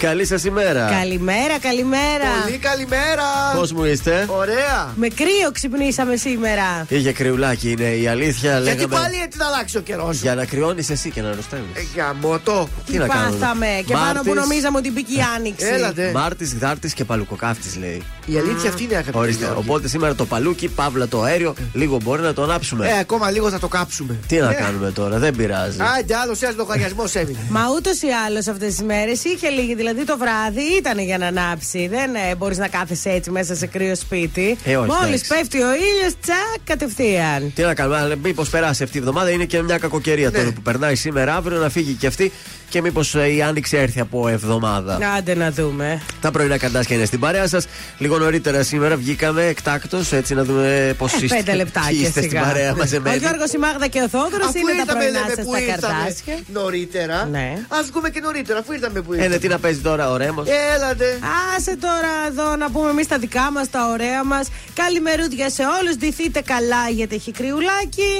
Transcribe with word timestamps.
Καλή 0.00 0.26
σας 0.26 0.44
ημέρα. 0.44 0.88
Καλημέρα, 1.00 1.58
καλημέρα. 1.60 2.26
Πολύ 2.44 2.58
καλημέρα. 2.58 3.22
Πώς 3.56 3.72
μου 3.72 3.84
είστε, 3.84 4.26
Ωραία. 4.28 4.92
Με 4.96 5.08
κρύο 5.08 5.50
ξυπνήσαμε 5.52 6.16
σήμερα. 6.16 6.86
Είχε 6.88 7.12
κρυουλάκι, 7.12 7.70
είναι 7.70 7.88
η 7.88 8.06
αλήθεια. 8.06 8.58
Γιατί 8.58 8.64
λέγαμε... 8.80 8.94
πάλι 8.94 9.14
έτσι 9.24 9.38
να 9.38 9.46
αλλάξει 9.46 9.76
ο 9.76 9.80
καιρός. 9.80 10.20
Για 10.20 10.34
να 10.34 10.44
κρυώνεις 10.44 10.90
εσύ 10.90 11.10
και 11.10 11.22
να 11.22 11.28
αρρωσταίνεις. 11.28 11.64
Ε, 11.74 11.80
για 11.94 12.16
μότο. 12.20 12.68
Τι 12.86 12.98
να 12.98 13.06
κάνουμε; 13.06 13.38
Πάθαμε. 13.38 13.66
Και 13.86 13.92
πάνω 13.92 14.04
Μάρτης, 14.04 14.22
που 14.32 14.34
νομίζαμε 14.34 14.78
ότι 14.78 14.90
μπήκε 14.90 15.12
η 15.12 15.24
άνοιξη. 15.36 15.66
Έλατε. 15.66 16.10
Μάρτης, 16.14 16.54
Γδάρτης 16.54 16.92
και 16.94 17.04
Παλουκοκάφτης 17.04 17.76
λέει. 17.76 18.02
Η 18.26 18.36
αλήθεια 18.38 18.68
αυτή 18.70 18.82
είναι 18.82 18.94
αγαπητή. 18.94 19.18
Ορίστε. 19.18 19.44
Γιώργη. 19.44 19.62
Οπότε 19.68 19.88
σήμερα 19.88 20.14
το 20.14 20.24
παλούκι, 20.26 20.68
παύλα 20.68 21.08
το 21.08 21.22
αέριο, 21.22 21.54
λίγο 21.72 21.98
μπορεί 22.02 22.22
να 22.22 22.32
το 22.32 22.42
ανάψουμε. 22.42 22.88
Ε, 22.88 22.98
ακόμα 22.98 23.30
λίγο 23.30 23.50
θα 23.50 23.58
το 23.58 23.68
κάψουμε. 23.68 24.18
Τι 24.26 24.36
να 24.38 24.50
Ε, 24.50 24.54
κάνουμε 24.54 24.90
τώρα, 24.90 25.18
δεν 25.18 25.36
πειράζει. 25.36 25.78
Άντε, 25.98 26.14
άλλος 26.16 26.42
ένας 26.42 26.56
λογαριασμός 26.56 27.14
έμεινε. 27.14 27.38
Μα 27.48 27.60
ούτως 27.76 28.02
ή 28.02 28.08
άλλως 28.26 28.46
αυτές 28.46 28.68
τις 28.68 28.82
μέρες 28.82 29.24
είχε 29.24 29.48
λίγη, 29.48 29.74
δηλαδή 29.74 29.88
το 30.06 30.18
βράδυ 30.18 30.62
ήταν 30.78 30.98
για 30.98 31.18
να 31.18 31.26
ανάψει. 31.26 31.86
Δεν 31.88 32.14
ε, 32.14 32.34
μπορείς 32.34 32.58
να 32.58 32.68
κάθεσαι 32.68 33.10
έτσι 33.10 33.30
μέσα 33.30 33.54
σε 33.54 33.66
κρύο 33.66 33.94
σπίτι. 33.94 34.58
Ε, 34.64 34.76
όχι, 34.76 34.88
Μόλις 34.90 35.04
εντάξει. 35.04 35.28
πέφτει 35.28 35.62
ο 35.62 35.74
ήλιος, 35.74 36.14
τσακ, 36.22 36.60
κατευθείαν. 36.64 37.52
Τι 37.54 37.62
να 37.62 37.74
κάνουμε, 37.74 37.96
αλλά 37.98 38.16
μήπως 38.16 38.48
περάσει 38.50 38.82
αυτή 38.82 38.96
η 38.96 39.00
εβδομάδα 39.00 39.30
είναι 39.30 39.44
και 39.44 39.62
μια 39.62 39.78
κακοκαιρία 39.78 40.30
Ναι. 40.30 40.38
τώρα 40.38 40.52
που 40.52 40.60
περνάει 40.62 40.94
σήμερα, 40.94 41.34
αύριο 41.36 41.58
να 41.58 41.68
φύγει 41.68 41.92
και 41.92 42.06
αυτή 42.06 42.32
και 42.70 42.80
μήπως 42.82 43.14
η 43.14 43.42
άνοιξη 43.42 43.76
έρθει 43.76 44.00
από 44.00 44.28
εβδομάδα. 44.28 44.98
Άντε 45.16 45.34
να 45.34 45.50
δούμε. 45.50 46.02
Τα 46.20 46.30
πρωινά 46.30 46.58
καντάσια 46.58 46.96
είναι 46.96 47.04
στην 47.04 47.20
παρέα 47.20 47.46
σας. 47.48 47.66
Λίγο 47.98 48.18
νωρίτερα 48.18 48.62
σήμερα 48.62 48.96
βγήκαμε 48.96 49.44
εκτάκτο 49.44 50.00
έτσι 50.10 50.34
να 50.34 50.44
δούμε 50.44 50.94
πώς 50.98 51.12
Ε, 51.12 51.18
είστε. 51.24 51.36
πέντε 51.36 51.54
λεπτάκια 51.54 51.90
είστε 51.90 52.08
στην 52.10 52.22
σιγά. 52.22 52.42
παρέα 52.42 52.72
Ο 52.72 52.76
μαζεμένοι. 52.76 53.16
Γιώργος, 53.16 53.52
η 53.52 53.58
Μάγδα 53.58 53.86
και 53.86 54.00
ο 54.00 54.08
Θόδωρος 54.08 54.46
Αφού 54.46 54.58
είναι 54.58 54.70
τα 54.72 54.76
ήρθαμε, 54.80 54.98
πρωινά 55.00 55.18
λέμε, 55.20 55.32
σας 55.34 55.44
που 55.44 55.52
τα 55.52 55.60
ήρθαμε 55.60 55.94
καρτάσια. 55.94 56.34
νωρίτερα. 56.52 57.24
Ναι. 57.30 57.48
Α 57.68 57.76
βγούμε 57.90 58.10
και 58.10 58.20
νωρίτερα, 58.20 58.58
αφού 58.58 58.72
ήρθαμε 58.72 59.00
που 59.00 59.12
Ε, 59.12 59.16
ναι, 59.16 59.22
ήρθαμε. 59.22 59.38
τι 59.40 59.48
να 59.48 59.58
παίζει 59.58 59.80
τώρα 59.80 60.10
ο 60.10 60.16
Ρέμο. 60.16 60.42
Έλατε. 60.74 61.18
Άσε 61.56 61.76
τώρα 61.76 62.12
εδώ 62.28 62.56
να 62.56 62.70
πούμε 62.70 62.90
εμείς 62.90 63.06
τα 63.06 63.18
δικά 63.18 63.50
μας, 63.52 63.70
τα 63.70 63.88
ωραία 63.92 64.24
μας. 64.24 64.48
Καλημερούδια 64.74 65.50
σε 65.50 65.62
όλους. 65.80 65.96
Ντυθείτε 65.96 66.40
καλά 66.40 66.88
γιατί 66.90 67.14
έχει 67.14 67.30
κρυουλάκι. 67.32 68.12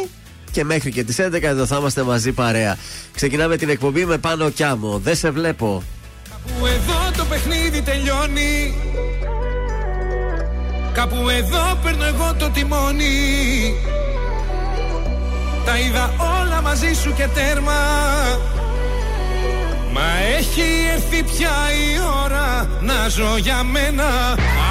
Και 0.50 0.64
μέχρι 0.64 0.90
και 0.90 1.04
τις 1.04 1.16
11 1.20 1.42
εδώ 1.42 1.66
θα 1.66 1.76
είμαστε 1.76 2.02
μαζί 2.02 2.32
παρέα. 2.32 2.76
Ξεκινάμε 3.14 3.56
την 3.56 3.68
εκπομπή 3.68 4.04
με 4.04 4.18
πάνω 4.18 4.50
κι 4.50 4.62
άμμο. 4.62 4.98
Δεν 4.98 5.16
σε 5.16 5.30
βλέπω. 5.30 5.82
Κάπου 6.30 6.66
εδώ 6.66 7.10
το 7.16 7.24
παιχνίδι 7.24 7.82
τελειώνει 7.82 8.74
Κάπου 10.92 11.28
εδώ 11.28 11.78
παίρνω 11.82 12.04
εγώ 12.04 12.34
το 12.38 12.50
τιμόνι 12.50 13.74
Τα 15.64 15.78
είδα 15.78 16.14
όλα 16.40 16.62
μαζί 16.62 16.94
σου 16.94 17.14
και 17.14 17.28
τέρμα 17.34 17.72
Μα 19.92 20.08
έχει 20.38 20.68
έρθει 20.94 21.22
πια 21.22 21.56
η 21.84 21.88
ώρα 22.24 22.68
να 22.80 23.08
ζω 23.08 23.36
για 23.36 23.62
μένα. 23.62 24.08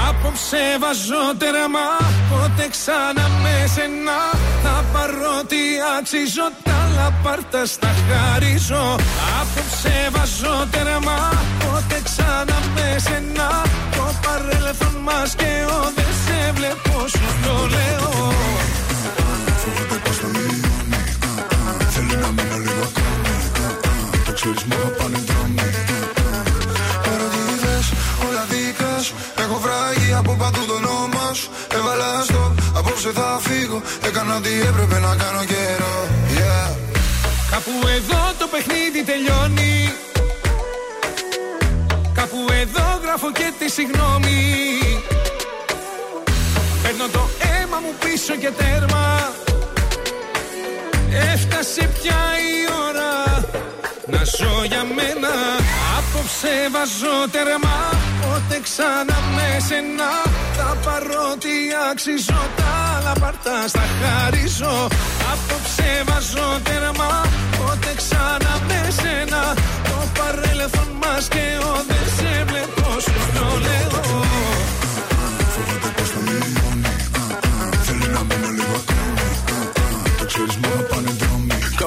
Απόψε 0.09 0.63
βάζω 0.79 1.23
τέρμα 1.37 1.87
Πότε 2.29 2.67
ξανά 2.69 3.25
με 3.43 3.55
σένα. 3.75 4.19
Θα 4.63 4.83
πάρω 4.93 5.43
τι 5.47 5.61
αξίζω 5.97 6.47
Τα 6.63 6.79
λαπάρτα 6.95 7.65
στα 7.65 7.91
χαρίζω. 8.07 8.95
Απόψε 9.39 10.09
βάζω 10.11 10.67
τέρμα 10.71 11.17
Πότε 11.59 12.01
ξανά 12.03 12.57
με 12.75 12.87
σένα. 13.05 13.49
Το 13.95 14.05
παρέλθον 14.23 14.95
μας 15.03 15.35
και 15.35 15.51
ο 15.77 15.79
Δεν 15.95 16.13
σε 16.25 16.51
βλέπω 16.51 17.07
σου 17.07 17.27
το 17.43 17.55
λέω 17.75 18.68
Το 24.49 24.55
ξέρεις 24.55 24.79
μου 24.79 24.83
θα 24.83 25.03
πάνε 25.03 25.19
δρόμοι 25.27 25.67
Ερωτήτες, 27.11 27.85
όλα 28.27 28.43
δικά 28.51 28.93
σου. 29.05 29.13
Έχω 29.43 29.57
βράγει 29.63 30.13
από 30.13 30.31
παντού 30.41 30.61
το 30.67 30.73
όνομα 30.73 31.33
σου. 31.33 31.49
Έβαλα 31.77 32.23
στο, 32.23 32.55
απόψε 32.77 33.11
θα 33.11 33.39
φύγω. 33.41 33.81
Έκανα 34.07 34.35
ό,τι 34.35 34.51
έπρεπε 34.69 34.97
να 34.99 35.11
κάνω 35.21 35.43
καιρό. 35.51 35.95
Yeah. 36.37 36.69
Κάπου 37.51 37.73
εδώ 37.97 38.21
το 38.39 38.45
παιχνίδι 38.51 39.01
τελειώνει. 39.09 39.93
Κάπου 42.13 42.39
εδώ 42.61 42.85
γράφω 43.03 43.31
και 43.31 43.47
τη 43.59 43.67
συγγνώμη. 43.77 44.39
Παίρνω 46.83 47.07
το 47.15 47.23
αίμα 47.49 47.77
μου 47.83 47.93
πίσω 48.03 48.33
και 48.41 48.51
τέρμα. 48.59 49.05
Έφτασε 51.33 51.83
πια 51.95 52.21
η 52.49 52.55
ώρα 52.87 52.98
να 54.29 54.45
ζω 54.45 54.63
για 54.63 54.83
μένα. 54.97 55.33
Απόψε 55.97 56.53
βάζω 56.73 57.15
τέρμα 57.31 57.77
Πότε 58.21 58.59
ξανά 58.65 59.17
με 59.35 59.47
σένα. 59.67 60.11
Θα 60.57 60.77
πάρω 60.83 61.27
τι 61.43 61.55
αξίζω 61.91 62.41
Τα 62.55 62.71
άλλα 62.95 63.13
πάρτα 63.19 63.67
στα 63.67 63.85
χαρίζω. 63.99 64.87
Απόψε 65.31 65.89
βάζω 66.07 66.59
τέρμα 66.63 67.11
Πότε 67.57 67.91
ξανά 67.99 68.53
με 68.67 68.81
σένα. 68.99 69.41
Το 69.89 69.97
παρέλθον 70.17 70.89
μας 71.01 71.27
και 71.27 71.45
ο 71.69 71.71
Δεν 71.89 72.05
σε 72.17 72.43
βλέπω 72.47 72.99
σου 72.99 73.19
το 73.35 73.47
λέω 73.65 74.28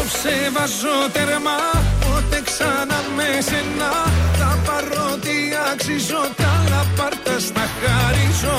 Απόψε 0.00 0.36
βάζω 0.56 0.96
τέρμα 1.12 1.56
Πότε 2.02 2.38
ξανά 2.48 2.98
με 3.16 3.28
σένα. 3.48 3.90
Τα 4.38 4.50
παρότι 4.66 5.36
αξίζω 5.70 6.22
Τα 6.40 6.52
λαπάρτα 6.70 7.34
στα 7.46 7.64
χαρίζω. 7.78 8.56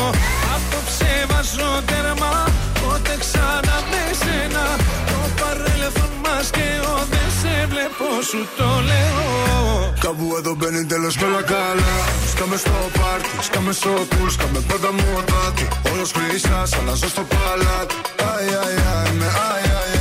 Απόψε 0.56 1.12
βάζω 1.30 1.72
τέρμα 1.90 2.34
Πότε 2.82 3.14
ξανά 3.24 3.78
με 3.92 4.04
σένα. 4.22 4.64
Το 5.12 5.20
παρέλθον 5.40 6.14
μας 6.24 6.48
και 6.56 6.68
ο 6.92 6.96
Δεν 7.12 7.30
σε 7.40 7.54
βλέπω 7.72 8.08
σου 8.30 8.42
το 8.58 8.70
λέω. 8.90 9.94
Κάπου 10.06 10.26
εδώ 10.40 10.54
μπαίνει 10.58 10.86
τέλος 10.86 11.16
και 11.18 11.26
όλα 11.26 11.42
καλά 11.54 11.94
Σκάμε 12.32 12.58
στο 12.64 12.76
πάρτι, 12.98 13.30
σκάμε 13.48 13.72
στο 13.72 13.92
πουλ 14.10 14.30
Σκάμε 14.36 14.60
πάντα 14.70 14.90
μοτάτι 15.00 15.68
Όλος 15.92 16.12
χρυσάς, 16.16 16.70
αλλάζω 16.78 17.08
στο 17.14 17.24
παλάτι. 17.32 17.96
Αι, 18.22 18.32
αι, 18.52 18.84
αι, 19.08 19.12
με 19.20 19.26
αι, 19.26 19.60
αι, 19.66 19.98
αι. 19.98 20.01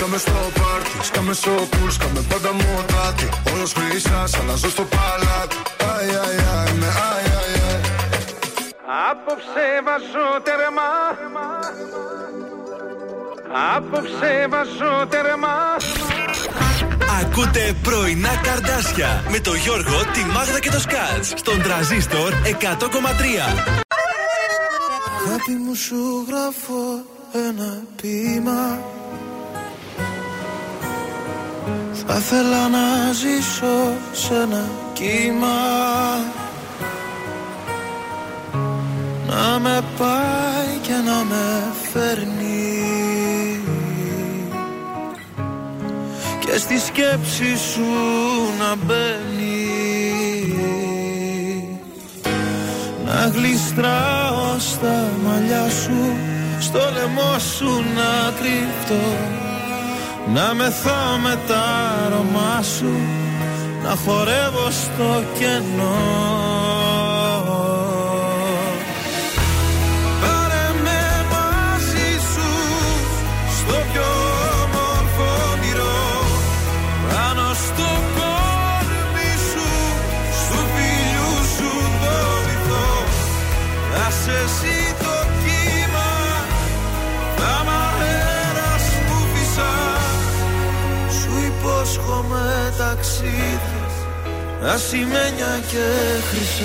Σκάμε 0.00 0.18
στο 0.18 0.32
πάρτι, 0.32 1.06
σκάμε 1.06 1.32
στο 1.32 1.50
πουλ 1.50 1.88
Σκάμε 1.88 2.20
πάντα 2.28 2.52
μοτάτι 2.52 3.28
Όλος 3.52 3.72
χρυσάς, 3.72 4.34
αλλάζω 4.38 4.70
στο 4.70 4.82
παλάτι. 4.82 5.56
Αι, 5.76 5.84
αι, 5.84 6.42
αι, 6.68 6.74
με 6.80 6.86
αι, 6.86 7.20
αι, 7.26 7.58
αι. 7.58 7.80
Απόψε 9.10 9.66
βάζω 9.84 10.26
τέρμα. 10.46 10.88
Απόψε 13.76 14.46
βάζω 14.50 15.06
τέρμα. 15.08 15.54
Ακούτε 17.20 17.74
πρωινά 17.82 18.40
καρτάσια 18.42 19.24
με 19.30 19.38
το 19.40 19.54
Γιώργο, 19.54 19.98
τη 20.12 20.24
Μάγδα 20.24 20.60
και 20.60 20.70
το 20.70 20.80
Σκάτς. 20.80 21.32
Στον 21.36 21.62
τραζίστορ 21.62 22.32
100,3. 22.32 22.64
Αγάπη 25.26 25.52
μου 25.64 25.74
σου 25.74 26.24
γράφω 26.28 27.04
ένα 27.48 27.82
ποίημα 27.96 28.78
Θα 32.06 32.16
ήθελα 32.16 32.68
να 32.68 33.12
ζήσω 33.12 33.92
σε 34.12 34.34
ένα 34.34 34.68
κύμα. 34.92 35.58
Να 39.26 39.58
με 39.58 39.82
πάει 39.98 40.78
και 40.82 40.92
να 40.92 41.24
με 41.24 41.72
φέρνει. 41.92 42.80
Και 46.40 46.58
στη 46.58 46.78
σκέψη 46.78 47.56
σου 47.56 47.86
να 48.58 48.76
μπαίνει. 48.76 49.50
Να 53.04 53.26
γλιστράω 53.26 54.58
στα 54.58 55.08
μαλλιά 55.24 55.68
σου 55.68 56.16
Στο 56.58 56.78
λαιμό 56.94 57.38
σου 57.38 57.84
να 57.94 58.32
κρυφτώ 58.40 59.48
Να 60.26 60.54
μεθώ 60.54 61.18
με 61.22 61.38
τα 61.46 61.62
αρώμα 62.06 62.62
σου 62.62 62.92
να 63.82 63.90
χορεύω 63.96 64.70
στο 64.70 65.24
κενό 65.38 66.59
υπόσχομαι 93.20 93.60
ταξίδι 94.60 94.64
ασημένια 94.64 95.60
και 95.68 95.84
χρυσά. 96.28 96.64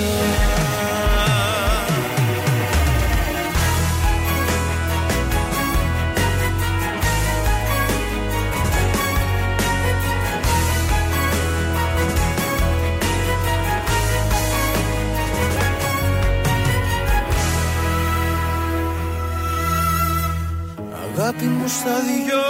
Αγάπη 21.18 21.44
μου 21.44 21.68
στα 21.68 21.90
δυο 21.90 22.44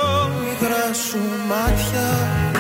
μικρά 0.45 0.95
σου 0.95 1.19
μάτια 1.49 2.56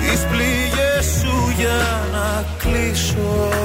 Τις 0.00 0.20
πληγές 0.30 1.06
σου 1.20 1.52
για 1.56 2.06
να 2.12 2.44
κλείσω 2.58 3.55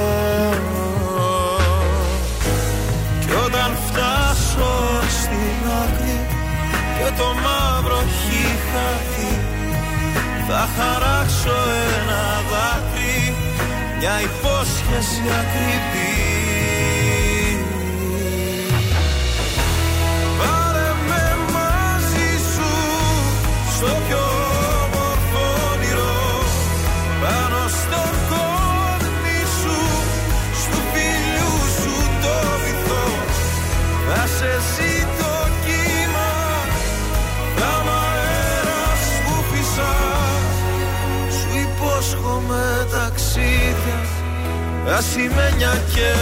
θα 10.52 10.68
χαράξω 10.76 11.56
ένα 11.98 12.22
δάκρυ 12.50 13.34
μια 13.98 14.16
υπόσχεση 14.28 15.22
ακριβή 15.42 16.01
ασημένια 44.88 45.72
και 45.94 46.12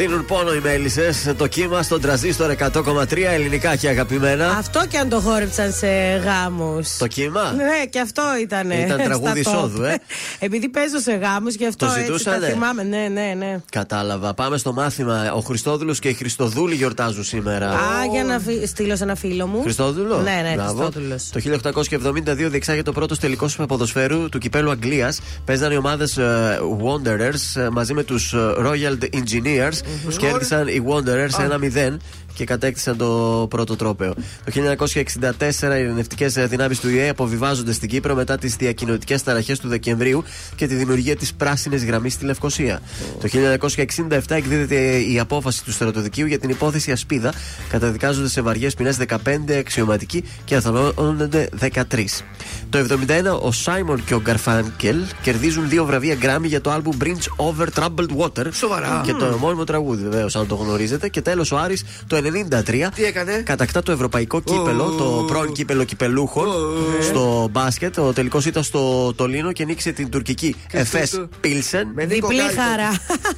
Δίνουν 0.00 0.24
πόνο 0.24 0.54
οι 0.54 0.60
μέλισσες. 0.60 1.32
Το 1.36 1.46
κύμα 1.46 1.82
στον 1.82 2.00
τραζίστορ 2.00 2.54
100,3 2.58 3.32
ελληνικά 3.32 3.76
και 3.76 3.88
αγαπημένα. 3.88 4.50
Αυτό 4.50 4.86
και 4.88 4.98
αν 4.98 5.08
το 5.08 5.20
χόρεψαν 5.20 5.72
σε 5.72 5.86
γάμους. 6.24 6.96
Το 6.96 7.06
κύμα; 7.06 7.52
Ναι, 7.56 7.86
και 7.90 8.00
αυτό 8.00 8.22
ήταν. 8.42 8.70
Ήταν 8.70 9.02
τραγούδι 9.02 9.40
εισόδου, 9.40 9.82
ε. 9.82 9.94
Επειδή 10.42 10.68
παίζω 10.68 10.98
σε 10.98 11.12
γάμους, 11.12 11.54
γι' 11.54 11.66
αυτό 11.66 11.86
Το 11.86 11.92
έτσι 11.92 12.06
τα 12.06 12.12
ζητούσανε; 12.16 12.46
θυμάμαι. 12.48 12.82
Ναι, 12.82 13.08
ναι, 13.12 13.34
ναι. 13.38 13.60
Κατάλαβα. 13.70 14.34
Πάμε 14.34 14.56
στο 14.58 14.72
μάθημα. 14.72 15.32
Ο 15.32 15.40
Χριστόδουλος 15.40 15.98
και 15.98 16.08
η 16.08 16.12
Χριστοδούλη 16.14 16.74
γιορτάζουν 16.74 17.24
σήμερα. 17.24 17.68
Α, 17.70 18.04
για 18.12 18.24
να 18.24 18.38
φι- 18.38 18.66
στείλω 18.66 18.96
σε 18.96 19.02
ένα 19.04 19.14
φίλο 19.14 19.46
μου. 19.46 19.62
Χριστόδουλο; 19.62 20.20
Ναι, 20.20 20.40
ναι, 20.48 20.54
Μπράβο. 20.54 20.82
Χριστόδουλος. 20.82 21.28
Το 21.30 21.40
1872 21.40 22.48
διεξάγεται 22.50 22.82
το 22.84 22.92
πρώτος 22.92 23.18
τελικός 23.18 23.56
ποδοσφαίρου 23.68 24.28
του 24.28 24.38
κυπέλου 24.38 24.70
Αγγλίας. 24.70 25.20
Παίζαν 25.44 25.72
οι 25.72 25.76
ομάδες 25.76 26.18
Wanderers 26.84 27.60
ε, 27.60 27.68
μαζί 27.68 27.94
με 27.94 28.02
τους 28.02 28.34
Royal 28.36 28.98
Engineers. 29.14 29.78
Κέρδισαν 30.18 30.66
οι 30.68 30.82
Wanderers 30.86 31.30
1-0 31.90 31.96
και 32.34 32.44
κατέκτησαν 32.44 32.96
το 32.96 33.46
πρώτο 33.50 33.76
τρόπαιο. 33.76 34.14
Το 34.44 34.52
1964 34.52 35.76
οι 35.76 35.80
ειρηνευτικές 35.80 36.32
δυνάμεις 36.32 36.80
του 36.80 36.88
ΙΕ 36.88 37.08
αποβιβάζονται 37.08 37.72
στην 37.72 37.88
Κύπρο 37.88 38.14
μετά 38.14 38.38
τις 38.38 38.56
διακοινωτικέ 38.56 39.18
ταραχές 39.18 39.58
του 39.58 39.68
Δεκεμβρίου 39.68 40.24
και 40.56 40.66
τη 40.66 40.74
δημιουργία 40.74 41.16
της 41.16 41.34
πράσινης 41.34 41.84
γραμμής 41.84 42.12
στη 42.12 42.24
Λευκοσία. 42.24 42.80
Το 43.20 43.28
1967 43.28 44.20
εκδίδεται 44.28 44.98
η 44.98 45.18
απόφαση 45.18 45.64
του 45.64 45.72
στρατοδικείου 45.72 46.26
για 46.26 46.38
την 46.38 46.50
υπόθεση 46.50 46.92
Ασπίδα. 46.92 47.32
Καταδικάζονται 47.68 48.28
σε 48.28 48.40
βαριές 48.40 48.74
ποινές 48.74 48.98
15 49.08 49.16
αξιωματικοί 49.58 50.24
και 50.44 50.54
αθανώνονται 50.54 51.48
13. 51.60 52.22
Το 52.70 52.78
71 52.78 53.40
ο 53.40 53.52
Σάιμον 53.52 54.04
και 54.04 54.14
ο 54.14 54.20
Γκαρφάνκελ 54.20 54.96
κερδίζουν 55.22 55.68
δύο 55.68 55.84
βραβεία 55.84 56.16
Grammy 56.22 56.44
για 56.44 56.60
το 56.60 56.72
album 56.74 57.04
Bridge 57.04 57.46
Over 57.46 57.66
Troubled 57.74 58.16
Water. 58.16 58.46
Σοβαρά. 58.52 59.02
Και 59.04 59.12
το 59.12 59.36
μόνιμο 59.40 59.64
τραγούδι, 59.64 60.02
βεβαίως, 60.02 60.36
αν 60.36 60.46
το 60.46 60.54
γνωρίζετε. 60.54 61.08
Και 61.08 61.20
τέλος 61.20 61.52
ο 61.52 61.58
Άρης 61.58 61.84
το 62.06 62.16
93 62.20 62.88
Τι 62.94 63.04
έκανε; 63.04 63.32
κατακτά 63.44 63.82
το 63.82 63.92
ευρωπαϊκό 63.92 64.40
κύπελο, 64.40 64.84
το 64.98 65.24
πρώην 65.26 65.52
κύπελο 65.52 65.84
κυπελούχων 65.84 66.46
στο 67.02 67.48
μπάσκετ. 67.50 67.98
Ο 67.98 68.12
τελικός 68.12 68.46
ήταν 68.46 68.62
στο 68.62 69.12
Τολίνο 69.14 69.52
και 69.52 69.64
νίκησε 69.64 69.92
την 69.92 70.08
τουρκική 70.08 70.56
Εφές 70.70 71.24
Πίλσεν. 71.40 71.88
Με 71.94 72.04
Νίκο 72.04 72.28
Διπλή 72.28 72.42
Γκάλικο. 72.42 72.62
χαρά. 72.62 72.90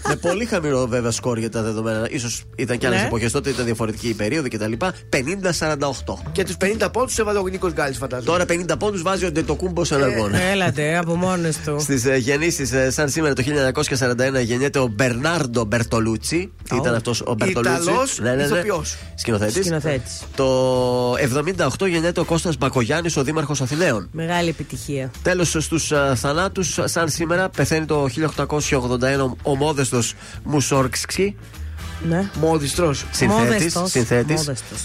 Με 0.09 0.17
πολύ 0.17 0.45
χαμηλό 0.45 0.87
βέβαια 0.87 1.11
σκορ 1.11 1.39
για 1.39 1.51
τα 1.51 1.63
δεδομένα. 1.63 2.09
σω 2.19 2.29
ήταν 2.57 2.79
και 2.79 2.87
άλλες 2.87 3.01
Ναι. 3.01 3.07
εποχές 3.07 3.33
τότε, 3.33 3.51
ήταν 3.51 3.65
διαφορετική 3.65 4.09
η 4.09 4.15
περίοδο 4.15 4.49
κτλ. 4.49 4.73
50-48. 5.09 6.19
Και 6.33 6.45
τους 6.45 6.57
50 6.57 6.91
πόντους 6.93 7.19
έβαλε 7.19 7.39
ο 7.39 7.47
Νίκος 7.47 7.73
Γκάλης, 7.73 7.97
φαντάζομαι. 7.97 8.31
Τώρα 8.31 8.45
50 8.45 8.77
πόντους 8.79 9.03
βάζει 9.03 9.25
ο 9.25 9.31
Ντετοκούμπος 9.33 9.87
σε 9.89 9.95
αγώνα. 9.95 10.41
Έλατε, 10.41 10.97
από 10.97 11.15
μόνε 11.15 11.51
του. 11.65 11.77
Στις 11.81 12.05
ε, 12.05 12.17
γεννήσεις, 12.17 12.73
ε, 12.73 12.91
σαν 12.91 13.09
σήμερα 13.09 13.35
το 13.35 13.43
1941, 13.43 14.41
γεννιέται 14.43 14.79
ο 14.79 14.87
Μπερνάρντο 14.87 15.65
Μπερτολούτσι. 15.65 16.53
Τι 16.69 16.77
ήταν 16.77 16.95
αυτός 16.95 17.21
ο 17.21 17.35
Μπερτολούτσι. 17.35 18.23
Ιταλός 18.73 18.93
ηθοποιός. 18.93 18.97
Σκηνοθέτης. 19.15 19.55
Σκηνοθέτης. 19.65 20.21
Το 20.37 21.15
78 21.19 21.87
γεννιέται 21.87 22.21
ο 22.21 22.25
Κώστας 22.25 22.57
Μπακογιάννης, 22.57 23.17
ο 23.17 23.23
Δήμαρχος 23.25 23.61
Αθηναίων. 23.61 24.09
Μεγάλη 24.13 24.49
επιτυχία. 24.49 25.11
Τέλος 25.23 25.57
στους 25.61 25.93
θανάτους, 26.15 26.79
σαν 26.85 27.09
σήμερα 27.09 27.49
πεθαίνει 27.49 27.87
το 27.87 28.09
1881 28.09 29.37
ο 29.43 29.57
μόδεστο 29.57 30.01
Μουσόρξι, 30.45 31.37
Ναι. 32.09 32.31
Μόδιστρος. 32.41 33.05
συνθέτης, 33.11 33.45
Μόδεστος. 33.55 33.91
συνθέτης. 33.91 34.37
Μόδεστος. 34.37 34.79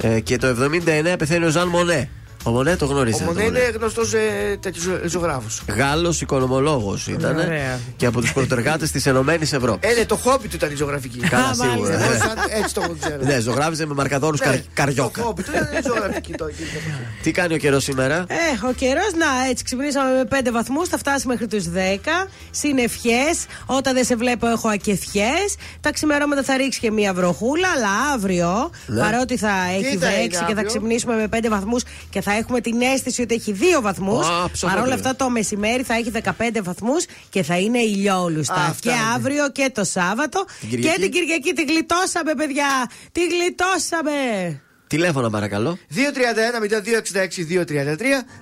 Ε, 0.00 0.20
και 0.20 0.36
το 0.36 0.46
79 0.46 1.16
πεθαίνει 1.18 1.44
ο 1.44 1.48
Ζαν 1.50 1.68
Μονέ. 1.68 2.08
Ο 2.44 2.50
Μονέ 2.50 2.76
το 2.76 2.86
γνωρίζει. 2.86 3.22
Ο 3.22 3.24
Μονέ 3.24 3.42
είναι 3.44 3.58
γνωστός 3.76 4.12
ε, 4.12 4.56
τέτοιος 4.60 4.84
ζωγράφος. 5.04 5.62
Γάλλος 5.76 6.20
οικονομολόγος 6.20 7.06
ήταν 7.06 7.36
Ωραία. 7.38 7.78
και 7.96 8.06
από 8.06 8.20
τους 8.20 8.32
πρωτεργάτες 8.32 8.90
της 8.90 9.06
Ενωμένης 9.06 9.52
Ευρώπης. 9.52 9.90
Ε, 9.90 9.94
ναι, 9.98 10.04
το 10.04 10.16
χόμπι 10.16 10.48
του 10.48 10.56
ήταν 10.56 10.70
η 10.70 10.74
ζωγραφική. 10.74 11.18
Καλά, 11.18 11.54
σίγουρα. 11.54 11.98
μάλιστα. 11.98 12.08
ναι. 12.10 12.18
Σαν- 12.18 12.38
Έτσι 12.62 12.74
το 12.74 12.94
ξέρω. 13.00 13.16
Ναι, 13.24 13.40
ζωγράφιζε 13.40 13.86
με 13.86 13.94
μαρκαδόρου 13.94 14.36
Ναι, 14.50 14.62
καριόκα. 14.74 15.20
Το 15.20 15.26
χόμπι 15.26 15.42
του 15.42 15.50
ήταν 15.54 15.68
ζωγραφική. 15.86 16.32
το- 16.32 16.50
Τι 17.22 17.30
κάνει 17.30 17.54
ο 17.54 17.56
καιρός 17.56 17.82
σήμερα; 17.84 18.14
Ε, 18.28 18.66
ο 18.68 18.72
καιρός, 18.72 19.12
να 19.16 19.48
έτσι 19.50 19.64
ξυπνήσαμε 19.64 20.10
με 20.16 20.24
5 20.24 20.50
βαθμούς, 20.52 20.88
θα 20.88 20.98
φτάσει 20.98 21.26
μέχρι 21.26 21.46
τους 21.46 21.64
10. 21.64 22.26
Συνευχέ. 22.50 23.24
Όταν 23.66 23.94
δεν 23.94 24.04
σε 24.04 24.16
βλέπω, 24.16 24.46
έχω 24.46 24.68
ακεφιές. 24.68 25.54
Τα 25.80 25.92
ξημερώματα 25.92 26.42
θα 26.42 26.56
ρίξει 26.56 26.80
και 26.80 26.90
μία 26.90 27.12
βροχούλα, 27.14 27.68
αλλά 27.76 28.12
αύριο, 28.14 28.70
Ναι. 28.86 29.00
παρότι 29.00 29.36
θα 29.36 29.50
έχει 29.78 29.96
θα 29.96 30.06
6 30.08 30.14
είναι 30.18 30.26
και 30.28 30.36
θα 30.36 30.44
αύριο; 30.44 30.66
ξυπνήσουμε 30.66 31.14
με 31.14 31.28
5 31.28 31.48
βαθμούς 31.48 31.82
και 32.10 32.20
θα 32.20 32.27
έχουμε 32.32 32.60
την 32.60 32.80
αίσθηση 32.80 33.22
ότι 33.22 33.34
έχει 33.34 33.56
2 33.78 33.82
βαθμούς. 33.82 34.26
Α, 34.26 34.50
ψωμί. 34.52 34.72
Παρ' 34.72 34.82
όλα 34.82 34.94
αυτά, 34.94 35.16
το 35.16 35.30
μεσημέρι 35.30 35.82
θα 35.82 35.94
έχει 35.94 36.10
15 36.10 36.62
βαθμούς 36.62 37.04
και 37.28 37.42
θα 37.42 37.58
είναι 37.58 37.78
ηλιόλουστα. 37.78 38.54
Α, 38.54 38.66
αυτά 38.66 38.76
και 38.80 38.90
είναι. 38.90 38.98
αύριο 39.14 39.50
και 39.50 39.70
το 39.74 39.84
Σάββατο. 39.84 40.44
Την 40.60 40.68
Κυριακή; 40.68 40.96
Και 40.96 41.00
την 41.00 41.10
Κυριακή 41.12 41.52
τη 41.52 41.64
γλιτώσαμε, 41.64 42.34
παιδιά! 42.34 42.90
Τη 43.12 43.20
γλιτώσαμε! 43.26 44.12
Τηλέφωνα 44.88 45.30
παρακαλώ. 45.30 45.78
231-0266-233 45.94 45.98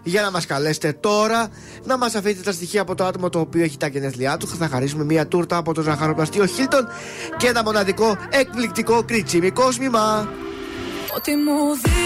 για 0.02 0.22
να 0.22 0.30
μας 0.30 0.46
καλέσετε 0.46 0.92
τώρα, 0.92 1.48
να 1.84 1.98
μας 1.98 2.14
αφήσετε 2.14 2.42
τα 2.42 2.52
στοιχεία 2.52 2.80
από 2.80 2.94
το 2.94 3.04
άτομο 3.04 3.28
το 3.28 3.40
οποίο 3.40 3.62
έχει 3.62 3.76
τα 3.76 3.86
γενέθλιά 3.86 4.36
του. 4.36 4.48
Θα 4.48 4.68
χαρίσουμε 4.68 5.04
μία 5.04 5.26
τούρτα 5.26 5.56
από 5.56 5.74
το 5.74 5.82
ζαχαροπλαστείο 5.82 6.46
Χίλτον 6.46 6.88
και 7.36 7.46
ένα 7.46 7.62
μοναδικό 7.62 8.16
εκπληκτικό 8.30 9.04
κριτσίμι 9.04 9.50
κόσμημα. 9.50 10.28
Ότι 11.16 11.36
μου 11.36 11.52
δίνεις 11.82 12.05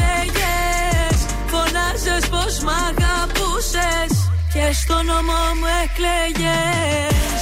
στο 4.73 4.93
νόμο 5.03 5.39
μου 5.59 5.67
εκλέγες. 5.83 7.41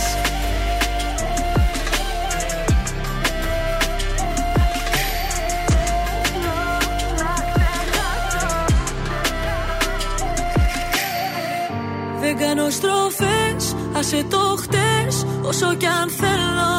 Δεν 12.21 12.37
κάνω 12.37 12.69
στροφές, 12.69 13.75
άσε 13.97 14.25
το 14.29 14.57
χτες 14.61 15.25
Όσο 15.41 15.73
κι 15.73 15.85
αν 15.85 16.09
θέλω. 16.09 16.73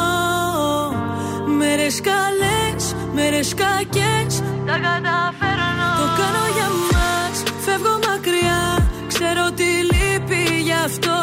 Μέρες 1.57 2.01
καλές, 2.01 2.95
μέρες 3.13 3.53
κακές 3.53 4.41
Τα 4.65 4.71
καταφέρνω. 4.71 5.89
Το 5.99 6.05
κάνω 6.19 6.45
για 6.55 6.69
μας, 6.91 7.43
φεύγω 7.65 7.99
μακριά 8.07 8.89
Ξέρω 9.07 9.51
τι 9.51 9.63
λείπει 9.63 9.90
γι' 10.71 10.83
αυτό. 10.89 11.19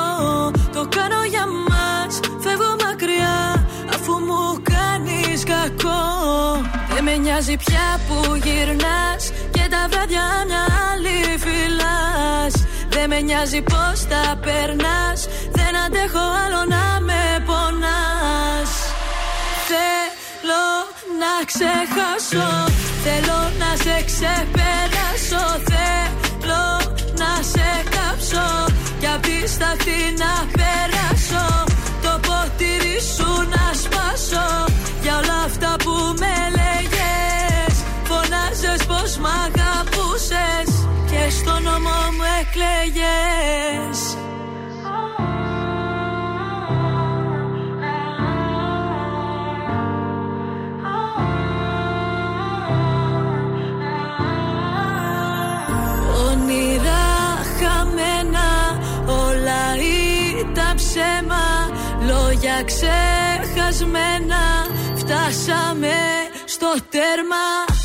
Το 0.77 0.83
κάνω 0.97 1.21
για 1.35 1.47
μας, 1.69 2.13
φεύγω 2.45 2.73
μακριά 2.85 3.39
Αφού 3.95 4.13
μου 4.27 4.43
κάνεις 4.73 5.41
κακό. 5.53 6.03
Δεν 6.93 7.03
με 7.05 7.15
νοιάζει 7.17 7.57
πια 7.65 7.87
που 8.07 8.19
γυρνάς 8.45 9.23
Και 9.55 9.65
τα 9.73 9.83
βράδια 9.91 10.27
μια 10.49 10.65
άλλη 10.89 11.19
φυλάς. 11.45 12.55
Δεν 12.95 13.07
με 13.09 13.21
νοιάζει 13.21 13.61
πως 13.71 13.99
τα 14.13 14.25
περνάς 14.45 15.21
Δεν 15.59 15.73
αντέχω 15.85 16.25
άλλο 16.43 16.61
να 16.75 16.85
με 17.09 17.23
πονάς. 17.47 18.71
Θέλω 19.71 20.67
να 21.23 21.33
ξεχάσω 21.51 22.49
Θέλω 23.05 23.41
να 23.61 23.71
σε 23.83 23.97
ξεπεράσω. 24.09 25.45
Θέλω 25.69 26.65
να 27.21 27.31
σε 27.53 27.69
κάψω 28.39 28.75
Κι 28.99 29.07
απ' 29.07 29.23
τη 29.23 29.49
σταθή 29.49 30.01
να 30.23 30.33
περάσω. 30.57 31.65
Το 32.03 32.13
ποτήρι 32.27 32.99
σου 33.15 33.31
να 33.55 33.65
σπάσω. 33.83 34.49
Για 35.03 35.17
όλα 35.17 35.39
αυτά 35.45 35.77
που 35.85 35.95
με 36.21 36.37
λέγες 36.59 37.75
Φωνάζες 38.09 38.87
πως 38.87 39.17
μ' 39.17 39.31
αγαπούσες. 39.47 40.71
Και 41.11 41.31
στο 41.31 41.53
νόμο 41.53 41.97
μου 42.17 42.25
εκλέγες 42.41 44.17
Λόγια 62.41 62.65
ξεχασμένα 62.65 64.67
Φτάσαμε 64.95 65.93
στο 66.45 66.75
τέρμα 66.91 67.77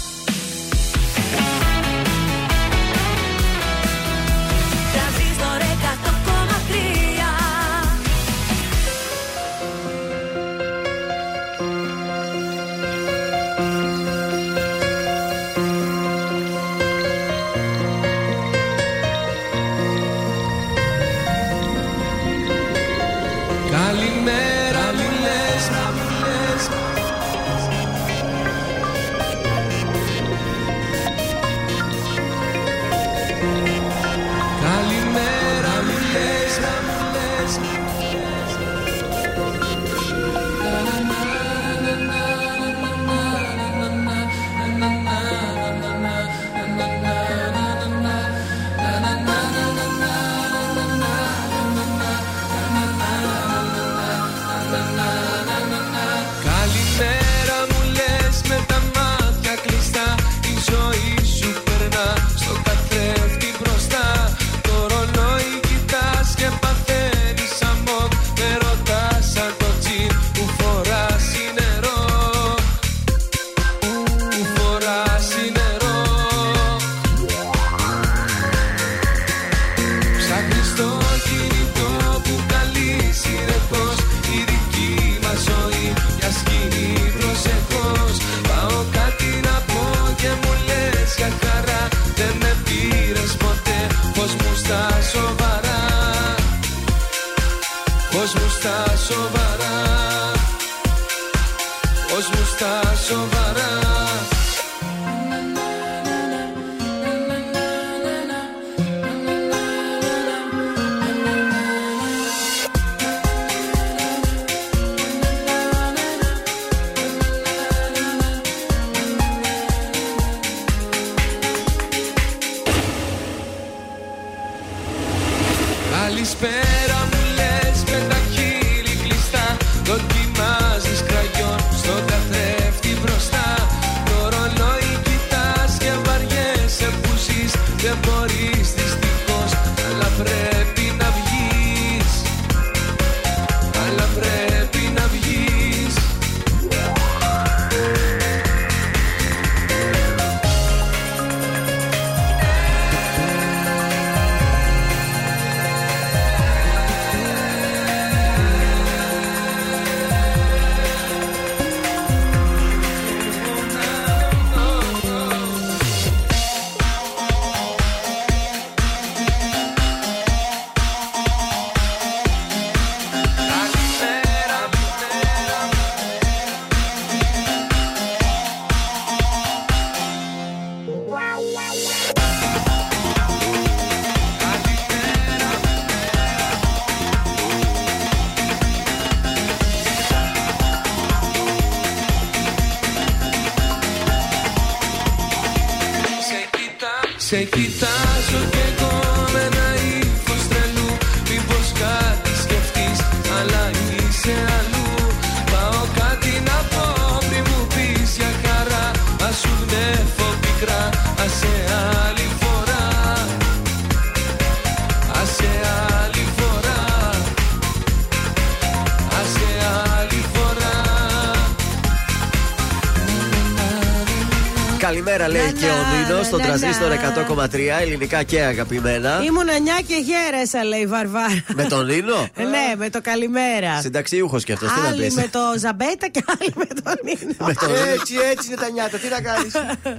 και 225.64 225.70
ο 225.70 225.82
να, 225.82 225.98
Νίνος 225.98 226.18
να, 226.18 226.24
στον 226.24 226.40
να, 226.40 226.46
τραζίστορ 226.46 226.90
να. 226.90 227.48
100,3 227.48 227.60
ελληνικά 227.82 228.24
και 228.24 228.42
αγαπημένα. 228.42 229.22
Ήμουν 229.24 229.48
9 229.80 229.84
και 229.88 229.96
γέρασα, 230.10 230.64
λέει 230.64 230.80
η 230.80 230.86
Βαρβάρα. 230.86 231.44
Με 231.56 231.64
τον 231.64 231.86
Νίνο; 231.86 232.28
ναι, 232.36 232.76
με 232.78 232.90
το 232.90 233.02
καλημέρα. 233.02 233.80
Συνταξιούχο 233.82 234.40
κι 234.40 234.52
αυτός, 234.52 234.72
τι 234.74 234.80
να 234.80 234.88
Άλλοι 234.88 235.04
πεις. 235.04 235.14
με 235.14 235.28
το 235.32 235.40
Ζαμπέτα 235.58 236.08
και 236.12 236.24
άλλοι 236.40 236.54
με 236.56 236.66
τον 236.66 236.83
Νίνο. 237.04 237.34
Με 237.48 237.54
τον 237.54 237.72
Νίνο. 237.72 237.84
Έτσι, 237.94 238.14
έτσι 238.32 238.48
είναι 238.48 238.56
τα 238.62 238.70
νιάτα. 238.70 238.98
Τι 238.98 239.08
να 239.10 239.22
κάνεις. 239.22 239.54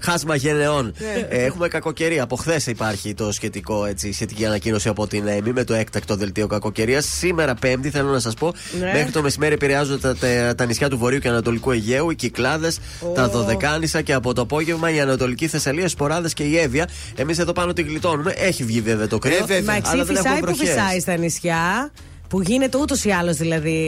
Χάσμα 0.04 0.34
γενεών. 0.36 0.94
Ναι. 0.98 1.26
Ε, 1.36 1.44
έχουμε 1.44 1.68
κακοκαιρία. 1.68 2.22
Από 2.22 2.36
χθες 2.36 2.66
υπάρχει 2.66 3.14
το 3.14 3.32
σχετικό, 3.32 3.84
έτσι, 3.84 4.08
η 4.08 4.12
σχετική 4.12 4.46
ανακοίνωση 4.46 4.88
από 4.88 5.06
την 5.06 5.26
ΕΜΗ 5.26 5.52
με 5.52 5.64
το 5.64 5.74
έκτακτο 5.74 6.16
δελτίο 6.16 6.46
κακοκαιρίας. 6.46 7.04
Σήμερα, 7.04 7.54
Πέμπτη, 7.54 7.90
θέλω 7.90 8.10
να 8.10 8.18
σας 8.20 8.34
πω, 8.34 8.52
Ναι. 8.80 8.92
μέχρι 8.92 9.10
το 9.10 9.22
μεσημέρι 9.22 9.54
επηρεάζονται 9.54 9.98
τα, 9.98 10.16
τα, 10.16 10.54
τα 10.54 10.64
νησιά 10.64 10.88
του 10.88 10.98
Βορείου 10.98 11.18
και 11.18 11.28
Ανατολικού 11.28 11.70
Αιγαίου, 11.70 12.10
οι 12.10 12.14
Κυκλάδες, 12.14 12.78
τα 13.14 13.28
Δωδεκάνησα 13.28 14.02
και 14.02 14.12
από 14.12 14.32
το 14.34 14.40
απόγευμα 14.40 14.90
η 14.90 15.00
Ανατολική 15.00 15.46
Θεσσαλία, 15.48 15.88
Σποράδες 15.88 16.32
και 16.32 16.42
η 16.42 16.58
Εύβοια. 16.58 16.88
Εμείς 17.16 17.38
εδώ 17.38 17.52
πάνω 17.52 17.72
τη 17.72 17.82
γλιτώνουμε. 17.82 18.32
Έχει 18.36 18.64
βγει 18.64 18.80
βέβαια 18.80 19.06
το 19.06 19.18
κρύο. 19.18 19.36
Ε, 19.36 19.44
βέβαια. 19.46 19.62
Μα 19.62 19.72
αλλά 19.72 20.02
εξή 20.02 20.12
δεν 20.12 20.16
έχουμε 20.16 20.18
φυσάει 20.22 20.40
που 20.40 20.46
βροχές. 20.56 20.68
φυσάει 20.68 21.00
στα 21.00 21.16
νησιά; 21.16 21.90
Που 22.34 22.42
γίνεται 22.42 22.78
ούτως 22.78 23.04
ή 23.04 23.10
άλλως 23.10 23.36
δηλαδή. 23.36 23.78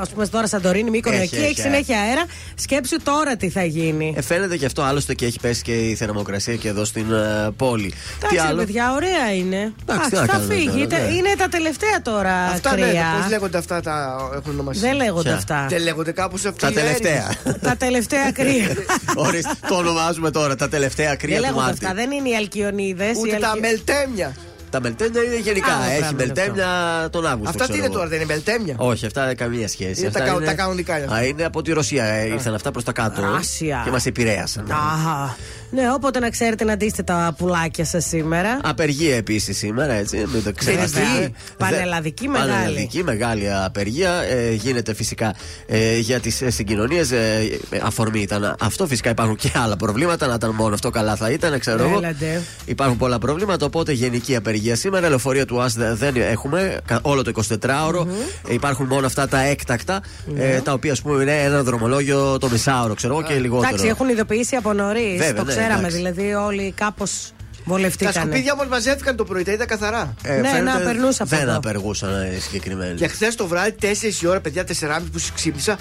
Α 0.00 0.06
πούμε 0.14 0.26
τώρα 0.26 0.46
Σαντορίνη, 0.46 0.90
Μύκονο 0.90 1.16
Έχει, 1.16 1.24
εκεί, 1.24 1.36
έχει, 1.36 1.44
έχει 1.44 1.60
συνέχεια 1.60 2.00
αέρα. 2.00 2.24
Σκέψου 2.54 2.96
τώρα 3.02 3.36
τι 3.36 3.48
θα 3.48 3.64
γίνει. 3.64 4.14
Ε, 4.16 4.22
φαίνεται 4.22 4.56
και 4.56 4.66
αυτό 4.66 4.82
άλλωστε 4.82 5.14
και 5.14 5.26
έχει 5.26 5.40
πέσει 5.40 5.62
και 5.62 5.72
η 5.72 5.94
θερμοκρασία 5.94 6.54
και 6.54 6.68
εδώ 6.68 6.84
στην 6.84 7.12
ε, 7.12 7.50
πόλη. 7.56 7.92
Εντάξει, 8.16 8.46
ρε 8.48 8.54
παιδιά, 8.54 8.92
ωραία 8.92 9.34
είναι. 9.34 9.72
Εντάξει, 9.82 10.10
τι 10.10 10.14
να 10.14 10.20
θα 10.20 10.26
κάνουμε 10.26 10.54
φύγει. 10.54 10.86
τώρα, 10.86 11.02
ναι. 11.02 11.14
Είναι 11.14 11.34
τα 11.38 11.48
τελευταία 11.48 12.02
τώρα 12.02 12.32
Αυτά 12.34 12.76
ναι, 12.76 12.82
κρύα. 12.86 13.04
πώς 13.20 13.30
λέγονται 13.30 13.58
αυτά 13.58 13.80
τα 13.80 14.16
έχουν 14.34 14.52
ονομασία. 14.52 14.88
Δεν 14.88 14.96
λέγονται 14.96 15.28
Ποια; 15.28 15.34
αυτά. 15.36 15.66
Δεν 15.68 15.82
λέγονται 15.82 16.12
κάπως 16.12 16.44
αυτά. 16.44 16.66
Τα 16.66 16.72
τελευταία. 16.72 17.28
τα 17.60 17.76
τελευταία 17.76 18.32
κρύα. 18.32 18.76
Ορίστε, 19.26 19.52
το 19.68 19.74
ονομάζουμε 19.74 20.30
τώρα 20.30 20.56
τα 20.56 20.68
τελευταία 20.68 21.16
κρύα 21.16 21.34
Δεν 21.34 21.44
του 21.44 21.46
λέγονται 21.46 21.64
Μάρτη. 21.64 21.84
αυτά. 21.84 21.96
Δεν 21.96 22.10
είναι 22.10 22.28
οι 22.28 22.34
Αλκιονίδες. 22.36 23.16
Ούτε 23.16 23.36
τα 23.36 23.56
μελτέμια. 23.60 24.34
Τα 24.76 24.82
μελτέμια 24.82 25.22
είναι 25.22 25.38
γενικά. 25.38 25.72
Άλλο 25.72 25.82
Έχει 25.90 25.98
πράγμα 25.98 26.22
είναι 26.22 26.32
μελτέμια 26.34 26.68
τον 27.10 27.26
Αύγουστο. 27.26 27.48
Αυτά 27.48 27.64
τι 27.64 27.70
ξέρω 27.70 27.76
είναι 27.76 27.86
εγώ. 27.86 27.94
τώρα, 27.94 28.08
δεν 28.08 28.18
είναι 28.20 28.26
μελτέμια. 28.34 28.74
Όχι, 28.78 29.06
αυτά 29.06 29.26
δεν 29.26 29.36
καμία 29.36 29.68
σχέση. 29.68 29.98
Είναι 29.98 30.06
Αυτά 30.08 30.18
τα 30.18 30.24
κα- 30.32 30.40
τα 30.44 30.54
κανονικά 30.54 30.96
είναι 30.96 31.04
αυτά. 31.04 31.16
Α, 31.16 31.22
είναι 31.24 31.44
από 31.44 31.62
τη 31.62 31.72
Ρωσία. 31.72 32.04
ε, 32.04 32.26
Ήρθαν 32.26 32.54
αυτά 32.54 32.70
προς 32.70 32.84
τα 32.84 32.92
κάτω. 32.92 33.22
Άσια. 33.38 33.80
Και 33.84 33.90
μας 33.90 34.06
επηρέασαν. 34.06 34.70
Αχα. 34.70 35.36
Ναι, 35.70 35.92
όποτε 35.92 36.18
να 36.18 36.30
ξέρετε 36.30 36.64
να 36.64 36.76
ντύστε 36.76 37.02
τα 37.02 37.34
πουλάκια 37.38 37.84
σας 37.84 38.04
σήμερα. 38.06 38.58
Απεργία 38.62 39.16
επίσης 39.16 39.58
σήμερα, 39.58 39.92
έτσι. 39.92 40.16
Μην 40.32 40.42
το 40.44 40.52
ξέρετε. 40.52 40.86
Βέβαια. 40.86 41.18
Δε- 41.20 41.28
Πανελλαδική 41.56 42.28
μεγάλη. 42.28 42.50
Πανελλαδική 42.50 43.02
μεγάλη 43.02 43.52
απεργία. 43.64 44.10
Ε, 44.22 44.52
γίνεται 44.52 44.94
φυσικά 44.94 45.34
ε, 45.66 45.98
για 45.98 46.20
τις 46.20 46.42
συγκοινωνίες. 46.46 47.10
Ε, 47.10 47.48
αφορμή 47.82 48.20
ήταν 48.20 48.56
αυτό. 48.60 48.86
Φυσικά 48.86 49.10
υπάρχουν 49.10 49.36
και 49.36 49.50
άλλα 49.54 49.76
προβλήματα. 49.76 50.26
Να 50.26 50.34
ήταν 50.34 50.50
μόνο 50.50 50.74
αυτό 50.74 50.90
καλά 50.90 51.16
θα 51.16 51.30
ήταν, 51.30 51.58
ξέρω 51.58 51.82
εγώ. 51.84 51.96
Έλατε. 51.98 52.42
Υπάρχουν 52.64 52.96
πολλά 52.98 53.18
προβλήματα. 53.18 53.66
Οπότε 53.66 53.92
γενική 53.92 54.36
απεργία 54.36 54.76
σήμερα. 54.76 55.08
Λεωφορεία 55.08 55.44
του 55.46 55.60
ΑΣ 55.62 55.74
δεν 55.74 56.14
έχουμε 56.16 56.78
κα- 56.86 56.98
όλο 57.02 57.22
το 57.22 57.32
24ωρο. 57.60 58.06
Υπάρχουν 58.48 58.86
μόνο 58.86 59.06
αυτά 59.06 59.28
τα 59.28 59.40
έκτακτα. 59.40 60.00
Ε, 60.36 60.60
τα 60.60 60.72
οποία 60.72 60.92
ας 60.92 61.02
πούμε 61.02 61.22
είναι 61.22 61.42
ένα 61.42 61.62
δρομολόγιο 61.62 62.38
το 62.38 62.48
μισάωρο, 62.48 62.94
ξέρω 62.94 63.12
εγώ 63.18 63.22
και 63.28 63.34
λιγότερο. 63.34 63.68
Εντάξει, 63.68 63.86
έχουν 63.86 64.08
ειδοποιήσει 64.08 64.56
από 64.56 64.72
νωρίς. 64.72 65.16
Βέβαια, 65.18 65.34
Το 65.34 65.44
ναι, 65.44 65.52
ξέραμε 65.60 65.78
εντάξει. 65.78 65.96
δηλαδή 65.96 66.34
όλοι 66.34 66.72
κάπως 66.76 67.30
Τα 67.68 67.72
βολευτήκανε. 67.74 68.12
σκουπίδια 68.20 68.52
όμως 68.52 68.66
μαζεύτηκαν 68.68 69.16
το 69.16 69.24
πρωί, 69.24 69.42
τα 69.42 69.52
είδα 69.52 69.66
καθαρά. 69.66 70.14
Ε, 70.22 70.34
Ναι, 70.36 70.48
φαίνεται 70.48 70.78
να, 70.78 70.84
περνούσε 70.84 71.22
από 71.22 71.36
Δεν 71.36 71.48
εδώ. 71.48 71.56
απεργούσαν 71.56 72.10
ε, 72.22 72.38
συγκεκριμένοι. 72.40 72.94
Και 72.94 73.08
χθες 73.08 73.34
το 73.34 73.46
βράδυ, 73.46 73.74
4 73.80 73.86
η 74.22 74.26
ώρα, 74.26 74.40
παιδιά, 74.40 74.64
4.30 74.64 74.72
που 75.12 75.18
ξύπνησα, 75.34 75.76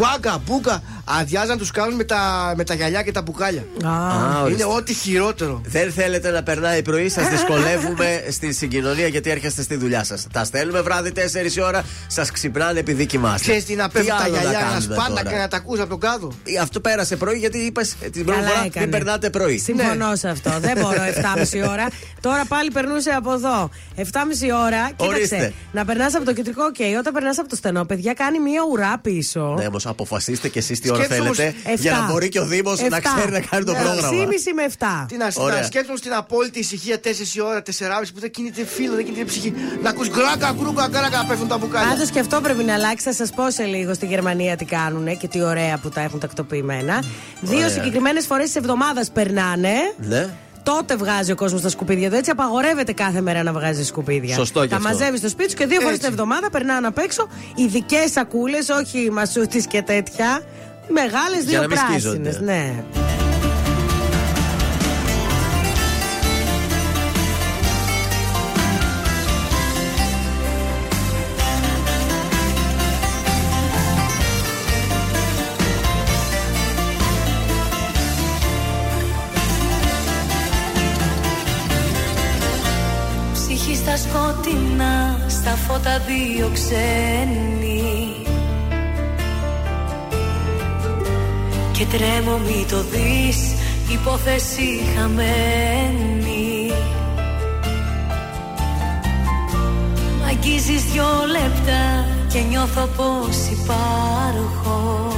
μπάγκα, 0.00 0.38
μπούκα, 0.46 0.82
αδειάζαν 1.04 1.58
τους 1.58 1.70
κάνουν 1.70 1.94
με 1.94 2.04
τα, 2.04 2.52
με 2.56 2.64
τα 2.64 2.74
γυαλιά 2.74 3.02
και 3.02 3.12
τα 3.12 3.22
μπουκάλια. 3.22 3.64
Α, 3.84 3.88
Α, 3.90 4.40
ορίστε. 4.42 4.62
Είναι 4.64 4.74
ό,τι 4.76 4.92
χειρότερο. 4.94 5.60
Δεν 5.64 5.92
θέλετε 5.92 6.30
να 6.30 6.42
περνάει 6.42 6.82
πρωί, 6.82 7.08
σας 7.08 7.28
δυσκολεύουμε 7.28 8.22
στην 8.36 8.52
συγκοινωνία 8.52 9.06
γιατί 9.06 9.30
έρχεστε 9.30 9.62
στη 9.62 9.76
δουλειά 9.76 10.04
σας. 10.04 10.26
Τα 10.32 10.44
στέλνουμε 10.44 10.80
βράδυ 10.80 11.12
4 11.14 11.56
η 11.56 11.60
ώρα, 11.60 11.84
σας 12.06 12.30
ξυπνάνε 12.30 12.78
επειδή 12.78 13.06
κοιμάστε. 13.06 13.40
Ξέρεις 13.40 13.64
τι 13.64 13.74
να 13.74 13.88
πέφτουν 13.88 14.16
τα 14.16 14.22
άλλο 14.24 14.32
γυαλιά, 14.36 14.50
να 14.52 14.58
κάνουμε 14.58 14.80
σπάντα 14.80 15.08
τώρα; 15.08 15.30
και 15.30 15.36
να 15.36 15.48
τα 15.48 15.56
ακούς 15.56 15.78
από 15.80 15.88
τον 15.88 16.00
κάδο. 16.00 16.32
Ε, 16.44 16.58
Αυτό 16.60 16.80
πέρασε 16.80 17.16
πρωί 17.16 17.38
γιατί 17.38 17.58
είπες 17.58 17.94
την 18.12 18.24
πρώτη 18.24 18.40
Καλά 18.40 18.50
φορά 18.52 18.64
έκανε. 18.66 18.86
μην 18.86 18.90
περνάτε 18.94 19.30
πρωί. 19.30 19.58
Συμφωνώ 19.58 20.16
σε 20.16 20.28
αυτό. 20.28 20.50
Δεν 20.60 20.78
μπορώ 20.80 21.02
7,5 21.36 21.68
ώρα. 21.70 21.88
Τώρα 22.20 22.44
πάλι 22.44 22.70
περνούσε 22.70 23.10
από 23.10 23.32
εδώ. 23.32 23.70
7,5 23.96 24.02
ώρα. 24.64 24.90
Κοίταξε. 24.96 25.14
Ορίστε. 25.16 25.52
Να 25.72 25.84
περνάς 25.84 26.14
από 26.14 26.24
το 26.24 26.32
κεντρικό, 26.32 26.64
οκ. 26.64 26.98
Όταν 26.98 27.12
περνάς 27.12 27.38
από 27.38 27.48
το 27.48 27.56
στενό, 27.56 27.84
παιδιά, 27.84 28.12
κάνει 28.12 28.38
μία 28.38 28.60
ουρά 28.72 28.98
πίσω. 29.02 29.54
Ναι, 29.58 29.66
όμως 29.66 29.86
αποφασίστε 29.86 30.48
και 30.48 30.58
εσείς 30.58 30.80
τι 30.80 30.90
ώρα 30.92 31.02
Σκέψου 31.04 31.22
όμως, 31.22 31.36
θέλετε 31.36 31.56
Εφτά. 31.58 31.80
για 31.80 31.92
να 31.92 32.12
μπορεί 32.12 32.28
και 32.28 32.40
ο 32.40 32.46
Δήμος 32.46 32.80
να 32.80 32.96
Εφτά. 32.96 33.00
ξέρει 33.16 33.32
να 33.32 33.40
κάνει 33.40 33.64
το 33.64 33.72
Ναι, 33.72 33.78
πρόγραμμα. 33.78 34.08
6,5 34.08 34.52
με 34.54 34.62
7. 34.62 35.06
Τι 35.08 35.16
να, 35.16 35.30
Ωραία. 35.34 35.56
να 35.60 35.62
σκέφτομαι 35.66 35.98
στην 35.98 36.12
απόλυτη 36.14 36.58
ησυχία 36.58 37.00
4 37.00 37.34
η 37.34 37.40
ώρα, 37.40 37.62
4,5 37.62 38.12
που 38.14 38.20
δεν 38.20 38.30
κινείται 38.30 38.64
φίλο, 38.64 38.94
δεν 38.94 39.04
κινείται 39.04 39.24
ψυχή. 39.24 39.54
Να 39.82 39.90
ακούς 39.90 40.08
γκράκα, 40.10 40.54
γκρούκα, 40.58 40.86
γκράκα, 40.88 41.24
πέφτουν 41.28 41.48
τα 41.48 41.58
μπουκάλια. 41.58 41.88
Πάντως 41.88 42.10
και 42.10 42.20
αυτό 42.20 42.40
πρέπει 42.40 42.64
να 42.64 42.72
αλλάξει. 42.74 43.04
Θα 43.04 43.12
σας 43.12 43.30
πω 43.30 43.50
σε 43.50 43.62
λίγο 43.64 43.94
στη 43.94 44.06
Γερμανία 44.06 44.56
τι 44.56 44.64
κάνουν 44.64 45.16
και 45.16 45.28
τι 45.28 45.42
ωραία 45.42 45.78
που 45.78 45.88
τα 45.88 46.00
έχουν 46.00 46.20
τακτοποιημένα. 46.20 47.02
Δύο 47.40 47.68
συγκεκριμένες 47.68 48.26
φορές 48.26 48.46
της 48.46 48.54
εβδομάδας 48.56 49.10
περνάνε. 49.10 49.74
Ναι. 49.96 50.28
Τότε 50.76 50.96
βγάζει 50.96 51.32
ο 51.32 51.34
κόσμος 51.34 51.60
τα 51.62 51.68
σκουπίδια 51.68 52.10
του. 52.10 52.16
Έτσι 52.16 52.30
απαγορεύεται 52.30 52.92
κάθε 52.92 53.20
μέρα 53.20 53.42
να 53.42 53.52
βγάζει 53.52 53.84
σκουπίδια. 53.84 54.34
Σωστό 54.34 54.60
και 54.62 54.68
Τα 54.68 54.76
αυτό. 54.76 54.88
μαζεύεις 54.88 55.18
στο 55.18 55.28
σπίτι 55.28 55.50
σου 55.50 55.56
και 55.56 55.66
δύο 55.66 55.80
φορές 55.80 55.94
Έτσι. 55.96 56.00
την 56.00 56.10
εβδομάδα 56.12 56.50
περνάνε 56.50 56.86
απ' 56.86 56.98
έξω 56.98 57.28
ειδικέ 57.54 58.04
σακούλες, 58.12 58.68
όχι 58.68 59.10
μασούτη 59.12 59.64
και 59.68 59.82
τέτοια. 59.82 60.40
Μεγάλες 60.88 61.42
Για 61.44 61.50
δύο 61.50 61.60
να 61.60 61.66
μην 61.66 61.76
πράσινες. 61.76 62.00
σκίζονται. 62.02 62.40
Ναι. 62.44 62.84
σκοτεινά 84.48 85.24
στα 85.28 85.50
φώτα 85.50 85.98
δύο 85.98 86.50
ξένοι. 86.52 88.12
Και 91.72 91.84
τρέμω 91.84 92.38
μη 92.38 92.66
το 92.70 92.82
δεις 92.82 93.54
υπόθεση 93.92 94.80
χαμένη. 94.96 96.72
Αγγίζεις 100.28 100.82
δυο 100.92 101.04
λεπτά 101.30 102.06
και 102.32 102.40
νιώθω 102.48 102.88
πως 102.96 103.36
υπάρχω. 103.50 105.12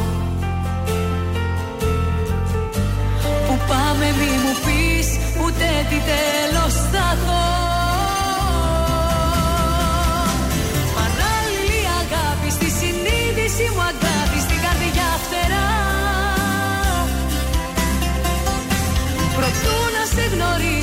Που 3.47 3.59
πάμε 3.69 4.07
μη 4.19 4.31
μου 4.43 4.55
πεις 4.65 5.09
ούτε 5.45 5.87
τι 5.89 5.97
τέλος 5.97 6.75
θα 6.75 7.17
δω. 7.27 7.60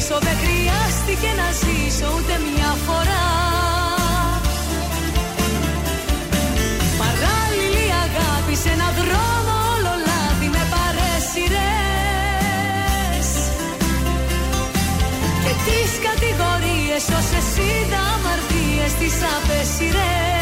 Γνωρίσω 0.07 0.19
δεν 0.19 0.37
χρειάστηκε 0.43 1.29
να 1.41 1.47
ζήσω 1.61 2.07
ούτε 2.17 2.33
μια 2.47 2.71
φορά. 2.85 3.25
Σε 8.63 8.69
ένα 8.69 8.89
δρόμο 8.99 9.53
όλο 9.73 9.93
λάδι 10.07 10.47
με 10.55 10.63
παρέσιρες 10.73 11.59
Και 15.43 15.53
τις 15.65 15.91
κατηγορίες 16.07 17.03
όσες 17.19 17.49
είδα 17.57 18.01
αμαρτίες 18.15 18.91
τις 18.99 19.15
απέσιρες 19.35 20.36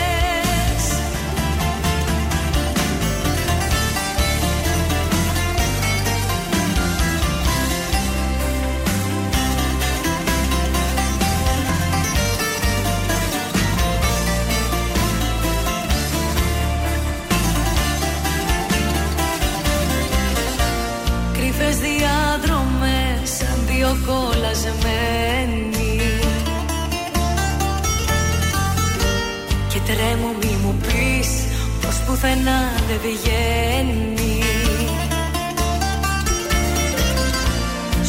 πουθενά 32.15 32.62
δεν 32.88 32.99
βγαίνει. 33.04 34.39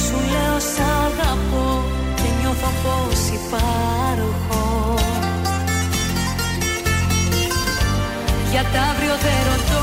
Σου 0.04 0.16
λέω 0.32 0.58
σ' 0.58 0.80
αγαπώ 1.04 1.84
και 2.14 2.28
νιώθω 2.40 2.70
πως 2.82 3.20
υπάρχω. 3.40 4.94
Για 8.50 8.64
τα 8.72 8.80
αύριο 8.80 9.14
δεν 9.24 9.38
ρωτώ 9.48 9.75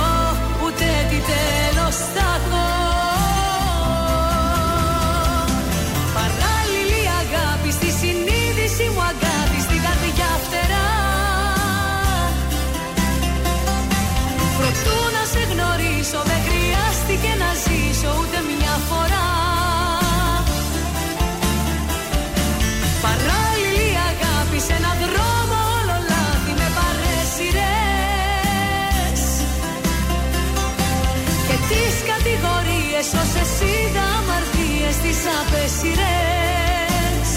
κατηγορίες 33.03 33.13
όσες 33.23 33.53
είδα 33.69 34.05
αμαρτίες 34.19 34.95
τις 35.03 35.19
απέσιρες 35.39 37.29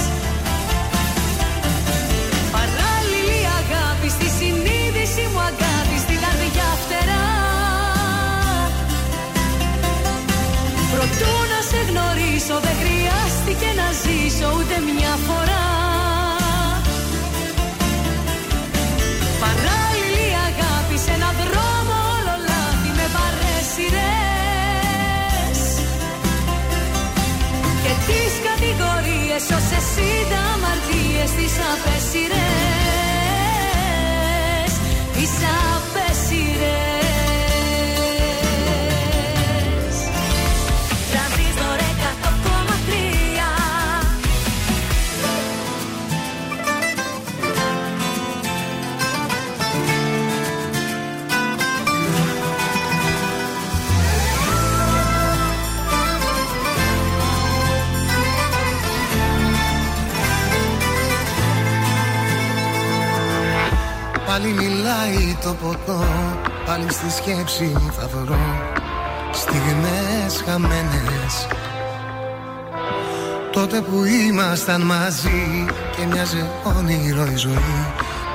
Παράλληλη 2.54 3.40
αγάπη 3.60 4.08
στη 4.16 4.28
συνείδηση 4.38 5.24
μου 5.32 5.40
αγάπη 5.50 5.96
στην 6.04 6.18
καρδιά 6.24 6.70
φτερά. 6.82 7.26
Προτού 10.92 11.34
να 11.52 11.60
σε 11.70 11.80
γνωρίσω 11.88 12.56
δεν 12.66 12.76
χρειάστηκε 12.82 13.68
να 13.80 13.88
ζήσω 14.02 14.46
ούτε 14.56 14.76
τις 31.30 31.54
απέσιρες 31.72 32.36
Τις 35.12 35.30
απέσιρες 35.30 35.75
Πάλι 64.46 64.68
μιλάει 64.68 65.36
το 65.42 65.54
ποτό. 65.54 66.04
Πάλι 66.66 66.92
στη 66.92 67.10
σκέψη 67.10 67.62
μου 67.62 67.92
θα 67.98 68.06
βρω 68.06 68.38
Στιγμές 69.32 70.42
χαμένες. 70.46 71.46
Τότε 73.52 73.80
που 73.80 74.04
ήμασταν 74.04 74.80
μαζί 74.80 75.64
Και 75.96 76.06
μοιάζε 76.10 76.50
όνειρο 76.76 77.26
η 77.32 77.36
ζωή 77.36 77.86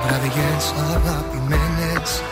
Βραδιές 0.06 0.74
αγαπημένες. 0.94 2.22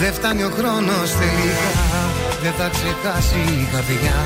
Δεν 0.00 0.12
φτάνει 0.12 0.42
ο 0.42 0.50
χρόνος 0.58 1.10
τελικά 1.10 1.70
Δεν 2.42 2.52
θα 2.52 2.68
ξεχάσει 2.68 3.40
η 3.60 3.68
καρδιά 3.72 4.20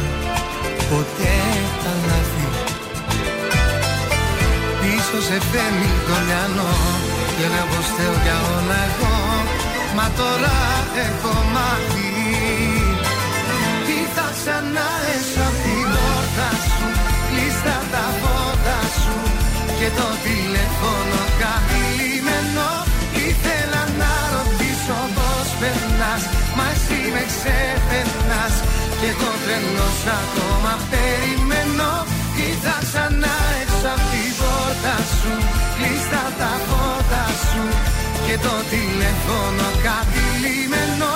Ποτέ 0.91 1.37
τα 1.83 1.93
λάθη 2.07 2.49
Πίσω 4.81 5.23
σε 5.23 5.41
φέρνει 5.41 5.91
το 6.07 6.15
λιανό 6.27 7.16
και 7.37 7.47
λέω 7.53 7.67
πως 7.73 7.87
θέλω 7.97 8.19
για 8.25 8.39
όλα 8.57 8.79
εγώ 8.89 9.15
Μα 9.97 10.07
τώρα 10.21 10.57
έχω 11.07 11.35
μάθει. 11.55 12.11
Τι 13.87 13.99
θα 14.15 14.27
ξανά 14.37 14.89
έσω 15.15 15.45
απ' 15.49 15.61
την 15.65 15.87
πόρτα 15.95 16.51
σου. 16.71 16.87
Κλείστα 17.29 17.77
τα 17.93 18.05
φώτα 18.21 18.79
σου. 19.01 19.17
Και 19.79 19.89
το 19.99 20.09
τηλέφωνο 20.25 21.21
καθυλιμένο 21.41 22.69
Ήθελα 23.27 23.83
να 24.01 24.13
ρωτήσω 24.35 24.99
πως 25.17 25.49
περνάς. 25.61 26.23
Μα 26.57 26.67
εσύ 26.75 27.01
με 27.15 27.23
ξεπερνάς. 27.33 28.55
Και 28.99 29.09
εγώ 29.13 29.31
τρελός 29.43 30.01
ακόμα 30.21 30.73
περιμένω 30.91 31.91
Τι 32.37 32.49
θα 32.65 32.77
ξανά 32.87 33.35
έξω 33.63 33.89
απ' 33.95 34.07
την 34.13 34.31
πόρτα 34.41 34.97
σου 35.19 35.33
Κλείστα 35.77 36.25
τα 36.41 36.53
φώτα 36.69 37.25
σου. 37.49 37.65
Και 38.27 38.37
το 38.47 38.55
τηλέφωνο 38.73 39.67
κάτι 39.87 40.25
λιμένο 40.43 41.13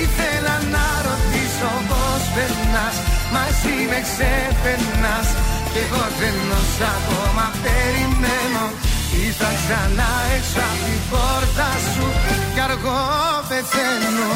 Ήθελα 0.00 0.56
να 0.74 0.86
ρωτήσω 1.06 1.72
πως 1.88 2.22
περνάς 2.34 2.96
Μα 3.32 3.42
εσύ 3.50 3.76
με 3.90 3.98
ξεπερνάς. 4.08 5.28
Και 5.72 5.80
εγώ 5.86 6.04
τρελός 6.16 6.74
ακόμα 6.94 7.46
περιμένω. 7.64 8.64
Ή 9.22 9.24
θα 9.38 9.50
ξανά 9.60 10.10
έξω 10.36 10.62
απ' 10.70 10.80
την 10.86 11.00
πόρτα 11.10 11.68
σου 11.92 12.06
Κι 12.54 12.62
αργό 12.66 13.02
πεθαίνω 13.48 14.32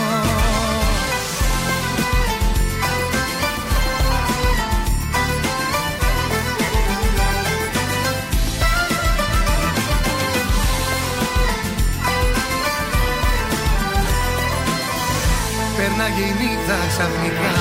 Πέρναγε 15.89 16.25
η 16.33 16.35
νύχτα 16.41 16.79
ξαφνικά 16.93 17.57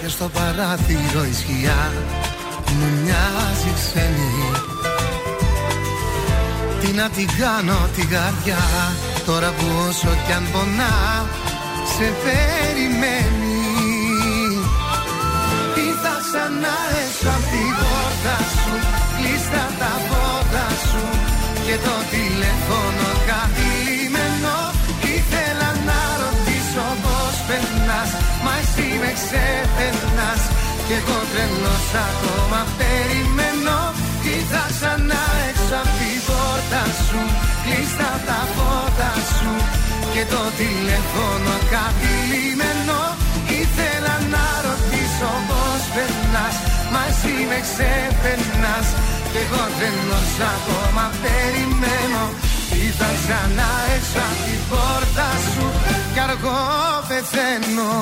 Και 0.00 0.08
στο 0.08 0.26
παράθυρο 0.36 1.22
η 1.32 1.34
σκιά 1.40 1.82
Μου 2.76 2.86
μοιάζει 3.02 3.70
ξένη. 3.78 4.32
Την 6.80 6.94
να 6.96 7.08
την 7.16 7.28
κάνω 7.40 7.78
την 7.96 8.08
καρδιά 8.14 8.64
Τώρα 9.26 9.50
που 9.56 9.66
όσο 9.88 10.12
κι 10.24 10.32
αν 10.38 10.44
πονά 10.52 10.96
Σε 11.94 12.06
περιμένει. 12.24 13.60
Ήρθα 15.86 16.16
σαν 16.30 16.52
να 16.64 16.76
έσω 17.02 17.30
απ' 17.36 17.48
την 17.52 17.70
πόρτα 17.80 18.36
σου 18.58 18.74
Κλείστα 19.16 19.64
τα 19.80 19.92
πόδα 20.08 20.66
σου 20.88 21.04
Και 21.64 21.76
το 21.86 21.96
τηλέφωνο 22.12 23.17
ξεπερνάς 30.88 30.88
Και 30.88 30.94
εγώ 31.02 31.18
τρελός 31.32 31.88
ακόμα 32.08 32.60
περιμένω. 32.78 33.78
Ήρθα 34.34 34.64
σαν 34.80 35.00
να 35.10 35.22
έξω 35.48 35.76
απ' 35.82 35.94
την 35.98 36.18
πόρτα 36.28 36.82
σου 37.06 37.22
Κλείστα 37.64 38.10
τα 38.28 38.40
φώτα 38.54 39.12
σου. 39.36 39.52
Και 40.12 40.22
το 40.32 40.42
τηλέφωνο 40.60 41.54
καθυλιμένο 41.72 43.00
Ήθελα 43.60 44.14
να 44.34 44.46
ρωτήσω 44.66 45.30
πως 45.48 45.82
περνάς 45.94 46.56
Μα 46.92 47.02
εσύ 47.10 47.34
με 47.50 47.58
ξεπερνάς. 47.66 48.88
Κι 49.30 49.40
εγώ 49.44 49.64
τρελός 49.76 50.32
ακόμα 50.54 51.04
περιμένω. 51.22 52.24
Ήρθα 52.84 53.10
ξανά 53.20 53.70
έξω 53.94 54.20
απ' 54.28 54.40
την 54.46 54.60
πόρτα 54.70 55.28
σου 55.50 55.66
Κι 56.12 56.20
αργό 56.26 56.60
πεθαίνω 57.08 57.92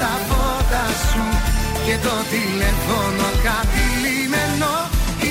τα 0.00 0.14
φώτα 0.28 0.84
σου 1.08 1.24
Και 1.86 1.96
το 2.06 2.14
τηλέφωνο 2.32 3.26
καθυλιμένο 3.46 4.72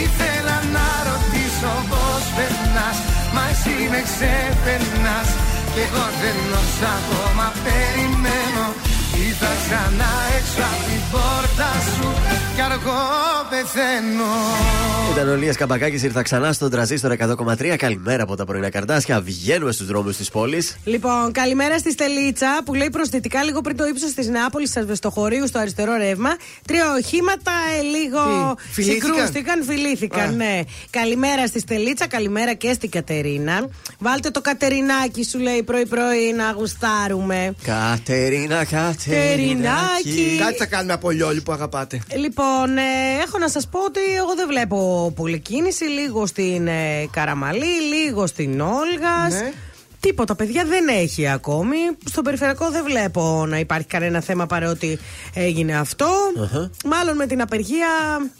Ήθελα 0.03 0.58
να 0.75 0.88
ρωτήσω 1.08 1.71
πώς 1.91 2.23
περνάς 2.36 2.97
Μα 3.36 3.43
εσύ 3.53 3.75
με 3.91 4.01
ξεπερνάς. 4.10 5.29
Κι 5.73 5.82
εγώ 5.86 6.05
τρελός 6.17 6.75
ακόμα 6.97 7.47
περιμένω. 7.63 8.65
Ήρθα 9.25 9.51
ξανά 9.63 10.12
έξω 10.38 10.63
απ' 10.71 10.84
την 10.88 11.03
πόρτα 11.12 11.71
σου 11.93 12.08
Κι 12.60 12.65
αργό 12.65 13.00
πεθαίνω 13.50 14.24
Ήταν 15.12 15.30
ο 15.30 15.36
Λία 15.36 15.54
Καμπακάκης, 15.54 16.04
ήρθα 16.04 16.22
ξανά 16.22 16.54
στον 16.54 16.69
τραζίστρο 16.69 17.15
100,3. 17.19 17.76
Καλημέρα 17.78 18.24
από 18.24 18.36
τα 18.36 18.45
πρωινά 18.45 18.69
καρτάσια. 18.69 19.22
Βγαίνουμε 19.22 19.72
στους 19.72 19.88
δρόμους 19.88 20.17
της 20.17 20.30
πόλης. 20.30 20.78
Λοιπόν, 20.84 21.32
καλημέρα 21.32 21.78
στη 21.78 21.91
Στελίτσα 21.91 22.62
που 22.65 22.74
λέει 22.74 22.89
προσθετικά 22.89 23.43
λίγο 23.43 23.62
πριν 23.62 23.78
το 23.78 23.86
ύψος 23.86 24.13
της 24.13 24.28
Νεάπολης 24.28 24.78
Ασβεστοχωρίου 24.78 25.48
στο 25.48 25.60
αριστερό 25.60 25.95
ρεύμα. 25.95 26.30
Τρία 26.67 26.93
οχήματα 26.93 27.52
ε, 27.80 27.82
λίγο 27.82 28.56
Τι, 28.56 28.72
φιλήθηκαν; 28.72 29.12
συγκρούστηκαν, 29.12 29.63
φιλήθηκαν. 29.63 30.30
Α. 30.30 30.32
Ναι. 30.32 30.60
Καλημέρα 30.89 31.48
στη 31.48 31.60
Στελίτσα, 31.60 32.08
καλημέρα 32.08 32.54
και 32.54 32.74
στην 32.74 32.89
Κατερίνα. 32.89 33.67
Βάλτε 34.00 34.30
το 34.30 34.41
Κατερινάκι 34.41 35.24
σου 35.24 35.39
λέει 35.39 35.63
πρωί-πρωί 35.63 36.34
να 36.38 36.52
γουστάρουμε. 36.52 37.56
Κατερίνα, 37.63 38.65
Κατερινάκι. 38.65 39.10
Κατερινάκι. 39.10 40.38
Κάτι 40.39 40.56
θα 40.56 40.65
κάνουμε 40.65 40.93
από 40.93 41.10
λιόλι 41.10 41.41
που 41.41 41.52
αγαπάτε. 41.52 42.00
Λοιπόν, 42.15 42.49
ε, 42.78 43.22
έχω 43.24 43.38
να 43.38 43.50
σας 43.50 43.68
πω 43.68 43.80
ότι 43.80 44.00
εγώ 44.18 44.36
δεν 44.36 44.48
βλέπω 44.48 45.12
πολλή 45.16 45.40
κίνηση. 45.40 45.84
Λίγο 45.84 46.26
στην 46.26 46.68
ε, 46.68 47.08
Καραμαλή, 47.12 47.82
λίγο 47.94 48.28
στην 48.28 48.62
Όλγας. 48.62 49.34
Ναι. 49.34 49.52
Τίποτα, 50.00 50.36
παιδιά 50.36 50.66
δεν 50.66 50.88
έχει 50.88 51.28
ακόμη. 51.28 51.78
Στο 52.06 52.22
περιφερειακό 52.22 52.72
δεν 52.72 52.84
βλέπω 52.84 53.46
να 53.48 53.60
υπάρχει 53.60 53.88
κανένα 53.88 54.22
θέμα 54.22 54.46
παρότι 54.46 55.00
έγινε 55.34 55.78
αυτό. 55.78 56.08
Μάλλον 56.86 57.16
με 57.16 57.26
την 57.26 57.42
απεργία. 57.42 57.88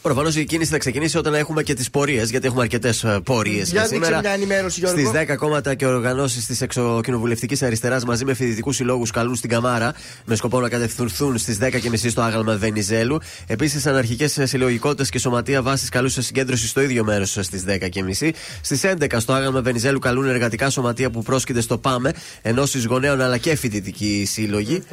Προφανώς 0.02 0.36
η 0.36 0.44
κίνηση 0.44 0.72
θα 0.72 0.78
ξεκινήσει 0.78 1.18
όταν 1.18 1.34
έχουμε 1.34 1.64
και 1.64 1.74
τις 1.74 1.90
πορείες, 1.90 2.30
γιατί 2.30 2.48
έχουμε 2.48 2.62
αρκετές 2.62 3.06
πορείες. 3.24 3.72
Για 3.72 3.86
δείξε 3.86 4.20
μια 4.22 4.32
ενημέρωση, 4.32 4.80
Γιώργο. 4.80 5.00
Στις 5.00 5.12
10 5.12 5.36
κόμματα 5.36 5.76
και 5.76 5.86
οργανώσεις 5.86 6.46
της 6.46 6.62
εξοκοινοβουλευτική 6.62 7.66
αριστεράς 7.66 8.06
μαζί 8.06 8.26
με 8.26 8.34
φοιτητικούς 8.34 8.76
συλλόγους 8.76 9.12
καλούν 9.12 9.36
στην 9.36 9.50
Καμάρα 9.50 9.94
με 10.26 10.36
σκοπό 10.36 10.60
να 10.60 10.70
κατευθυνθούν 10.70 11.38
στις 11.38 11.58
10.30 11.62 12.10
στο 12.10 12.22
άγαλμα 12.22 12.56
Βενιζέλου. 12.56 13.20
Επίσης, 13.48 13.86
αναρχικές 13.86 14.40
συλλογικότητες 14.44 15.10
και 15.10 15.20
σωματεία 15.20 15.62
βάσης 15.62 15.90
καλούν 15.90 16.10
σε 16.10 16.22
συγκέντρωση 16.22 16.68
στο 16.68 16.82
ίδιο 16.82 17.04
μέρος 17.04 17.38
στις 17.42 17.64
10.30. 17.68 18.32
Στις 18.62 18.84
11 18.84 19.20
στο 19.20 19.34
άγαλμα 19.34 19.62
Βενιζέλου 19.62 20.00
καλούν 20.00 20.28
εργατικά 20.30 20.70
σωματεία 20.70 21.10
που 21.10 21.24
πρόσκειται 21.24 21.49
στο 21.58 21.78
ΠΑΜΕ, 21.78 22.14
ενώσει 22.42 22.82
γονέων 22.88 23.22
αλλά 23.22 23.38
και 23.38 23.56
φοιτητικοί 23.56 24.26
σύλλογοι. 24.32 24.84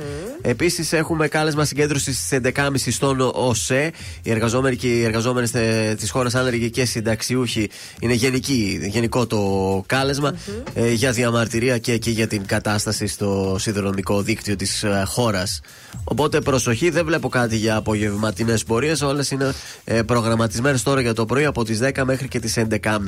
Επίσης, 0.42 0.92
έχουμε 0.92 1.28
κάλεσμα 1.28 1.64
συγκέντρωσης 1.64 2.18
στις 2.18 2.38
11.30 2.54 2.90
στον 2.90 3.30
ΟΣΕ. 3.34 3.92
Οι 4.22 4.30
εργαζόμενοι 4.30 4.76
και 4.76 4.88
οι 4.88 5.02
εργαζόμενες 5.04 5.50
της 5.96 6.10
χώρας 6.10 6.34
άνεργοι 6.34 6.70
και 6.70 6.84
συνταξιούχοι 6.84 7.70
είναι 8.00 8.12
γενική, 8.12 8.78
γενικό 8.82 9.26
το 9.26 9.82
καλεσμα 9.86 10.34
ε, 10.74 10.92
για 10.92 11.12
διαμαρτυρία 11.12 11.78
και 11.78 11.92
εκεί 11.92 12.10
για 12.10 12.26
την 12.26 12.46
κατάσταση 12.46 13.06
στο 13.06 13.56
σιδηροδρομικό 13.58 14.22
δίκτυο 14.22 14.56
της 14.56 14.84
χώρας. 15.06 15.60
Οπότε 16.04 16.40
προσοχή, 16.40 16.90
δεν 16.90 17.04
βλέπω 17.04 17.28
κάτι 17.28 17.56
για 17.56 17.76
απογευματινές 17.76 18.64
πορείες. 18.64 19.02
Όλες 19.02 19.30
είναι 19.30 19.52
ε, 19.84 20.02
προγραμματισμένες 20.02 20.82
τώρα 20.82 21.00
για 21.00 21.12
το 21.14 21.26
πρωί 21.26 21.44
από 21.44 21.64
τις 21.64 21.80
10 21.82 22.02
μέχρι 22.04 22.28
και 22.28 22.40
τις 22.40 22.58
11.30. 22.70 22.98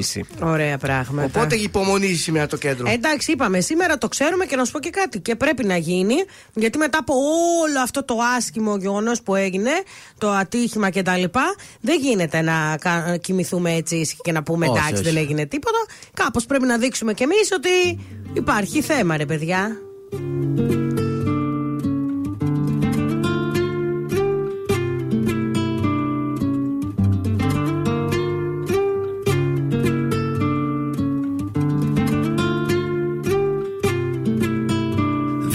Ωραία 0.43 0.79
πράγματα. 0.79 1.27
Οπότε 1.27 1.57
υπομονή 1.57 2.15
σήμερα 2.15 2.47
το 2.47 2.57
κέντρο. 2.57 2.89
Ε, 2.89 2.93
Εντάξει, 2.93 3.33
είπαμε 3.39 3.61
σήμερα 3.61 3.99
το 3.99 4.09
ξέρουμε 4.09 4.45
και 4.47 4.57
να 4.57 4.65
σου 4.65 4.73
πω 4.73 4.79
και 4.79 4.91
κάτι. 4.91 5.21
Και 5.21 5.37
πρέπει 5.37 5.65
να 5.65 5.77
γίνει, 5.77 6.15
γιατί 6.55 6.79
μετά 6.79 6.99
από 6.99 7.15
όλο 7.63 7.81
αυτό 7.83 8.05
το 8.05 8.17
άσχημο 8.37 8.77
γεγονός 8.77 9.23
που 9.23 9.35
έγινε, 9.35 9.71
το 10.19 10.31
ατύχημα 10.31 10.91
κτλ., 10.91 11.23
δεν 11.81 12.01
γίνεται 12.01 12.41
να 12.43 12.77
κα- 12.81 13.17
κοιμηθούμε 13.17 13.73
έτσι 13.75 14.17
και 14.23 14.33
να 14.33 14.43
πούμε 14.43 14.67
Όχι, 14.69 14.79
εντάξει, 14.79 14.95
όχι. 14.95 15.03
δεν 15.03 15.17
έγινε 15.17 15.47
τίποτα. 15.47 15.79
Κάπως 16.15 16.47
πρέπει 16.47 16.67
να 16.67 16.79
δείξουμε 16.79 17.13
κι 17.15 17.23
εμείς 17.23 17.49
ότι 17.53 18.01
υπάρχει 18.33 18.83
θέμα, 18.83 19.17
ρε 19.17 19.27
παιδιά. 19.27 19.77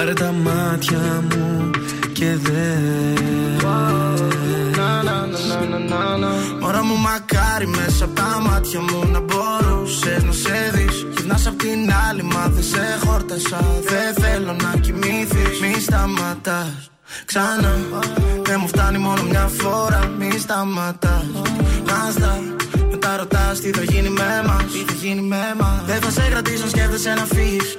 Πάρε 0.00 0.12
τα 0.12 0.32
μάτια 0.32 1.24
μου 1.30 1.70
και 2.12 2.36
δε. 2.42 2.74
Μωρά 6.60 6.84
μου 6.84 6.96
μακάρι 6.96 7.66
μέσα 7.66 8.04
από 8.04 8.14
τα 8.14 8.40
μάτια 8.40 8.80
μου 8.80 9.10
να 9.12 9.20
μπορούσες 9.20 10.22
να 10.22 10.32
σε 10.32 10.70
δεις. 10.74 11.06
Γυρνάς 11.16 11.46
απ' 11.46 11.58
την 11.58 11.92
άλλη 12.08 12.22
μα 12.22 12.48
δεν 12.48 12.62
σε 12.62 12.98
χόρτασα. 13.06 13.58
Δεν 13.88 14.24
θέλω 14.24 14.56
να 14.62 14.78
κοιμήθεις 14.80 15.60
Μη 15.60 15.80
σταματάς. 15.80 16.90
Ξανά. 17.24 17.74
Δεν 18.42 18.58
μου 18.60 18.68
φτάνει 18.68 18.98
μόνο 18.98 19.22
μια 19.22 19.50
φορά. 19.58 20.10
Μη 20.18 20.38
σταματάς. 20.38 21.24
Νάστα 21.84 22.40
μετά 22.90 23.16
ρωτάς 23.16 23.60
τι 23.60 23.70
θα 23.70 23.82
γίνει 23.82 24.08
με 24.08 24.42
μας. 24.46 24.64
Τι 24.72 24.78
θα 24.78 24.92
γίνει 25.02 25.20
με 25.20 25.54
μας. 25.60 25.82
Δεν 25.86 26.00
θα 26.00 26.10
σε 26.10 26.28
κρατήσω 26.30 26.62
αν 26.62 26.68
σκέφτεσαι 26.68 27.14
να 27.14 27.24
φύγεις 27.24 27.78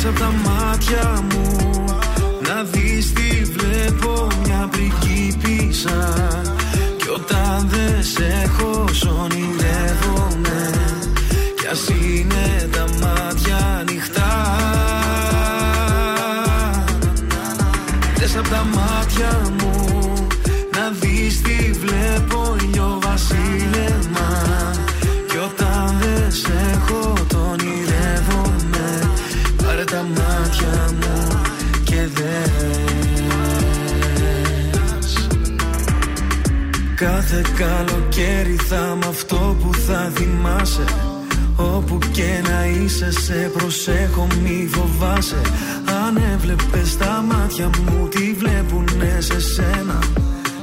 Δες 0.00 0.06
απ' 0.06 0.18
τα 0.18 0.32
μάτια 0.44 1.24
μου 1.30 1.84
να 2.40 2.62
δεις 2.62 3.12
τι 3.12 3.42
βλέπω 3.44 4.26
μια 4.44 4.68
πριγκίπισσα 4.70 6.14
Κι 6.96 7.08
όταν 7.08 7.68
δεν 7.68 8.04
σε 8.04 8.42
έχω 8.44 8.84
ονειρεύομαι. 9.22 10.70
Κι 11.60 11.66
ας 11.66 11.88
είναι 11.88 12.68
τα 12.72 12.87
Κάθε 36.98 37.42
καλοκαίρι 37.56 38.56
θα 38.68 38.98
μ' 39.00 39.08
αυτό 39.08 39.56
που 39.62 39.74
θα 39.74 40.12
θυμάσαι. 40.14 40.84
Όπου 41.56 41.98
και 42.12 42.42
να 42.48 42.66
είσαι 42.66 43.12
σε 43.12 43.50
προσέχω 43.56 44.26
μη 44.42 44.68
φοβάσαι. 44.72 45.40
Αν 46.04 46.16
έβλεπες 46.32 46.96
τα 46.96 47.24
μάτια 47.28 47.70
μου 47.84 48.08
τι 48.08 48.32
βλέπουνε 48.32 49.16
σε 49.20 49.40
σένα; 49.40 49.98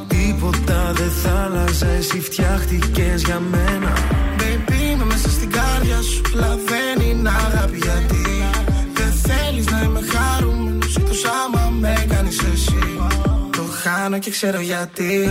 Τίποτα 0.08 0.92
δεν 0.94 1.10
θα 1.10 1.32
άλλαζε 1.44 1.96
εσύ 1.98 2.22
φτιάχτηκες 2.22 3.22
για 3.22 3.40
μένα. 3.40 3.94
Baby 4.38 4.92
είμαι 4.94 5.06
μέσα 5.06 5.30
στην 5.30 5.52
κάρδια 5.52 6.02
σου 6.02 6.22
Λαβαίνει 6.34 7.10
είναι 7.10 7.30
αγάπη 7.30 7.78
γιατί. 7.78 8.26
Δεν 8.94 9.12
θέλεις 9.12 9.66
να 9.66 9.82
είμαι 9.82 10.02
χαρούμενος 10.14 10.96
Εκτός 10.96 11.26
άμα 11.26 11.70
με 11.70 12.06
κάνεις 12.10 12.40
εσύ. 12.54 12.98
Το 13.52 13.64
χάνω 13.84 14.20
και 14.20 14.30
ξέρω 14.30 14.60
γιατί 14.60 15.30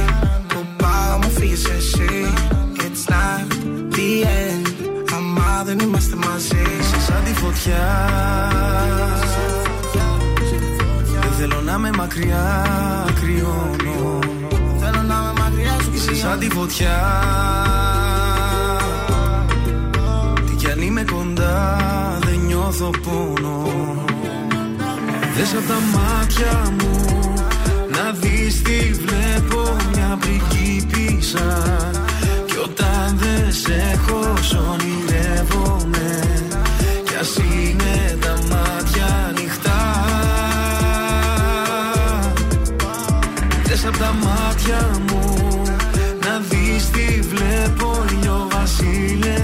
σαν 7.65 7.73
τη 8.85 9.61
φωτιά 9.69 11.21
Δεν 11.21 11.33
θέλω 11.39 11.61
να 11.61 11.73
είμαι 11.73 11.91
μακριά 11.97 12.67
Κρυώνω 13.21 14.19
Θέλω 14.79 15.03
να 15.03 15.15
είμαι 15.15 15.33
μακριά 15.39 15.77
σου 15.83 15.91
Είσαι 15.95 16.15
σαν 16.15 16.39
τη 16.39 16.49
φωτιά. 16.51 16.99
Τι 20.47 20.55
κι 20.55 20.71
αν 20.71 20.83
είμαι 20.83 21.05
κοντά 21.13 21.79
Δεν 22.21 22.39
νιώθω 22.47 22.91
πόνο. 22.91 23.73
Δες 25.37 25.55
απ' 25.55 25.69
τα 25.69 25.99
μάτια 25.99 26.73
μου 26.79 27.01
Να 27.91 28.11
δεις 28.21 28.63
τι 28.63 28.93
βλέπω 28.93 29.77
Μια 29.93 30.19
πριγκίπισσα 30.21 31.63
Κι 32.47 32.57
όταν 32.65 33.19
δεν 33.19 33.53
σε 33.53 33.75
έχω 33.93 34.35
ονειρεύομαι. 34.73 36.35
Κι 36.49 36.54
ας 37.25 37.37
είναι 37.37 38.19
τα 38.21 38.35
μάτια 38.51 39.07
ανοιχτά. 39.29 39.81
Δες 43.65 43.87
απ' 43.87 43.97
τα 43.97 44.13
μάτια 44.13 44.91
μου 45.09 45.37
Να 46.21 46.39
δεις 46.49 46.91
τι 46.91 47.21
βλέπω 47.21 48.05
ηλιοβασίλεμα 48.13 49.44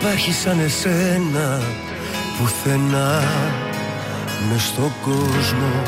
υπάρχει 0.00 0.32
σαν 0.32 0.60
εσένα 0.60 1.60
πουθενά 2.38 3.22
μες 4.48 4.62
στον 4.62 4.92
κόσμο. 5.04 5.82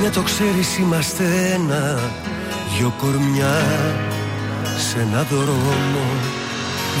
Μια 0.00 0.10
το 0.10 0.22
ξέρεις 0.22 0.76
είμαστε 0.78 1.24
ένα 1.54 1.98
δυο 2.76 2.94
κορμιά 2.98 3.58
σε 4.76 4.98
ένα 5.00 5.22
δρόμο. 5.30 6.04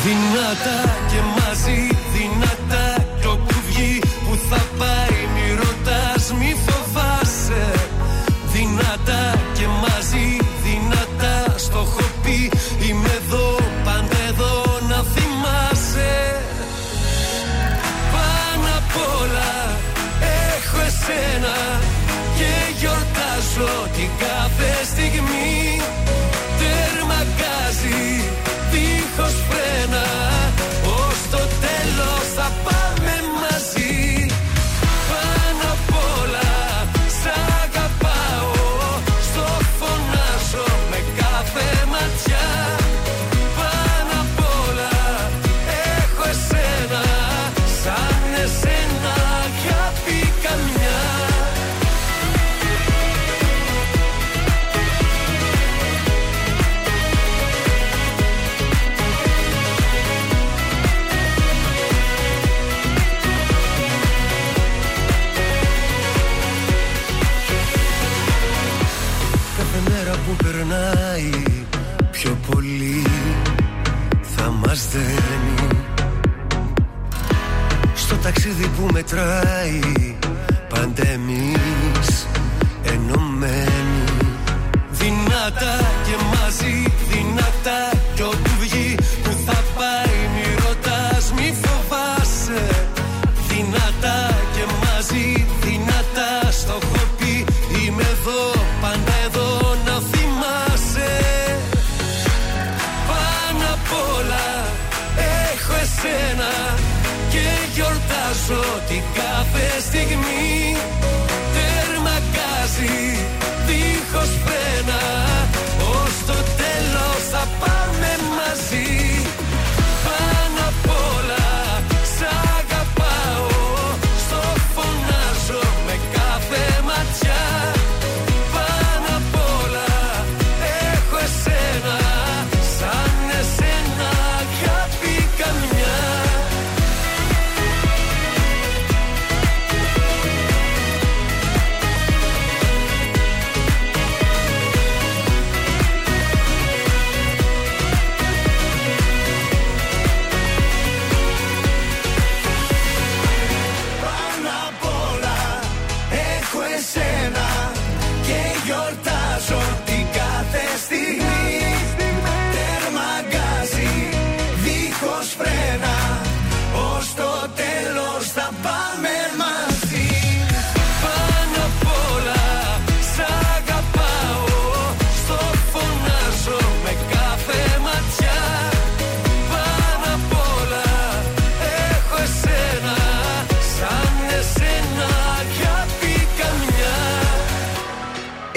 Δυνατά 0.04 0.80
και 1.10 1.20
μαζί, 1.36 1.80
δυνατά 2.14 3.04
κι 3.20 3.26
όπου 3.26 3.54
βγει 3.68 3.98
που 3.98 4.38
θα 4.48 4.60
πάει 4.78 5.18
μη 5.34 5.46
ρωτάς, 5.62 6.32
μη 6.38 6.56
φοβάσαι. 6.66 7.66
Δυνατά 8.52 9.24
και 9.56 9.66
μαζί, 9.82 10.25
έχω 21.06 21.12
εσένα 21.12 21.80
Και 22.36 22.72
γιορτάζω 22.78 23.88
την 23.92 24.10
ταξίδι 78.36 78.68
που 78.68 78.88
μετράει. 78.92 79.80
Πάντα 80.68 81.06
εμείς 81.08 81.65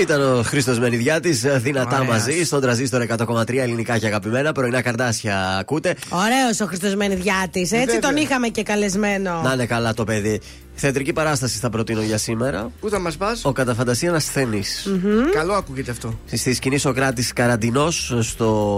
Ήταν 0.10 0.22
ο 0.22 0.29
Χρήστος 0.44 0.80
Μενιδιάτης, 0.80 1.46
δυνατά 1.58 1.96
Ωραίος. 1.96 2.08
μαζί, 2.12 2.44
στον 2.44 2.62
τραζίστορ 2.62 3.02
100,3 3.02 3.62
ελληνικά 3.62 3.98
και 3.98 4.06
αγαπημένα. 4.06 4.52
Πρωινά 4.52 4.82
καρδάσια 4.82 5.58
ακούτε. 5.58 5.96
Ωραίος 6.10 6.60
ο 6.62 6.66
Χριστό 6.66 6.96
Μενιδιάτης. 6.98 7.72
Έτσι 7.72 7.86
Βέβαια. 7.86 8.00
τον 8.00 8.16
είχαμε 8.16 8.48
και 8.48 8.64
καλεσμένο. 8.64 9.42
Να 9.44 9.54
είναι 9.54 9.66
καλά 9.66 9.94
το 9.94 10.04
παιδί. 10.04 10.42
Θεατρική 10.82 11.14
παράσταση 11.14 11.58
θα 11.60 11.70
προτείνω 11.70 12.02
για 12.02 12.18
σήμερα. 12.18 12.72
Πού 12.80 12.90
θα 12.90 13.00
μας 13.00 13.18
πας; 13.18 13.46
Ο 13.46 13.52
κατά 13.52 13.74
φαντασία 13.74 14.14
ασθενή. 14.14 14.64
Καλό 15.34 15.54
ακούγεται 15.54 15.92
αυτό. 15.92 16.20
Στη 16.32 16.54
σκηνή 16.54 16.78
Σοκράτης 16.78 17.34
Καραντινός 17.34 18.14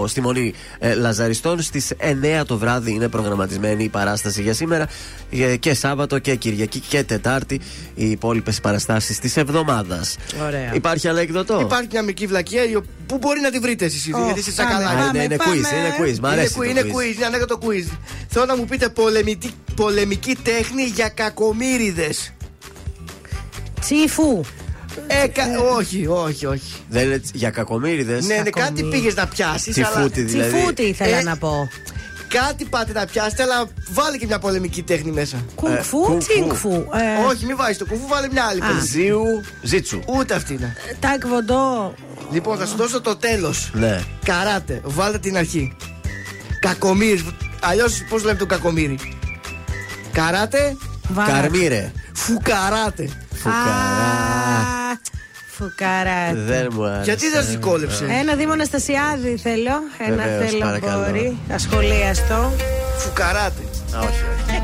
στη 0.06 0.20
Μονή 0.20 0.54
ε, 0.78 0.94
Λαζαριστών 0.94 1.60
στις 1.62 1.92
9 2.40 2.42
το 2.46 2.58
βράδυ 2.58 2.92
είναι 2.92 3.08
προγραμματισμένη 3.08 3.84
η 3.84 3.88
παράσταση 3.88 4.42
για 4.42 4.54
σήμερα 4.54 4.88
ε, 5.30 5.56
και 5.56 5.74
Σάββατο 5.74 6.18
και 6.18 6.34
Κυριακή 6.34 6.80
και 6.80 7.02
Τετάρτη 7.02 7.60
οι 7.94 8.10
υπόλοιπες 8.10 8.60
παραστάσεις 8.60 9.18
της 9.18 9.36
εβδομάδας. 9.36 10.16
Ωραία. 10.46 10.74
Υπάρχει 10.74 11.08
ανέκδοτο; 11.08 11.51
Υπάρχει 11.60 11.88
μια 11.92 12.02
μικρή 12.02 12.26
βλακεία 12.26 12.64
η 12.68 12.74
ο- 12.74 12.84
που 13.06 13.18
μπορεί 13.18 13.40
να 13.40 13.50
τη 13.50 13.58
βρείτε 13.58 13.84
εσείς 13.84 14.14
Ω, 14.14 14.24
γιατί 14.24 14.38
είστε 14.38 14.52
πάμε, 14.62 14.68
τσακαλάκι. 14.70 14.96
Α, 14.96 15.04
πάμε, 15.06 15.10
είναι, 15.18 15.24
είναι 15.24 15.36
πάμε. 15.36 15.52
quiz, 15.54 15.56
είναι 15.56 15.94
quiz. 15.98 16.18
Μ' 16.18 16.24
Είναι, 16.24 16.28
αρέσει. 16.28 16.54
κου- 16.54 16.64
το 16.64 16.70
είναι 16.70 16.80
quiz. 16.80 16.94
quiz, 17.12 17.16
είναι 17.16 17.26
ανέκδοτο 17.26 17.58
quiz. 17.66 17.96
Θέλω 18.28 18.44
να 18.44 18.56
μου 18.56 18.64
πείτε 18.64 18.88
πολεμική, 18.88 19.50
πολεμική 19.76 20.36
τέχνη 20.42 20.82
για 20.82 21.08
κακομύριδες. 21.08 22.32
Τσίφου. 23.80 24.40
Ε, 25.06 25.26
κα- 25.28 25.60
όχι, 25.76 26.06
όχι, 26.06 26.46
όχι. 26.46 26.72
Δεν 26.88 27.04
είναι 27.04 27.20
για 27.32 27.50
κακομύριδες. 27.50 28.26
Ναι, 28.26 28.34
ναι, 28.34 28.40
κάτι 28.42 28.50
Κακομοίρη. 28.60 28.88
πήγες 28.88 29.14
να 29.14 29.26
πιάσεις. 29.26 29.72
Τσιφούτη 29.72 30.22
δηλαδή. 30.22 30.52
Τσιφούτη 30.52 30.82
ήθελα 30.82 31.16
Ε, 31.18 31.22
να 31.22 31.36
πω. 31.36 31.68
Κάτι 32.32 32.64
πάτε 32.64 32.92
να 32.92 33.06
πιάσετε, 33.06 33.42
αλλά 33.42 33.64
βάλε 33.90 34.16
και 34.16 34.26
μια 34.26 34.38
πολεμική 34.38 34.82
τέχνη 34.82 35.10
μέσα. 35.10 35.36
Κουγκφού, 35.54 35.98
κουγκ-φου. 36.00 36.16
τσίγκφου. 36.18 36.72
Ε, 36.72 37.24
Όχι, 37.28 37.44
μην 37.46 37.56
βάζεις 37.56 37.78
το 37.78 37.86
κουφού, 37.86 38.06
βάλε 38.08 38.28
μια 38.32 38.44
άλλη. 38.44 38.60
πολεμική. 38.60 38.86
Ζίου, 38.86 39.22
ζίτσου. 39.62 40.00
Ούτε 40.06 40.34
αυτή 40.34 40.52
είναι. 40.54 40.76
Τάκ 41.00 41.26
βοντό. 41.26 41.94
Λοιπόν, 42.30 42.58
θα 42.58 42.66
σου 42.66 42.76
δώσω 42.76 43.00
το 43.00 43.16
τέλος. 43.16 43.70
Ναι. 43.74 44.00
Καράτε, 44.24 44.80
βάλτε 44.84 45.18
την 45.18 45.36
αρχή. 45.36 45.76
Κακομύρι. 46.60 47.26
Αλλιώς 47.60 48.04
πώς 48.08 48.24
λέμε 48.24 48.38
το 48.38 48.46
κακομύρι; 48.46 48.98
Καράτε, 50.12 50.76
Βάρα. 51.08 51.32
Καρμύρε. 51.32 51.92
φουκαράτε. 52.14 53.08
Φουκαρά. 55.62 56.10
Α, 56.10 56.28
Φουκαρά. 56.28 56.44
Δεν 56.46 56.68
μου 56.72 56.84
άρεσε. 56.84 57.02
Γιατί 57.02 57.28
δεν 57.30 57.42
σου 57.44 57.58
κόλλεψε. 57.58 58.04
Ένα 58.20 58.34
Δήμο 58.34 58.52
Αναστασιάδη 58.52 59.36
θέλω. 59.36 59.76
Ένα 59.98 60.22
Βεβαίως, 60.22 60.50
θέλω 60.50 60.64
παρακαλώ. 60.64 61.04
μπορεί. 61.04 61.38
Ασχολίαστο. 61.54 62.52
Φουκαράτε. 62.98 63.62
Α, 63.96 63.98
όχι, 63.98 64.22
όχι. 64.34 64.60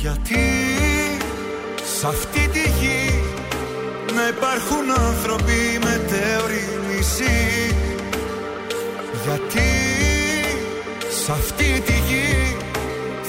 Γιατί 0.00 0.38
σ' 1.98 2.04
αυτή 2.04 2.48
τη 2.52 2.58
γη 2.80 3.22
να 4.14 4.28
υπάρχουν 4.28 4.84
άνθρωποι 5.08 5.60
σ' 11.28 11.30
αυτή 11.30 11.80
τη 11.86 11.92
γη 11.92 12.56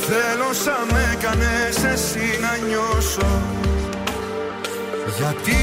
θέλω 0.07 0.53
σαν 0.63 0.85
με 0.91 1.09
έκανες 1.13 1.83
εσύ 1.93 2.27
να 2.41 2.67
νιώσω. 2.67 3.31
Γιατί 5.17 5.61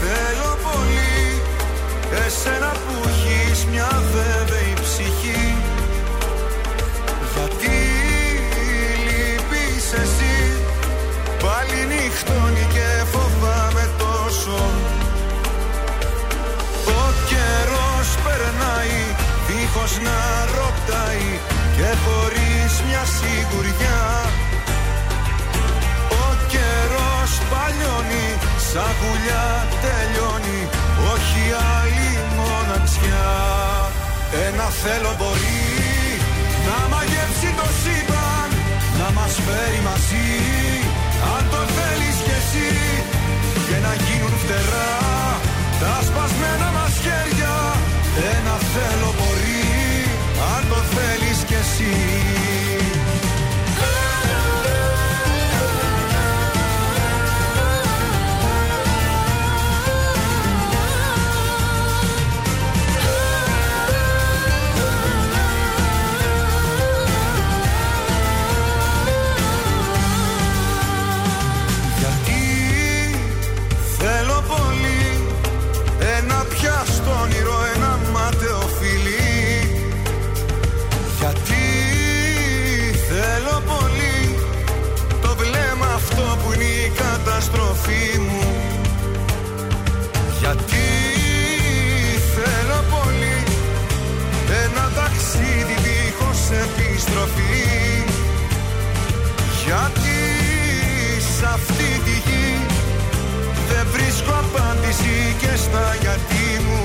θέλω 0.00 0.58
πολύ 0.66 1.42
εσένα 2.26 2.70
που 2.82 3.08
έχεις 3.08 3.64
μια 3.64 4.02
βέβαιη 4.12 4.74
ψυχή. 4.82 5.54
Γιατί 7.34 7.76
λείπεις 9.06 9.92
εσύ 9.92 10.36
Πάλι 11.42 11.78
νυχτώνει 11.90 12.66
και 12.74 12.88
φοβάμαι 13.12 13.90
τόσο. 13.98 14.60
Ο 16.86 17.02
καιρός 17.28 18.08
περνάει 18.24 18.98
δίχως 19.46 19.92
να 20.04 20.49
ρωτάει 20.90 21.28
Και 21.76 21.88
χωρίς 22.04 22.72
μια 22.86 23.04
σιγουριά. 23.16 24.02
Ο 26.22 26.26
καιρός 26.52 27.32
παλιώνει 27.50 28.28
σαν 28.68 28.90
γουλιά 28.98 29.48
τελειώνει 29.84 30.60
Όχι 31.12 31.44
άλλη 31.78 32.10
μοναξιά. 32.38 33.30
Ένα 34.46 34.68
θέλω 34.82 35.12
μπορεί 35.18 35.66
να 36.66 36.78
μαγεύσει 36.92 37.50
το 37.58 37.66
σύμπαν 37.80 38.50
Να 39.00 39.08
μας 39.16 39.34
φέρει 39.44 39.80
μαζί 39.88 40.30
Αν 41.32 41.42
το 41.52 41.60
θέλεις 41.76 42.16
κι 42.26 42.34
εσύ. 42.40 42.70
Και 43.66 43.76
να 43.86 43.92
γίνουν 44.04 44.34
φτερά 44.42 44.94
Τα 45.82 45.94
σπασμένα 46.06 46.68
μας 46.76 46.94
χέρια 47.04 47.54
Ένα 48.34 48.54
θέλω 48.72 49.10
επιστροφή. 96.52 98.04
Γιατί 99.64 100.20
σ' 101.34 101.42
αυτή 101.42 101.90
τη 102.04 102.10
γη 102.10 102.66
δεν 103.68 103.86
βρίσκω 103.92 104.32
απάντηση 104.44 105.36
και 105.40 105.52
στα 105.56 105.96
γιατί 106.00 106.46
μου. 106.66 106.84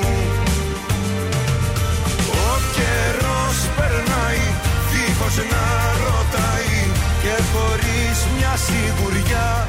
Ο 2.47 2.51
καιρός 2.75 3.57
περνάει 3.77 4.43
δίχως 4.91 5.35
να 5.51 5.65
ρωτάει 6.05 6.77
και 7.21 7.35
χωρίς 7.51 8.17
μια 8.35 8.53
σιγουριά. 8.65 9.65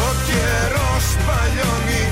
Ο 0.00 0.06
καιρός 0.28 1.04
παλιώνει 1.26 2.07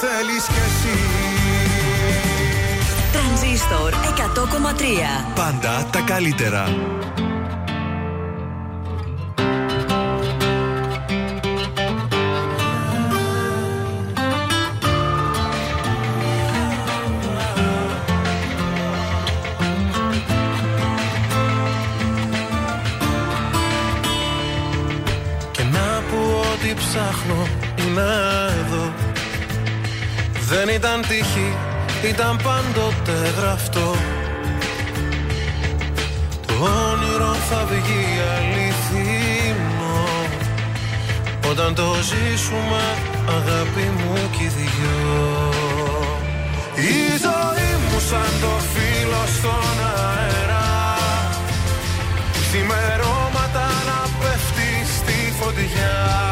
θέλεις 0.00 0.44
κι 0.44 0.60
εσύ. 0.66 0.96
Τρανζίστορ 3.12 3.92
100,3 3.92 5.34
Πάντα 5.34 5.86
τα 5.90 6.00
καλύτερα. 6.00 6.64
Δεν 30.66 30.74
ήταν 30.74 31.00
τύχη, 31.00 31.54
ήταν 32.02 32.40
πάντοτε 32.42 33.32
γραφτό. 33.38 33.94
Το 36.46 36.54
όνειρο 36.54 37.34
θα 37.48 37.64
βγει 37.70 38.04
αληθινό. 38.36 40.08
Όταν 41.50 41.74
το 41.74 41.94
ζήσουμε 42.08 42.82
αγάπη 43.28 43.90
μου 43.96 44.14
κι 44.36 44.42
οι 44.42 44.48
δυο. 44.56 45.50
Η 46.76 46.98
ζωή 47.24 47.70
μου 47.82 48.00
σαν 48.08 48.32
το 48.40 48.52
φύλλο 48.72 49.24
στον 49.36 49.76
αέρα. 49.96 50.66
Ξημερώματα 52.32 53.66
να 53.88 54.00
πέφτει 54.20 54.70
στη 54.96 55.32
φωτιά. 55.40 55.54
Τι 55.56 55.70
κι 55.72 55.80
αν 55.80 56.25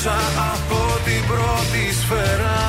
γλίτωσα 0.00 0.18
από 0.52 0.98
την 1.04 1.26
πρώτη 1.26 1.94
σφαίρα 2.00 2.60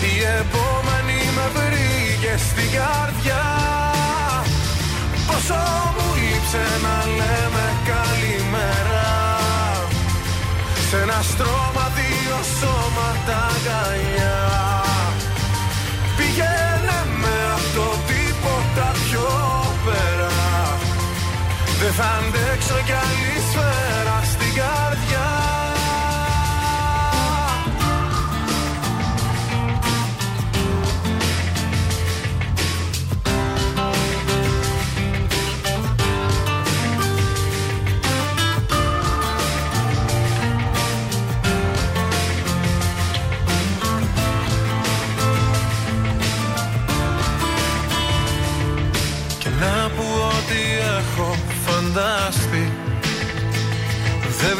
Η 0.00 0.14
επόμενη 0.40 1.20
με 1.36 1.46
βρήκε 1.54 2.34
στην 2.48 2.70
καρδιά. 2.78 3.44
Πόσο 5.26 5.60
μου 5.96 6.08
λείψε 6.20 6.64
να 6.84 6.96
λέμε 7.18 7.66
καλημέρα. 7.90 9.08
Σ' 10.88 10.94
ένα 11.02 11.20
στρώμα 11.30 11.86
δύο 11.98 12.38
σώματα 12.58 13.38
αγκαλιά. 13.54 14.38
Πήγαινε 16.16 16.98
με 17.22 17.36
αυτό 17.58 17.86
τίποτα 18.10 18.86
πιο 19.04 19.28
πέρα. 19.84 20.34
Δεν 21.80 21.92
θα 21.92 22.08
αντέξω 22.18 22.76
κι 22.86 22.92
άλλη 22.92 23.34
σφαίρα 23.50 23.85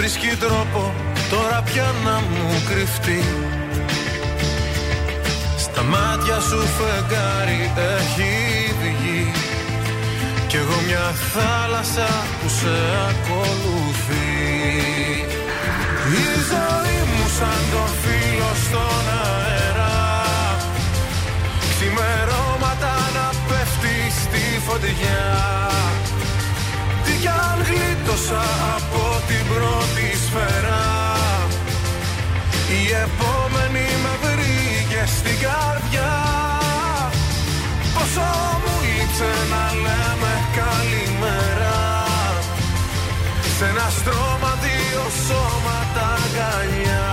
βρίσκει 0.09 0.37
τρόπο 0.37 0.95
τώρα 1.31 1.63
πια 1.63 1.95
να 2.05 2.17
μου 2.31 2.49
κρυφτεί. 2.69 3.23
Στα 5.59 5.83
μάτια 5.83 6.41
σου 6.49 6.61
φεγγάρι 6.77 7.71
έχει 7.97 8.33
βγει. 8.81 9.33
Κι 10.47 10.57
εγώ 10.57 10.79
μια 10.87 11.07
θάλασσα 11.33 12.09
που 12.39 12.49
σε 12.59 12.75
ακολουθεί. 13.09 14.33
Η 16.23 16.27
ζωή 16.51 16.99
μου 17.11 17.25
σαν 17.39 17.61
το 17.73 17.85
φύλλο 18.03 18.51
στον 18.65 19.05
αέρα. 19.23 19.97
Ξημερώματα 21.73 22.95
να 23.17 23.27
πέφτει 23.49 23.97
στη 24.23 24.45
φωτιά. 24.67 25.25
Τι 26.16 26.16
κι 27.23 27.29
αν 27.29 27.59
γλίτωσα 27.69 28.45
από 28.77 29.03
την 29.29 29.45
πρώτη 29.53 30.07
σφαίρα 30.25 30.85
Η 32.79 32.83
επόμενη 33.07 33.87
με 34.03 34.13
βρήκε 34.23 35.03
στην 35.17 35.37
καρδιά. 35.45 36.15
Πόσο 37.95 38.29
μου 38.63 38.75
λείψε 38.87 39.33
να 39.53 39.65
λέμε 39.85 40.33
καλημέρα 40.61 41.79
Σ' 43.57 43.63
ένα 43.71 43.87
στρώμα 43.99 44.53
δύο 44.65 45.05
σώματα 45.27 46.07
αγκαλιά. 46.25 47.09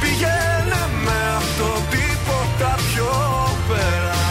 Πήγαινε 0.00 0.82
με 1.04 1.18
αυτό 1.40 1.68
τίποτα 1.92 2.70
πιο 2.88 3.12
πέρα 3.68 4.22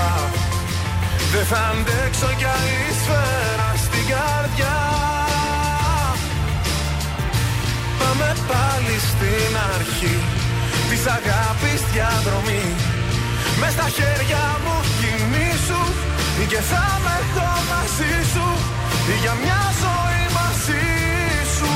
Δεν 1.33 1.45
θα 1.45 1.61
αντέξω 1.71 2.29
κι 2.37 2.47
άλλη 2.55 2.81
σφαίρα 3.01 3.70
στην 4.01 4.15
καρδιά. 4.15 4.79
Πάμε 7.99 8.29
πάλι 8.49 8.95
στην 9.09 9.53
αρχή 9.75 10.17
Της 10.89 11.03
αγάπης 11.17 11.81
διαδρομή. 11.93 12.65
Μες 13.59 13.71
στα 13.71 13.87
χέρια 13.97 14.43
μου 14.63 14.77
κοιμήσου 14.99 15.83
Και 16.51 16.61
θα 16.71 16.85
με 17.03 17.15
έχω 17.21 17.49
μαζί 17.71 18.13
σου 18.33 18.47
Για 19.21 19.33
μια 19.43 19.63
ζωή 19.83 20.23
μαζί 20.37 20.85
σου. 21.55 21.73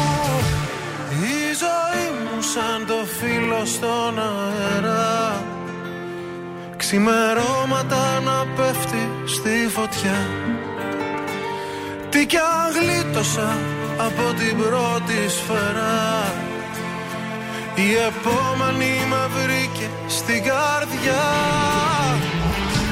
Η 1.34 1.40
ζωή 1.64 2.06
μου 2.24 2.42
σαν 2.54 2.80
το 2.90 3.00
φύλλο 3.18 3.62
στον 3.66 4.14
αέρα. 4.30 5.44
Ξημερώματα 6.78 8.20
να 8.28 8.38
πέφτει 8.56 9.10
στη 9.26 9.56
φωτιά 9.76 10.45
Τι 12.16 12.26
κι 12.26 12.38
αν 12.38 12.68
γλίτωσα 12.76 13.50
από 14.08 14.26
την 14.40 14.54
πρώτη 14.62 15.18
σφαίρα. 15.36 15.98
Η 17.86 17.88
επόμενη 18.10 18.92
με 19.12 19.24
βρήκε 19.36 19.88
στην 20.18 20.42
καρδιά. 20.50 21.26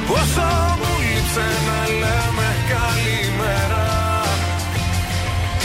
Πόσο 0.08 0.48
μου 0.80 0.92
λείψε 1.06 1.48
να 1.68 1.80
λέμε 2.02 2.50
καλημέρα 2.74 3.88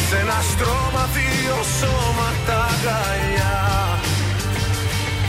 Σ' 0.06 0.14
ένα 0.20 0.38
στρώμα 0.50 1.04
δύο 1.16 1.56
σώματα 1.78 2.58
αγκαλιά. 2.72 3.58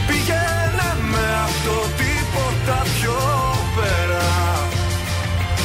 Πήγαινε 0.07 0.89
με 1.11 1.25
αυτό 1.47 1.75
τίποτα 1.99 2.77
πιο 2.95 3.19
πέρα. 3.75 4.27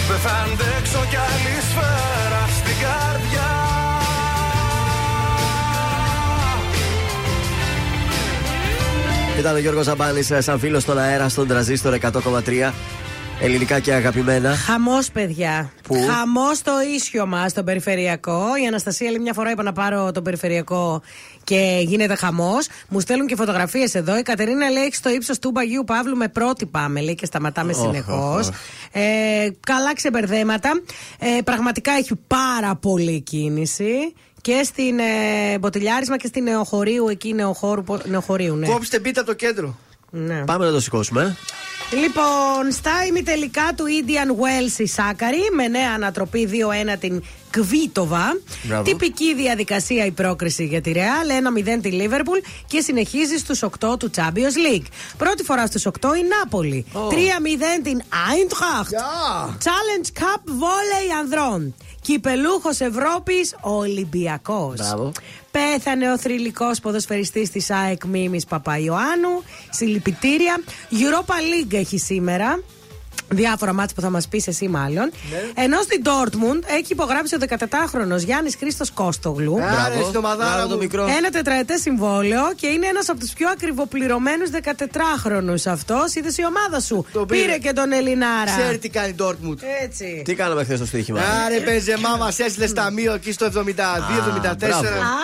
Δεν 0.08 0.18
θα 0.24 0.34
αντέξω 0.44 1.00
κι 1.10 1.18
άλλη 1.28 1.56
σφαίρα 1.70 2.23
Ήταν 9.38 9.54
ο 9.54 9.58
Γιώργος 9.58 9.84
Ζαμπάνης 9.84 10.32
σαν 10.38 10.58
φίλος 10.58 10.82
στον 10.82 10.98
αέρα 10.98 11.28
στον 11.28 11.46
τραζίστορ 11.48 11.94
100,3. 11.94 12.72
Ελληνικά 13.40 13.78
και 13.80 13.92
αγαπημένα. 13.92 14.56
Χαμός, 14.56 15.10
παιδιά. 15.10 15.72
Πού; 15.82 15.94
Χαμός 16.08 16.56
στο 16.56 16.72
ίσιο 16.94 17.26
μας, 17.26 17.50
στο 17.50 17.62
περιφερειακό. 17.64 18.42
Η 18.62 18.66
Αναστασία 18.66 19.08
άλλη 19.08 19.18
μια 19.20 19.32
φορά 19.32 19.50
είπα 19.50 19.62
να 19.62 19.72
πάρω 19.72 20.12
το 20.12 20.22
περιφερειακό 20.22 21.02
και 21.44 21.82
γίνεται 21.86 22.14
χαμός. 22.14 22.66
Μου 22.88 23.00
στέλνουν 23.00 23.26
και 23.26 23.36
φωτογραφίες 23.36 23.94
εδώ. 23.94 24.18
Η 24.18 24.22
Κατερίνα 24.22 24.68
λέει 24.70 24.82
έχεις 24.82 24.96
στο 24.96 25.10
ύψος 25.10 25.38
του 25.38 25.50
Μπαγιού 25.50 25.84
Παύλου 25.84 26.16
με 26.16 26.28
πρώτη 26.28 26.66
πάμε, 26.66 27.00
λέει 27.00 27.14
και 27.14 27.26
σταματάμε 27.26 27.72
Οχ, 27.72 27.78
συνεχώς. 27.80 28.46
οχ, 28.46 28.48
οχ. 28.48 28.54
Ε, 28.92 29.00
καλά 29.66 29.94
ξεμπερδέματα. 29.94 30.70
Ε, 31.18 31.42
πραγματικά 31.44 31.92
έχει 31.92 32.14
πάρα 32.26 32.74
πολύ 32.76 33.20
κίνηση. 33.20 34.14
Και 34.44 34.62
στην 34.64 34.98
ε, 34.98 35.58
Μποτιλιάρισμα 35.58 36.16
και 36.16 36.26
στην 36.26 36.42
Νεοχωρίου, 36.42 37.08
εκεί 37.08 37.32
νεοχώρου, 37.34 37.84
νεοχωρίου, 38.04 38.54
ναι. 38.56 38.66
Κόψτε 38.66 38.98
πίτα 39.00 39.20
από 39.20 39.28
το 39.30 39.36
κέντρο. 39.36 39.76
ναι. 40.10 40.44
Πάμε 40.44 40.64
να 40.64 40.70
το 40.72 40.80
σηκώσουμε. 40.80 41.36
Λοιπόν, 41.90 42.72
στα 42.72 42.90
ημιτελικά 43.08 43.70
του 43.76 43.84
Indian 43.84 44.30
Wells 44.30 44.78
η 44.78 44.86
Σάκαρη 44.86 45.40
με 45.54 45.68
νέα 45.68 45.90
ανατροπή 45.94 46.48
2-1 46.94 46.96
την 47.00 47.22
Κβίτοβα. 47.50 48.38
Μπράβο. 48.62 48.82
Τυπική 48.82 49.34
διαδικασία 49.34 50.04
η 50.06 50.10
πρόκριση 50.10 50.64
για 50.64 50.80
τη 50.80 50.92
Ρεάλ. 50.92 51.28
1-0 51.76 51.78
τη 51.82 51.90
Λίβερπουλ 51.90 52.38
και 52.66 52.80
συνεχίζει 52.80 53.36
στους 53.36 53.62
8 53.62 53.68
του 53.98 54.10
Champions 54.16 54.76
League. 54.76 54.86
Πρώτη 55.16 55.42
φορά 55.42 55.66
στους 55.66 55.86
8 55.86 55.90
η 56.16 56.22
Νάπολη. 56.38 56.84
3-0 56.92 56.98
την 57.82 58.00
Eintracht. 58.02 58.92
Challenge 59.64 60.20
Cup 60.20 60.48
Volley 60.48 61.18
ανδρών. 61.20 61.74
Κυπελούχος 62.04 62.80
Ευρώπης 62.80 63.56
Ολυμπιακός. 63.60 64.76
Μπράβο. 64.76 65.12
Πέθανε 65.50 66.12
ο 66.12 66.18
θρηλυκός 66.18 66.80
ποδοσφαιριστής 66.80 67.50
της 67.50 67.70
ΑΕΚ 67.70 68.04
Μίμης 68.04 68.44
Παπαϊωάννου. 68.44 69.42
Συλληπιτήρια. 69.70 70.62
Europa 70.90 71.32
League 71.32 71.74
έχει 71.74 71.98
σήμερα. 71.98 72.60
Διάφορα 73.28 73.72
μάτια 73.72 73.94
που 73.94 74.00
θα 74.00 74.10
μας 74.10 74.28
πεις 74.28 74.46
εσύ, 74.46 74.68
μάλλον. 74.68 75.10
Ενώ 75.54 75.80
στην 75.82 76.02
Dortmund 76.04 76.62
έχει 76.78 76.92
υπογράψει 76.92 77.34
ο 77.34 77.38
14χρονο 77.48 78.16
Γιάννης 78.18 78.56
Χρήστος 78.56 78.90
Κόστογλου. 78.90 79.58
Άρε, 79.62 80.02
στην 80.02 80.16
ομαδάρα 80.16 80.50
Μπράβο 80.52 80.68
το 80.68 80.74
μου. 80.74 80.80
μικρός. 80.82 81.10
Ένα 81.16 81.30
τετραετές 81.30 81.80
συμβόλαιο 81.80 82.42
και 82.56 82.66
είναι 82.66 82.86
ένας 82.86 83.08
από 83.08 83.18
τους 83.20 83.30
πιο 83.32 83.48
ακριβοπληρωμένους 83.48 84.48
14χρονου 84.50 85.54
αυτός. 85.72 86.14
Είδες 86.14 86.36
η 86.38 86.44
ομάδα 86.46 86.80
σου. 86.80 87.06
Το 87.12 87.26
πήρε. 87.26 87.40
πήρε. 87.42 87.58
και 87.58 87.72
τον 87.72 87.92
Ελληνάρα. 87.92 88.56
Ξέρει 88.58 88.78
τι 88.78 88.88
κάνει 88.88 89.08
η 89.08 89.14
Dortmund. 89.18 89.56
Έτσι. 89.82 90.22
Τι 90.24 90.34
κάναμε 90.34 90.64
χθες 90.64 90.76
στο 90.76 90.86
στοίχημα; 90.86 91.20
Άρε, 91.46 91.60
Μπενζεμά 91.60 92.16
μας 92.16 92.38
έστειλες 92.38 92.72
ταμείο 92.72 93.14
εκεί 93.14 93.32
στο 93.32 93.44
72-74. 93.44 94.56
μπράβο. 94.56 94.86
Α, 94.86 95.16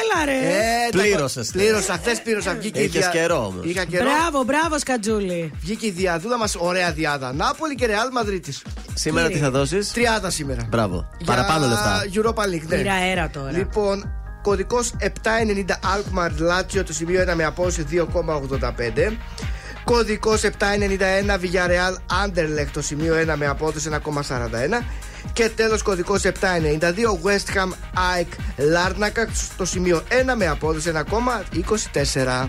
έλα 0.00 0.24
ρε. 0.24 0.32
Ε, 0.32 0.90
τα- 0.90 0.98
Πλήρωσες. 0.98 1.50
Πλήρωσα, 1.52 1.92
χθες 1.92 2.20
πλήρωσα. 2.22 2.54
Βγήκε 2.54 2.80
η 2.80 2.84
Είχες 2.84 3.00
δια- 3.00 3.10
καιρό 3.20 3.36
όμως. 3.46 3.64
Είχα 3.66 3.84
καιρό. 3.84 4.04
Μπράβο, 4.04 4.42
μπράβο, 4.44 4.78
Σκατζούλη. 4.78 5.52
Βγήκε 5.60 5.86
η 5.86 5.90
διαδούλα 5.90 6.38
μας, 6.38 6.54
ωραία 6.58 6.92
διάδα. 7.02 7.32
Νάπολη 7.32 7.74
και 7.74 7.86
Ρεάλ 7.86 8.08
Μαδρίτης. 8.12 8.62
Σήμερα 8.94 9.28
τι; 9.28 9.38
θα 9.38 9.50
δώσεις; 9.50 9.92
Τριάδα 9.92 10.30
σήμερα. 10.30 10.66
Μπράβο. 10.68 11.08
Παραπάνω 11.24 11.66
λεφτά. 11.66 12.02
Europa 12.14 12.42
League, 12.42 12.66
ναι. 12.66 12.76
Πήρα 12.76 12.92
αέρα 12.92 13.30
τώρα. 13.30 13.50
Λοιπόν, 13.50 14.12
κωδικός 14.42 14.92
790 15.00 15.06
Alkmaar 15.94 16.30
Lazio, 16.30 16.82
το 16.86 16.92
σημείο 16.92 17.24
1 17.30 17.34
με 17.34 17.44
απόδοση 17.44 17.86
2,85. 17.90 19.16
Κωδικός 19.84 20.42
791 20.42 20.48
Villarreal 21.42 21.94
Anderlecht, 22.24 22.70
το 22.72 22.82
σημείο 22.82 23.14
1 23.14 23.34
με 23.36 23.46
απόδοση 23.46 23.90
1,41. 23.92 24.84
Και 25.32 25.48
τέλος 25.48 25.82
κωδικός 25.82 26.24
792 26.24 26.30
West 27.24 27.56
Ham 27.56 27.70
ΑΕΚ 28.12 28.28
Larnaca, 28.56 29.26
το 29.56 29.64
σημείο 29.64 30.02
1 30.08 30.34
με 30.36 30.46
απόδοση 30.46 30.92
1,24. 30.94 32.48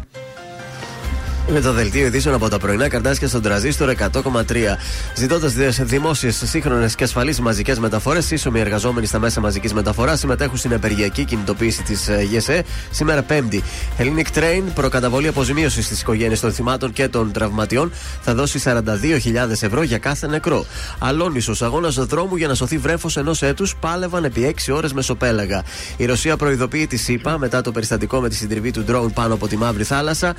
Με 1.47 1.61
το 1.61 1.73
δελτίο 1.73 2.05
ειδήσεων 2.05 2.35
από 2.35 2.49
τα 2.49 2.59
πρωινά 2.59 2.87
καρτάσια 2.87 3.27
στον 3.27 3.41
τραζίστορ 3.41 3.89
100,3. 3.89 4.77
Ζητώντας 5.15 5.53
δημόσιες, 5.79 6.43
σύγχρονες 6.45 6.95
και 6.95 7.03
ασφαλείς 7.03 7.39
μαζικές 7.39 7.79
μεταφορές, 7.79 8.25
σύσσωμοι 8.25 8.59
εργαζόμενοι 8.59 9.05
στα 9.05 9.19
μέσα 9.19 9.41
μαζικής 9.41 9.73
μεταφοράς 9.73 10.19
συμμετέχουν 10.19 10.57
στην 10.57 10.73
απεργιακή 10.73 11.25
κινητοποίηση 11.25 11.83
της 11.83 12.09
ΓΕΣΕ 12.29 12.63
σήμερα 12.91 13.21
Πέμπτη. 13.21 13.63
Hellenic 13.97 14.37
Train, 14.37 14.63
προκαταβολή 14.73 15.27
αποζημίωσης 15.27 15.85
στι 15.85 15.95
οικογένειε 15.99 16.37
των 16.37 16.53
θυμάτων 16.53 16.93
και 16.93 17.07
των 17.07 17.31
τραυματιών, 17.31 17.91
θα 18.21 18.33
δώσει 18.33 18.59
42.000 18.63 19.63
ευρώ 19.63 19.83
για 19.83 19.97
κάθε 19.97 20.27
νεκρό. 20.27 20.65
Αλόνισος, 20.99 21.61
αγώνας 21.61 21.95
δρόμου 21.95 22.35
για 22.35 22.47
να 22.47 22.53
σωθεί 22.53 22.77
βρέφος 22.77 23.17
ενός 23.17 23.41
έτους, 23.41 23.75
πάλευαν 23.75 24.23
επί 24.23 24.43
6 24.43 24.71
ώρες 24.71 24.93
μεσοπέλαγα. 24.93 25.63
Η 25.97 26.05
Ρωσία 26.05 26.37
προειδοποιεί 26.37 26.87
τη 26.87 26.97
ΣΥΠΑ 26.97 27.37
μετά 27.37 27.61
το 27.61 27.71
περιστατικό 27.71 28.19
με 28.19 28.29
τη 28.29 28.35
συντριβή 28.35 28.71
του 28.71 28.83
ντρόουν 28.83 29.13
πάνω 29.13 29.33
από 29.33 29.47
τη 29.47 29.57
Μαύρη 29.57 29.83
Θάλασσα. 29.83 30.35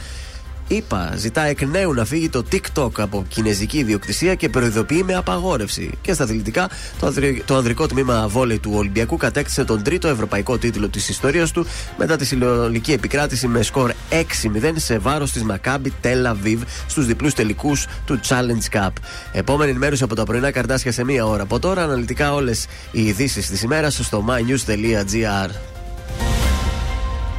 Είπα, 0.68 1.12
ζητά 1.16 1.42
εκ 1.42 1.62
νέου 1.62 1.92
να 1.92 2.04
φύγει 2.04 2.28
το 2.28 2.44
TikTok 2.52 2.90
από 2.98 3.24
κινέζικη 3.28 3.78
ιδιοκτησία 3.78 4.34
και 4.34 4.48
προειδοποιεί 4.48 5.02
με 5.06 5.14
απαγόρευση. 5.14 5.90
Και 6.00 6.12
στα 6.12 6.24
αθλητικά, 6.24 6.70
το, 7.00 7.06
ανδρι- 7.06 7.44
το 7.44 7.56
ανδρικό 7.56 7.86
τμήμα 7.86 8.28
βόλεϊ 8.28 8.58
του 8.58 8.72
Ολυμπιακού 8.74 9.16
κατέκτησε 9.16 9.64
τον 9.64 9.82
τρίτο 9.82 10.08
ευρωπαϊκό 10.08 10.58
τίτλο 10.58 10.88
της 10.88 11.08
ιστορίας 11.08 11.50
του 11.50 11.66
μετά 11.98 12.16
τη 12.16 12.24
συλλογική 12.24 12.92
επικράτηση 12.92 13.46
με 13.46 13.62
σκορ 13.62 13.92
6-0 14.10 14.72
σε 14.74 14.98
βάρος 14.98 15.32
της 15.32 15.44
Maccabi 15.50 15.88
Tel 16.02 16.32
Aviv 16.32 16.58
στους 16.86 17.06
διπλούς 17.06 17.34
τελικούς 17.34 17.86
του 18.04 18.20
Challenge 18.28 18.76
Cup. 18.78 18.90
Επόμενη 19.32 19.70
ενημέρωση 19.70 20.02
από 20.02 20.14
τα 20.14 20.24
πρωινά 20.24 20.50
καρτάσια 20.50 20.92
σε 20.92 21.04
μία 21.04 21.26
ώρα 21.26 21.42
από 21.42 21.58
τώρα. 21.58 21.82
Αναλυτικά 21.82 22.34
όλες 22.34 22.66
οι 22.90 23.06
ειδήσεις 23.06 23.46
της 23.46 23.62
ημέρας 23.62 24.00
στο 24.02 24.24
mynews.gr. 24.28 25.73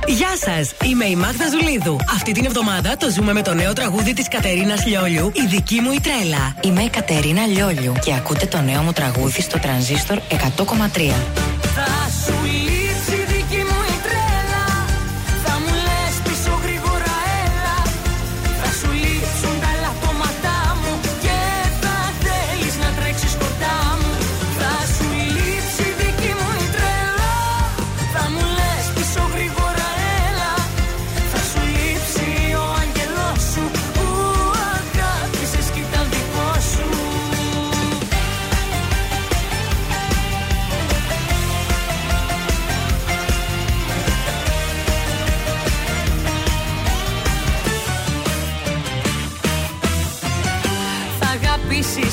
Γεια 0.07 0.37
σας, 0.37 0.73
είμαι 0.83 1.05
η 1.05 1.15
Μάγδα 1.15 1.45
Ζουλίδου. 1.49 1.97
Αυτή 2.13 2.31
την 2.31 2.45
εβδομάδα 2.45 2.97
το 2.97 3.09
ζούμε 3.09 3.33
με 3.33 3.41
το 3.41 3.53
νέο 3.53 3.73
τραγούδι 3.73 4.13
της 4.13 4.27
Κατερίνας 4.27 4.85
Λιόλιου, 4.85 5.31
Η 5.33 5.47
δική 5.47 5.79
μου 5.79 5.91
η 5.91 5.99
τρέλα. 5.99 6.55
Είμαι 6.61 6.81
η 6.81 6.89
Κατερίνα 6.89 7.45
Λιόλιου 7.45 7.93
και 8.03 8.13
ακούτε 8.13 8.45
το 8.45 8.61
νέο 8.61 8.81
μου 8.81 8.91
τραγούδι 8.91 9.41
στο 9.41 9.59
τρανζίστορ 9.59 10.17
100,3. 10.17 11.13
Θα 11.75 12.09
σου 12.25 12.33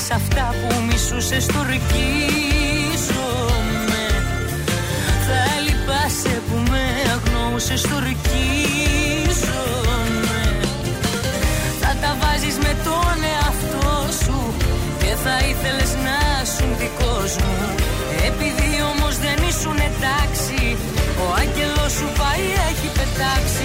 αγαπήσεις 0.03 0.11
αυτά 0.11 0.55
που 0.61 0.81
μισούσες 0.87 1.43
στορκίζομαι 1.43 2.03
Θα 5.25 5.41
λυπάσαι 5.65 6.41
που 6.47 6.57
με 6.71 6.83
αγνοούσες 7.15 7.79
στορκίζομαι 7.79 8.19
Θα 11.81 11.91
τα 12.01 12.11
βάζεις 12.21 12.57
με 12.57 12.73
τον 12.83 13.15
εαυτό 13.33 13.91
σου 14.23 14.39
Και 14.99 15.11
θα 15.23 15.35
ήθελες 15.51 15.91
να 16.05 16.17
σου 16.53 16.67
δικός 16.79 17.31
μου 17.43 17.57
Επειδή 18.29 18.71
όμως 18.91 19.13
δεν 19.17 19.37
ήσουν 19.49 19.77
εντάξει 19.89 20.61
Ο 21.23 21.25
άγγελος 21.41 21.91
σου 21.97 22.07
πάει 22.19 22.45
έχει 22.69 22.87
πετάξει 22.97 23.62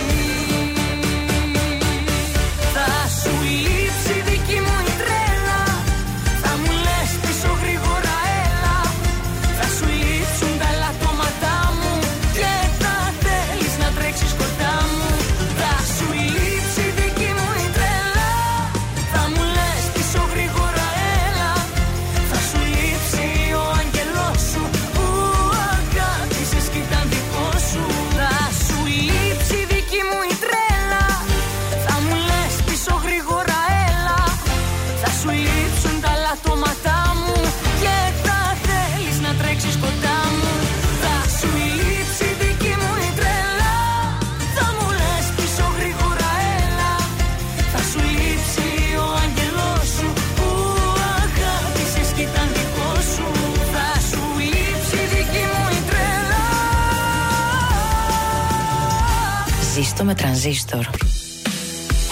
Ζήστο 59.78 60.04
με 60.04 60.14
τρανζίστορ. 60.14 60.86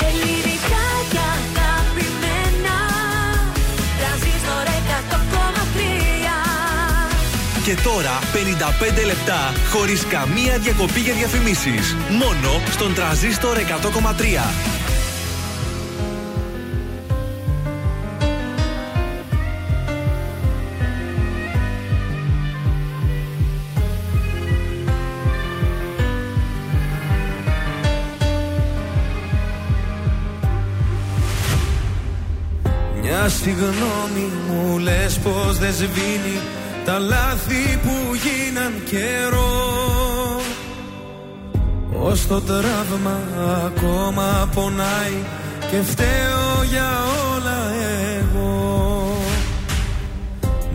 Ελληνικά 0.09 0.85
και 1.11 1.19
αγαπημένα 1.19 2.77
Τρανζίστορ 3.99 4.67
100,3 5.11 5.13
Και 7.65 7.77
τώρα 7.85 8.19
55 9.03 9.07
λεπτά 9.07 9.53
χωρίς 9.73 10.07
καμία 10.07 10.59
διακοπή 10.59 11.01
για 11.01 11.15
διαφημίσεις. 11.15 11.97
Μόνο 12.11 12.61
στον 12.71 12.95
τραζίστορ 12.95 13.57
100,3. 13.57 14.76
Συγγνώμη 33.47 34.33
μου 34.49 34.79
λες 34.79 35.19
πως 35.19 35.59
δεν 35.59 35.73
σβήνει 35.73 36.41
Τα 36.85 36.99
λάθη 36.99 37.79
που 37.83 38.15
γίναν 38.15 38.73
καιρό. 38.85 40.41
Ως 42.03 42.27
το 42.27 42.41
τραύμα 42.41 43.21
ακόμα 43.67 44.49
πονάει 44.55 45.19
Και 45.71 45.83
φταίω 45.83 46.63
για 46.71 46.91
όλα 47.35 47.59
εγώ. 48.19 49.17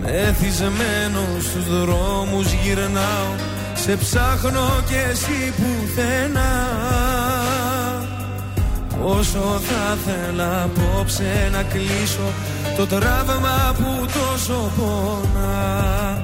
Μεθυσμένο 0.01 1.21
στους 1.39 1.79
δρόμους 1.79 2.51
γυρνάω 2.51 3.33
Σε 3.75 3.95
ψάχνω 3.95 4.83
και 4.89 4.97
εσύ 5.11 5.53
πουθενά. 5.57 6.69
Όσο 9.03 9.61
θα 9.67 9.97
θέλα 10.05 10.63
απόψε 10.63 11.49
να 11.51 11.63
κλείσω 11.63 12.33
Το 12.81 12.87
τραύμα 12.87 13.75
που 13.77 14.05
τόσο 14.05 14.71
πονά 14.77 16.23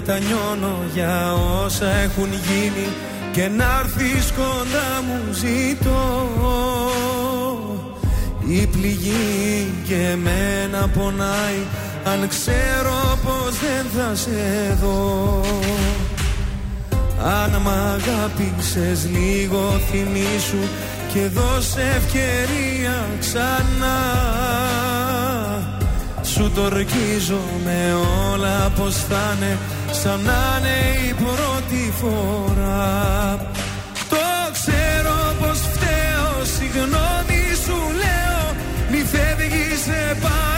Μετανιώνω 0.00 0.78
για 0.94 1.34
όσα 1.64 1.90
έχουν 1.90 2.28
γίνει 2.32 2.88
Και 3.32 3.48
να 3.48 3.80
έρθεις 3.80 4.32
κοντά 4.32 5.02
μου 5.06 5.32
ζητώ. 5.32 6.28
Η 8.48 8.66
πληγή 8.66 9.74
και 9.86 9.94
εμένα 9.94 10.88
πονάει 10.88 11.60
Αν 12.04 12.28
ξέρω 12.28 13.18
πως 13.24 13.58
δεν 13.58 13.86
θα 13.96 14.14
σε 14.14 14.78
δω. 14.82 15.40
Αν 17.24 17.50
μ' 17.62 17.68
αγάπησες 17.68 19.08
λίγο 19.10 19.80
θυμήσου 19.90 20.68
Και 21.12 21.26
δώσε 21.26 21.94
ευκαιρία 21.96 23.06
ξανά. 23.20 23.98
Σου 26.22 26.50
το 26.54 26.62
με 27.64 27.94
όλα 28.32 28.72
πως 28.76 28.94
θα 28.94 29.36
είναι 29.36 29.58
Σαν 29.90 30.20
να 30.20 30.58
είναι 30.58 31.08
η 31.08 31.12
πρώτη 31.12 31.92
φορά. 32.00 33.38
Το 34.08 34.16
ξέρω 34.52 35.34
πως 35.40 35.58
φταίω 35.58 36.44
Συγγνώμη 36.56 37.42
σου 37.64 37.78
λέω 38.02 38.56
Μη 38.90 39.04
φεύγεις 39.04 39.80
σε 39.84 40.16
παρακαλώ 40.20 40.57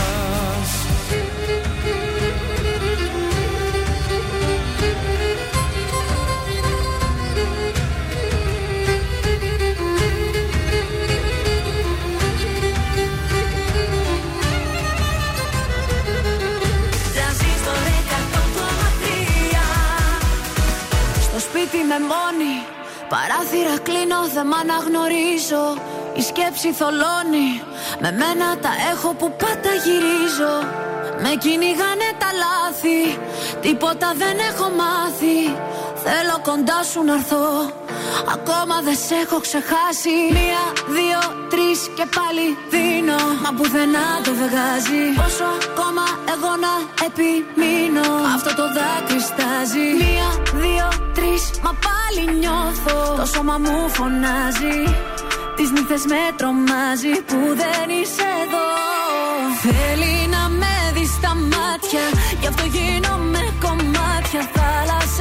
σπίτι 21.61 21.83
με 21.91 21.99
μόνη 22.11 22.55
Παράθυρα 23.11 23.77
κλείνω, 23.87 24.19
δεν 24.33 24.47
μ' 24.49 24.57
αναγνωρίζω. 24.61 25.65
Η 26.19 26.21
σκέψη 26.29 26.69
θολώνει. 26.79 27.49
Με 28.03 28.09
μένα 28.19 28.47
τα 28.65 28.73
έχω 28.91 29.09
που 29.19 29.27
πάντα 29.41 29.71
γυρίζω. 29.85 30.55
Με 31.23 31.31
κυνηγάνε 31.43 32.09
τα 32.21 32.29
λάθη. 32.43 33.01
Τίποτα 33.61 34.09
δεν 34.21 34.35
έχω 34.49 34.67
μάθει 34.81 35.39
Θέλω 36.05 36.37
κοντά 36.47 36.79
σου 36.89 36.99
να 37.03 37.13
έρθω. 37.13 37.45
Ακόμα 38.35 38.75
δεν 38.85 38.97
σε 39.05 39.15
έχω 39.23 39.37
ξεχάσει. 39.47 40.15
Μία, 40.37 40.63
δύο, 40.97 41.21
τρεις 41.51 41.79
και 41.97 42.05
πάλι 42.17 42.45
δίνω. 42.73 43.19
Μα 43.43 43.49
πουθενά 43.57 44.07
το 44.25 44.31
βγάζει 44.41 45.03
Πόσο 45.19 45.47
ακόμα 45.69 46.05
εγώ 46.33 46.51
να 46.65 46.73
επιμείνω. 47.07 48.07
Αυτό 48.35 48.51
το 48.59 48.65
δάκρυ 48.77 49.19
στάζει 49.29 49.87
Μία, 50.01 50.29
δύο, 50.61 50.87
τρεις 51.17 51.43
Μα 51.65 51.71
πάλι 51.87 52.23
νιώθω. 52.39 52.97
Το 53.19 53.25
σώμα 53.33 53.55
μου 53.63 53.77
φωνάζει. 53.97 54.77
Τις 55.55 55.69
νύχτες 55.73 56.03
με 56.11 56.21
τρομάζει 56.39 57.13
Που 57.29 57.39
δεν 57.61 57.85
είσαι 57.97 58.27
εδώ. 58.43 58.67
Θέλει 59.63 60.15
να 60.35 60.43
με 60.59 60.75
δει 60.95 61.05
στα 61.17 61.31
μάτια. 61.53 62.05
Γι' 62.41 62.47
αυτό 62.51 62.65
γίνομαι 62.75 63.41
κομμάτια 63.63 64.41
Θάλασσες, 64.55 65.00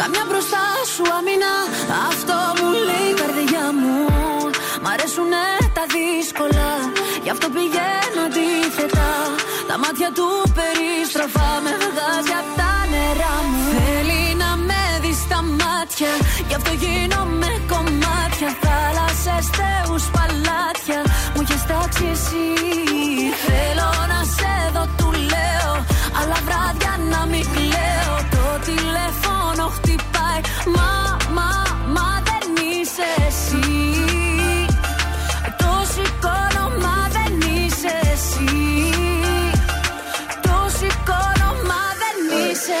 Καμιά 0.00 0.24
μπροστά 0.28 0.64
σου 0.92 1.04
αμήνα 1.18 1.54
Αυτό 2.10 2.36
μου 2.58 2.68
λέει 2.88 3.08
η 3.14 3.16
καρδιά 3.20 3.66
μου. 3.80 3.96
Μ' 4.82 4.88
αρέσουνε 4.92 5.46
τα 5.76 5.84
δύσκολα. 5.94 6.70
Γι' 7.24 7.32
αυτό 7.34 7.46
πηγαίνω 7.56 8.22
αντίθετα. 8.28 9.10
Τα 9.68 9.76
μάτια 9.82 10.10
του 10.16 10.28
περιστροφά 10.56 11.50
Με 11.64 11.72
βγάζει 11.84 12.34
απ' 12.40 12.52
τα 12.58 12.72
νερά 12.92 13.36
μου. 13.50 13.62
Θέλει 13.76 14.22
να 14.42 14.50
με 14.68 14.82
δει 15.02 15.12
στα 15.24 15.40
μάτια. 15.60 16.12
Γι' 16.48 16.56
αυτό 16.58 16.72
γίνομαι 16.82 17.50
κομμάτια. 17.72 18.50
Θάλασσες, 18.64 19.46
θεούς, 19.58 20.04
παλάτια. 20.14 21.00
Μου 21.32 21.40
έχεις 21.44 21.62
τάξει 21.70 22.06
εσύ. 22.14 22.46
Θέλω 23.46 23.90
να 24.12 24.20
σε 24.36 24.54
δω, 24.74 24.84
του 24.98 25.08
λέω. 25.32 25.72
Αλλά 26.18 26.36
βράδια 26.46 26.92
να 27.12 27.20
μην 27.30 27.44
κλαίω. 27.54 28.14
Το 28.34 28.44
τηλέφωνο 28.68 29.29
Μα, 30.76 31.16
μα, 31.36 31.50
μα 31.94 32.22
δεν 32.28 32.44
είσαι 32.70 33.08
εσύ. 33.26 33.94
Το 35.58 35.72
σηκώνω 35.92 36.64
δεν 37.16 37.54
είσαι 37.54 37.92
εσύ. 38.12 38.48
Το 40.42 40.56
σηκώνω 40.78 41.50
δεν 42.00 42.16
είσαι. 42.50 42.80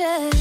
είσαι 0.00 0.39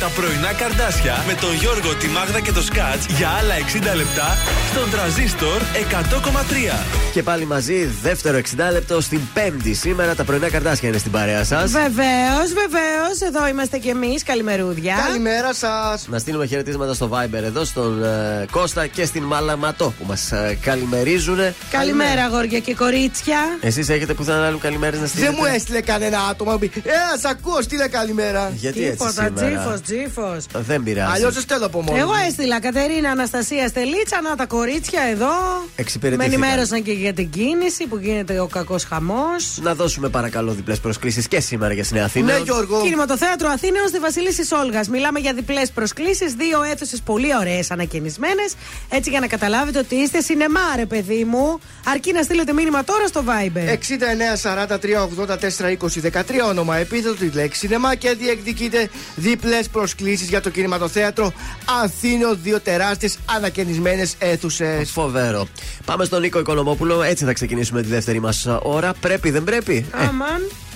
τα 0.00 0.08
πρωινά 0.16 0.52
καρδάσια 0.52 1.24
με 1.26 1.34
τον 1.34 1.54
Γιώργο, 1.54 1.94
τη 1.94 2.08
Μάγδα 2.08 2.40
και 2.40 2.52
το 2.52 2.62
Σκάτς 2.62 3.06
για 3.06 3.28
άλλα 3.28 3.54
60 3.92 3.96
λεπτά 3.96 4.36
στον 4.70 4.90
τραζίστορ 4.90 5.60
100,3. 5.60 7.12
Και 7.12 7.22
πάλι 7.22 7.44
μαζί, 7.46 7.84
δεύτερο 8.02 8.38
60 8.38 8.72
λεπτό 8.72 9.00
στην 9.00 9.20
Πέμπτη. 9.34 9.74
Σήμερα 9.74 10.14
τα 10.14 10.24
πρωινά 10.24 10.48
καρτάσια 10.50 10.88
είναι 10.88 10.98
στην 10.98 11.10
παρέα 11.10 11.44
σας. 11.44 11.70
Βεβαίως, 11.70 12.48
βεβαίως. 12.62 13.20
Εδώ 13.26 13.48
είμαστε 13.48 13.78
κι 13.78 13.88
εμείς. 13.88 14.22
Καλημερούδια. 14.22 14.94
Καλημέρα 15.06 15.54
σας. 15.54 16.06
Να 16.08 16.18
στείλουμε 16.18 16.46
χαιρετίσματα 16.46 16.94
στο 16.94 17.10
Viber 17.12 17.42
εδώ 17.42 17.64
στον 17.64 18.04
ε, 18.04 18.46
Κώστα 18.50 18.86
και 18.86 19.04
στην 19.04 19.22
Μαλαματό 19.22 19.94
που 19.98 20.04
μας 20.06 20.32
ε, 20.32 20.58
καλημερίζουν. 20.62 21.38
Καλημέρα, 21.70 22.24
αγόρια 22.24 22.58
και 22.58 22.74
κορίτσια. 22.74 23.38
Εσείς 23.60 23.88
έχετε 23.88 24.14
πουθενά 24.14 24.46
άλλου 24.46 24.58
καλημέρες 24.58 25.00
να 25.00 25.06
στείλετε; 25.06 25.30
Δεν 25.30 25.40
μου 25.40 25.54
έστειλε 25.54 25.80
κανένα 25.80 26.18
άτομο. 26.30 26.58
Ε, 26.62 27.18
σ' 27.20 27.24
ακούω, 27.24 27.62
στείλε 27.62 27.88
καλημέρα. 27.88 28.52
Γιατί 28.54 28.78
έτσι 28.84 28.90
Τίποτα, 28.90 29.12
σήμερα; 29.12 29.32
τζίφος, 29.34 29.80
τζίφος. 29.84 30.46
Δεν 30.52 30.82
πειράζει. 30.82 31.12
Αλλιώς 31.14 31.32
δεν 31.34 31.42
στέλνω 31.42 31.66
από 31.66 31.82
μόνο. 31.82 31.98
Εγώ 31.98 32.12
έστειλα 32.28 32.60
Κατερίνα 32.60 33.10
Αναστασία 33.10 33.68
Στελίτσα, 33.68 34.20
να 34.20 34.36
τα 34.36 34.46
κορίτσια 34.46 35.02
εδώ. 35.02 35.26
Με 35.26 35.70
Εξυπηρετήθηκαν. 35.76 36.32
ενημέρωσαν 36.32 36.82
και 36.82 36.92
για 36.92 37.12
την 37.12 37.30
κίνηση 37.30 37.86
που 37.86 37.96
γίνεται 37.96 38.40
ο 38.40 38.46
κακός 38.46 38.84
χαμός. 38.84 39.58
Να 39.62 39.74
δώσουμε 39.74 40.08
παρακαλώ 40.08 40.52
διπλές 40.52 40.80
προσκλήσεις 40.80 41.28
και 41.28 41.40
σήμερα 41.40 41.72
για 41.74 41.84
στην 41.84 42.00
Αθήνα. 42.00 42.32
Ναι, 42.32 42.38
Γιώργο. 42.38 42.80
Κινηματοθέατρο 42.82 43.48
Αθήνεω 43.48 43.86
στη 43.88 43.98
Βασίλισση 43.98 44.54
Όλγα. 44.54 44.80
Μιλάμε 44.90 45.18
για 45.18 45.32
διπλές 45.32 45.70
προσκλήσεις, 45.70 46.32
δύο 46.32 46.62
αίθουσες 46.62 47.00
πολύ 47.00 47.36
ωραίες 47.40 47.70
ανακαινισμένες. 47.70 48.54
Έτσι 48.88 49.10
για 49.10 49.20
να 49.20 49.26
καταλάβετε 49.26 49.78
ότι 49.78 49.94
είστε 49.94 50.20
σινεμά, 50.20 50.76
ρε 50.76 50.86
παιδί 50.86 51.24
μου. 51.24 51.58
Αρκεί 51.86 52.12
να 52.12 52.22
στείλετε 52.22 52.52
μήνυμα 52.52 52.84
τώρα 52.84 53.06
στο 53.06 53.24
Viber. 53.26 53.72
69 53.72 54.36
43 54.42 55.08
80 55.26 55.38
4 55.38 55.76
20 55.78 56.00
13 56.12 56.48
όνομα 56.48 56.76
επίθετο 56.76 57.14
τη 57.14 57.30
λέξη 57.34 57.58
σινεμά 57.58 57.94
και 57.94 58.14
διεκδικείτε 58.18 58.88
διπλές 59.14 59.68
προσκλήσεις 59.72 60.28
για 60.28 60.40
το 60.40 60.50
κινηματοθέατρο 60.50 61.32
Αθήνιο. 61.82 62.34
Δύο 62.34 62.60
τεράστιες 62.60 63.18
ανακαινισμένες 63.36 64.14
αίθουσες. 64.18 64.90
Φοβερό. 64.90 65.46
Πάμε 65.84 66.04
στον 66.04 66.20
Νίκο 66.20 66.38
Οικονομόπουλο. 66.38 67.02
Έτσι 67.02 67.24
θα 67.24 67.32
ξεκινήσουμε 67.32 67.82
τη 67.82 67.88
δεύτερη 67.88 68.20
μας 68.20 68.46
ώρα. 68.62 68.92
Πρέπει, 69.00 69.30
δεν 69.30 69.44
πρέπει; 69.44 69.86
Ε, 70.00 70.04
Αμάν. 70.04 70.40
Γρήγορα 70.40 70.71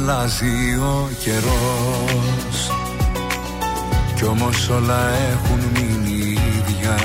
αλλάζει 0.00 0.76
ο 0.82 1.08
καιρός. 1.24 2.70
Κι 4.14 4.24
όμως 4.24 4.68
όλα 4.68 5.08
έχουν 5.08 5.60
μείνει 5.74 6.38
ίδια. 6.58 6.98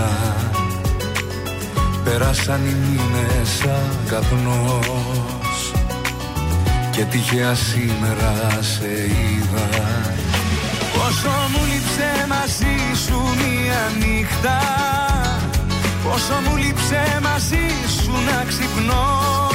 Πέρασαν 2.03 2.61
οι 2.65 2.75
μήνες 2.85 3.49
σαν 3.61 3.97
καπνός 4.09 5.71
Και 6.91 7.03
τυχαία 7.03 7.55
σήμερα 7.55 8.33
σε 8.61 8.87
είδα. 8.87 9.67
Πόσο 10.93 11.29
μου 11.51 11.65
λείψε 11.71 12.25
μαζί 12.27 12.75
σου 13.05 13.19
μία 13.37 13.91
νύχτα. 13.99 14.59
Πόσο 16.03 16.33
μου 16.47 16.55
λείψε 16.55 17.19
μαζί 17.21 17.67
σου 18.01 18.11
να 18.11 18.43
ξυπνώ 18.47 19.54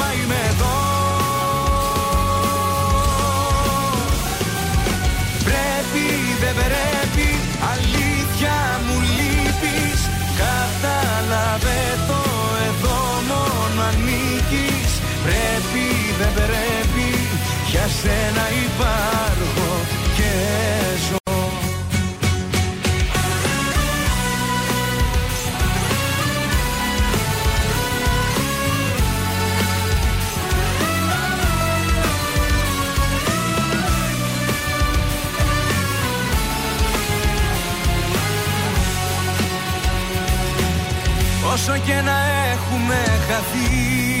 σένα 18.01 18.45
υπάρχω 18.65 19.71
και 20.17 20.31
ζω. 21.07 21.17
Όσο 41.53 41.77
και 41.85 42.01
να 42.01 42.17
έχουμε 42.51 42.95
χαθεί 43.27 44.20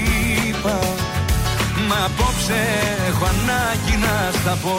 Μα 1.91 2.05
απόψε 2.05 2.61
έχω 3.07 3.25
ανάγκη 3.25 3.95
να 4.05 4.31
στα 4.39 4.57
πω. 4.63 4.77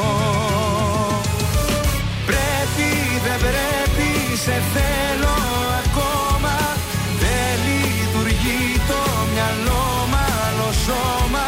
Πρέπει 2.27 2.89
δεν 3.25 3.39
πρέπει 3.47 4.37
σε 4.45 4.57
θέλω 4.75 5.37
ακόμα. 5.85 6.57
Δεν 7.23 7.53
λειτουργεί 7.67 8.81
το 8.89 9.01
μυαλό 9.33 9.85
μάλλον 10.15 10.73
σώμα. 10.87 11.47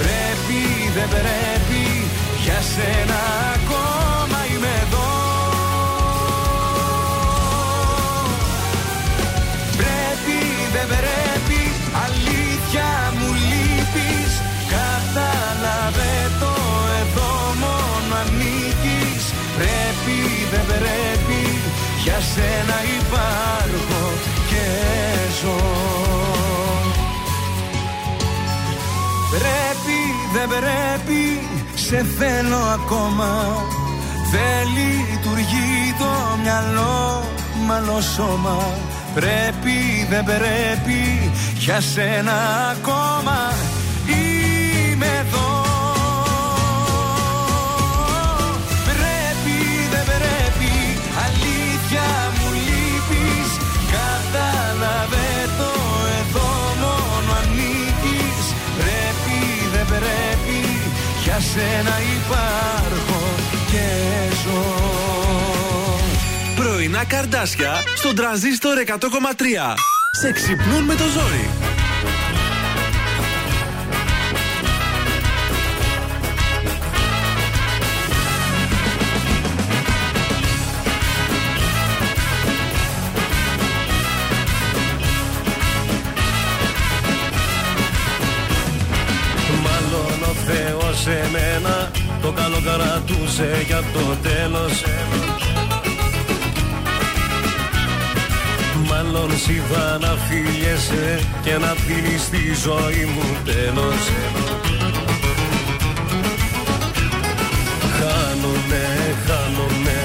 Πρέπει 0.00 0.60
δεν 0.94 1.08
πρέπει 1.08 1.82
για 2.44 2.60
σένα 2.74 3.20
ακόμα 3.54 4.13
σένα 22.34 22.76
υπάρχω 23.00 24.02
και 24.48 24.64
ζω. 25.40 25.56
Πρέπει, 29.30 29.98
δεν 30.34 30.48
πρέπει, 30.48 31.48
σε 31.74 32.04
θέλω 32.18 32.56
ακόμα. 32.56 33.62
Δεν 34.30 34.68
λειτουργεί 34.76 35.94
το 35.98 36.38
μυαλό, 36.42 37.24
μάλλον 37.66 38.02
σώμα. 38.02 38.56
Πρέπει, 39.14 40.06
δεν 40.10 40.24
πρέπει, 40.24 41.30
για 41.58 41.80
σένα 41.80 42.32
ακόμα 42.70 43.52
για 61.36 61.42
σένα 61.42 61.94
υπάρχω 62.16 63.22
και 63.70 63.86
ζω 64.44 64.62
Πρωινά 66.56 67.04
καρδάσια 67.04 67.82
στον 67.96 68.14
τραζίστορ 68.14 68.76
100,3. 68.86 68.94
Σε 70.20 70.32
ξυπνούν 70.32 70.82
με 70.82 70.94
το 70.94 71.04
ζόρι. 71.04 71.73
Το 92.24 92.32
καλό 92.32 92.60
καρατούσε 92.64 93.64
για 93.66 93.82
το 93.92 94.16
τέλος. 94.22 94.82
Μάλλον 98.88 99.30
σιγά 99.44 99.98
να 100.00 100.12
φύγεσαι 100.26 101.20
και 101.42 101.52
να 101.58 101.74
δίνεις 101.86 102.28
τη 102.28 102.44
ζωή 102.64 103.04
μου 103.14 103.36
τέλος. 103.44 104.02
Χάνομαι, 107.98 108.84
χάνομαι 109.26 110.00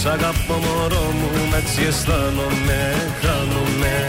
Σ' 0.00 0.06
αγαπώ 0.06 0.54
μωρό 0.64 1.12
μου, 1.18 1.30
έτσι 1.56 1.82
αισθάνομαι. 1.88 2.80
Χάνομαι 3.22 4.08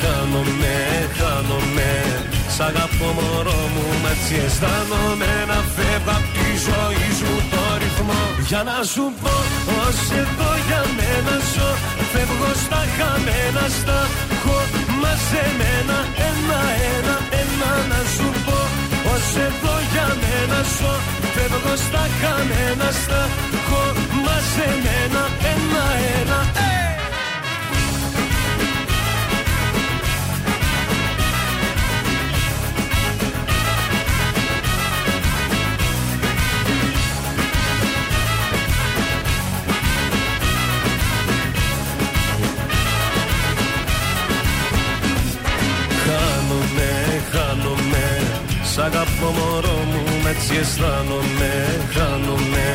Χάνομαι, 0.00 0.76
χάνομαι 1.18 1.92
Σ' 2.56 2.60
αγαπώ 2.70 3.08
μωρό 3.18 3.60
μου, 3.74 3.86
έτσι 4.12 4.34
αισθάνομαι 4.44 5.32
Να 5.50 5.58
φεύγω 5.74 6.12
απ' 6.18 6.28
τη 6.36 6.48
ζωή 6.66 7.06
σου 7.18 7.32
το 7.52 7.62
ρυθμό 7.80 8.22
Για 8.48 8.62
να 8.68 8.78
σου 8.92 9.04
πω 9.22 9.34
πως 9.66 9.98
εδώ 10.22 10.50
για 10.66 10.82
μένα 10.96 11.36
ζω 11.52 11.70
Φεύγω 12.12 12.50
στα 12.64 12.82
χαμένα, 12.96 13.64
στα 13.78 14.00
έχω 14.34 14.58
μαζεμένα 15.02 15.98
Ένα-ένα, 16.28 17.16
ένα 17.40 17.70
να 17.90 18.00
σου 18.14 18.28
πω 18.46 18.60
πως 19.04 19.26
εδώ 19.46 19.74
για 19.92 20.08
μένα 20.22 20.60
ζω 20.76 20.94
Φεύγω 21.34 21.74
στα 21.86 22.04
χαμένα, 22.20 22.88
στα 23.02 23.20
έχω 23.56 23.82
μαζεμένα 24.24 25.22
Ένα-ένα, 25.52 26.38
ε! 26.66 26.81
Χάνομαι, 26.81 26.81
αγαπώ 48.86 49.28
μωρό 49.38 49.78
μου, 49.90 50.02
έτσι 50.32 50.52
αισθάνομαι 50.60 51.52
Χάνομαι. 51.94 52.68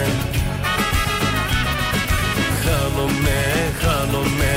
Χάνομαι, 2.63 3.39
χάνομαι. 3.81 4.55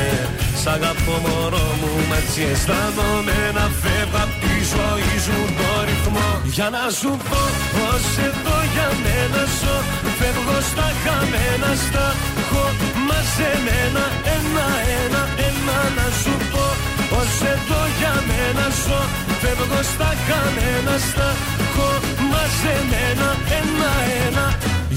Σ' 0.63 0.67
αγαπώ 0.77 1.15
μωρό 1.25 1.69
μου, 1.81 1.93
έτσι 2.19 2.41
αισθάνομαι. 2.51 3.39
Να 3.57 3.65
φεύγω 3.81 4.19
απ' 4.25 4.37
τη 4.43 4.55
ζωή 4.75 5.15
σου 5.25 5.39
το 5.59 5.71
ρυθμό. 5.89 6.29
Για 6.57 6.69
να 6.77 6.85
σου 6.99 7.11
πω 7.29 7.43
πως 7.75 8.05
εδώ 8.29 8.59
για 8.75 8.89
μένα 9.05 9.43
ζω. 9.59 9.77
Φεύγω 10.19 10.59
στα 10.71 10.89
χαμένα, 11.03 11.71
στα 11.85 12.07
έχω 12.41 12.65
μαζεμένα. 13.09 14.05
Ένα-ένα, 14.37 15.23
ένα 15.49 15.79
να 15.97 16.07
σου 16.21 16.35
πω 16.53 16.67
πως 17.11 17.33
εδώ 17.53 17.81
για 17.99 18.15
μένα 18.29 18.67
ζω 18.85 19.01
Φεύγω 19.41 19.83
στα 19.93 20.11
χαμένα, 20.27 20.95
στα 21.09 21.29
έχω 21.65 21.89
μαζεμένα 22.31 23.29
Ένα-ένα, 23.59 24.47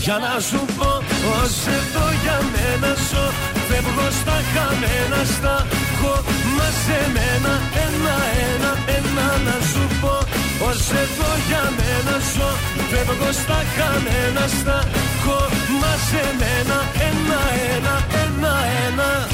για 0.04 0.18
να 0.26 0.34
σου 0.48 0.62
πω 0.78 0.92
πως 1.24 1.56
εδώ 1.78 2.06
για 2.24 2.38
μένα 2.54 2.92
ζω 3.10 3.26
Φεύγω 3.68 4.08
στα 4.20 4.38
χαμένα, 4.54 5.20
στα 5.36 5.56
έχω 5.92 6.14
μαζεμένα 6.58 7.54
Ένα-ένα, 7.86 8.72
ένα 8.98 9.28
να 9.46 9.58
σου 9.72 9.84
πω. 10.02 10.16
Πως 10.60 10.82
εδώ 11.04 11.32
για 11.48 11.64
μένα 11.78 12.16
ζω 12.34 12.50
Φεύγω 12.90 13.32
στα 13.42 13.60
χαμένα, 13.76 14.44
στα 14.58 14.78
έχω 15.16 15.40
μαζεμένα 15.82 16.78
Ένα-ένα, 17.10 17.96
ένα-ένα 18.24 19.33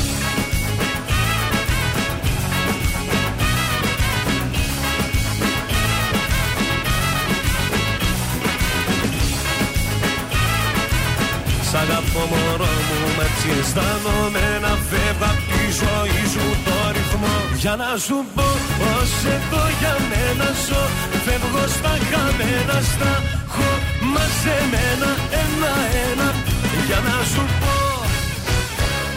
Σ' 11.71 11.77
αγαπώ 11.83 12.21
μωρό 12.31 12.73
μου, 12.87 12.99
με 13.17 13.25
έτσι 13.29 13.47
αισθάνομαι 13.59 14.45
να 14.65 14.73
φεύγω 14.89 15.25
απ' 15.31 15.43
τη 15.51 15.63
ζωή 15.81 16.21
σου 16.33 16.45
το 16.65 16.77
ρυθμό. 16.95 17.35
Για 17.61 17.75
να 17.81 17.91
σου 18.05 18.17
πω 18.35 18.47
πως 18.79 19.11
εδώ 19.35 19.63
για 19.79 19.95
μένα 20.09 20.49
ζω 20.65 20.83
Φεύγω 21.25 21.63
στα 21.75 21.93
χαμένα, 22.09 22.77
στα 22.91 23.13
έχω 23.45 23.69
μαζεμένα 24.13 25.11
ένα-ένα. 25.41 26.27
Για 26.87 26.99
να 27.07 27.15
σου 27.31 27.43
πω 27.61 27.78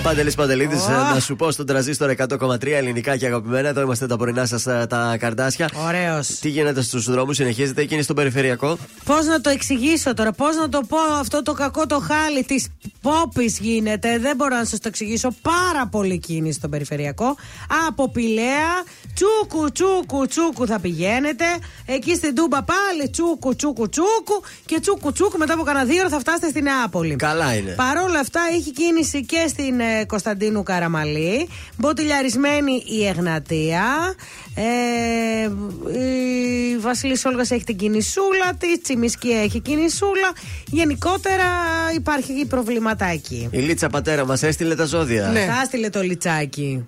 Παντελής 0.03 0.35
Παντελίδης, 0.35 0.87
να 1.15 1.21
σου 1.21 1.37
πω 1.37 1.51
στον 1.51 1.67
τραζίστορ 1.67 2.15
100,3 2.17 2.67
ελληνικά 2.67 3.17
και 3.17 3.27
αγαπημένα. 3.27 3.69
Εδώ 3.69 3.81
είμαστε 3.81 4.07
τα 4.07 4.17
πρωινά 4.17 4.47
σας 4.47 4.63
τα 4.63 5.17
καρδάσια. 5.19 5.71
Ωραίος. 5.87 6.27
Τι 6.27 6.49
γίνεται 6.49 6.83
στους 6.83 7.05
δρόμους, 7.05 7.37
συνεχίζεται 7.37 7.83
εκείνη 7.83 8.03
στον 8.03 8.17
περιφερειακό; 8.17 8.79
Πώς 9.05 9.27
να 9.27 9.41
το 9.41 9.51
εξηγήσω 9.51 10.15
τώρα, 10.15 10.33
πώς 10.33 10.57
να 10.57 10.69
το 10.69 10.81
πω 10.89 10.97
αυτό 11.21 11.43
το 11.43 11.53
κακό 11.53 11.87
το 11.87 11.99
χάλι 11.99 12.45
της 12.45 12.69
πόπης 13.01 13.59
γίνεται. 13.59 14.19
Δεν 14.19 14.37
μπορώ 14.37 14.57
να 14.57 14.65
σας 14.65 14.79
το 14.79 14.89
εξηγήσω. 14.89 15.35
Πάρα 15.43 15.87
πολύ 15.87 16.19
κίνηση 16.19 16.59
στον 16.59 16.71
περιφερειακό. 16.71 17.37
Από 17.89 18.11
Πηλαία, 18.11 18.73
τσούκου, 19.15 19.73
τσούκου, 19.73 20.27
τσούκου 20.27 20.67
θα 20.67 20.79
πηγαίνετε. 20.81 21.45
Εκεί 21.87 22.15
στην 22.15 22.35
Τούμπα 22.35 22.63
πάλι 22.63 23.11
τσούκου, 23.11 23.57
τσούκου, 23.57 23.89
τσούκου. 23.89 24.43
Και 24.67 24.81
τσούκου, 24.81 25.13
τσούκου 25.13 25.39
μετά 25.39 25.55
από 25.55 25.63
κανένα 25.63 25.85
δύο 25.85 26.01
ώρα 26.01 26.09
θα 26.09 26.19
φτάσετε 26.19 26.49
στη 26.49 26.63
Νεάπολη. 26.63 27.17
Καλά 27.17 27.55
είναι. 27.55 27.71
Παρόλα 27.71 28.19
αυτά 28.19 28.41
έχει 28.53 28.73
κίνηση 28.73 29.25
και 29.25 29.45
στην 29.49 29.81
ε, 29.81 29.92
Κωνσταντίνου 30.07 30.63
Καραμαλή. 30.63 31.49
Μποτιλιαρισμένη 31.77 32.83
η 32.87 33.07
Εγνατία. 33.07 34.15
Ε, 34.55 35.51
η 35.99 36.77
Βασίλη 36.79 37.19
Όλγας 37.25 37.51
έχει 37.51 37.65
την 37.65 37.77
κινησούλα 37.77 38.55
της. 38.59 38.81
Τσιμισκή 38.83 39.31
έχει 39.31 39.61
κινησούλα. 39.61 40.33
Γενικότερα 40.67 41.45
υπάρχει 41.95 42.47
προβληματάκι. 42.49 43.49
Η 43.51 43.59
Λίτσα 43.59 43.89
πατέρα 43.89 44.27
μας 44.27 44.43
έστειλε 44.43 44.75
τα 44.75 44.85
ζώδια. 44.85 45.29
Ναι. 45.29 45.41
Θα 45.41 45.61
έστειλε 45.63 45.89
το 45.89 46.03
λιτσάκι. 46.03 46.87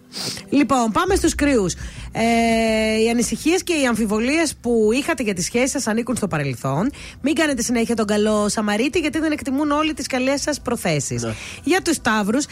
Λοιπόν, 0.48 0.90
πάμε 0.92 1.14
στους 1.14 1.34
κρύους. 1.34 1.74
Ε, 2.12 3.02
οι 3.04 3.08
ανησυχίες 3.10 3.62
και 3.62 3.72
οι 3.72 3.86
αμφιβολίες 3.86 4.54
που 4.60 4.90
είχατε 4.92 5.22
για 5.22 5.34
τις 5.34 5.44
σχέσεις 5.44 5.70
σας 5.70 5.86
ανήκουν 5.86 6.16
στο 6.16 6.28
παρελθόν. 6.28 6.90
Μην 7.20 7.34
κάνετε 7.34 7.62
συνέχεια 7.62 7.94
τον 7.94 8.06
καλό 8.06 8.48
Σαμαρίτη, 8.48 8.98
γιατί 8.98 9.18
δεν 9.18 9.32
εκτιμούν 9.32 9.70
όλοι 9.70 9.94
τις 9.94 10.06
καλές 10.06 10.40
σας 10.40 10.60
προθέσεις. 10.60 11.26
Για 11.64 11.82
τους 11.82 11.94
Σταύρους, 11.96 12.44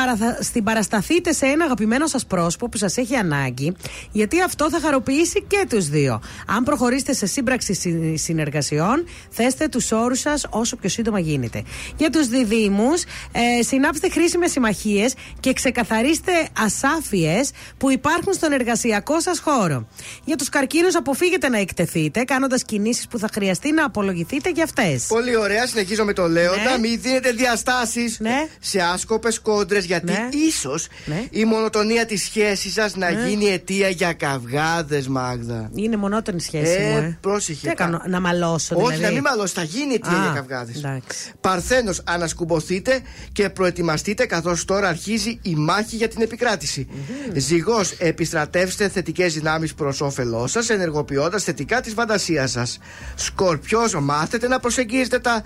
παραθα- 0.00 0.42
στην 0.42 0.64
παρασταθείτε 0.64 1.32
σε 1.32 1.46
ένα 1.46 1.64
αγαπημένο 1.64 2.06
σας 2.06 2.26
πρόσωπο 2.26 2.68
που 2.68 2.76
σας 2.76 2.96
έχει 2.96 3.14
ανάγκη, 3.14 3.72
γιατί 4.12 4.42
αυτό 4.42 4.70
θα 4.70 4.80
χαροποιήσει 4.80 5.44
και 5.48 5.66
τους 5.68 5.88
δύο. 5.88 6.20
Αν 6.46 6.64
προχωρήσετε 6.64 7.12
σε 7.12 7.26
σύμπραξη 7.26 7.74
συ- 7.74 8.16
συνεργασιών, 8.18 9.04
θέστε 9.30 9.68
τους 9.68 9.92
όρους 9.92 10.20
σας 10.20 10.46
όσο 10.50 10.76
πιο 10.76 10.88
σύντομα 10.88 11.18
γίνεται. 11.20 11.62
Για 11.96 12.10
τους 12.10 12.26
διδήμου, 12.28 12.90
ε, 13.32 13.62
συνάψτε 13.62 14.08
χρήσιμες 14.10 14.50
συμμαχίες 14.50 15.14
και 15.40 15.52
ξεκαθαρίστε 15.52 16.32
ασάφειες 16.58 17.50
που 17.78 17.90
υπάρχουν 17.90 18.32
στον 18.32 18.52
εργασιακό 18.52 19.20
σας 19.20 19.38
χώρο. 19.38 19.86
Για 20.24 20.36
τους 20.36 20.48
καρκίνους, 20.48 20.94
αποφύγετε 20.96 21.48
να 21.48 21.58
εκτεθείτε, 21.58 22.24
κάνοντας 22.24 22.62
κινήσεις 22.64 23.06
που 23.08 23.18
θα 23.18 23.28
χρειαστεί 23.32 23.72
να 23.72 23.84
απολογηθείτε 23.84 24.50
για 24.50 24.64
αυτές. 24.64 25.04
Πολύ 25.08 25.36
ωραία, 25.36 25.66
συνεχίζω 25.66 26.04
με 26.04 26.12
το 26.12 26.28
Λέοντα. 26.28 26.70
Ναι. 26.70 26.78
Μην 26.78 27.00
δίνετε 27.00 27.30
διαστάσεις 27.32 28.20
σε 28.60 28.80
άσκοπες 28.80 29.40
κόντρες, 29.40 29.84
γιατί 29.90 30.12
Ναι. 30.12 30.28
ίσως 30.48 30.86
η 31.30 31.44
μονοτονία 31.44 32.06
της 32.06 32.22
σχέσης 32.22 32.72
σας 32.72 32.96
να 32.96 33.10
Ναι. 33.10 33.28
γίνει 33.28 33.44
αιτία 33.46 33.88
για 33.88 34.12
καυγάδες, 34.12 35.08
Μάγδα. 35.08 35.70
Είναι 35.74 35.96
μονότονη 35.96 36.40
σχέση 36.40 36.72
Ε, 36.80 36.90
μου, 36.90 36.96
ε. 36.96 37.18
πρόσεχε. 37.20 37.60
Τι 37.66 37.68
έκανα, 37.68 38.04
να 38.08 38.20
μαλώσω, 38.20 38.74
Όχι, 38.76 38.84
δηλαδή. 38.86 39.02
να 39.02 39.10
μην 39.10 39.20
μαλώσει, 39.20 39.54
θα 39.54 39.62
γίνει 39.62 39.94
αιτία 39.94 40.10
Α, 40.10 40.22
για 40.22 40.32
καυγάδες. 40.34 40.76
εντάξει. 40.76 41.30
Παρθένος, 41.40 42.00
ανασκουμποθείτε 42.04 43.00
και 43.32 43.48
προετοιμαστείτε 43.48 44.26
καθώς 44.26 44.64
τώρα 44.64 44.88
αρχίζει 44.88 45.38
η 45.42 45.54
μάχη 45.54 45.96
για 45.96 46.08
την 46.08 46.22
επικράτηση. 46.22 46.86
Ζυγός, 47.34 47.90
επιστρατεύστε 47.98 48.88
θετικές 48.88 49.34
δυνάμεις 49.34 49.74
προς 49.74 50.00
όφελός 50.00 50.50
σας, 50.50 50.68
ενεργοποιώντας 50.70 51.44
θετικά 51.44 51.80
τη 51.80 51.90
φαντασία 51.90 52.46
σας. 52.46 52.78
Σκορπιός, 53.14 53.94
μάθετε 54.00 54.48
να 54.48 54.60
προσεγγίζετε 54.60 55.18
τα. 55.18 55.42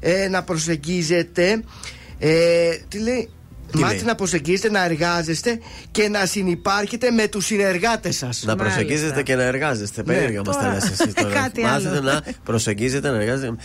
Ε, 0.00 0.28
να 0.28 0.42
προσεγγίζετε. 0.42 1.62
Ε, 2.18 2.70
τι 2.88 2.98
λέει. 2.98 3.30
Τι 3.72 3.78
Μάθετε 3.78 3.96
λέει; 3.98 4.06
να 4.06 4.14
προσεγγίζετε, 4.14 4.70
να 4.70 4.84
εργάζεστε 4.84 5.58
και 5.90 6.08
να 6.08 6.26
συνυπάρχετε 6.26 7.10
με 7.10 7.28
τους 7.28 7.44
συνεργάτες 7.46 8.16
σας. 8.16 8.42
Να 8.46 8.56
προσεγγίζετε 8.56 9.22
και 9.22 9.34
να 9.34 9.42
εργάζεστε. 9.42 10.02
Περίεργα 10.02 10.42
μας 10.46 10.56
τα 10.56 10.62
Τώρα. 10.62 10.74
λες 10.74 10.90
εσεί 10.90 11.12
τώρα. 11.12 11.34
Κάτι 11.34 11.60
Μάθετε 11.60 11.88
άλλο. 11.88 12.00
να 12.00 12.22
προσεγγίζετε, 12.44 13.10
να 13.10 13.16
εργάζεστε. 13.16 13.56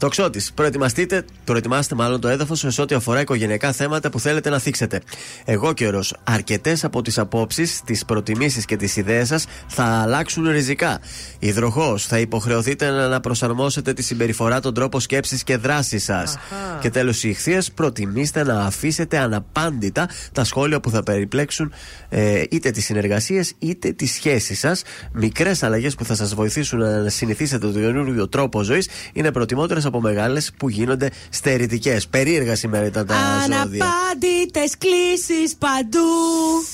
Τοξότης. 0.00 0.52
Προετοιμαστείτε, 0.52 1.24
προετοιμάστε 1.44 1.94
μάλλον 1.94 2.20
το 2.20 2.28
έδαφος 2.28 2.64
σε 2.68 2.80
ό,τι 2.80 2.94
αφορά 2.94 3.20
οικογενειακά 3.20 3.72
θέματα 3.72 4.10
που 4.10 4.20
θέλετε 4.20 4.50
να 4.50 4.58
θίξετε. 4.58 5.00
Εγώ 5.44 5.72
καιρό. 5.72 6.04
Αρκετές 6.24 6.84
από 6.84 7.02
τις 7.02 7.18
απόψεις, 7.18 7.80
τις 7.84 8.04
προτιμήσεις 8.04 8.64
και 8.64 8.76
τις 8.76 8.96
ιδέες 8.96 9.28
σας 9.28 9.46
θα 9.66 9.84
αλλάξουν 9.84 10.48
ριζικά. 10.48 10.98
Υδροχός. 11.38 12.06
Θα 12.06 12.18
υποχρεωθείτε 12.18 12.90
να 12.90 13.08
να 13.08 13.20
προσαρμόσετε 13.20 13.92
τη 13.92 14.02
συμπεριφορά, 14.02 14.60
τον 14.60 14.74
τρόπο 14.74 15.00
σκέψης 15.00 15.44
και 15.44 15.56
δράσης 15.56 16.04
σας. 16.04 16.36
Και 16.80 16.90
τέλος, 16.90 17.22
οι 17.22 17.28
ηχθείες. 17.28 17.72
Προτιμήστε 17.72 18.44
να 18.44 18.60
αφήσετε 18.60 19.18
αναπάντητα 19.18 20.08
τα 20.32 20.44
σχόλια 20.44 20.80
που 20.80 20.90
θα 20.90 21.02
περιπλέξουν 21.02 21.72
ε, 22.08 22.42
είτε 22.50 22.70
τις 22.70 22.84
συνεργασίες 22.84 23.52
είτε 23.58 23.92
τις 23.92 24.12
σχέσεις 24.12 24.58
σας. 24.58 24.82
Μικρές 25.12 25.62
αλλαγές 25.62 25.94
που 25.94 26.04
θα 26.04 26.14
σας 26.14 26.34
βοηθήσουν 26.34 26.78
να 26.78 27.08
συνηθίσετε 27.08 27.66
τον 27.66 27.82
καινούριο 27.82 28.28
τρόπο 28.28 28.62
ζωής 28.62 28.88
είναι 29.12 29.32
προτιμότερες 29.32 29.84
από 29.90 30.00
μεγάλες 30.00 30.50
που 30.56 30.68
γίνονται 30.68 31.10
στερητικές. 31.30 32.08
Περίεργα 32.08 32.56
σήμερα 32.56 32.86
ήταν 32.86 33.06
τα 33.06 33.14
ζώδια. 33.14 33.84
Αναπάντητες 33.84 34.74
κλήσεις 34.78 35.56
παντού. 35.58 36.08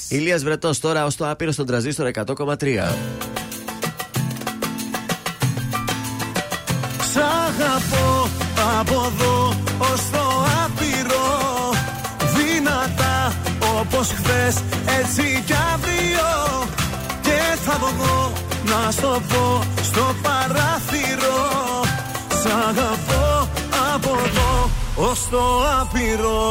Ηλίας 0.09 0.43
Βρετός 0.43 0.81
τώρα 0.81 1.05
ως 1.05 1.17
το 1.17 1.31
άπειρο 1.31 1.53
στον 1.53 1.67
τραζίστρο 1.67 2.07
100,3. 2.07 2.97
Σ' 7.13 7.17
αγαπώ 7.17 8.29
από 8.79 9.13
εδώ 9.15 9.55
ως 9.79 10.11
το 10.11 10.25
άπειρο 10.65 11.27
Δυνατά 12.37 13.37
όπως 13.79 14.09
χθες 14.09 14.55
έτσι 15.01 15.43
κι 15.47 15.55
αύριο 15.75 16.29
Και 17.23 17.59
θα 17.65 17.79
βγω 17.79 18.33
να 18.65 18.91
στο 18.91 19.21
πω 19.29 19.63
στο 19.83 20.15
παράθυρο 20.23 21.86
Σ' 22.43 22.47
αγαπώ 22.69 23.49
από 23.95 24.11
εδώ 24.25 24.71
ως 24.97 25.29
το 25.31 25.45
άπειρο. 25.81 26.43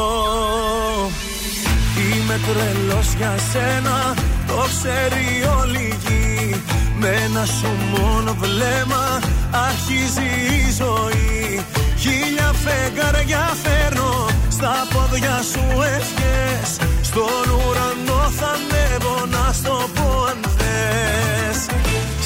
Είμαι 1.98 2.40
τρελός 2.46 3.08
για 3.16 3.34
σένα, 3.52 4.14
το 4.46 4.66
ξέρει 4.72 5.26
όλη 5.60 5.78
η 5.78 5.96
γη. 6.04 6.62
Με 6.98 7.08
ένα 7.08 7.44
σου 7.44 7.70
μόνο 7.90 8.36
βλέμμα 8.40 9.18
αρχίζει 9.50 10.30
η 10.60 10.72
ζωή. 10.82 11.64
Χίλια 11.98 12.52
φεγγάρια 12.64 13.56
φέρνω, 13.62 14.26
στα 14.48 14.74
πόδια 14.92 15.40
σου 15.52 15.64
ευχές. 15.96 16.68
Στον 17.02 17.46
ουρανό 17.54 18.30
θα 18.38 18.50
ανέβω 18.58 19.26
να 19.30 19.52
στο 19.52 19.88
πω 19.94 20.24
αν 20.30 20.40
θες. 20.56 21.58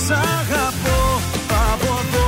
Σ' 0.05 0.11
αγαπώ 0.11 1.21
από 1.71 1.91
εδώ 2.03 2.20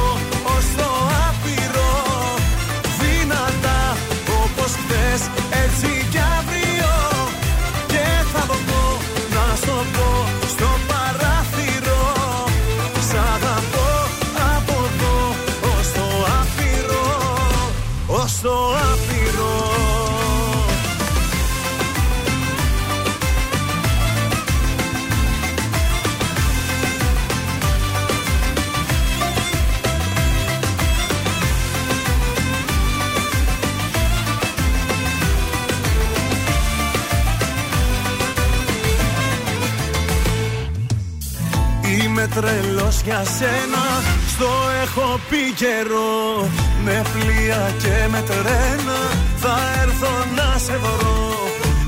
Είμαι 42.22 42.34
τρελός 42.34 43.00
για 43.04 43.24
σένα. 43.24 43.84
Στο 44.28 44.50
έχω 44.82 45.20
πει 45.28 45.52
καιρό 45.56 46.48
Με 46.84 47.02
πλοία 47.12 47.74
και 47.82 48.08
με 48.10 48.22
τρένα. 48.26 48.98
Θα 49.36 49.56
έρθω 49.82 50.12
να 50.36 50.58
σε 50.58 50.76
βρω 50.82 51.34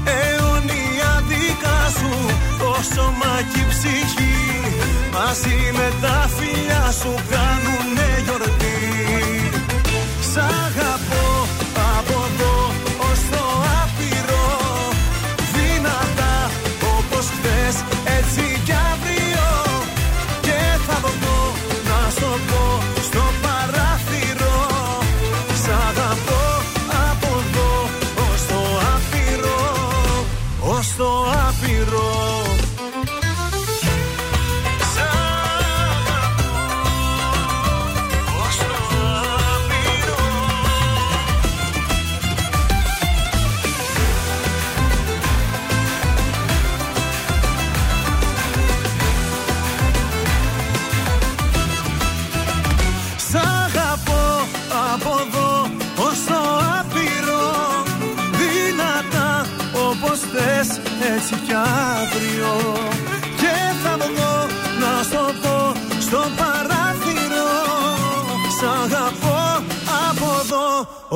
Αιωνία 0.05 1.13
δικά 1.29 1.81
σου. 1.99 2.13
Το 2.59 2.95
σώμα 2.95 3.35
και 3.53 3.61
η 3.61 3.67
ψυχή 3.69 4.37
Μαζί 5.13 5.59
με 5.73 5.89
τα 6.03 6.29
φιλιά 6.37 6.85
σου 7.01 7.15
Κάνουνε 7.31 8.09
γιορτή 8.25 8.64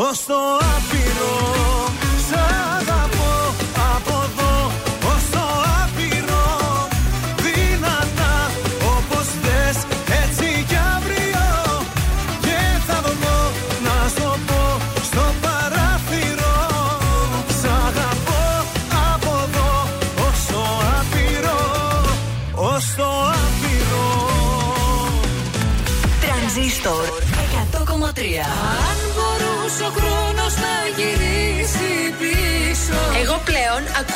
ως 0.01 0.25
το 0.25 0.35
άπειρο 0.55 1.88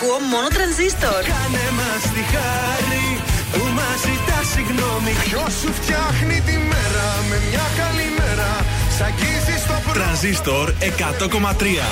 ακούω 0.02 0.20
μόνο 0.32 0.48
τρανζίστορ. 0.56 1.20
Κάνε 1.32 1.66
μας 1.78 2.02
τη 2.14 2.22
χάρη 2.32 3.06
που 3.52 3.62
μας 3.76 3.98
ζητά 4.06 4.38
συγγνώμη 4.52 5.12
Ποιος 5.24 5.52
σου 5.60 5.70
φτιάχνει 5.78 6.38
τη 6.48 6.56
μέρα 6.70 7.08
με 7.28 7.36
μια 7.48 7.66
καλή 7.80 8.08
μέρα; 8.18 8.50
Σ' 8.96 9.02
αγγίζει 9.08 9.56
στο 9.64 9.74
πρώτο 9.82 9.98
Τρανζίστορ 9.98 10.66
100,3. 10.80 11.86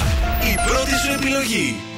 Η 0.50 0.54
πρώτη 0.66 0.94
σου 1.02 1.10
επιλογή. 1.18 1.89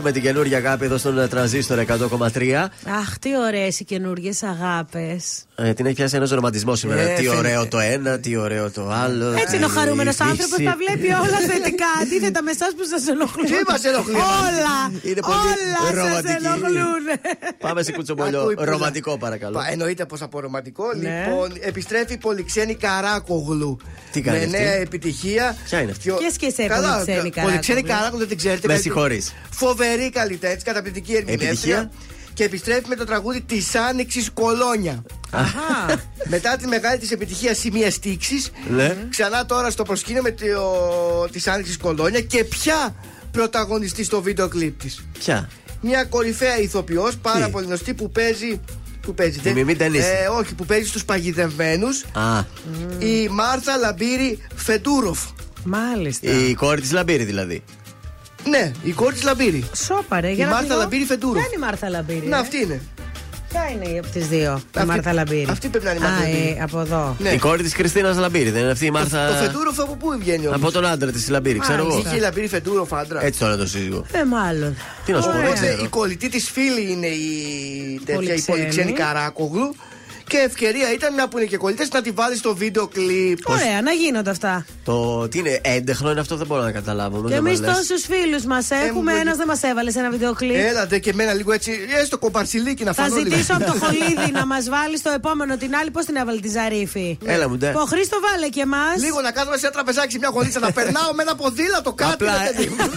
Η 0.00 0.02
Αντίκ 0.02 0.14
με 0.14 0.20
την 0.20 0.22
καινούργια 0.22 0.56
αγάπη 0.56 0.84
εδώ 0.84 0.98
στον 0.98 1.28
τρανζίστορ 1.28 1.78
100,3. 1.78 2.68
Αχ, 3.00 3.18
τι 3.18 3.36
ωραίες 3.36 3.80
οι 3.80 3.84
καινούργιες 3.84 4.42
αγάπες. 4.42 5.44
Ε, 5.62 5.72
την 5.74 5.86
έχει 5.86 5.94
πιάσει 5.94 6.16
ένας 6.16 6.30
ρομαντισμός 6.30 6.78
σήμερα. 6.78 7.00
Ε, 7.00 7.14
τι 7.14 7.22
φίλε. 7.22 7.36
ωραίο 7.36 7.66
το 7.68 7.78
ένα, 7.78 8.18
τι 8.18 8.36
ωραίο 8.36 8.70
το 8.70 8.88
άλλο. 8.90 9.32
Έτσι 9.32 9.56
είναι 9.56 9.64
ο 9.64 9.68
τι 9.68 9.74
χαρούμενος 9.74 10.16
φύση. 10.16 10.28
άνθρωπος, 10.30 10.56
τα 10.64 10.76
βλέπει 10.82 11.06
όλα 11.12 11.38
θετικά. 11.52 11.86
Αντίθετα 12.02 12.42
με 12.42 12.50
εσάς 12.50 12.68
που 12.76 12.84
σας 12.92 13.06
ενοχλούν. 13.08 13.46
Τι 13.46 13.52
μας 13.68 13.84
ενοχλεί; 13.84 14.14
Όλα! 14.14 14.76
Είναι 15.02 15.20
πολύ 15.20 15.36
Όλα 15.36 15.86
σας 15.86 15.94
ρομαντική. 15.94 16.32
ενοχλούν. 16.46 17.04
Πάμε 17.58 17.82
σε 17.82 17.92
κουτσομπολιό. 17.92 18.40
Ακούει 18.40 18.54
πολλά. 18.54 18.70
Ρομαντικό 18.70 19.18
παρακαλώ. 19.18 19.56
Πα, 19.58 19.68
εννοείται 19.70 20.04
πως 20.06 20.22
από 20.22 20.40
ρομαντικό. 20.40 20.84
Ναι. 20.94 21.24
Λοιπόν, 21.28 21.52
επιστρέφει 21.60 22.12
η 22.12 22.16
πολυξένη 22.16 22.74
Καράκογλου. 22.74 23.76
Τι 24.12 24.20
κάνει 24.20 24.38
Με 24.38 24.44
αυτή; 24.44 24.56
νέα 24.58 24.72
επιτυχία. 24.72 25.56
Ποια 25.64 25.80
είναι 25.80 25.90
αυτή; 25.90 26.02
Ποιο- 26.02 26.16
Ποιες 26.16 26.36
και 26.36 26.46
εσύ, 26.46 26.66
Καλά, 26.66 26.92
Πολυξένη 26.92 27.30
κα- 27.30 27.42
Πολυξένη 27.42 27.82
Καράκογλου; 27.82 27.88
Καράκογλου 27.88 28.18
δεν 28.18 28.28
την 28.28 28.36
ξέρετε. 28.36 28.66
Με 28.66 28.72
κάτι- 28.72 28.82
συγχωρείς. 28.84 29.32
Φοβερή 29.50 30.10
καλλιτέχνη, 30.10 30.62
καταπληκτική 30.62 31.12
ερμηνεύτρια. 31.14 31.90
Επιτυχία. 32.44 32.44
Και 32.44 32.44
επιστρέφει 32.44 32.88
με 32.88 32.94
το 32.96 33.04
τραγούδι 33.04 33.40
της 33.40 33.74
Άνοιξης 33.74 34.30
Κολόνια. 34.30 35.02
Αχα. 35.30 36.00
Μετά 36.28 36.56
τη 36.56 36.66
μεγάλη 36.66 36.98
της 36.98 37.10
επιτυχίας 37.10 37.58
Σημεία 37.58 37.90
Στήξης, 37.90 38.50
Ναι. 38.70 38.96
ξανά 39.10 39.46
τώρα 39.46 39.70
στο 39.70 39.82
προσκήνιο 39.82 40.22
με 40.22 40.34
της 41.30 41.46
Άνοιξης 41.48 41.76
Κολόνια 41.76 42.20
και 42.20 42.44
ποια 42.44 42.94
πρωταγωνιστή 43.30 44.04
στο 44.04 44.22
βίντεο 44.22 44.48
κλιπ 44.48 44.80
της. 44.80 45.04
Ποια; 45.18 45.48
μια 45.80 46.04
κορυφαία 46.04 46.58
ηθοποιός, 46.60 47.16
πάρα 47.16 47.44
Τι; 47.44 47.50
πολύ 47.50 47.66
γνωστή 47.66 47.94
που 47.94 48.10
παίζει. 48.10 48.60
Που 49.02 49.14
παίζει, 49.14 49.38
Τη 49.38 49.52
Μιμή 49.52 49.76
Ντενίση. 49.76 50.06
ε, 50.24 50.28
όχι, 50.28 50.54
που 50.54 50.64
παίζει 50.66 50.88
στους 50.88 51.04
παγιδευμένους. 51.04 52.02
Α, 52.12 52.44
Η 52.98 53.28
Μάρθα 53.28 53.76
Λαμπύρη 53.76 54.38
Φεντούροφ. 54.54 55.18
Μάλιστα. 55.64 56.30
η 56.30 56.54
κόρη 56.54 56.80
της 56.80 56.92
Λαμπύρη 56.92 57.24
δηλαδή. 57.24 57.62
Ναι, 58.48 58.72
η 58.82 58.90
κόρη 58.92 59.14
τη 59.14 59.24
Λαμπίρη. 59.24 59.64
Σόπα, 59.76 60.20
ρε, 60.20 60.30
για 60.30 60.44
Η 60.44 60.48
να 60.48 60.52
Μάρθα 60.54 60.66
τη 60.66 60.72
δω. 60.72 60.78
Λαμπίρη 60.78 61.04
Φεντούροφ. 61.04 61.34
Ποια 61.36 61.44
είναι 61.46 61.64
η 61.64 61.66
Μάρθα 61.66 61.88
Λαμπίρη. 61.88 62.26
Να, 62.26 62.36
ρε; 62.36 62.42
αυτή 62.42 62.56
είναι. 62.62 62.80
Ποια 63.48 63.68
είναι 63.74 63.94
η 63.94 63.98
από 63.98 64.08
τις 64.08 64.28
δύο, 64.28 64.40
η 64.40 64.54
Αυτή- 64.74 64.84
Μάρθα 64.86 65.12
Λαμπίρη; 65.12 65.46
αυτή 65.50 65.68
πρέπει 65.68 65.84
να 65.84 65.90
είναι 65.90 66.00
η 66.00 66.02
Μάρθα 66.02 66.22
Α, 66.24 66.28
Λαμπίρη. 66.28 66.56
ε, 66.58 66.62
από 66.62 66.80
εδώ. 66.80 67.16
Ναι. 67.18 67.30
Η 67.30 67.38
κόρη 67.38 67.62
της 67.62 67.74
Χριστίνας 67.74 68.16
Λαμπίρη, 68.16 68.50
δεν 68.50 68.62
είναι 68.62 68.70
αυτή 68.70 68.86
η 68.86 68.90
Μάρθα. 68.90 69.26
Το 69.28 69.34
Φεντούροφ 69.34 69.80
από 69.80 69.94
πού 69.96 70.16
βγαίνει 70.18 70.46
όμως; 70.46 70.58
Από 70.62 70.70
τον 70.72 70.86
άντρα 70.86 71.10
της 71.10 71.28
Λαμπίρη, 71.28 71.58
ξέρω 71.58 71.86
εγώ. 71.86 71.98
Είχε 71.98 72.16
η 72.16 72.18
Λαμπίρη 72.20 72.48
Φεντούροφ 72.48 72.92
άντρα. 72.94 73.24
Έτσι 73.24 73.40
τώρα 73.40 73.56
το 73.56 73.66
σύζυγο. 73.66 74.04
Ε, 74.12 74.24
μάλλον. 74.24 74.76
Τι 75.04 75.12
να 75.12 75.20
σου 75.20 75.26
πω, 75.26 75.32
δεν 75.32 75.44
Οπότε 75.46 75.60
ξέρω. 75.60 75.84
η 75.84 75.88
κολλητή 75.88 76.28
της 76.28 76.50
φίλη 76.50 76.90
είναι 76.92 77.06
η, 77.06 78.00
τέτοια, 78.04 78.12
η 78.12 78.16
Πολυξένη. 78.26 78.58
Πολυξένη 78.58 78.92
Καράκογλου. 78.92 79.74
Και 80.30 80.36
ευκαιρία 80.38 80.92
ήταν 80.92 81.14
μια 81.14 81.28
που 81.28 81.38
είναι 81.38 81.46
και 81.46 81.56
κολλητές 81.56 81.88
να 81.90 82.02
τη 82.02 82.10
βάλεις 82.10 82.38
στο 82.38 82.54
βίντεο 82.56 82.86
κλιπ. 82.88 83.48
Ωραία, 83.48 83.82
να 83.82 83.92
γίνονται 83.92 84.30
αυτά. 84.30 84.66
Το 84.84 85.28
τι 85.28 85.38
είναι, 85.38 85.60
έντεχνο 85.62 86.10
είναι 86.10 86.20
αυτό, 86.20 86.36
δεν 86.36 86.46
μπορώ 86.46 86.62
να 86.62 86.72
καταλάβω. 86.72 87.22
Και 87.22 87.28
δεν 87.28 87.36
εμείς 87.46 87.60
μας 87.60 87.68
λες. 87.68 87.76
τόσους 87.86 88.04
φίλους 88.06 88.44
μας 88.44 88.70
έχουμε, 88.70 89.12
μου 89.12 89.18
ένας 89.20 89.36
δεν 89.36 89.46
μας 89.46 89.62
έβαλε 89.62 89.90
σε 89.90 89.98
ένα 89.98 90.10
βίντεο 90.10 90.32
κλιπ. 90.34 90.56
Έλατε 90.56 90.98
και 90.98 91.10
εμένα 91.10 91.32
λίγο 91.32 91.52
έτσι, 91.52 91.72
έστω 92.00 92.18
κομπαρσιλίκι 92.18 92.84
να 92.84 92.92
Θα 92.92 93.02
φανώ 93.02 93.14
λίγο. 93.16 93.30
ζητήσω 93.30 93.52
από 93.54 93.64
το 93.64 93.74
χολίδι 93.84 94.30
να 94.40 94.46
μας 94.46 94.68
βάλει 94.68 94.96
στο 94.98 95.10
επόμενο 95.10 95.56
την 95.56 95.74
άλλη. 95.80 95.90
Πώς 95.90 96.04
την 96.04 96.16
έβαλε 96.16 96.40
τη 96.40 96.48
Ζαρίφη. 96.48 97.18
Έλα 97.24 97.48
μου, 97.48 97.56
ντε. 97.56 97.72
Ο 97.76 97.84
Χρήστο 97.92 98.16
βάλε 98.30 98.48
και 98.48 98.60
εμάς. 98.60 98.96
Λίγο 99.06 99.20
να 99.20 99.30
κάνουμε 99.30 99.56
σε 99.56 99.66
ένα 99.66 99.74
τραπεζάκι 99.74 100.12
σε 100.12 100.18
μια 100.18 100.30
γωνίτσα 100.34 100.58
να 100.58 100.72
περνάω 100.72 101.12
με 101.16 101.22
ένα 101.22 101.34
ποδήλατο 101.34 101.92
κάτι. 101.92 102.12
Απλά, 102.12 102.32
ρε 102.42 102.50
παιδί 102.52 102.68
μου. 102.68 102.76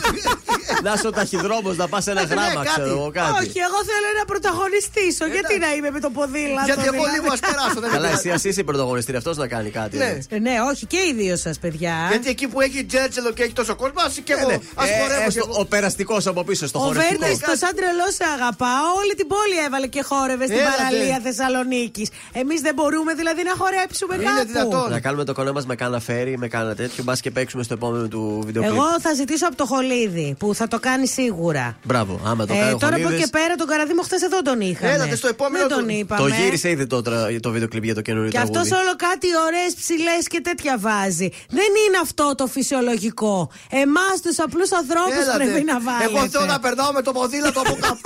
Να 0.86 0.92
είσαι 0.96 1.08
ο 1.08 1.12
ταχυδρόμος, 1.20 1.76
να 1.82 1.88
πας 1.88 2.08
ένα 2.08 2.22
Ναι, 2.22 2.28
γράμμα, 2.34 2.54
κάτι. 2.54 2.68
ξέρω 2.74 2.90
εγώ 2.98 3.10
κάτι. 3.20 3.32
Όχι, 3.42 3.58
εγώ 3.68 3.80
θέλω 3.90 4.10
να 4.20 4.26
πρωταγωνιστήσω. 4.32 5.24
Γιατί 5.36 5.54
να 5.66 5.70
είμαι 5.76 5.90
με 5.96 6.00
το 6.06 6.10
ποδήλατο. 6.18 6.66
Γιατί 6.70 6.86
εγώ 6.92 7.04
δηλαδή; 7.24 7.40
λίγο 7.46 7.48
α 7.48 7.52
περάσω. 7.52 7.80
δεν 7.84 7.90
Καλά, 7.96 8.08
πειράζει. 8.08 8.28
εσύ 8.28 8.30
ας 8.38 8.44
είσαι 8.44 8.60
η 8.60 8.68
πρωταγωνιστήρια, 8.70 9.20
αυτός 9.24 9.38
να 9.38 9.48
κάνει 9.54 9.70
κάτι. 9.80 9.98
Ναι. 9.98 10.06
έτσι. 10.16 10.28
Ε, 10.32 10.40
Ναι, 10.40 10.54
όχι 10.72 10.84
και 10.86 10.98
οι 11.08 11.14
δύο 11.22 11.36
σας, 11.46 11.56
παιδιά. 11.64 11.96
Γιατί 12.12 12.30
εκεί 12.30 12.48
που 12.48 12.62
έχει 12.62 12.80
τζέρτζελο 12.86 13.32
και 13.38 13.44
έχει 13.44 13.54
τόσο 13.62 13.76
κόσμο, 13.76 14.00
ας 14.08 14.14
και 14.24 14.34
Ναι, 14.34 14.40
εγώ. 14.42 14.50
ναι. 14.50 14.56
Α 14.82 14.84
Ε, 14.88 15.00
χορεύω 15.00 15.22
κι 15.22 15.28
έστω 15.28 15.46
εγώ. 15.50 15.60
Ο 15.62 15.66
περαστικός 15.66 16.28
από 16.28 16.44
πίσω 16.44 16.68
στο 16.68 16.80
Ο 16.80 16.82
χορευτικό. 16.82 17.20
Βέρνη, 17.20 17.40
το 17.40 17.54
σαν 17.62 17.74
τρελό 17.78 18.08
σε 18.18 18.24
αγαπάω. 18.36 18.86
Όλη 19.02 19.14
την 19.20 19.28
πόλη 19.34 19.56
έβαλε 19.66 19.88
και 19.96 20.02
χόρευε 20.10 20.46
στην 20.46 20.58
Έλατε. 20.58 20.72
παραλία 20.78 21.20
Θεσσαλονίκης. 21.24 22.08
Εμείς 22.42 22.60
δεν 22.62 22.74
μπορούμε 22.78 23.12
δηλαδή 23.14 23.42
να 23.50 23.54
χορέψουμε 23.62 24.14
Είναι 24.16 24.24
κάπου. 24.24 24.48
δυνατόν. 24.52 24.90
Να 24.96 25.00
κάνουμε 25.06 25.24
το 25.30 25.34
κονέ 25.34 25.52
μας 25.58 25.66
με 25.66 25.76
κάνα 25.76 26.00
φέρι, 26.00 26.38
με 26.38 26.48
κάνα 26.48 26.76
τέτοιο. 26.76 27.04
Μπας 27.04 27.20
και 27.24 27.32
παίξουμε 27.32 27.64
στο 27.64 27.74
επόμενο 27.74 28.08
του 28.08 28.42
βίντεο 28.46 28.64
Εγώ 28.64 28.86
θα 29.06 29.14
ζητήσω 29.14 29.46
από 29.48 29.56
το 29.56 29.66
Χολίδι 29.66 30.36
που 30.40 30.56
θα 30.56 30.68
το 30.68 30.78
κάνει 30.80 31.08
σίγουρα. 31.08 31.66
Μπράβο, 31.84 32.14
άμα 32.26 32.46
το 32.46 32.54
Ε, 32.54 32.58
κάνει 32.58 32.74
ο 32.74 32.78
τώρα 32.78 32.94
από 32.96 33.04
Χολίδης, 33.04 33.22
εκεί 33.24 33.30
πέρα 33.38 33.54
τον 33.56 33.68
Καραδίμο 33.68 34.02
χθες 34.02 34.22
εδώ 34.22 34.42
τον 34.42 34.62
είχαμε. 34.62 34.92
Έλατε 34.94 35.16
στο 35.16 35.28
επόμενο 35.28 35.68
Δεν 35.68 35.78
τον 35.78 35.88
του. 35.88 35.94
είπαμε. 35.94 36.22
Το 36.22 36.36
γύρισε 36.36 36.70
ήδη 36.70 36.88
το, 36.88 37.02
τρα- 37.14 37.40
το 37.40 37.50
βίντεο 37.52 37.68
κλιπ 37.68 37.84
για 37.84 37.96
το 37.96 38.02
καινούριο 38.02 38.30
Και 38.30 38.38
αυτός 38.38 38.68
τραγούδι. 38.68 38.74
όλο 38.88 38.96
κάτι 38.96 39.28
ωραίες 39.48 39.74
ψηλές 39.82 40.28
και 40.28 40.42
τέτοια 40.42 40.78
βάζει. 40.78 41.30
Δεν 41.50 41.70
είναι 41.88 41.98
αυτό 42.02 42.36
το 42.38 42.48
φυσιολογικό. 42.48 43.50
Εμάς 43.70 44.16
τους 44.24 44.40
απλούς 44.40 44.72
ανθρώπους 44.72 45.16
Έλατε. 45.24 45.44
πρέπει 45.44 45.64
να 45.64 45.80
βάλετε. 45.82 46.04
Εγώ 46.04 46.28
θέλω 46.30 46.46
να 46.46 46.60
περνάω 46.60 46.92
με 46.92 47.02
το 47.02 47.12
ποδήλατο 47.12 47.60
από 47.60 47.78
κάπου. 47.82 48.00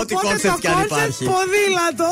Ό,τι 0.00 0.14
Οπότε 0.14 0.14
concept 0.26 0.54
το 0.54 0.60
κι 0.60 0.66
αν 0.66 0.74
concept 0.80 0.84
υπάρχει. 0.84 1.24
Ποδήλατο. 1.24 2.10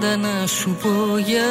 Πάντα 0.00 0.16
να 0.16 0.46
σου 0.46 0.76
πω 0.82 1.18
για 1.18 1.50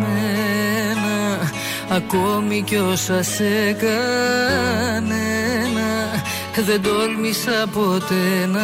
μένα. 0.00 1.50
Ακόμη 1.88 2.62
κι 2.62 2.76
όσα 2.76 3.22
σε 3.22 3.72
κανένα 3.72 5.14
Δεν 6.66 6.82
τόλμησα 6.82 7.66
ποτέ 7.72 8.46
να 8.46 8.60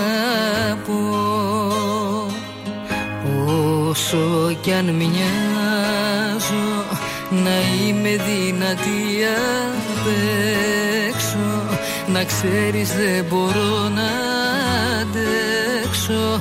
πω. 0.87 0.99
Όσο 3.89 4.57
κι 4.61 4.73
αν 4.73 4.85
μοιάζω 4.85 6.85
να 7.31 7.51
είμαι 7.87 8.09
δυνατή 8.09 9.25
απ' 9.89 10.07
έξω. 11.09 11.79
Να 12.07 12.25
ξέρεις 12.25 12.93
δεν 12.93 13.25
μπορώ 13.29 13.89
να 13.89 14.11
αντέξω 15.01 16.41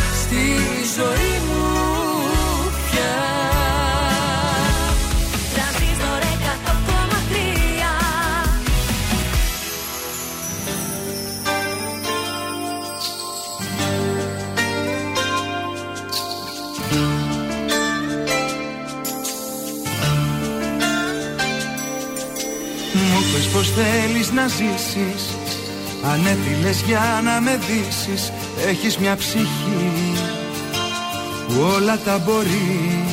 στη 0.31 0.47
ζωή 0.95 1.33
μου 1.47 1.63
πια. 2.91 3.15
Τρανζίστορ 5.53 6.21
100,3 6.21 6.71
Μου 22.93 23.21
πες 23.33 23.45
πως 23.53 23.71
θέλεις 23.71 24.31
να 24.31 24.47
ζήσεις. 24.47 25.23
Αν 26.03 26.25
έτειλες 26.25 26.81
για 26.81 27.21
να 27.23 27.41
με 27.41 27.59
δύσεις 27.67 28.31
Έχεις 28.67 28.97
μια 28.97 29.15
ψυχή 29.15 30.10
που 31.53 31.71
όλα 31.75 31.97
τα 32.05 32.17
μπορεί. 32.25 33.05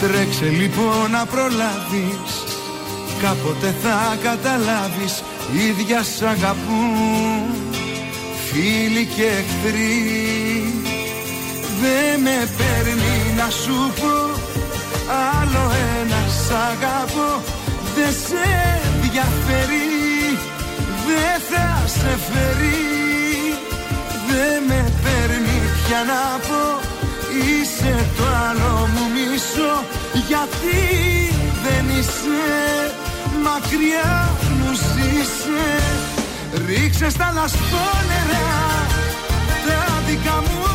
Τρέξε 0.00 0.44
λοιπόν 0.44 1.10
να 1.10 1.26
προλάβεις 1.26 2.32
Κάποτε 3.22 3.74
θα 3.82 4.18
καταλάβεις 4.22 5.22
Ίδια 5.68 6.02
σ' 6.02 6.22
αγαπούν. 6.22 7.64
Φίλοι 8.46 9.04
και 9.16 9.22
εχθροί 9.22 10.02
Δεν 11.80 12.20
με 12.20 12.48
παίρνει 12.58 13.16
να 13.36 13.50
σου 13.50 13.92
πω 14.00 14.16
Άλλο 15.38 15.64
ένα 16.00 16.22
σ' 16.42 16.50
αγαπώ 16.70 17.42
Δεν 17.94 18.12
σε 18.26 18.44
ενδιαφέρει 18.86 19.90
Δεν 21.06 21.34
θα 21.50 21.86
σε 21.86 22.18
φέρει 22.26 22.82
Δεν 24.28 24.62
με 24.68 24.92
παίρνει 25.02 25.53
πια 25.84 26.00
να 26.10 26.38
πω 26.46 26.80
Είσαι 27.40 27.94
το 28.16 28.24
άλλο 28.48 28.88
μου 28.92 29.04
μισό. 29.14 29.74
Γιατί 30.28 30.80
δεν 31.64 31.98
είσαι 31.98 32.44
Μακριά 33.42 34.30
μου 34.58 34.72
ζήσε. 34.72 35.66
Ρίξε 36.66 37.10
στα 37.10 37.32
λασπόνερα 37.34 38.46
Τα 39.66 40.02
δικά 40.06 40.42
μου 40.46 40.73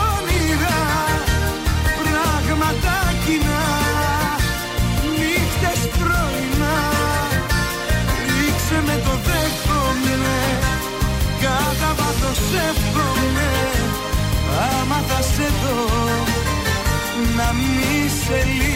μη 18.30 18.69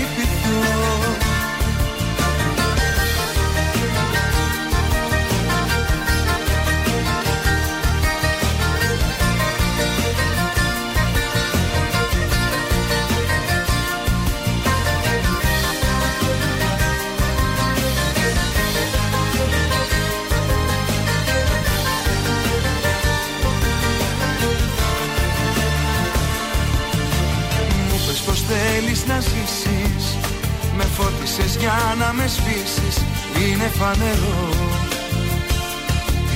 για 31.63 31.95
να 31.99 32.13
με 32.13 32.27
σβήσεις 32.27 32.95
Είναι 33.41 33.67
φανερό. 33.79 34.49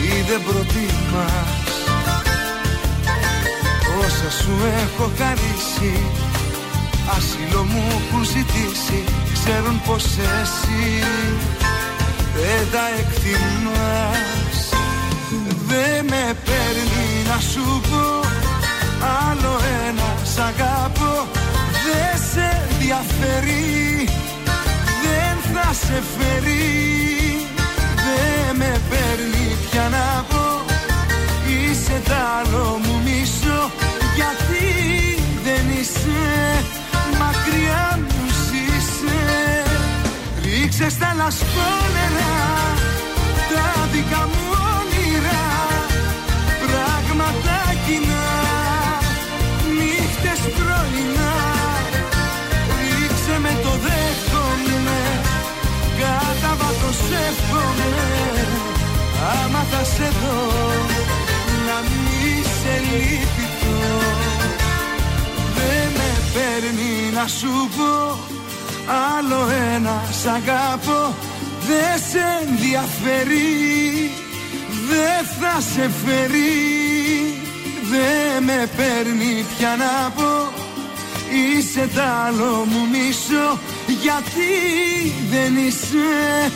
Ή 0.03 0.21
δεν 0.27 0.41
προτιμάς. 0.45 1.71
Όσα 3.99 4.29
σου 4.41 4.53
έχω 4.83 5.11
χαρίσει 5.17 5.93
Άσυλο 7.17 7.63
μου 7.63 7.83
έχουν 7.97 8.23
ζητήσει 8.25 9.03
Ξέρουν 9.33 9.81
πως 9.85 10.05
εσύ 10.41 11.03
Δεν 12.35 12.63
τα 12.71 12.85
εκτιμάς. 12.99 14.57
Δεν 15.67 16.05
με 16.09 16.23
παίρνει 16.45 17.07
να 17.29 17.39
σου 17.39 17.81
πω 17.89 18.05
Άλλο 19.29 19.59
ένα 19.87 20.09
σ' 20.23 20.39
αγαπώ. 20.39 21.27
Δεν 21.85 22.21
σε 22.31 22.67
ενδιαφέρει 22.69 24.07
Δεν 25.67 25.75
θα 25.75 25.85
σε 25.85 26.03
φέρει. 26.17 27.47
Δεν 28.05 28.55
με 28.55 28.81
παίρνει 28.89 29.55
πια 29.69 29.89
να 29.89 30.23
πω. 30.29 30.65
Είσαι 31.47 32.01
τ' 32.03 32.11
άλλο 32.39 32.79
μου 32.83 33.01
μισό. 33.03 33.71
Γιατί 34.15 34.65
δεν 35.43 35.65
είσαι 35.79 36.23
Μακριά 37.19 37.99
μου 37.99 38.25
ζήσε. 38.45 39.19
Ρίξε 40.43 40.89
στα 40.89 41.13
λασπόνερα 41.17 42.33
Τα 43.49 43.87
δικά 43.91 44.29
μου 44.31 44.46
θα 59.71 59.83
σε 59.83 60.11
δω 60.19 60.51
Να 61.67 61.77
μη 61.81 62.43
σε 62.59 62.73
λυπηθώ. 62.89 63.97
Δεν 65.55 65.91
με 65.97 66.11
παίρνει 66.33 67.11
να 67.13 67.27
σου 67.27 67.69
πω 67.77 68.19
Άλλο 69.15 69.49
ένα 69.75 70.03
σ' 70.21 70.25
αγαπώ. 70.25 71.15
Δεν 71.67 71.99
σε 72.09 72.47
ενδιαφέρει 72.47 74.11
Δεν 74.89 75.25
θα 75.39 75.61
σε 75.73 75.89
φέρει. 76.05 76.55
Δεν 77.91 78.43
με 78.43 78.69
παίρνει 78.77 79.45
πια 79.57 79.75
να 79.77 80.09
πω 80.09 80.51
Είσαι 81.31 81.89
τ' 81.95 81.99
άλλο 82.25 82.65
μου 82.71 82.87
μισό. 82.91 83.59
Γιατί 84.01 84.51
δεν 85.31 85.55
είσαι 85.65 86.51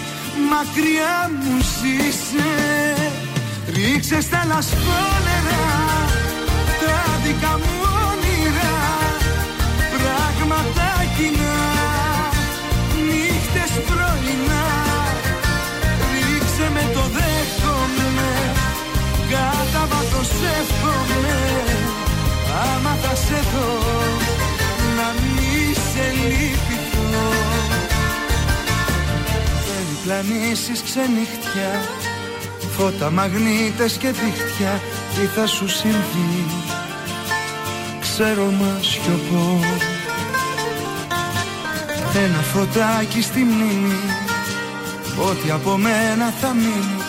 Μακριά 0.52 1.16
μου 1.40 1.58
ζήσε. 1.76 2.52
Ρίξε 3.76 4.22
στα 4.22 4.42
λασπόνερα 4.48 5.64
Τα 6.82 7.00
δικά 7.24 7.54
μου 7.62 7.74
όνειρα. 8.10 8.76
Πράγματα 9.96 10.88
κοινά. 11.16 11.60
Νύχτες 13.08 13.74
πρωινά. 13.88 14.66
Ρίξε 16.12 16.68
με 16.76 16.84
το 16.94 17.04
δέχομαι. 17.16 18.32
Κατά 19.32 19.84
βάθος 19.92 20.32
εύχομαι. 20.60 21.40
Άμα 22.64 22.98
θα 23.02 23.16
σε 23.16 23.40
δω 23.52 23.72
Να 24.98 25.08
μη 25.36 25.74
σε 25.74 26.06
λυπηθώ 26.28 27.51
παραπλανήσεις 30.06 30.82
ξενυχτιά 30.84 31.82
Φώτα, 32.78 33.12
μαγνήτες 33.12 33.94
και 33.94 34.08
δίχτυα 34.08 34.82
Τι 35.16 35.26
θα 35.26 35.48
σου 35.48 35.68
συμβεί; 35.68 36.46
Ξέρω 38.02 38.44
μα 38.46 38.80
σιωπώ 38.82 39.60
Ένα 42.16 42.42
φωτάκι 42.42 43.22
στη 43.22 43.40
μνήμη 43.40 44.00
Ότι 45.30 45.52
από 45.52 45.78
μένα 45.78 46.34
θα 46.42 46.54
μείνει 46.54 47.02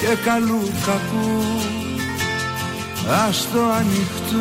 Και 0.00 0.22
καλού 0.24 0.70
κακού 0.86 1.75
Άστο 3.10 3.58
ανοιχτό 3.58 4.36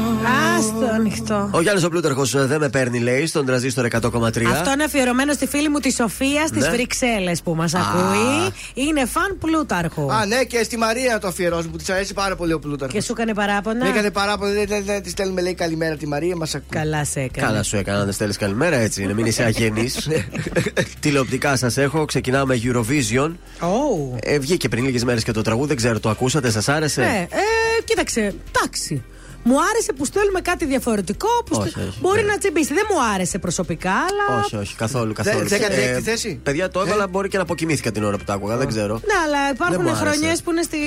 Άστο 0.57 0.93
ανοιχτό. 0.93 1.49
Ο 1.51 1.61
Γιάννης 1.61 1.83
ο 1.83 1.89
Πλούταρχος 1.89 2.47
δεν 2.47 2.59
με 2.59 2.69
παίρνει, 2.69 2.99
λέει, 2.99 3.25
στον 3.25 3.45
τραζίστορ 3.45 3.85
100,3. 3.85 4.43
Αυτό 4.51 4.71
είναι 4.71 4.83
αφιερωμένο 4.83 5.33
στη 5.33 5.47
φίλη 5.47 5.69
μου 5.69 5.79
τη 5.79 5.91
Σοφία 5.91 6.47
στις 6.47 6.63
Ναι. 6.63 6.69
Βρυξέλλες 6.69 7.41
που 7.41 7.55
μας 7.55 7.73
ακούει. 7.73 8.53
Είναι 8.73 9.05
φαν 9.05 9.37
Πλούταρχου. 9.39 10.11
Α, 10.13 10.25
ναι, 10.25 10.43
και 10.43 10.63
στη 10.63 10.77
Μαρία 10.77 11.19
το 11.19 11.27
αφιερώσουμε 11.27 11.71
που 11.71 11.77
της 11.77 11.89
αρέσει 11.89 12.13
πάρα 12.13 12.35
πολύ 12.35 12.53
ο 12.53 12.59
Πλούταρχος. 12.59 12.97
Και 12.99 13.05
σου 13.05 13.11
έκανε 13.11 13.33
παράπονα; 13.33 13.83
Με 13.83 13.89
έκανε 13.89 14.11
παράπονο, 14.11 14.51
δεν, 14.53 14.65
δεν, 14.67 14.83
δεν 14.85 15.03
της 15.03 15.11
στέλνουμε 15.11 15.41
λέει 15.41 15.53
καλημέρα 15.53 15.95
τη 15.95 16.07
Μαρία, 16.07 16.35
μας 16.35 16.55
ακούει. 16.55 16.67
Καλά 16.69 17.05
σε 17.05 17.19
έκανε. 17.19 17.47
Καλά 17.47 17.63
σου 17.63 17.75
έκανα, 17.77 18.03
δεν 18.03 18.13
στέλνεις 18.13 18.37
καλημέρα 18.37 18.75
έτσι 18.75 19.03
είναι. 19.03 19.13
Μην 19.13 19.25
είσαι 19.25 19.43
αγενής. 19.43 20.07
Τηλεοπτικά 20.99 21.55
σας 21.55 21.77
έχω. 21.77 22.05
Ξεκινάμε 22.05 22.59
Eurovision. 22.63 23.29
Oh. 23.59 24.17
Ε, 24.19 24.39
βγήκε 24.39 24.69
πριν 24.69 24.85
λίγες 24.85 25.03
μέρες 25.03 25.23
και 25.23 25.31
το 25.31 25.41
τραγούδι, 25.41 25.67
δεν 25.67 25.77
ξέρω, 25.77 25.99
το 25.99 26.09
ακούσατε, 26.09 26.51
σας 26.51 26.69
άρεσε; 26.69 27.01
Ναι, 27.01 27.27
ε, 27.29 27.64
κοίταξε, 27.83 28.35
εντάξει. 28.55 29.03
Μου 29.47 29.55
άρεσε 29.71 29.93
που 29.93 30.05
στέλνουμε 30.05 30.41
κάτι 30.41 30.65
διαφορετικό. 30.65 31.27
Που 31.45 31.57
Όχι, 31.59 31.69
στε- 31.69 31.87
όχι, 31.87 31.97
Μπορεί 32.01 32.21
ναι. 32.21 32.27
να 32.31 32.37
τσιμπήσει. 32.37 32.73
Δεν 32.73 32.83
μου 32.91 33.03
άρεσε 33.13 33.39
προσωπικά, 33.39 33.91
αλλά. 33.91 34.41
Όχι, 34.43 34.55
όχι, 34.55 34.75
καθόλου. 34.75 35.13
καθόλου. 35.13 35.47
δεν 35.47 35.61
έκανε 35.61 35.75
έκτη 35.81 36.01
θέση; 36.01 36.29
Ε; 36.29 36.39
Παιδιά, 36.43 36.69
το 36.69 36.81
έβαλα, 36.81 37.07
μπορεί 37.07 37.27
και 37.29 37.37
να 37.37 37.43
αποκοιμήθηκα 37.43 37.91
την 37.91 38.03
ώρα 38.03 38.17
που 38.17 38.23
το 38.23 38.33
άκουγα, 38.33 38.57
δεν 38.57 38.67
ξέρω. 38.67 38.93
Ναι, 38.93 39.13
αλλά 39.25 39.43
Δεν 39.45 39.53
υπάρχουν 39.53 39.81
μου 39.81 39.89
άρεσε. 39.89 40.05
χρονιές 40.05 40.41
που, 40.41 40.51
είναι 40.51 40.61
στη... 40.61 40.77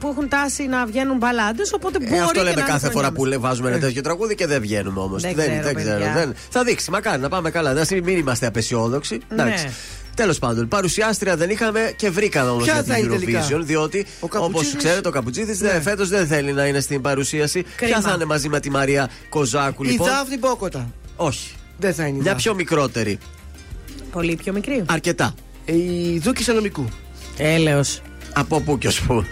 που 0.00 0.08
έχουν 0.08 0.28
τάση 0.28 0.66
να 0.66 0.86
βγαίνουν 0.86 1.16
μπαλάντες. 1.16 1.72
Οπότε 1.72 1.98
μπορεί 1.98 2.14
Ε, 2.16 2.20
αυτό 2.20 2.32
και 2.32 2.38
λέμε 2.38 2.50
να 2.54 2.60
είναι 2.60 2.70
κάθε 2.70 2.78
χρονιά 2.78 2.92
φορά 2.96 3.06
μας. 3.10 3.16
που 3.18 3.24
λέ- 3.24 3.38
βάζουμε 3.40 3.68
ένα 3.70 3.78
τέτοιο 3.78 4.02
τραγούδι 4.02 4.34
και 4.34 4.46
δεν 4.46 4.60
βγαίνουμε 4.60 5.00
όμως. 5.00 5.22
Δεν 5.22 5.34
δεν, 5.34 5.46
ξέρω, 5.48 5.62
δεν 5.62 5.74
ξέρω. 5.74 5.98
παιδιά. 5.98 6.12
Δεν. 6.12 6.34
Θα 6.50 6.64
δείξει, 6.64 6.90
μακάρι 6.90 7.20
να 7.20 7.28
πάμε 7.28 7.50
καλά. 7.50 7.74
Δεν 7.74 7.86
μην 8.04 8.18
είμαστε 8.18 8.46
απεσιόδοξοι. 8.46 9.18
Ναι. 10.16 10.24
Εντάξει. 10.24 10.38
Τέλος 10.38 10.38
πάντων, 10.38 10.68
παρουσιάστρια 10.68 11.36
δεν 11.36 11.50
είχαμε 11.50 11.92
και 11.96 12.10
βρήκαμε 12.10 12.50
όμως 12.50 12.64
Ποια 12.64 12.72
για 12.74 12.82
θα 12.82 12.94
την 12.94 13.04
είναι 13.04 13.18
τελικά; 13.18 13.46
Eurovision. 13.48 13.60
Διότι, 13.62 13.98
Ο 13.98 14.06
όπως 14.20 14.40
Καπουτσίδης; 14.40 14.76
ξέρετε, 14.76 15.08
ο 15.08 15.10
Καπουτσίδης 15.10 15.60
ναι. 15.60 15.80
φέτος 15.80 16.08
δεν 16.08 16.26
θέλει 16.26 16.52
να 16.52 16.66
είναι 16.66 16.80
στην 16.80 17.00
παρουσίαση. 17.00 17.64
Ποια 17.76 18.00
θα 18.00 18.12
είναι 18.14 18.24
μαζί 18.24 18.48
με 18.48 18.60
τη 18.60 18.70
Μαρία 18.70 19.10
Κοζάκου, 19.28 19.84
Η 19.84 19.86
λοιπόν; 19.88 20.08
Δάφνη 20.08 20.38
Μπόκοτα. 20.38 20.90
Όχι. 21.16 21.54
Δεν 21.78 21.94
θα 21.94 22.02
είναι 22.06 22.10
η 22.16 22.20
Μια 22.20 22.22
Δάφνη. 22.32 22.42
πιο 22.42 22.54
μικρότερη. 22.54 23.18
Πολύ 24.12 24.36
πιο 24.36 24.52
μικρή. 24.52 24.82
Αρκετά. 24.86 25.34
Η 25.64 26.18
Δούκη 26.18 26.42
Σανομικού. 26.42 26.84
Έλεος. 27.36 28.00
Από 28.32 28.60
πού 28.60 28.78
και 28.78 28.86
ως 28.86 29.00
πού. 29.00 29.24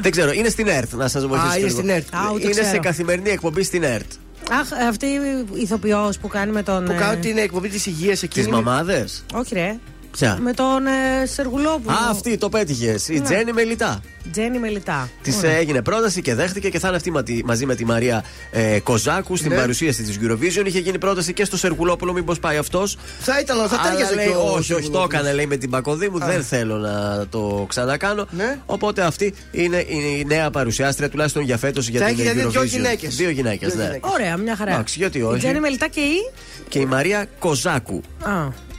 Δεν 0.00 0.10
ξέρω, 0.10 0.32
είναι 0.32 0.48
στην 0.48 0.66
ΕΡΤ, 0.68 0.92
να 0.92 1.08
σας 1.08 1.26
βοηθήσω. 1.26 1.56
είναι 1.56 1.66
λίγο. 1.66 1.78
στην 1.78 1.88
ΕΡΤ. 1.88 2.14
Α, 2.14 2.30
ούτε 2.34 2.44
Είναι 2.44 2.52
σε 2.54 2.60
ξέρω. 2.60 2.82
καθημερινή 2.82 3.30
εκπομπή 3.30 3.62
στην 3.62 3.82
ΕΡΤ. 3.82 4.10
Αχ, 4.50 4.72
αυτή 4.88 5.06
η 5.06 5.46
ηθοποιός 5.54 6.18
που 6.18 6.28
κάνει 6.28 6.52
με 6.52 6.62
τον. 6.62 6.84
Που 6.84 6.92
ε, 6.92 6.96
κάνω 6.96 7.20
την 7.20 7.38
εκπομπή 7.38 7.68
της 7.68 7.86
υγείας 7.86 8.22
εκείνη. 8.22 8.44
Τις 8.44 8.54
μαμάδες; 8.54 9.24
Όχι, 9.34 9.54
ρε. 9.54 9.78
Ποια; 10.12 10.38
Με 10.42 10.52
τον 10.52 10.86
ε, 10.86 11.26
Σεργουλόπουλο. 11.26 11.94
Α, 11.96 12.10
αυτή 12.10 12.36
το 12.38 12.48
πέτυχες. 12.48 13.08
Η 13.08 13.12
Ναι. 13.14 13.20
Τζέννη 13.20 13.52
Μελιτά. 13.52 14.00
Τζέννη 14.32 14.58
Μελιτά. 14.58 15.08
Της 15.22 15.36
Ωραία. 15.36 15.50
έγινε 15.52 15.82
πρόταση 15.82 16.22
και 16.22 16.34
δέχτηκε 16.34 16.68
και 16.68 16.78
θα 16.78 16.88
είναι 16.88 16.96
αυτή 16.96 17.10
μα- 17.10 17.22
τη- 17.22 17.44
μαζί 17.44 17.66
με 17.66 17.74
τη 17.74 17.84
Μαρία 17.84 18.24
ε, 18.50 18.78
Κοζάκου 18.80 19.36
στην 19.36 19.50
Ναι. 19.50 19.56
παρουσίαση 19.56 20.02
της 20.02 20.18
Eurovision. 20.22 20.66
Είχε 20.66 20.78
γίνει 20.78 20.98
πρόταση 20.98 21.32
και 21.32 21.44
στο 21.44 21.56
Σεργουλόπουλο, 21.56 22.12
μήπως 22.12 22.38
πάει 22.38 22.56
αυτός. 22.56 22.96
Θα 23.20 23.40
ήταν, 23.40 23.68
θα 23.68 23.78
τέριαζε 23.90 24.14
λέει, 24.14 24.26
και 24.26 24.34
ο 24.34 24.40
όχι, 24.40 24.48
όχι, 24.50 24.56
το 24.56 24.62
Σεργουλόπουλος. 24.62 25.04
έκανε 25.20 25.32
λέει 25.32 25.46
με 25.46 25.56
την 25.56 25.70
πακοδί 25.70 26.08
μου. 26.08 26.18
Δεν 26.18 26.42
θέλω 26.44 26.76
να 26.76 27.26
το 27.30 27.64
ξανακάνω. 27.68 28.26
Ναι. 28.30 28.58
Οπότε 28.66 29.02
αυτή 29.02 29.34
είναι 29.50 29.76
η 29.76 30.24
νέα 30.26 30.50
παρουσιάστρια, 30.50 31.08
τουλάχιστον 31.08 31.42
για 31.42 31.56
φέτος 31.56 31.88
για 31.88 32.00
Θα 32.00 32.06
την 32.06 32.14
έχει 32.18 32.22
δηλαδή 32.28 32.46
Eurovision. 32.46 32.50
δυο 32.52 32.62
γυναίκες. 32.62 33.16
Δύο 33.16 33.30
γυναίκες, 33.30 33.68
Δύο 33.68 33.78
ναι. 33.78 33.84
γυναίκες. 33.84 34.10
Ωραία, 34.12 34.36
μια 34.36 34.56
χαρά. 34.56 34.70
Εντάξει, 34.72 34.98
γιατί 34.98 35.18
Η 35.18 35.22
όχι. 35.22 35.38
Τζέννη 35.38 35.60
Μελιτά 35.60 35.88
και 35.88 36.00
η; 36.00 36.30
Και 36.68 36.78
η 36.78 36.84
Μαρία 36.86 37.26
Κοζάκου. 37.38 38.00
Α, 38.22 38.30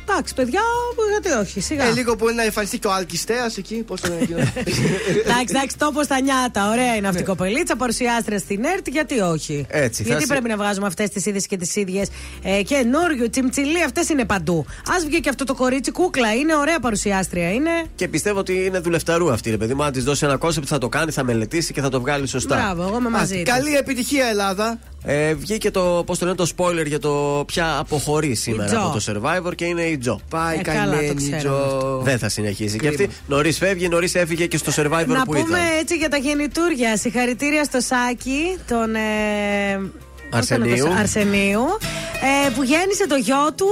εντάξει, 0.10 0.34
παιδιά, 0.34 0.62
γιατί 1.12 1.40
όχι, 1.40 1.62
σιγά. 1.62 1.84
Ε, 1.84 1.92
λίγο 1.92 2.16
μπορεί 2.16 2.34
να 2.34 2.44
εμφανιστεί 2.44 2.80
και 2.80 2.88
ο 2.88 2.92
Αλκιστέα 2.94 3.52
εκεί. 3.58 3.76
Πώς 3.76 4.02
το 4.02 4.08
λένε 4.08 4.22
εκείνο. 4.22 4.40
Εντάξει, 4.40 5.46
εντάξει, 5.50 5.78
τόπο 5.78 6.04
στα 6.04 6.22
νιάτα. 6.22 6.70
Ωραία 6.70 6.96
είναι 6.96 7.08
αυτή 7.08 7.22
η 7.22 7.26
κοπελίτσα, 7.26 7.76
παρουσιάστρια 7.76 8.40
στην 8.40 8.64
ΕΡΤ, 8.64 8.88
γιατί 8.88 9.20
όχι. 9.20 9.66
Έτσι, 9.70 10.02
θα 10.04 10.08
γιατί 10.08 10.24
σε- 10.26 10.30
πρέπει 10.34 10.48
να 10.48 10.58
βγάζουμε 10.58 10.88
αυτές 10.88 11.10
τις 11.10 11.26
ίδιε 11.26 11.40
και 11.48 11.58
τις 11.58 11.76
ίδιες. 11.76 12.08
Ε, 12.44 12.62
καινούριο, 12.64 13.30
τσιμτσιλί, 13.30 13.84
αυτές 13.84 14.10
είναι 14.10 14.26
παντού. 14.26 14.66
Α 14.68 14.94
βγει 15.08 15.20
και 15.20 15.30
αυτό 15.30 15.44
το 15.44 15.54
κορίτσι 15.54 15.92
κούκλα, 15.92 16.34
είναι 16.34 16.56
ωραία 16.56 16.80
παρουσιάστρια, 16.80 17.52
είναι. 17.54 17.70
Και 17.96 18.08
πιστεύω 18.08 18.40
ότι 18.40 18.66
είναι 18.66 18.80
δουλευταρού 18.80 19.32
αυτή, 19.32 19.50
ρε 19.50 19.58
παιδί 19.58 19.74
μου. 19.74 19.84
Αν 19.84 19.92
της 19.92 20.04
δώσει 20.04 20.26
ένα 20.26 20.38
concept 20.38 20.66
θα 20.70 20.78
το 20.78 20.90
κάνει, 20.90 21.12
θα 21.12 21.24
μελετήσει 21.24 21.74
και 21.74 21.82
θα 21.82 21.90
το 21.90 22.00
βγάλει 22.00 22.28
σωστά. 22.28 22.56
Μπράβο, 22.56 22.84
εγώ 22.84 22.98
είμαι 22.98 23.10
μαζί. 23.10 23.34
Α, 23.40 23.44
της. 23.44 23.54
Καλή 23.54 23.76
επιτυχία, 23.76 24.26
Ελλάδα. 24.26 24.80
Ε, 25.06 25.34
βγήκε 25.34 25.72
το, 25.72 26.04
πώς 26.06 26.18
το 26.18 26.26
λένε, 26.26 26.38
το 26.38 26.48
spoiler 26.58 26.86
για 26.86 27.00
το 27.00 27.44
ποια 27.48 27.78
αποχωρεί 27.78 28.36
σήμερα 28.36 28.66
Τζο. 28.70 28.78
από 28.80 29.00
το 29.00 29.04
survivor 29.48 29.56
και 29.56 29.66
είναι 29.66 29.82
η 29.84 29.98
Τζο. 29.98 30.20
Πάει 30.30 30.58
Ε, 30.58 30.62
καλά, 30.62 30.86
το 30.86 30.92
καημένη 30.92 31.14
ξέραμε 31.16 31.38
Τζο. 31.40 32.00
Δεν 32.04 32.18
θα 32.20 32.30
συνεχίσει. 32.30 32.78
Κρίμα. 32.78 32.96
Και 32.96 33.04
αυτή 33.04 33.16
νωρίς 33.28 33.58
φεύγει, 33.58 33.88
νωρίς 33.90 34.16
έφυγε 34.16 34.46
και 34.48 34.58
στο 34.58 34.72
survivor 34.76 35.06
Να 35.08 35.16
που 35.24 35.26
πούμε 35.26 35.40
ήταν. 35.40 35.60
έτσι 35.80 35.96
για 35.96 36.10
τα 36.10 36.18
γεννητούρια. 36.18 36.98
Συγχαρητήρια 36.98 37.64
στο 37.64 37.80
Σάκη, 37.80 38.58
τον. 38.68 38.96
Ε, 38.96 39.00
πώς 40.30 40.48
τον 40.48 40.62
Αρσενίου. 40.62 40.86
έπεσε, 40.86 41.00
Αρσενίου 41.00 41.66
ε, 42.46 42.50
που 42.50 42.64
γέννησε 42.64 43.08
το 43.08 43.16
γιο 43.16 43.54
του, 43.56 43.68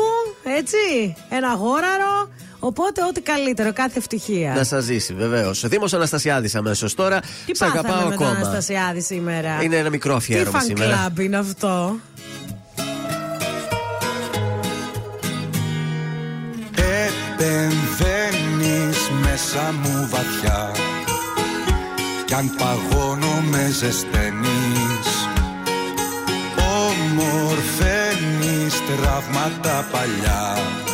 έτσι, 0.58 1.16
ένα 1.30 1.54
γόραρο. 1.54 2.30
Οπότε 2.64 3.04
ό,τι 3.10 3.22
καλύτερο, 3.22 3.74
κάθε 3.74 3.98
ευτυχία. 3.98 4.54
Να 4.56 4.64
σας 4.64 4.84
ζήσει, 4.84 5.14
βεβαίως. 5.14 5.68
Δήμος 5.68 5.94
Αναστασιάδης 5.94 6.56
αμέσως 6.56 6.94
τώρα. 6.94 7.20
Τι 7.20 7.56
Σ' 7.56 7.60
πάθαμε 7.60 7.80
αγαπάω 7.80 8.10
με 8.10 8.16
τον 8.16 8.28
ακόμα. 8.28 8.30
Αναστασιάδη 8.30 9.02
σήμερα; 9.02 9.64
Είναι 9.64 9.76
ένα 9.76 9.90
μικρό 9.90 10.12
Τι 10.12 10.18
αφιέρωμα 10.18 10.60
fan 10.60 10.64
σήμερα. 10.66 11.08
club 11.16 11.20
είναι 11.20 11.38
αυτό; 11.38 11.96
Επεμβαίνεις 17.38 18.98
μέσα 19.22 19.74
μου 19.84 20.08
βαθιά 20.10 20.72
Κι 22.26 22.34
αν 22.34 22.56
παγώνω 22.58 23.42
με 23.50 23.70
ζεσταίνεις 23.80 25.10
Ομορφαίνεις 26.78 28.74
τραύματα 28.88 29.88
παλιά 29.92 30.58
Που 30.86 30.91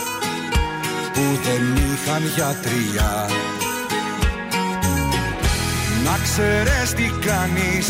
δεν 1.47 1.75
είχαν 1.75 2.23
γιατριά 2.35 3.29
Να 6.03 6.17
ξέρεις 6.23 6.93
τι 6.93 7.11
κάνεις 7.25 7.87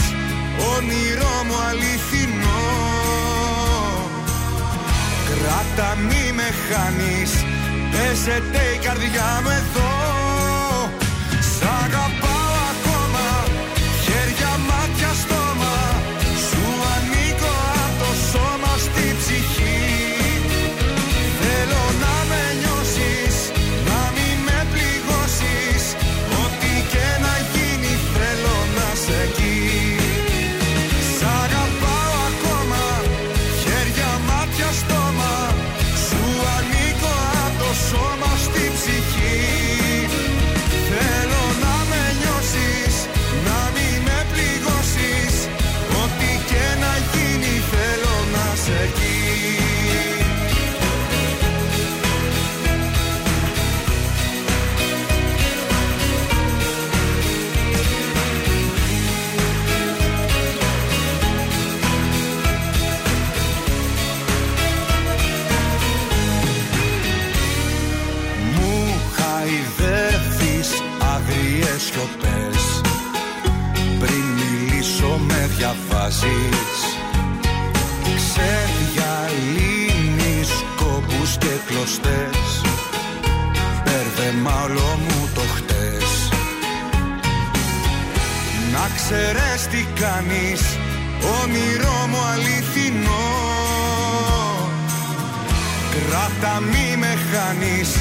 Όνειρό 0.76 1.44
μου 1.48 1.56
αληθινό. 1.70 2.66
Κράτα 5.28 5.96
μη 5.96 6.32
με 6.36 6.50
χάνεις 6.68 7.32
Πέσετε 7.92 8.60
η 8.76 8.78
καρδιά 8.86 9.42
μου 9.44 9.50
εδώ. 9.50 9.92
Σ' 11.40 11.64
αγαπάω 11.84 12.27
με 97.48 97.54
χάνεις 97.54 97.96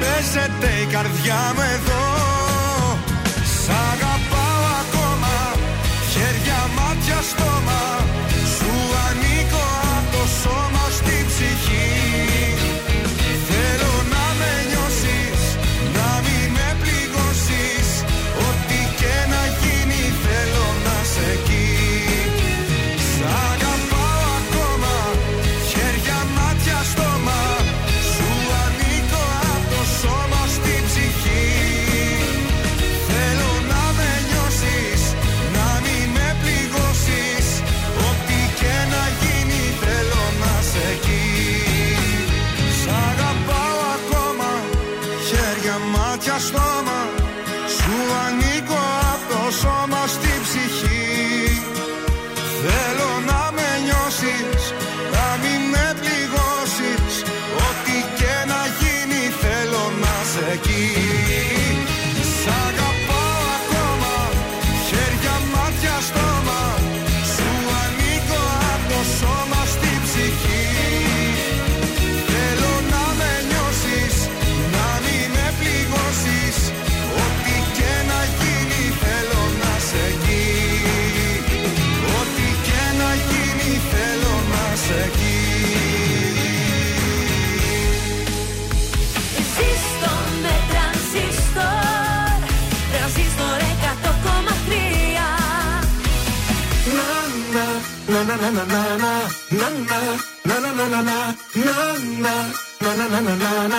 Παίζεται 0.00 0.68
η 0.82 0.86
καρδιά 0.92 1.52
μου 1.54 1.60
εδώ 1.60 2.03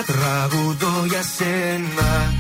τραγουδώ 0.05 1.05
για 1.05 1.21
σένα 1.21 2.33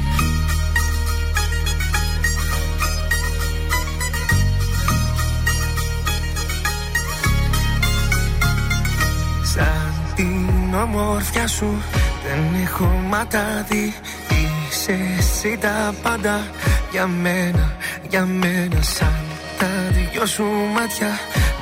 Σαν 9.43 9.93
την 10.15 10.73
ομορφιά 10.81 11.47
σου 11.47 11.81
δεν 12.23 12.61
έχω 12.63 12.85
ματάδι 13.09 13.93
Είσαι 14.29 14.97
εσύ 15.17 15.57
τα 15.61 15.93
πάντα 16.03 16.47
για 16.91 17.07
μένα, 17.07 17.77
για 18.09 18.25
μένα 18.25 18.81
Σαν 18.81 19.23
τα 19.59 19.67
δυο 20.11 20.25
σου 20.25 20.43
μάτια 20.73 21.19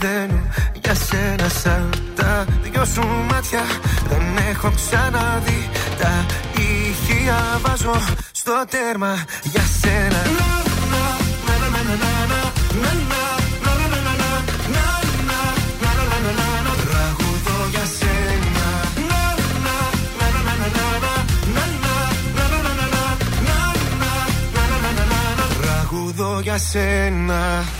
πεθαίνω 0.00 0.40
για 0.82 0.94
σένα 0.94 1.48
Σαν 1.48 1.90
τα 2.16 2.46
δυο 2.62 2.84
σου 2.84 3.06
μάτια. 3.30 3.62
Δεν 4.08 4.46
έχω 4.50 4.70
ξαναδεί 4.74 5.68
Τα 5.98 6.26
ηχεία. 6.60 7.60
Βάζω 7.62 7.94
στο 8.32 8.64
τέρμα 8.70 9.24
για 9.42 9.62
σένα. 9.80 10.22
Να, 10.38 10.48
να, 10.92 11.58
να, 11.70 11.82
να, 11.82 11.94
να, 11.94 12.24
να, 27.26 27.79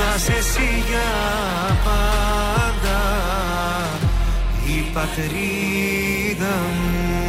να 0.00 0.18
σε 0.18 0.32
εσύ 0.32 0.68
για 0.88 1.10
πάντα 1.84 3.00
η 4.66 4.78
πατρίδα 4.94 6.54
μου. 6.76 7.20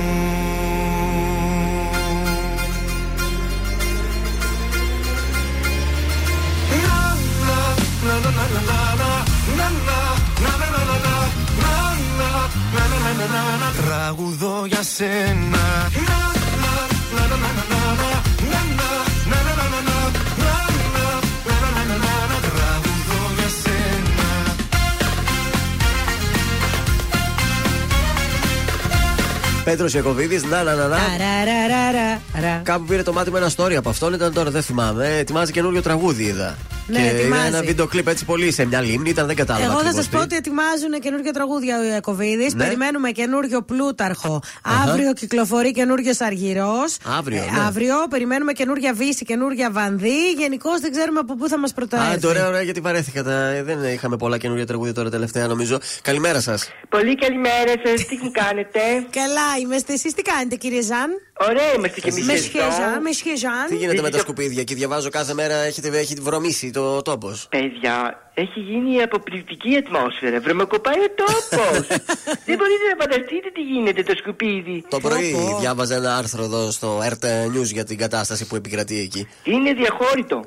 Να, 8.08 8.14
να, 8.14 8.30
να, 8.32 8.46
να, 8.46 8.60
να, 8.62 8.80
να, 8.80 9.14
να, 9.58 9.68
να, 9.68 9.80
να, 9.82 10.08
να, 10.42 10.58
να, 10.58 10.80
να, 10.80 10.92
να, 10.92 11.02
να, 11.02 11.18
να, 12.12 12.32
να, 12.62 12.84
να, 12.84 13.12
να, 13.14 13.28
να, 13.34 13.58
να, 13.62 13.70
τραγουδώ 13.82 14.66
για 14.66 14.84
σένα. 14.84 15.66
Να, 16.08 16.22
να, 16.52 16.66
να, 16.66 17.20
να, 17.20 17.36
να, 17.36 17.38
να, 17.38 17.52
να, 17.52 17.70
να, 17.72 17.90
να, 17.92 18.20
να, 18.52 18.62
να, 18.80 19.21
Πέτρος 29.72 29.94
Ιακοβίδη, 29.94 30.48
να 30.48 30.64
να 30.64 30.76
να 30.76 30.88
να. 30.88 30.96
Αραραραραρα. 30.96 32.62
Κάπου 32.64 32.86
πήρε 32.86 33.04
το 33.04 33.14
μάτι 33.14 33.32
με 33.32 33.38
ένα 33.38 33.52
story 33.56 33.74
από 33.74 33.90
αυτόν, 33.90 34.14
ήταν 34.14 34.34
τώρα 34.34 34.52
δεν 34.52 34.62
θυμάμαι. 34.62 35.18
Ετοιμάζει 35.18 35.52
καινούριο 35.52 35.82
τραγούδι, 35.82 36.24
είδα. 36.24 36.58
Ναι, 36.92 37.00
και 37.00 37.16
ετοιμάζει. 37.18 37.48
είδα 37.48 37.58
ένα 37.58 37.66
βίντεο 37.66 37.86
κλιπ 37.88 38.08
έτσι 38.08 38.26
πολύ 38.26 38.52
σε 38.52 38.66
μια 38.66 38.82
λίμνη, 38.82 39.10
ήταν 39.10 39.28
δεν 39.28 39.36
κατάλαβα. 39.36 39.66
Εγώ 39.66 39.74
θα 39.74 39.80
ακριβώς 39.80 40.04
σας 40.04 40.08
πω 40.12 40.18
τι. 40.18 40.24
ότι 40.24 40.36
ετοιμάζουν 40.36 41.00
καινούργια 41.02 41.32
τραγούδια 41.34 41.80
ο 41.80 41.84
Ιακοβίδης. 41.84 42.54
Ναι. 42.54 42.64
Περιμένουμε 42.64 43.12
καινούριο 43.12 43.62
Πλούταρχο. 43.62 44.42
Αύριο 44.88 45.14
κυκλοφορεί 45.14 45.72
καινούριο 45.72 46.14
Αργυρό. 46.20 46.74
Αύριο, 47.18 47.42
ναι. 47.52 47.60
Αύριο 47.68 47.96
περιμένουμε 48.10 48.54
καινούργια 48.54 48.94
Βύση, 48.94 49.26
καινούργια 49.26 49.72
Βανδύ. 49.72 50.32
Γενικώς 50.38 50.80
δεν 50.80 50.92
ξέρουμε 50.92 51.20
από 51.20 51.36
πού 51.36 51.48
θα 51.48 51.58
μας 51.60 51.72
Α, 51.72 51.74
προτρέψει. 51.74 52.28
ωραία, 52.28 52.48
ωραία, 52.48 52.62
γιατί 52.62 52.80
βαρέθηκα. 52.80 53.24
Τα... 53.24 53.64
Δεν 53.64 53.84
είχαμε 53.94 54.18
πολλά 54.18 54.38
καινούργια 54.38 54.66
τραγούδια 54.66 54.94
τώρα 54.94 55.10
τελευταία, 55.10 55.48
νομίζω. 55.48 55.78
Καλημέρα 56.02 56.40
σας. 56.42 56.70
Πολύ 56.90 57.16
καλημέρα 57.16 57.74
σας, 57.86 58.06
τι 58.08 58.16
μου 58.24 58.32
κάνετε; 58.44 58.80
Καλά 59.10 59.48
είμαστε. 59.62 59.94
Εσείς 59.94 60.14
τι 60.14 60.22
κάνετε, 60.22 60.56
κύριε 60.56 60.82
Ζαν; 60.82 61.10
Ωραία 61.50 61.74
είμαστε 61.78 62.00
κι 62.02 62.10
εμείς 62.10 62.26
Με 62.26 62.36
σχεζάν, 62.36 63.02
με 63.02 63.12
σχεζάν. 63.12 63.66
Τι 63.70 63.76
γίνεται 63.76 64.02
με 64.02 64.10
τα 64.10 64.18
σκουπίδια; 64.18 64.64
Και 64.64 64.76
διαβάζω 64.76 65.10
κάθε 65.10 65.34
μέρα 65.34 65.56
έχετε, 65.56 65.98
έχει 65.98 66.16
βρωμίσει 66.22 66.72
το 66.72 66.81
τόπος. 67.04 67.48
Παιδιά, 67.50 67.96
έχει 68.34 68.60
γίνει 68.60 69.02
αποπληκτική 69.02 69.76
ατμόσφαιρα. 69.76 70.40
Βρωμοκοπάει 70.40 71.00
ο 71.00 71.10
τόπος. 71.16 71.88
Δεν 72.48 72.58
μπορείτε 72.58 72.86
να 72.92 72.96
φανταστείτε 73.00 73.50
τι 73.54 73.62
γίνεται 73.62 74.04
το 74.04 74.16
σκουπίδι. 74.18 74.84
Το 74.90 75.00
πρωί 75.00 75.36
διάβαζα 75.60 75.96
ένα 75.96 76.18
άρθρο 76.18 76.44
εδώ 76.44 76.72
στο 76.72 77.00
RT 77.00 77.26
News 77.56 77.72
για 77.78 77.84
την 77.84 77.98
κατάσταση 77.98 78.48
που 78.48 78.56
επικρατεί 78.56 79.00
εκεί. 79.00 79.28
Είναι 79.44 79.74
διαχώρητο. 79.74 80.42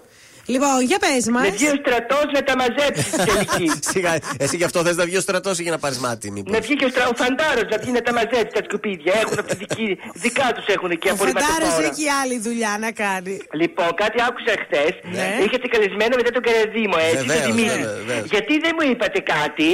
Λοιπόν, 0.47 0.81
για 0.91 0.99
πες 1.05 1.25
μας. 1.35 1.43
Να 1.47 1.51
βγει 1.51 1.67
ο 1.75 1.77
στρατός 1.83 2.27
να 2.37 2.43
τα 2.49 2.55
μαζέψεις 2.61 3.07
στην 3.07 3.25
τελική. 3.31 3.67
Σιγά, 3.93 4.13
εσύ 4.39 4.57
γι' 4.57 4.65
αυτό 4.65 4.79
θες 4.87 4.97
να 4.97 5.05
βγει 5.09 5.17
ο 5.17 5.21
στρατός 5.21 5.59
ή 5.59 5.63
για 5.63 5.71
να 5.77 5.79
πάρεις 5.85 5.99
μάτι, 5.99 6.31
μήπως; 6.31 6.53
Να 6.55 6.61
βγει 6.61 6.75
και 6.81 6.85
ο, 6.85 6.89
στρα... 6.95 7.05
ο 7.13 7.15
φαντάρος 7.23 7.67
να 7.73 7.77
βγει 7.83 7.91
να 7.99 8.03
τα 8.07 8.13
μαζέψει 8.19 8.53
τα 8.59 8.63
σκουπίδια. 8.69 9.13
Έχουν 9.23 9.39
αυτή 9.43 9.55
δική... 9.65 9.89
δικά 10.25 10.47
τους 10.57 10.67
έχουν 10.77 10.91
και 11.03 11.11
Ο 11.11 11.17
Φαντάρος 11.17 11.43
απορριμματοφόρα. 11.43 11.87
έχει 11.91 12.05
άλλη 12.23 12.37
δουλειά 12.47 12.73
να 12.85 12.91
κάνει. 13.05 13.35
Λοιπόν, 13.61 13.89
κάτι 14.03 14.19
άκουσα 14.29 14.53
χθες. 14.65 14.93
Ναι. 15.17 15.27
Είχατε 15.45 15.67
καλεσμένο 15.75 16.15
μετά 16.21 16.31
τον 16.37 16.43
Καραδίμο, 16.47 16.97
έτσι, 17.09 17.17
τον 17.17 17.27
Βεβαίως, 17.27 17.47
Δημήτρη. 17.51 17.79
βέβαια, 17.83 17.97
βεβαίως. 18.03 18.27
Γιατί 18.35 18.55
δεν 18.65 18.73
μου 18.79 18.85
είπατε 18.91 19.19
κάτι; 19.35 19.69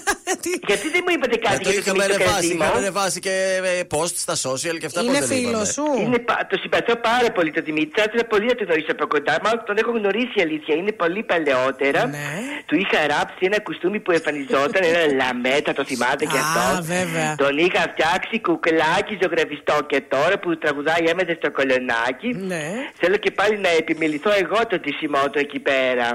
Γιατί 0.70 0.86
δεν 0.94 1.02
μου 1.06 1.12
είπατε 1.16 1.36
Ε, 1.40 1.46
κάτι 1.48 1.62
το 1.66 1.70
για 1.74 1.82
τον 1.88 1.94
είχαμε 1.94 2.02
Δημήτρη 2.04 2.12
τον 2.12 2.26
ανεβάσει, 2.26 2.28
Καραδίμο; 2.28 2.62
είχαμε 2.64 2.80
ανεβάσει 2.82 3.18
και 3.26 3.34
ε, 3.80 3.82
post 3.94 4.14
στα 4.24 4.34
social 4.46 4.74
και 4.80 4.86
αυτά 4.90 5.00
Είναι 5.02 5.10
πώς 5.18 5.18
δεν 5.20 5.28
φίλος 5.32 5.68
είπαμε. 5.70 5.76
σου. 5.76 5.84
Είναι, 6.04 6.18
πα- 6.28 6.42
το 6.50 6.56
συμπαθώ 6.62 6.94
πάρα 7.10 7.28
πολύ 7.36 7.50
το 7.56 7.62
Δημήτρη. 7.68 7.92
Θα 7.98 8.04
ήθελα 8.08 8.24
πολύ 8.32 8.46
να 8.52 8.54
τον 8.58 8.64
γνωρίσω 8.68 8.90
από 8.96 9.04
κοντά. 9.14 9.34
Μάλλον 9.44 9.60
τον 9.70 9.76
έχω 9.82 9.90
γνωρίσει 10.00 10.34
η 10.40 10.42
αλήθεια. 10.46 10.74
Είναι 10.80 10.92
πολύ 11.02 11.22
παλαιότερα. 11.32 12.00
Ναι. 12.06 12.26
Του 12.68 12.74
είχα 12.82 12.98
ράψει 13.12 13.42
ένα 13.50 13.58
κουστούμι 13.66 13.98
που 14.04 14.10
εμφανιζόταν, 14.18 14.82
ένα 14.92 15.02
λαμέτα, 15.20 15.70
το 15.78 15.84
θυμάται 15.90 16.24
κι 16.32 16.36
Α, 16.36 16.40
αυτό. 16.40 16.82
βέβαια. 16.94 17.34
Τον 17.44 17.54
είχα 17.64 17.82
φτιάξει 17.92 18.34
κουκλάκι 18.46 19.14
ζωγραφιστό 19.22 19.76
και 19.90 19.98
τώρα 20.14 20.38
που 20.42 20.58
τραγουδάει 20.58 21.02
έμεθε 21.12 21.34
στο 21.40 21.48
κολονάκι. 21.58 22.28
Ναι. 22.52 22.64
Θέλω 23.00 23.16
και 23.24 23.30
πάλι 23.30 23.58
να 23.58 23.68
επιμεληθώ 23.80 24.30
εγώ 24.42 24.58
το 24.70 24.76
τίσιμό 24.80 25.22
του 25.32 25.38
εκεί 25.38 25.58
πέρα. 25.68 26.06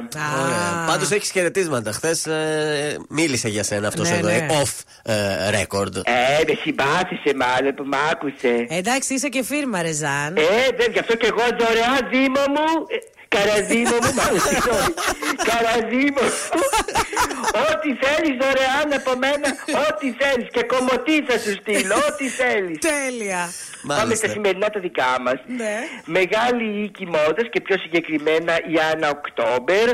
Ωραία. 0.44 0.86
Πάντως 0.88 1.12
έχεις 1.12 1.32
χαιρετίσματα. 1.32 1.92
Χθες 1.92 2.28
μίλησε 3.10 3.48
για 3.50 3.64
σένα 3.64 3.88
αυτός 3.88 4.10
Ναι, 4.10 4.18
εδώ. 4.18 4.28
ναι. 4.28 4.36
ε, 4.36 4.48
Off 4.62 4.74
ε, 5.04 5.16
record. 5.62 5.96
Ε, 5.96 6.44
με 6.48 6.54
συμπάθησε 6.64 7.32
μάλλον 7.44 7.74
που 7.76 7.84
μ' 7.84 8.00
άκουσε. 8.12 8.66
Εντάξει, 8.70 9.14
είσαι 9.14 9.30
και 9.30 9.44
φίρμα, 9.44 9.82
ρε 9.82 9.92
Ζαν. 9.92 10.36
Ε, 10.38 10.42
δεν, 10.78 10.92
γι' 10.92 11.00
αυτό 11.00 11.16
και 11.16 11.26
εγώ 11.26 11.44
δωρεάν 11.60 12.02
Δήμο 12.12 12.44
μου. 12.56 12.68
Ε, 13.34 13.38
Καραδίμο 13.38 13.96
μου, 14.04 14.12
μάλλον 14.20 14.42
συγγνώμη. 14.48 14.94
Καραδίμο 15.50 16.24
μου. 16.56 16.66
Ό,τι 17.70 17.90
θέλεις 18.04 18.34
δωρεάν 18.42 18.88
από 19.00 19.12
μένα, 19.24 19.48
ό,τι 19.88 20.08
θέλεις. 20.20 20.48
Και 20.56 20.64
κομμωτή 20.74 21.16
θα 21.28 21.36
σου 21.44 21.52
στείλω, 21.62 21.96
ό,τι 22.10 22.26
θέλεις. 22.40 22.78
Τέλεια. 22.94 23.42
Πάμε 23.88 23.94
στα 23.94 24.06
Μάλιστα. 24.06 24.28
σημερινά 24.28 24.68
τα 24.70 24.80
δικά 24.80 25.12
μας. 25.26 25.40
Ναι. 25.48 25.76
Μεγάλη 26.06 26.66
οίκη 26.84 27.06
μόδας 27.06 27.48
και 27.52 27.62
πιο 27.62 27.78
συγκεκριμένα 27.84 28.54
η 28.74 28.76
Anna 28.92 29.10
October, 29.18 29.88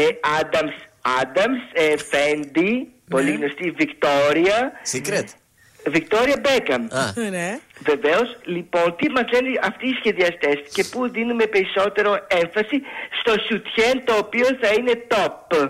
ε, 0.00 0.06
Άνταμς 0.40 0.74
Άνταμς, 1.20 1.58
ε, 1.72 1.94
Fendi, 2.10 2.88
πολύ 3.10 3.30
γνωστή 3.30 3.70
Victoria's 3.70 4.72
Secret. 4.92 5.28
Βικτόρια 5.86 6.36
Μπέκαμ. 6.42 6.82
Α, 6.90 7.12
Ναι. 7.30 7.58
Βεβαίως, 7.80 8.36
λοιπόν, 8.44 8.96
τι 8.96 9.10
μας 9.10 9.24
λένε 9.32 9.58
αυτοί 9.62 9.86
οι 9.88 9.94
σχεδιαστές 10.00 10.56
και 10.72 10.84
πού 10.90 11.10
δίνουμε 11.10 11.44
περισσότερο 11.46 12.10
έμφαση 12.28 12.76
στο 13.20 13.32
σουτιέν 13.48 14.04
το 14.04 14.14
οποίο 14.16 14.46
θα 14.60 14.68
είναι 14.78 14.92
top. 15.08 15.68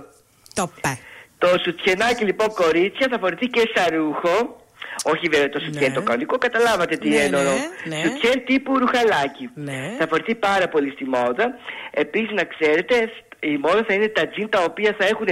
Το 0.54 0.70
πε. 0.80 0.98
Το 1.38 1.48
σουτιενάκι 1.64 2.24
λοιπόν 2.24 2.48
κορίτσια 2.48 3.06
θα 3.10 3.18
φορηθεί 3.18 3.46
και 3.46 3.70
σαν 3.74 3.96
ρούχο. 3.98 4.60
Όχι 5.04 5.28
βέβαια 5.28 5.48
το 5.48 5.58
σουτιέν 5.58 5.88
Ναι. 5.90 5.94
το 5.96 6.02
κανονικό, 6.02 6.38
καταλάβατε 6.38 6.96
τι 6.96 7.08
Ναι, 7.08 7.16
εννοώ. 7.16 7.42
ναι, 7.42 7.50
ναι. 7.84 7.96
Σουτιέν 8.04 8.44
τύπου 8.44 8.78
ρουχαλάκι. 8.78 9.50
Ναι. 9.54 9.94
Θα 9.98 10.06
φορηθεί 10.06 10.34
πάρα 10.34 10.68
πολύ 10.68 10.90
στη 10.90 11.04
μόδα. 11.04 11.54
Επίσης 11.90 12.30
να 12.32 12.44
ξέρετε, 12.44 13.10
η 13.52 13.58
μόδα 13.62 13.84
θα 13.86 13.94
είναι 13.94 14.08
τα 14.08 14.28
τζιν 14.28 14.48
τα 14.48 14.60
οποία 14.68 14.94
θα 14.98 15.04
έχουν 15.06 15.26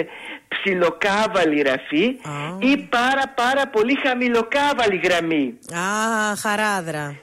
ψιλοκάβαλη 0.48 1.62
ραφή 1.62 2.04
Α. 2.22 2.32
ή 2.58 2.76
πάρα 2.76 3.22
πάρα 3.34 3.68
πολύ 3.68 3.94
χαμηλοκάβαλη 4.06 5.00
γραμμή. 5.04 5.58
Α, 5.72 6.36
χαράδρα. 6.36 7.16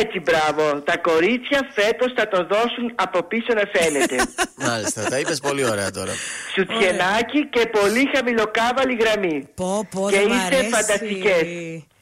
Έτσι, 0.00 0.20
μπράβο. 0.20 0.80
Τα 0.80 0.96
κορίτσια 0.96 1.70
φέτος 1.74 2.12
θα 2.16 2.28
το 2.28 2.46
δώσουν 2.46 2.92
από 2.94 3.22
πίσω 3.22 3.52
να 3.54 3.62
φαίνεται. 3.72 4.16
μάλιστα. 4.68 5.04
Τα 5.08 5.18
είπες 5.18 5.40
πολύ 5.40 5.64
ωραία 5.64 5.90
τώρα. 5.90 6.12
Σουτιενάκι 6.54 7.46
και 7.48 7.66
πολύ 7.80 8.10
χαμηλοκάβαλη 8.14 8.94
γραμμή. 9.00 9.48
Πω, 9.54 9.86
πω, 9.90 10.08
Και 10.10 10.16
δεν 10.16 10.28
μ' 10.28 10.32
είστε 10.32 10.46
αρέσει. 10.56 10.68
φανταστικές. 10.68 11.42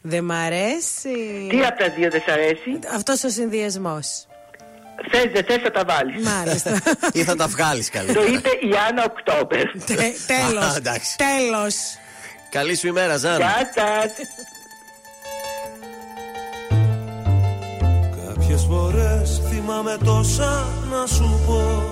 Δεν 0.03 0.25
μ' 0.25 0.31
αρέσει. 0.33 1.47
Τι 1.51 1.59
από 1.65 1.79
τα 1.79 1.89
δύο 1.97 2.11
δεν 2.11 2.23
σ' 2.27 2.31
αρέσει; 2.33 2.79
Αυτός 2.95 3.25
ο 3.25 3.29
συνδυασμός. 3.29 4.27
Θες, 5.11 5.25
δεν 5.33 5.45
θες, 5.45 5.57
θα 5.63 5.71
τα 5.71 5.83
βάλεις. 5.87 6.27
Μάλιστα. 6.27 6.71
Ή 7.19 7.25
θα 7.25 7.37
τα 7.37 7.47
βγάλεις 7.47 7.87
Το 7.91 7.99
καλύτερα. 7.99 8.27
είπε 8.27 8.49
η 8.49 8.71
Άννα 8.89 9.05
Οκτώμπερ. 9.05 9.65
Τέλος. 10.27 10.65
Α, 10.65 10.75
εντάξει. 10.77 11.17
Τέλος. 11.17 11.75
Καλή 12.51 12.77
σου 12.77 12.87
ημέρα, 12.87 13.17
Ζαν. 13.17 13.37
Γεια 13.37 13.73
σας. 13.75 14.13
Κάποιες 18.27 18.67
φορές 18.69 19.41
θυμάμαι 19.51 19.97
τόσα 20.05 20.67
να 20.91 21.07
σου 21.07 21.41
πω 21.47 21.83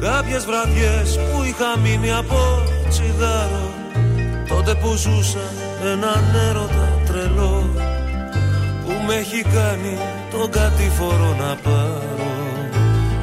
Κάποιες 0.00 0.44
βραδιές 0.44 1.18
που 1.18 1.42
είχα 1.42 1.78
μείνει 1.78 2.12
από 2.12 2.62
τσιγάρο 2.88 3.70
Τότε 4.48 4.74
που 4.74 4.94
ζούσα 4.96 5.52
έναν 5.84 6.24
έρωτα 6.48 7.00
τρελό 7.06 7.70
Που 8.84 8.94
με 9.06 9.14
έχει 9.14 9.42
κάνει 9.42 9.94
τον 10.30 10.50
κατηφορό 10.50 11.36
να 11.38 11.56
πάρω. 11.64 12.32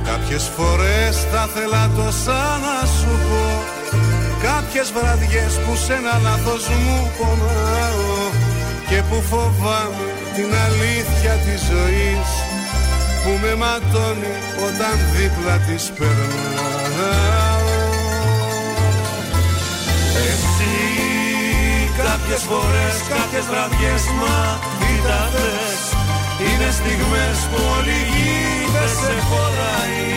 Κάποιες 0.10 0.44
φορές 0.56 1.16
θα 1.32 1.44
θέλα 1.54 1.84
τόσα 1.96 2.42
να 2.66 2.78
σου 2.96 3.14
πω. 3.28 3.44
Κάποιες 4.48 4.92
βραδιές 4.98 5.54
που 5.64 5.76
σε 5.76 5.94
ένα 5.94 6.16
λάθος 6.24 6.68
μου 6.84 7.12
πονάω. 7.18 8.20
Και 8.90 9.02
που 9.10 9.22
φοβάμαι 9.30 10.08
την 10.36 10.50
αλήθεια 10.66 11.34
της 11.46 11.62
ζωής 11.72 12.30
Που 13.24 13.32
με 13.42 13.56
ματώνει 13.56 14.36
όταν 14.68 14.96
δίπλα 15.16 15.58
της 15.58 15.92
περνάω. 15.98 17.42
Εσύ 20.28 20.51
κάποιες 22.08 22.44
φορές, 22.52 22.96
κάποιες 23.14 23.46
βραδιές 23.52 24.04
μα 24.20 24.38
τι 24.80 24.94
τα 25.08 25.22
θες. 25.34 25.82
Είναι 26.46 26.70
στιγμές 26.80 27.38
που 27.50 27.60
όλη 27.76 27.96
η 28.04 28.06
γη 28.14 28.42
δεν 28.76 28.92
σε 29.02 29.16
χωράει. 29.30 30.10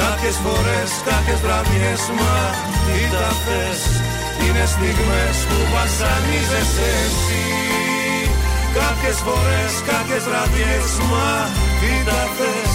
Κάποιες 0.00 0.36
φορές, 0.44 0.90
κάποιες 1.10 1.40
βραδιές 1.46 2.02
μα 2.18 2.36
τι 2.84 3.00
τα 3.14 3.28
θες. 3.44 3.80
Είναι 4.44 4.64
στιγμές 4.74 5.36
που 5.48 5.58
βασανίζεσαι 5.74 6.88
εσύ. 7.06 7.46
Κάποιες 8.78 9.18
φορές, 9.26 9.72
κάποιες 9.90 10.22
βραδιές 10.28 10.90
μα 11.10 11.30
τι 11.80 11.92
τα 12.08 12.22
θες. 12.36 12.74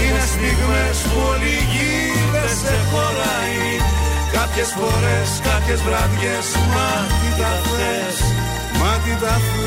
Είναι 0.00 0.24
στιγμές 0.34 0.96
που 1.08 1.18
όλη 1.30 1.52
η 1.60 1.64
γη 1.72 1.96
δεν 2.34 2.50
σε 2.62 2.76
χωράει 2.90 3.68
Κάποιες 4.32 4.70
φορές, 4.78 5.28
κάποιες 5.48 5.80
βραδιές 5.82 6.46
Μα 6.74 6.90
τι 7.18 7.30
τα 7.40 7.52
θες. 7.68 8.16
Μα 8.78 8.92
τι 9.04 9.12
τα 9.22 9.34
θες. 9.48 9.60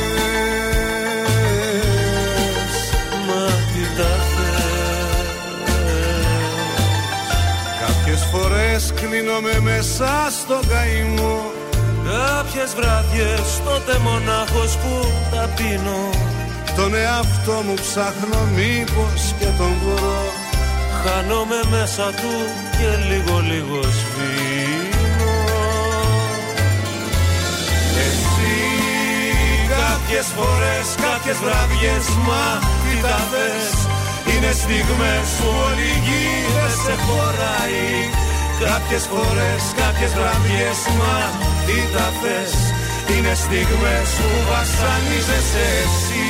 Μα 3.28 3.46
τι 3.70 3.84
τα 3.98 4.14
θες. 4.32 4.62
Κάποιες 7.84 8.22
φορές 8.32 8.82
κλείνομαι 9.00 9.56
μέσα 9.60 10.12
στο 10.40 10.58
καημό. 10.72 11.40
Κάποιες 12.06 12.70
βραδιές 12.76 13.48
τότε 13.66 13.94
μονάχος 13.98 14.72
που 14.78 14.94
τα 15.32 15.44
πίνω. 15.56 16.04
Τον 16.76 16.96
εαυτό 16.96 17.64
μου 17.66 17.74
ψάχνω 17.74 18.42
μήπως 18.56 19.22
και 19.40 19.46
τον 19.58 19.74
βρω 19.84 20.24
Χάνομαι 21.04 21.60
μέσα 21.70 22.06
του 22.20 22.34
και 22.72 22.90
λίγο 23.10 23.40
λίγο 23.40 23.82
σβήνω 23.82 24.21
Κάποιες 30.14 30.34
φορές, 30.42 30.88
κάποιες 31.08 31.38
βραδιές 31.46 32.06
Μα 32.28 32.48
τι 32.84 32.94
τα 33.06 33.20
θες. 33.32 33.76
Είναι 34.32 34.52
στιγμές 34.64 35.28
που 35.38 35.48
όλη 35.66 35.88
η 35.96 36.00
γη 36.06 36.28
δεν 36.56 36.74
σε 36.84 36.96
χωράει. 37.06 37.86
Κάποιες 38.64 39.04
φορές, 39.12 39.62
κάποιες 39.82 40.12
βραδιές 40.20 40.80
Μα 41.00 41.18
τι 41.66 41.78
τα 41.94 42.08
θες. 42.20 42.54
Είναι 43.14 43.34
στιγμές 43.44 44.08
που 44.18 44.30
βασανίζεσαι 44.52 45.66
εσύ. 45.84 46.30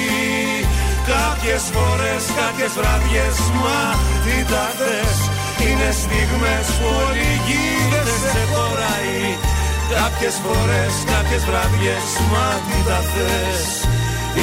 Κάποιες 1.11 1.63
φορές, 1.75 2.23
κάποιες 2.41 2.71
βραδιές 2.79 3.37
Μα 3.61 3.81
τι 4.23 4.37
τα 4.51 4.65
θες. 4.77 5.17
Είναι 5.65 5.89
στιγμές 6.03 6.65
που 6.77 6.87
όλη 7.03 7.23
η 7.35 7.37
γη 7.45 7.69
δεν 8.05 8.19
σε 8.33 8.41
χωράει 8.51 9.21
Κάποιες 9.95 10.35
φορές, 10.43 10.93
κάποιες 11.11 11.43
βραδιές 11.45 12.07
Μα 12.31 12.47
τι 12.67 12.89
τα 12.89 12.99
θες 13.11 13.63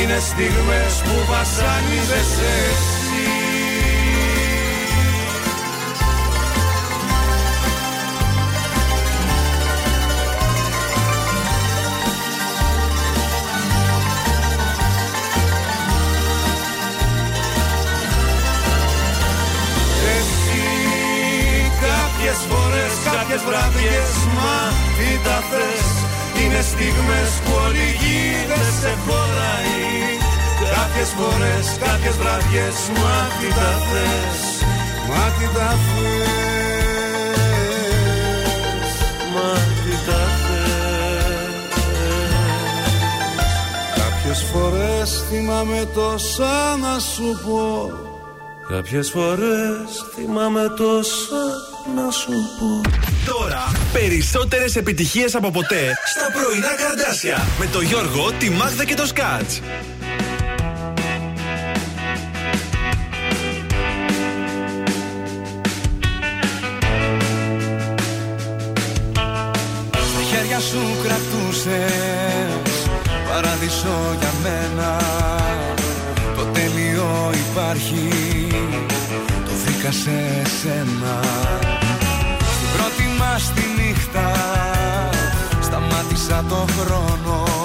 Είναι 0.01 0.19
στιγμές 0.19 0.93
που 1.05 1.17
βασανίζεσαι 1.31 2.53
εσύ. 2.71 3.49
Εσύ 20.17 21.71
κάποιες 21.81 22.39
φορές, 22.51 22.68
κάποιες 23.09 23.43
βραδιές 23.49 24.13
Μα 24.37 24.59
τι 24.97 25.11
τα 25.27 25.39
θες. 25.51 25.89
Είναι 26.41 26.61
στιγμές 26.73 27.31
που 27.43 27.53
όλη 27.65 27.85
η 27.91 27.95
γη 28.01 28.23
δεν 28.51 28.69
σε 28.81 28.93
χωράει 29.05 29.87
Κάποιες 30.75 31.11
φορές, 31.19 31.67
κάποιες 31.87 32.17
βραδιές 32.23 32.77
Μα 33.01 33.17
τι 33.39 33.49
τα 33.59 33.73
θες. 33.89 34.39
Μα 35.09 35.25
τι 35.37 35.47
τα 35.57 35.71
θες. 35.87 36.19
Μα 39.35 39.51
τι 39.83 39.95
τα 40.07 40.23
θες. 40.45 40.79
Κάποιες 44.01 44.41
φορές 44.53 45.25
θυμάμαι 45.29 45.89
τόσα 45.95 46.77
να 46.85 46.99
σου 46.99 47.41
πω. 47.47 47.91
Κάποιες 48.69 49.11
φορές 49.11 49.89
θυμάμαι 50.15 50.73
τόσα 50.77 51.43
να 51.95 52.11
σου 52.11 52.31
πω. 52.31 52.81
Τώρα 53.33 53.73
περισσότερες 53.93 54.77
επιτυχίες 54.77 55.35
από 55.35 55.51
ποτέ 55.51 55.95
στα 56.05 56.33
πρωινά 56.33 56.75
καρδάσια. 56.75 57.47
Με 57.59 57.67
το 57.67 57.81
Γιώργο, 57.81 58.33
τη 58.39 58.51
Μάγδα 58.51 58.85
και 58.85 58.95
το 58.95 59.07
Σκάτς. 59.07 59.61
Στα 69.93 70.23
χέρια 70.31 70.59
σου 70.59 70.81
κρατούσες 71.03 72.69
παράδεισο 73.29 74.17
για 74.21 74.33
μένα. 74.43 75.01
Το 76.37 76.45
τέλειο 76.45 77.31
υπάρχει, 77.51 78.09
το 78.48 78.48
βρήκα 79.89 79.93
σε 79.93 80.49
σένα 80.61 81.21
Στην 82.55 82.69
πρώτη 82.77 83.19
μας 83.19 83.53
τη 83.53 83.83
νύχτα 83.83 84.33
σταμάτησα 85.61 86.45
το 86.49 86.67
χρόνο 86.79 87.58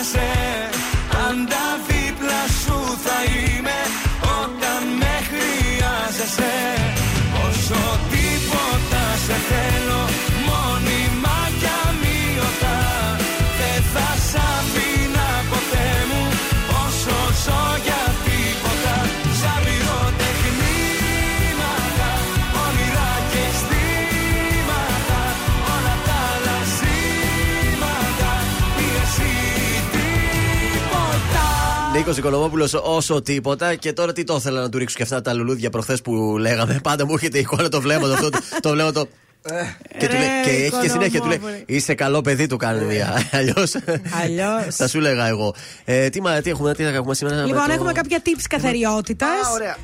acontecer. 0.00 0.69
Νίκος 32.10 32.24
Οικονομόπουλος, 32.24 32.74
όσο 32.74 33.22
τίποτα. 33.22 33.74
Και 33.74 33.92
τώρα 33.92 34.12
τι 34.12 34.24
το 34.24 34.34
ήθελα 34.34 34.60
να 34.60 34.68
του 34.68 34.78
ρίξω 34.78 34.96
και 34.96 35.02
αυτά 35.02 35.20
τα 35.20 35.34
λουλούδια 35.34 35.70
προχθές 35.70 36.02
που 36.02 36.36
λέγαμε. 36.38 36.80
Πάντα 36.82 37.06
μου 37.06 37.12
έρχεται 37.12 37.38
η 37.38 37.40
εικόνα 37.40 37.68
το 37.68 37.80
βλέμμα 37.80 38.06
το, 38.06 38.12
αυτό, 38.12 38.28
το 38.60 38.70
βλέμμα 38.70 38.92
το. 38.92 39.08
Και, 39.98 40.06
του 40.06 40.12
Ρε, 40.12 40.18
λέει- 40.18 40.28
και 40.44 40.50
έχει 40.50 40.80
και 40.82 40.88
συνέχεια 40.88 41.20
του 41.20 41.26
λέει: 41.26 41.36
οικονομόπουλε. 41.36 41.76
Είσαι 41.76 41.94
καλό 41.94 42.20
παιδί 42.20 42.46
του 42.46 42.56
κάνει 42.56 42.84
μια. 42.84 43.22
Αλλιώς. 43.38 43.74
Αλλιώς. 44.22 44.74
Θα 44.76 44.88
σου 44.88 44.98
λέγα 45.00 45.26
εγώ. 45.26 45.54
Ε, 45.84 46.08
τι, 46.08 46.20
μα- 46.22 46.40
τι 46.40 46.50
έχουμε, 46.50 46.74
τι 46.74 46.84
έχουμε 46.84 47.14
σήμερα. 47.14 47.36
με 47.36 47.44
Λοιπόν, 47.46 47.64
το- 47.66 47.72
έχουμε 47.72 47.92
κάποια 47.92 48.18
tips 48.24 48.44
καθαριότητα. 48.48 49.26
Α, 49.26 49.30
ωραία. 49.54 49.76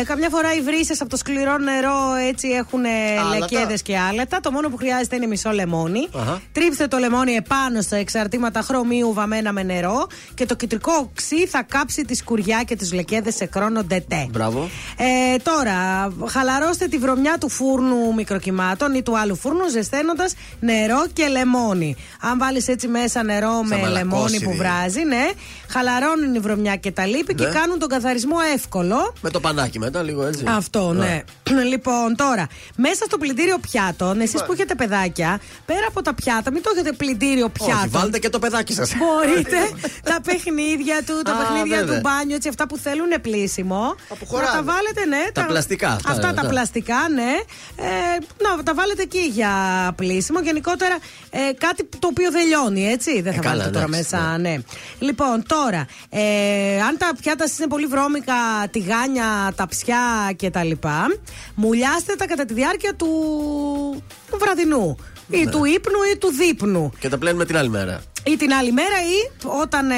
Ε, 0.00 0.04
καμιά 0.04 0.28
φορά 0.28 0.54
οι 0.54 0.60
βρύσες 0.60 1.00
από 1.00 1.10
το 1.10 1.16
σκληρό 1.16 1.58
νερό 1.58 2.14
έτσι 2.28 2.48
έχουν 2.48 2.80
Άλατα. 3.20 3.38
λεκέδες 3.38 3.82
και 3.82 3.98
άλατα. 3.98 4.40
Το 4.40 4.50
μόνο 4.50 4.68
που 4.68 4.76
χρειάζεται 4.76 5.16
είναι 5.16 5.26
μισό 5.26 5.50
λεμόνι. 5.50 6.08
Αχα. 6.14 6.40
Τρίψτε 6.52 6.86
το 6.86 6.96
λεμόνι 6.98 7.32
επάνω 7.32 7.80
στα 7.80 7.96
εξαρτήματα 7.96 8.60
χρωμίου 8.60 9.12
βαμμένα 9.12 9.52
με 9.52 9.62
νερό 9.62 10.06
και 10.34 10.46
το 10.46 10.56
κυτρικό 10.56 10.92
οξύ 10.92 11.46
θα 11.46 11.62
κάψει 11.62 12.02
τη 12.04 12.14
σκουριά 12.14 12.62
και 12.66 12.76
τις 12.76 12.92
λεκέδες 12.92 13.34
σε 13.34 13.48
χρόνο 13.54 13.82
ντετέ. 13.84 14.26
Μπράβο. 14.30 14.68
Ε, 14.96 15.36
τώρα, 15.36 16.08
χαλαρώστε 16.28 16.86
τη 16.86 16.98
βρωμιά 16.98 17.36
του 17.40 17.48
φούρνου 17.48 18.14
μικροκυμάτων 18.14 18.52
ή 18.96 19.02
του 19.02 19.18
άλλου 19.18 19.36
φούρνου 19.36 19.68
ζεσταίνοντας 19.68 20.34
νερό 20.60 21.04
και 21.12 21.26
λεμόνι. 21.26 21.96
Αν 22.20 22.38
βάλεις 22.38 22.68
έτσι 22.68 22.88
μέσα 22.88 23.22
νερό 23.22 23.62
με 23.62 23.76
μαλακώσει 23.76 23.92
λεμόνι 24.04 24.32
που 24.40 24.50
δηλαδή. 24.50 24.56
βράζει, 24.58 25.02
ναι, 25.04 25.30
χαλαρώνουν 25.68 26.34
η 26.34 26.38
βρωμιά 26.38 26.76
και 26.76 26.90
τα 26.90 27.06
λίπη 27.06 27.34
και 27.34 27.44
Ναι. 27.44 27.50
κάνουν 27.50 27.78
τον 27.78 27.88
καθαρισμό 27.88 28.36
εύκολο. 28.54 29.14
Με 29.20 29.30
το 29.30 29.40
πανάκι 29.40 29.78
μετά, 29.78 30.02
λίγο 30.02 30.26
έτσι. 30.26 30.44
Αυτό, 30.48 30.92
ναι. 30.92 31.22
λοιπόν, 31.72 32.16
τώρα, 32.16 32.46
μέσα 32.76 33.04
στο 33.04 33.18
πλυντήριο 33.18 33.58
πιάτων, 33.58 34.20
εσείς 34.20 34.44
που 34.44 34.52
έχετε 34.52 34.74
παιδάκια, 34.74 35.40
πέρα 35.66 35.86
από 35.88 36.02
τα 36.02 36.14
πιάτα, 36.14 36.50
μην 36.52 36.62
το 36.62 36.70
έχετε 36.74 36.92
πλυντήριο 36.92 37.48
πιάτων. 37.48 37.74
Όχι, 37.78 37.88
βάλτε 37.88 38.18
και 38.18 38.28
το 38.28 38.38
παιδάκι 38.38 38.72
σας. 38.72 38.92
Μπορείτε 39.00 39.56
τα 40.10 40.18
παιχνίδια 40.24 41.02
του, 41.06 41.22
τα 41.24 41.32
Α, 41.32 41.36
παιχνίδια 41.36 41.76
βέβαια. 41.78 41.94
του 41.94 42.00
μπάνιου, 42.00 42.34
έτσι, 42.34 42.48
αυτά 42.48 42.66
που 42.66 42.76
θέλουν 42.76 43.08
πλήσιμο. 43.22 43.94
Να 44.20 44.26
χωράνε. 44.26 44.48
τα 44.56 44.62
βάλετε, 44.62 45.04
ναι. 45.08 45.22
Τα 45.32 45.44
πλαστικά, 45.46 45.88
αυτά, 45.90 46.10
Αυτά, 46.10 46.26
ναι, 46.26 46.32
τα 46.34 46.42
ναι. 46.42 46.48
πλαστικά, 46.48 46.96
ναι. 47.14 47.32
Ε, 48.52 48.56
να 48.56 48.62
τα 48.62 48.74
βάλετε 48.74 49.02
εκεί 49.02 49.18
για 49.18 49.52
πλήσιμο. 49.96 50.40
Γενικότερα 50.40 50.96
ε, 51.30 51.38
κάτι 51.58 51.84
το 51.98 52.06
οποίο 52.10 52.30
δεν 52.30 52.46
λιώνει, 52.46 52.86
έτσι. 52.86 53.20
Δεν 53.20 53.32
θα 53.32 53.38
Ε, 53.38 53.42
καλά, 53.42 53.50
βάλετε 53.56 53.70
τώρα 53.70 53.84
εντάξει, 53.84 54.14
μέσα, 54.14 54.38
ναι. 54.38 54.54
Λοιπόν, 54.98 55.42
τώρα, 55.46 55.86
ε, 56.10 56.80
αν 56.88 56.96
τα 56.98 57.10
πιάτας 57.20 57.48
σας 57.48 57.58
είναι 57.58 57.68
πολύ 57.68 57.86
βρώμικα, 57.86 58.34
τηγάνια, 58.70 59.52
ταψιά 59.56 60.34
κτλ., 60.42 60.70
μουλιάστε 61.54 62.14
τα 62.14 62.26
κατά 62.26 62.44
τη 62.44 62.54
διάρκεια 62.54 62.94
του, 62.94 63.08
του 64.30 64.36
βραδινού. 64.40 64.96
Ή 65.30 65.44
Ναι. 65.44 65.50
του 65.50 65.64
ύπνου 65.64 65.98
ή 66.14 66.18
του 66.18 66.32
δείπνου. 66.32 66.92
Και 66.98 67.08
τα 67.08 67.18
πλένουμε 67.18 67.44
την 67.44 67.56
άλλη 67.56 67.68
μέρα. 67.68 68.02
Ή 68.26 68.36
την 68.36 68.52
άλλη 68.52 68.72
μέρα 68.72 68.96
ή 69.02 69.46
όταν 69.62 69.90
ε, 69.90 69.94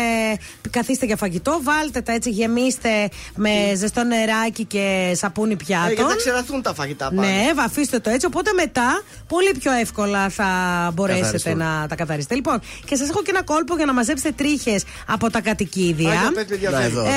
καθίστε 0.70 1.06
για 1.06 1.16
φαγητό, 1.16 1.60
βάλτε 1.62 2.00
τα 2.00 2.12
έτσι, 2.12 2.30
γεμίστε 2.30 3.08
με 3.34 3.50
ζεστό 3.76 4.02
νεράκι 4.04 4.64
και 4.64 5.12
σαπούνι 5.16 5.52
Ε, 5.52 5.56
γιατί 5.66 5.94
πιάτων. 5.94 6.10
θα 6.10 6.16
ξεραθούν 6.16 6.62
τα 6.62 6.74
φαγητά 6.74 7.04
πάνω. 7.04 7.20
Ναι, 7.20 7.52
βαφίστε 7.54 7.98
το 7.98 8.10
έτσι. 8.10 8.26
Οπότε 8.26 8.52
μετά 8.52 9.02
πολύ 9.28 9.54
πιο 9.58 9.72
εύκολα 9.72 10.28
θα 10.28 10.46
μπορέσετε 10.94 11.22
Καθαριστούν. 11.24 11.56
να 11.56 11.86
τα 11.88 11.94
καθαρίσετε. 11.94 12.34
Λοιπόν, 12.34 12.60
και 12.84 12.96
σας 12.96 13.08
έχω 13.08 13.22
και 13.22 13.30
ένα 13.30 13.42
κόλπο 13.42 13.76
για 13.76 13.84
να 13.86 13.92
μαζέψετε 13.92 14.32
τρίχες 14.36 14.84
από 15.06 15.30
τα 15.30 15.40
κατοικίδια. 15.40 16.10
Α, 16.10 16.14
για 16.20 16.32
πες, 16.34 16.44
παιδιά, 16.44 16.70
Να, 16.70 16.76
πες. 16.78 16.86
εδώ. 16.86 17.02
Ε, 17.04 17.10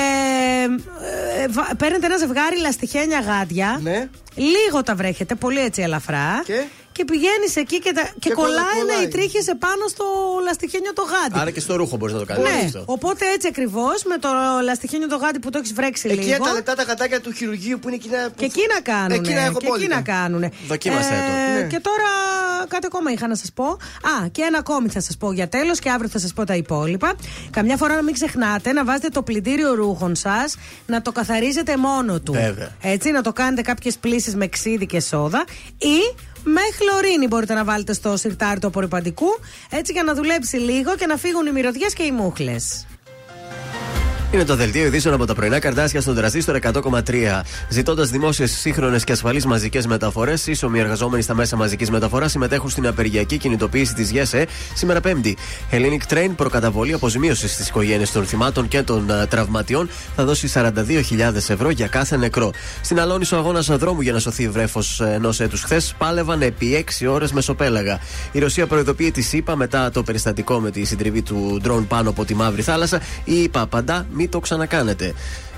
ε, 1.42 1.48
βα- 1.48 1.70
παίρνετε 1.78 2.06
ένα 2.06 2.16
ζευγάρι 2.16 2.58
λαστιχένια 2.60 3.20
γάντια. 3.20 3.78
Ναι. 3.82 4.08
Λίγο 4.34 4.82
τα 4.84 4.94
βρέχετε, 4.94 5.34
πολύ 5.34 5.60
έτσι 5.60 5.82
ελαφρά. 5.82 6.42
Και; 6.44 6.64
Και 7.00 7.06
πηγαίνεις 7.12 7.56
εκεί 7.56 7.78
και, 7.84 7.92
τα, 7.92 8.02
και, 8.02 8.28
Και 8.28 8.30
κολλάει, 8.40 8.78
κολλάει. 8.80 9.04
οι 9.04 9.08
τρίχες 9.08 9.46
επάνω 9.56 9.84
στο 9.94 10.04
λαστιχένιο 10.44 10.92
το 10.92 11.02
γάντι. 11.12 11.38
Άρα 11.40 11.50
και 11.50 11.60
στο 11.60 11.76
ρούχο 11.76 11.96
μπορείς 11.96 12.14
να 12.14 12.20
το 12.20 12.26
κάνεις 12.30 12.44
Ναι, 12.44 12.62
αυτό. 12.64 12.82
οπότε 12.86 13.24
έτσι 13.34 13.46
ακριβώς 13.48 14.02
με 14.10 14.16
το 14.18 14.28
λαστιχένιο 14.64 15.08
το 15.08 15.16
γάντι 15.16 15.38
που 15.38 15.50
το 15.50 15.58
έχεις 15.58 15.72
βρέξει 15.72 16.08
Εκεί 16.08 16.24
λίγο. 16.28 16.44
τα 16.44 16.52
λεπτά 16.52 16.74
τα 16.74 16.82
γατάκια 16.82 17.20
του 17.20 17.32
χειρουργείου 17.32 17.78
που 17.78 17.86
είναι 17.88 17.96
εκείνα. 17.96 18.18
που- 18.28 18.34
Και 18.36 18.44
εκεί 18.44 18.60
να 18.74 18.80
κάνουν. 18.80 19.10
Εκείνα 19.18 19.40
έχω 19.40 19.50
και 19.52 19.66
εκεί 19.66 19.66
απόλυτα. 19.66 19.94
να 19.94 20.00
κάνουν. 20.02 20.42
Δοκίμασέ 20.68 21.08
το. 21.26 21.60
Ναι. 21.60 21.66
Και 21.66 21.80
τώρα 21.80 22.08
κάτι 22.68 22.86
ακόμα 22.86 23.10
είχα 23.12 23.26
να 23.28 23.34
σας 23.34 23.50
πω. 23.54 23.64
Α, 24.12 24.28
και 24.32 24.42
ένα 24.42 24.58
ακόμη 24.58 24.88
θα 24.88 25.00
σας 25.00 25.16
πω 25.16 25.32
για 25.32 25.48
τέλος 25.48 25.78
και 25.78 25.90
αύριο 25.90 26.08
θα 26.08 26.18
σας 26.18 26.32
πω 26.32 26.44
τα 26.44 26.54
υπόλοιπα. 26.54 27.12
Καμιά 27.50 27.76
φορά 27.76 27.94
να 27.94 28.02
μην 28.02 28.14
ξεχνάτε 28.14 28.72
να 28.72 28.84
βάζετε 28.84 29.08
το 29.08 29.22
πλυντήριο 29.22 29.74
ρούχων 29.74 30.14
σας 30.16 30.56
να 30.86 31.02
το 31.02 31.12
καθαρίζετε 31.12 31.76
μόνο 31.76 32.20
του. 32.20 32.32
Βέβαια. 32.32 32.70
Έτσι, 32.82 33.10
να 33.10 33.22
το 33.22 33.32
κάνετε 33.32 33.62
κάποιες 33.62 33.96
πλήσεις 33.96 34.34
με 34.34 34.46
ξύδι 34.46 34.86
και 34.86 35.00
σόδα 35.00 35.44
ή 35.78 36.28
με 36.44 36.60
χλωρίνη 36.78 37.26
μπορείτε 37.26 37.54
να 37.54 37.64
βάλετε 37.64 37.92
στο 37.92 38.16
σιρτάρι 38.16 38.60
του 38.60 38.66
απορριπαντικού 38.66 39.28
έτσι 39.70 39.92
για 39.92 40.02
να 40.02 40.14
δουλέψει 40.14 40.56
λίγο 40.56 40.96
και 40.96 41.06
να 41.06 41.16
φύγουν 41.16 41.46
οι 41.46 41.52
μυρωδιές 41.52 41.92
και 41.92 42.02
οι 42.02 42.10
μούχλες. 42.10 42.86
Είναι 44.32 44.44
το 44.44 44.56
δελτίο 44.56 44.84
ειδήσεων 44.84 45.14
από 45.14 45.26
τα 45.26 45.34
πρωινά 45.34 45.58
καρτάσια 45.58 46.00
στον 46.00 46.14
τραζίστορ 46.14 46.58
100,3. 46.62 47.40
Ζητώντας 47.68 48.10
δημόσιες, 48.10 48.50
σύγχρονες 48.50 49.04
και 49.04 49.12
ασφαλείς 49.12 49.46
μαζικές 49.46 49.86
μεταφορές, 49.86 50.46
ίσομοι 50.46 50.78
εργαζόμενοι 50.78 51.22
στα 51.22 51.34
μέσα 51.34 51.56
μαζικής 51.56 51.90
μεταφοράς 51.90 52.30
συμμετέχουν 52.30 52.70
στην 52.70 52.86
απεργιακή 52.86 53.38
κινητοποίηση 53.38 53.94
της 53.94 54.10
ΓΕΣΕ 54.10 54.46
σήμερα 54.74 55.00
Πέμπτη. 55.00 55.36
Hellenic 55.70 56.14
Train, 56.14 56.30
προκαταβολή 56.36 56.92
αποζημίωσης 56.92 57.52
στις 57.52 57.68
οικογένειες 57.68 58.12
των 58.12 58.24
θυμάτων 58.24 58.68
και 58.68 58.82
των 58.82 59.10
α, 59.10 59.26
τραυματιών, 59.26 59.90
θα 60.16 60.24
δώσει 60.24 60.50
42.000 60.54 61.34
ευρώ 61.34 61.70
για 61.70 61.86
κάθε 61.86 62.16
νεκρό. 62.16 62.52
Στην 62.80 63.00
Αλόνισο, 63.00 63.36
αγώνας 63.36 63.66
δρόμου 63.66 64.00
για 64.00 64.12
να 64.12 64.18
σωθεί 64.18 64.48
βρέφος 64.48 65.00
ενός 65.00 65.40
έτους 65.40 65.62
χθες, 65.62 65.94
πάλευαν 65.98 66.42
επί 66.42 66.84
6 67.00 67.06
ώρες 67.06 67.32
μεσοπέλαγα. 67.32 67.98
Η 68.32 68.38
Ρωσία 68.38 68.66
προειδοποιεί 68.66 69.10
τη 69.10 69.22
ΣΥΠΑ 69.22 69.56
μετά 69.56 69.90
το 69.90 70.02
περιστατικό 70.02 70.58
με 70.58 70.70
τη 70.70 70.84
συντριβή 70.84 71.22
του 71.22 71.58
ντρόν 71.62 71.86
πάνω 71.86 72.10
από 72.10 72.24
τη 72.24 72.34
Μαύρη 72.34 72.62
Θάλασσα. 72.62 73.00
Η 73.24 73.42
ΙΠΑ 73.42 73.60
απαντά, 73.60 74.06
μην 74.20 74.30
το 74.30 74.40
ξανακάνετε. 74.40 75.14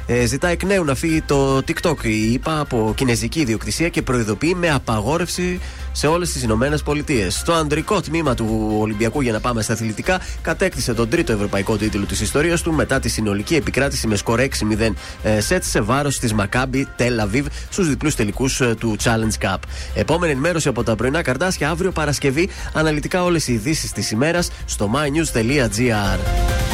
Ε, 0.06 0.24
ζητά 0.26 0.48
εκ 0.48 0.62
νέου 0.62 0.84
να 0.84 0.94
φύγει 0.94 1.22
το 1.22 1.56
TikTok 1.56 2.04
η 2.04 2.32
ΙΠΑ 2.32 2.60
από 2.60 2.92
κινέζικη 2.96 3.40
ιδιοκτησία 3.40 3.88
και 3.88 4.02
προειδοποιεί 4.02 4.54
με 4.56 4.70
απαγόρευση 4.70 5.60
σε 5.92 6.06
όλες 6.06 6.32
τις 6.32 6.42
Ηνωμένες 6.42 6.82
Πολιτείες. 6.82 7.42
Το 7.42 7.52
ανδρικό 7.52 8.00
τμήμα 8.00 8.34
του 8.34 8.76
Ολυμπιακού, 8.80 9.20
για 9.20 9.32
να 9.32 9.40
πάμε 9.40 9.62
στα 9.62 9.72
αθλητικά, 9.72 10.20
κατέκτησε 10.42 10.94
τον 10.94 11.08
τρίτο 11.08 11.32
ευρωπαϊκό 11.32 11.76
τίτλο 11.76 12.04
της 12.04 12.20
ιστορίας 12.20 12.62
του 12.62 12.72
μετά 12.72 13.00
τη 13.00 13.08
συνολική 13.08 13.54
επικράτηση 13.54 14.06
με 14.06 14.16
σκορ 14.16 14.40
6-0 14.40 14.92
ε, 15.22 15.40
σετ 15.40 15.64
σε 15.64 15.80
βάρος 15.80 16.18
της 16.18 16.32
Μακάμπι 16.32 16.88
Τελ 16.96 17.20
Αβίβ 17.20 17.46
στους 17.70 17.88
διπλούς 17.88 18.14
τελικούς 18.14 18.62
του 18.78 18.96
Challenge 19.02 19.46
Cup. 19.46 19.58
Επόμενη 19.94 20.32
ενημέρωση 20.32 20.68
από 20.68 20.82
τα 20.82 20.96
πρωινά 20.96 21.22
καρτάσια 21.22 21.70
αύριο 21.70 21.90
Παρασκευή. 21.90 22.48
Αναλυτικά 22.72 23.24
όλες 23.24 23.48
οι 23.48 23.52
ειδήσεις 23.52 23.92
της 23.92 24.10
ημέρας 24.10 24.50
στο 24.64 24.90
mynews.gr. 24.94 26.71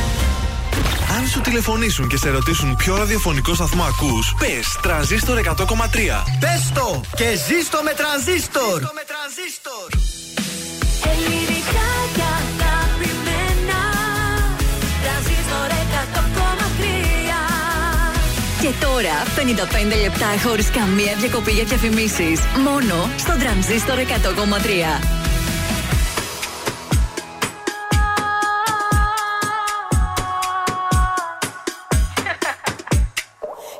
Αν 1.18 1.26
σου 1.26 1.40
τηλεφωνήσουν 1.40 2.08
και 2.08 2.16
σε 2.16 2.30
ρωτήσουν 2.30 2.76
ποιο 2.76 2.96
ραδιοφωνικό 2.96 3.54
σταθμό 3.54 3.82
ακούς, 3.82 4.34
πες 4.38 4.78
τρανζίστορ 4.82 5.38
100,3. 5.38 6.24
Πες 6.40 6.72
το 6.74 7.00
και 7.16 7.28
ζήστο 7.46 7.78
με 7.84 7.92
τρανζίστορ. 8.00 8.82
Ελληνικά 11.12 11.88
και 12.16 12.24
αγαπημένα 12.38 13.80
Τρανζίστορ 15.02 15.68
100,3 15.94 16.60
Και 18.62 18.70
τώρα 18.84 19.16
55 19.94 20.00
λεπτά 20.02 20.48
χωρίς 20.48 20.70
καμία 20.70 21.14
διακοπή 21.18 21.50
για 21.50 21.64
διαφημίσεις. 21.64 22.40
Μόνο 22.64 23.10
στο 23.16 23.32
τρανζίστορ 23.38 23.98
100,3. 23.98 25.27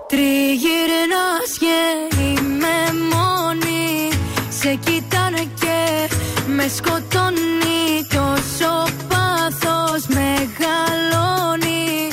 Τριγυρνάς 0.09 1.52
και 1.59 1.76
είμαι 2.20 2.76
μόνη. 3.12 4.09
Σε 4.48 4.74
κοιτάνε 4.74 5.44
και 5.60 6.09
με 6.47 6.68
σκοτώνει. 6.76 8.06
Τόσο 8.14 8.72
πάθος 9.09 10.02
μεγαλώνει. 10.16 12.09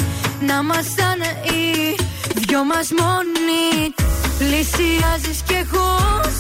Να 0.47 0.55
ήμασταν 0.63 1.19
οι 1.43 1.95
δυο 2.35 2.63
μας 2.63 2.87
μόνοι. 2.99 3.93
Πλησιάζεις 4.37 5.41
κι 5.47 5.53
εγώ 5.53 5.89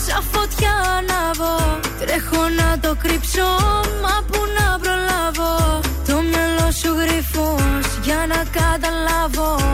σαν 0.05 0.23
φωτιά 0.31 0.73
ανάβω 0.97 1.79
Τρέχω 1.99 2.49
να 2.49 2.79
το 2.79 2.95
κρύψω 3.03 3.47
μα 4.01 4.15
που 4.31 4.39
να 4.57 4.79
προλάβω. 4.79 5.79
Το 6.07 6.15
μυαλό 6.29 6.71
σου 6.71 6.91
γρυφός 6.99 7.87
για 8.03 8.25
να 8.27 8.43
καταλάβω 8.59 9.64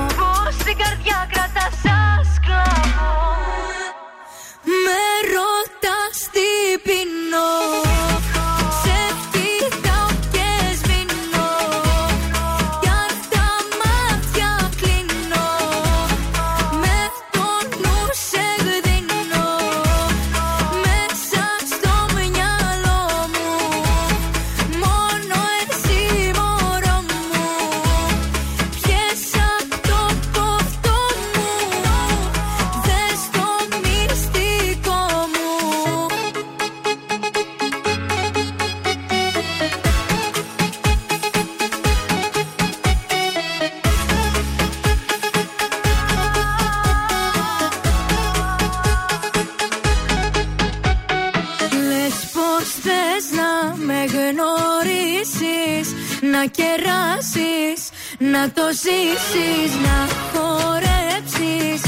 κλέψεις 57.32 57.90
Να 58.18 58.52
το 58.52 58.62
ζήσεις, 58.84 59.72
να 59.86 59.98
χορέψεις 60.32 61.82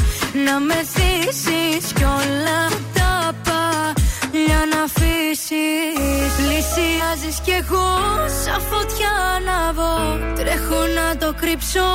Να 0.46 0.60
με 0.60 0.80
θύσεις 0.94 1.94
κι 1.94 2.04
όλα 2.04 2.62
τα 2.94 3.32
παλιά 3.44 4.62
να 4.72 4.84
αφήσεις. 4.84 6.32
Πλησιάζεις 6.38 7.38
κι 7.46 7.52
εγώ 7.52 7.90
σαν 8.44 8.62
φωτιά 8.70 9.14
ανάβω 9.36 9.94
Τρέχω 10.36 10.82
να 10.98 11.18
το 11.18 11.34
κρύψω 11.42 11.88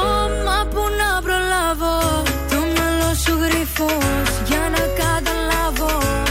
μα 0.44 0.66
που 0.70 0.82
να 1.00 1.22
προλάβω. 1.22 2.22
Το 2.50 2.58
μυαλό 2.72 3.14
σου 3.24 3.34
γρυφός 3.42 4.30
για 4.48 4.62
να 4.74 4.82
καταλάβω 5.02 6.27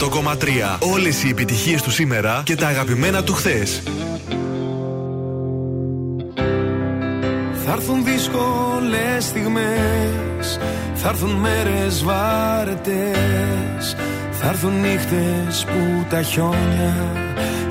100,3. 0.00 0.78
Όλες 0.92 1.22
οι 1.22 1.28
επιτυχίες 1.28 1.82
του 1.82 1.90
σήμερα 1.90 2.42
και 2.44 2.54
τα 2.54 2.66
αγαπημένα 2.66 3.22
του 3.22 3.34
χθες. 3.34 3.82
Θα 7.64 7.72
έρθουν 7.72 8.04
δύσκολες 8.04 9.24
στιγμές 9.24 10.58
Θα 10.94 11.08
έρθουν 11.08 11.30
μέρες 11.30 12.04
βάρετες 12.04 13.16
Θα 14.30 14.48
έρθουν 14.48 14.80
νύχτες 14.80 15.64
που 15.64 16.06
τα 16.08 16.22
χιόνια 16.22 16.94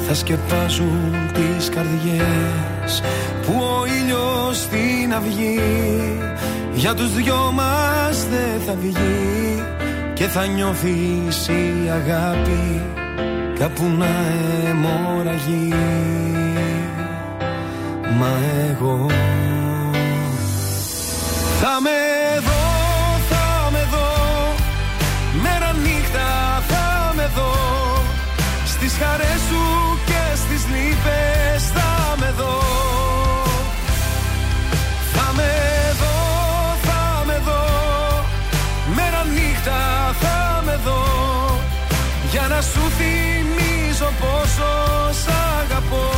Θα 0.08 0.14
σκεπάζουν 0.14 1.14
τις 1.34 1.70
καρδιές 1.70 3.02
Που 3.46 3.54
ο 3.54 3.86
ήλιος 3.86 4.58
στην 4.58 5.14
αυγή 5.14 5.60
Για 6.74 6.94
τους 6.94 7.14
δυο 7.14 7.52
μας 7.54 8.26
δεν 8.30 8.62
θα 8.66 8.76
βγει 8.82 9.79
Και 10.20 10.28
θα 10.28 10.46
νιώθεις 10.46 11.48
η 11.48 11.90
αγάπη 11.90 12.82
Κάπου 13.60 13.84
να 13.98 14.08
αιμορραγεί. 14.70 15.74
Μα 18.20 18.32
εγώ 18.70 19.08
θα 21.62 21.82
με 21.82 22.00
δω, 22.46 22.64
θα 23.30 23.70
με 23.72 23.88
δω. 23.92 24.12
Μέρα 25.42 25.74
νύχτα 25.84 26.64
θα 26.68 27.14
με 27.16 27.30
δω. 27.36 27.54
Στις 28.66 28.98
χαρές 29.02 29.49
να 42.60 42.66
σου 42.66 42.82
θυμίζω 42.98 44.12
πόσο 44.20 44.70
σ' 45.12 45.28
αγαπώ. 45.62 46.10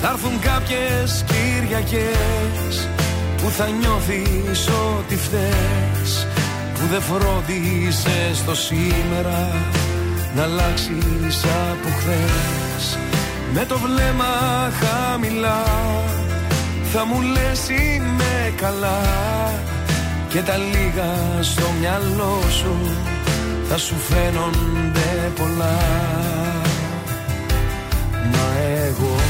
Θα 0.00 0.08
έρθουν 0.08 0.40
κάποιες 0.40 1.24
Κυριακές 1.26 2.88
Που 3.36 3.50
θα 3.50 3.68
νιώθεις 3.68 4.68
ότι 4.68 5.16
φταίς 5.16 6.26
Που 6.74 6.86
δεν 6.90 7.00
φρόντισες 7.00 8.44
το 8.46 8.54
σήμερα 8.54 9.50
Να 10.36 10.42
αλλάξεις 10.42 11.44
από 11.70 11.88
χθες. 11.98 12.98
Με 13.54 13.64
το 13.64 13.78
βλέμμα 13.78 14.32
χαμηλά 14.80 15.62
Θα 16.92 17.04
μου 17.04 17.20
λες 17.20 17.68
είμαι 17.68 18.52
καλά 18.56 19.00
Και 20.34 20.42
τα 20.42 20.56
λίγα 20.56 21.42
στο 21.42 21.66
μυαλό 21.80 22.42
σου 22.50 22.76
Θα 23.68 23.78
σου 23.78 23.94
φαίνονται 23.94 25.32
πολλά. 25.36 25.78
Μα 28.32 28.58
εγώ 28.86 29.23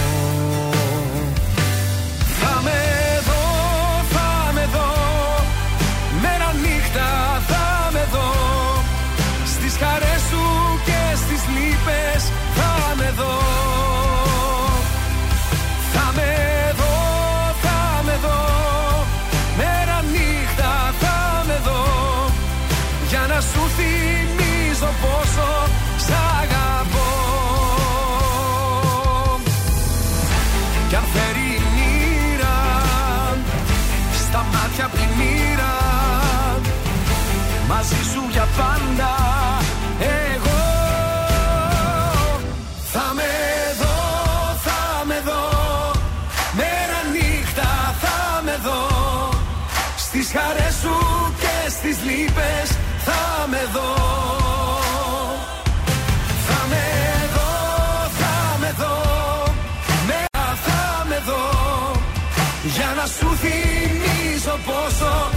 θυμίζω 64.95 65.34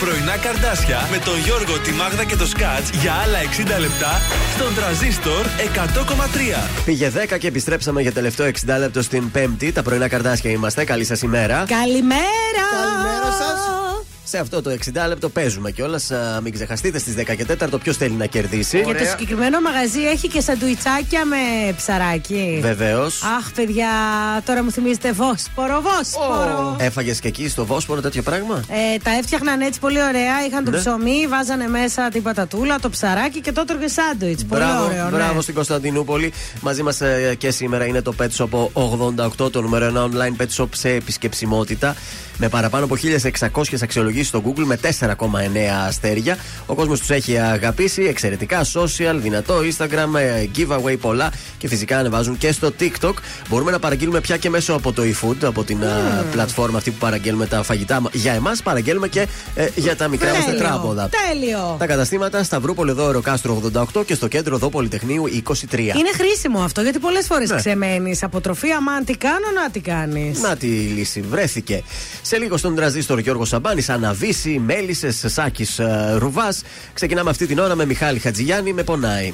πρωινά 0.00 0.36
καρδάσια 0.36 1.08
με 1.10 1.18
τον 1.18 1.38
Γιώργο, 1.38 1.78
τη 1.78 1.92
Μάγδα 1.92 2.24
και 2.24 2.36
το 2.36 2.46
Σκάτς 2.46 2.90
για 2.90 3.12
άλλα 3.12 3.38
60 3.76 3.80
λεπτά 3.80 4.20
στον 4.54 4.74
τραζίστορ 4.74 5.44
100,3. 5.46 6.68
Πήγε 6.84 7.12
10 7.34 7.38
και 7.38 7.46
επιστρέψαμε 7.46 8.02
για 8.02 8.12
τελευταίο 8.12 8.46
60 8.46 8.50
λεπτό 8.78 9.02
στην 9.02 9.30
Πέμπτη. 9.30 9.72
Τα 9.72 9.82
πρωινά 9.82 10.08
καρδάσια 10.08 10.50
είμαστε. 10.50 10.84
Καλή 10.84 11.04
σας 11.04 11.22
ημέρα. 11.22 11.64
Καλημέρα! 11.68 12.64
Καλημέρα 12.82 13.30
σας. 13.40 13.73
Σε 14.34 14.40
αυτό 14.40 14.62
το 14.62 14.70
60 14.70 14.76
λεπτό 15.08 15.28
παίζουμε 15.28 15.70
κιόλας. 15.70 16.10
Μην 16.42 16.52
ξεχαστείτε 16.52 16.98
στις 16.98 17.14
10 17.14 17.34
και 17.36 17.44
4 17.44 17.78
ποιος 17.82 17.96
θέλει 17.96 18.14
να 18.14 18.26
κερδίσει. 18.26 18.82
Και 18.82 18.94
το 18.94 19.04
συγκεκριμένο 19.04 19.60
μαγαζί 19.60 20.00
έχει 20.00 20.28
και 20.28 20.40
σαντουιτσάκια 20.40 21.24
με 21.24 21.72
ψαράκι. 21.76 22.58
Βεβαίως. 22.62 23.22
Αχ, 23.22 23.52
παιδιά, 23.52 23.88
τώρα 24.44 24.62
μου 24.64 24.70
θυμίζετε 24.70 25.12
Βόσπορο, 25.12 25.80
Βόσπορο. 25.82 26.76
Έφαγες 26.78 27.20
και 27.20 27.28
εκεί 27.28 27.48
στο 27.48 27.66
Βόσπορο 27.66 28.00
τέτοιο 28.00 28.22
πράγμα; 28.22 28.60
Ε, 28.68 28.98
τα 29.02 29.10
έφτιαχναν 29.10 29.60
έτσι 29.60 29.80
πολύ 29.80 30.02
ωραία. 30.02 30.46
Είχαν 30.48 30.64
το 30.64 30.70
Ναι. 30.70 30.78
ψωμί, 30.78 31.26
βάζανε 31.28 31.68
μέσα 31.68 32.08
την 32.08 32.22
πατατούλα, 32.22 32.78
το 32.80 32.90
ψαράκι 32.90 33.40
και 33.40 33.52
το 33.52 33.64
τρώγε 33.64 33.88
σάντουιτς. 33.88 34.44
Πολύ 34.44 34.62
Μπράβο, 34.62 34.84
ωραίο, 34.84 35.04
ναι. 35.04 35.10
μπράβο 35.16 35.40
στην 35.40 35.54
Κωνσταντινούπολη. 35.54 36.32
Μαζί 36.60 36.82
μας 36.82 37.00
και 37.38 37.50
σήμερα 37.50 37.84
είναι 37.86 38.02
το 38.02 38.14
Pet 38.20 38.28
Shop 38.36 38.68
88, 38.72 39.50
το 39.52 39.62
νούμερο 39.62 39.86
1 39.86 40.04
online 40.04 40.42
Pet 40.42 40.62
Shop 40.62 40.68
σε 40.74 40.88
επισκεψιμότητα. 40.88 41.96
Με 42.38 42.48
παραπάνω 42.48 42.84
από 42.84 42.96
1600 42.96 43.82
αξιολογήσεις 43.82 44.23
στο 44.24 44.42
Google 44.46 44.64
με 44.64 44.78
4,9 44.82 45.08
αστέρια. 45.86 46.36
Ο 46.66 46.74
κόσμος 46.74 46.98
τους 46.98 47.10
έχει 47.10 47.38
αγαπήσει. 47.38 48.02
Εξαιρετικά 48.02 48.64
social, 48.64 49.14
δυνατό 49.16 49.54
Instagram, 49.58 50.18
ε, 50.18 50.46
giveaway 50.56 50.96
πολλά 51.00 51.32
και 51.58 51.68
φυσικά 51.68 51.98
ανεβάζουν 51.98 52.38
και 52.38 52.52
στο 52.52 52.72
TikTok. 52.80 53.12
Μπορούμε 53.48 53.70
να 53.70 53.78
παραγγείλουμε 53.78 54.20
πια 54.20 54.36
και 54.36 54.50
μέσω 54.50 54.72
από 54.74 54.92
το 54.92 55.02
eFood, 55.02 55.36
από 55.44 55.64
την 55.64 55.84
α, 55.84 56.24
πλατφόρμα 56.32 56.78
αυτή 56.78 56.90
που 56.90 56.96
παραγγέλνουμε 56.98 57.46
τα 57.46 57.62
φαγητά 57.62 58.00
μα. 58.00 58.10
Για 58.12 58.32
εμάς 58.32 58.62
παραγγέλνουμε 58.62 59.08
και 59.08 59.26
ε, 59.54 59.66
για 59.74 59.96
τα 59.96 60.08
μικρά 60.08 60.28
μας 60.34 60.44
Τέλειο, 60.44 60.60
τετράποδα. 60.60 61.08
Τέλειο. 61.30 61.76
Τα 61.78 61.86
καταστήματα 61.86 62.42
Σταυρούπολη 62.42 62.90
εδώ 62.90 63.10
Ροκάστρο 63.10 63.62
88 63.96 64.04
και 64.06 64.14
στο 64.14 64.28
κέντρο 64.28 64.54
εδώ 64.54 64.68
Πολυτεχνείου 64.68 65.24
23. 65.48 65.78
Είναι 65.78 65.92
χρήσιμο 66.16 66.60
αυτό 66.60 66.80
γιατί 66.82 66.98
πολλές 66.98 67.26
φορές 67.26 67.50
Ναι. 67.50 67.56
ξεμένεις 67.56 68.22
από 68.22 68.40
τροφή. 68.40 68.70
Αμάν 68.70 69.04
τι 69.04 69.16
κάνω, 69.16 69.50
να 69.62 69.70
τι 69.70 69.80
κάνεις. 69.80 70.40
Να 70.40 70.56
τη 70.56 70.66
λύση, 70.66 71.20
βρέθηκε. 71.20 71.82
Σε 72.22 72.38
λίγο 72.38 72.56
στον 72.56 72.74
τραζίστορ 72.74 73.18
Γιώργο 73.18 73.44
Σαμπάνης, 73.44 73.88
Αναβίση, 74.14 74.58
Μέλισσες, 74.58 75.24
Σάκης 75.26 75.80
Ρουβάς. 76.16 76.62
Ξεκινάμε 76.92 77.30
αυτή 77.30 77.46
την 77.46 77.58
ώρα 77.58 77.74
με 77.74 77.86
Μιχάλη 77.86 78.18
Χατζηγιάννη 78.18 78.72
με 78.72 78.82
πονάει. 78.82 79.32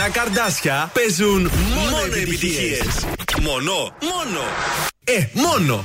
Πρωινά 0.00 0.08
καρδάσια 0.08 0.90
παίζουν 0.94 1.50
μόνο 1.74 1.96
επιτυχίες. 2.16 3.06
Μόνο, 3.40 3.72
μόνο. 4.00 4.40
Ε, 5.04 5.26
μόνο. 5.32 5.84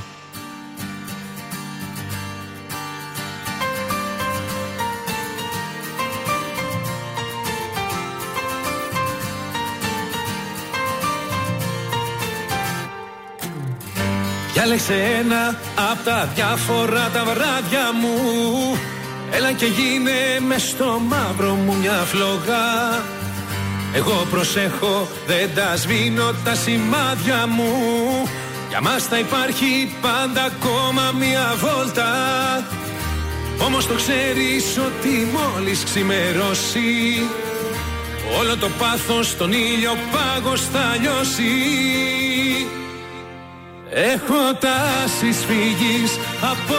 Διάλεξε 14.52 14.94
ένα 14.94 15.58
από 15.92 16.04
τα 16.04 16.28
διάφορα 16.34 17.10
τα 17.12 17.24
βράδια 17.24 17.92
μου 18.00 18.78
Έλα 19.30 19.52
και 19.52 19.66
γίνε 19.66 20.46
μες 20.46 20.62
στο 20.62 21.00
μαύρο 21.08 21.54
μου 21.54 21.76
μια 21.76 21.92
φλογά 21.92 23.04
Εγώ 23.96 24.26
προσέχω 24.30 25.08
δεν 25.26 25.50
τα 25.54 25.76
σβήνω 25.76 26.32
τα 26.44 26.54
σημάδια 26.54 27.46
μου. 27.46 27.72
Κι 28.24 28.66
Για 28.68 28.80
μας 28.80 29.02
θα 29.02 29.18
υπάρχει 29.18 29.96
πάντα 30.00 30.42
ακόμα 30.44 31.12
μια 31.18 31.54
βόλτα. 31.60 32.12
Όμως 33.66 33.86
το 33.86 33.94
ξέρεις 33.94 34.78
ότι 34.86 35.28
μόλις 35.36 35.84
ξημερώσει 35.84 37.22
Όλο 38.38 38.56
το 38.56 38.68
πάθος 38.78 39.36
τον 39.36 39.52
ήλιο 39.52 39.96
πάγος 40.12 40.60
θα 40.72 40.96
λιώσει. 41.00 41.54
Έχω 43.90 44.40
τάσεις 44.60 45.44
φύγης 45.48 46.18
από 46.52 46.76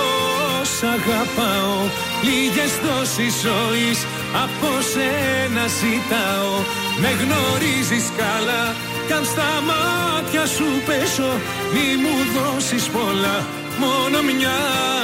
όσα 0.61 0.87
αγαπάω 0.87 1.77
Λίγες 2.23 2.71
δόσεις 2.85 3.33
ζωής 3.41 4.05
από 4.43 4.69
σένα 4.91 5.65
ζητάω 5.79 6.53
Με 7.01 7.09
γνωρίζεις 7.21 8.07
καλά. 8.21 8.63
Κι 9.07 9.13
αν 9.13 9.25
στα 9.25 9.51
μάτια 9.69 10.45
σου 10.55 10.67
πέσω 10.85 11.31
Μη 11.73 11.87
μου 12.01 12.15
δώσεις 12.35 12.85
πολλά. 12.95 13.37
Μόνο 13.79 14.17
μια 14.29 14.57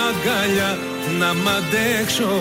αγκάλια 0.10 0.78
να 1.20 1.34
μ' 1.34 1.50
αντέξω. 1.58 2.34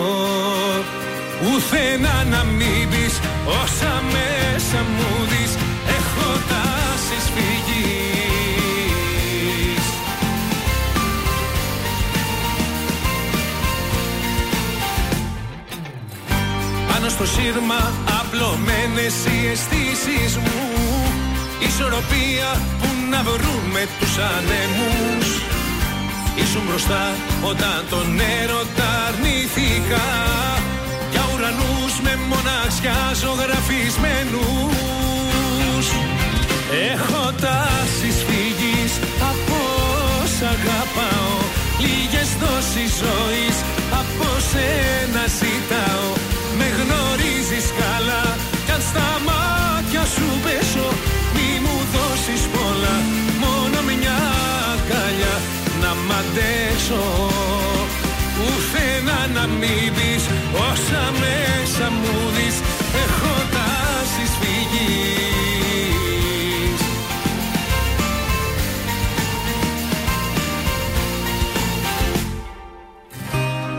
Ουθενά 1.47 2.25
να 2.29 2.43
μην 2.43 2.89
πεις 2.89 3.19
Όσα 3.45 4.03
μέσα 4.13 4.79
μου 4.95 5.25
δεις 5.29 5.53
Έχω 5.97 6.29
τάσεις 6.49 7.25
φυγής 7.33 8.12
στο 17.15 17.25
σύρμα 17.25 17.81
απλωμένες 18.19 19.15
οι 19.29 19.37
αισθήσεις 19.51 20.31
μου. 20.43 20.61
Ισορροπία 21.67 22.49
που 22.79 22.89
να 23.11 23.19
βρούμε 23.27 23.81
τους 23.99 24.13
ανέμους. 24.35 25.27
Ήσουν 26.43 26.63
μπροστά 26.67 27.03
όταν 27.51 27.77
τον 27.91 28.07
έρωτα 28.41 28.89
αρνήθηκα. 29.07 30.07
Για 31.11 31.23
ουρανούς 31.31 31.93
με 32.05 32.13
μοναξιά 32.29 32.99
ζωγραφισμένους. 33.21 35.85
Έχω 36.91 37.23
τάσεις 37.43 38.17
φύγης 38.27 38.93
από 39.31 39.57
όσα 40.21 40.49
αγαπάω. 40.57 41.35
Λίγες 41.83 42.29
δόσεις 42.41 42.91
ζωής 43.03 43.57
από 44.01 44.27
σένα 44.51 45.23
ζητάω 45.39 46.32
Με 47.63 47.69
γνωρίζεις 47.69 47.73
καλά 47.79 48.23
κι 48.65 48.71
αν 48.71 48.81
στα 48.81 49.09
μάτια 49.27 50.03
σου 50.13 50.27
πέσω 50.43 50.87
Μη 51.33 51.49
μου 51.63 51.77
δώσεις 51.93 52.43
πολλά 52.55 52.95
μόνο 53.43 53.77
μια 53.87 54.17
αγκαλιά 54.73 55.35
να 55.81 55.91
μ' 56.05 56.11
αντέξω. 56.19 57.03
Ουθενά 58.45 59.21
να 59.33 59.47
μην 59.47 59.93
πεις 59.95 60.23
όσα 60.69 61.03
μέσα 61.21 61.85
μου 61.89 62.15
δεις 62.35 62.57
Έχω 63.03 63.33
τάσεις 63.53 64.31
φυγής 64.39 65.61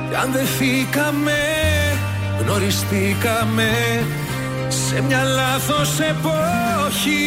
Κι 0.08 0.16
αν 0.22 0.32
δεν 0.32 0.46
φύγαμε, 0.46 1.38
γνωριστήκαμε 2.46 3.70
σε 4.68 5.02
μια 5.02 5.22
λάθος 5.22 6.00
εποχή. 6.00 7.24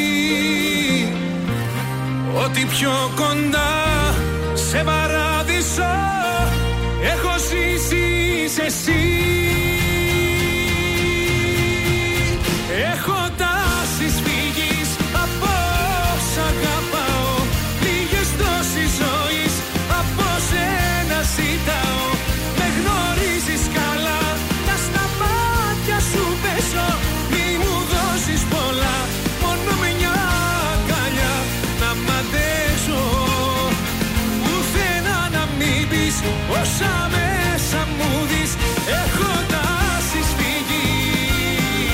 Ότι 2.46 2.66
πιο 2.66 3.12
κοντά 3.16 4.14
σε 4.54 4.84
παράδεισο 4.84 5.96
έχω 7.02 7.36
ζήσει 7.50 7.98
είσαι 8.44 8.62
εσύ. 8.62 9.02
Έχω 12.94 13.27
όσα 36.62 36.94
μέσα 37.16 37.80
μου 37.98 38.10
δεις 38.30 38.52
Έχω 39.04 39.32
τάσεις 39.54 40.28
φυγής 40.38 41.90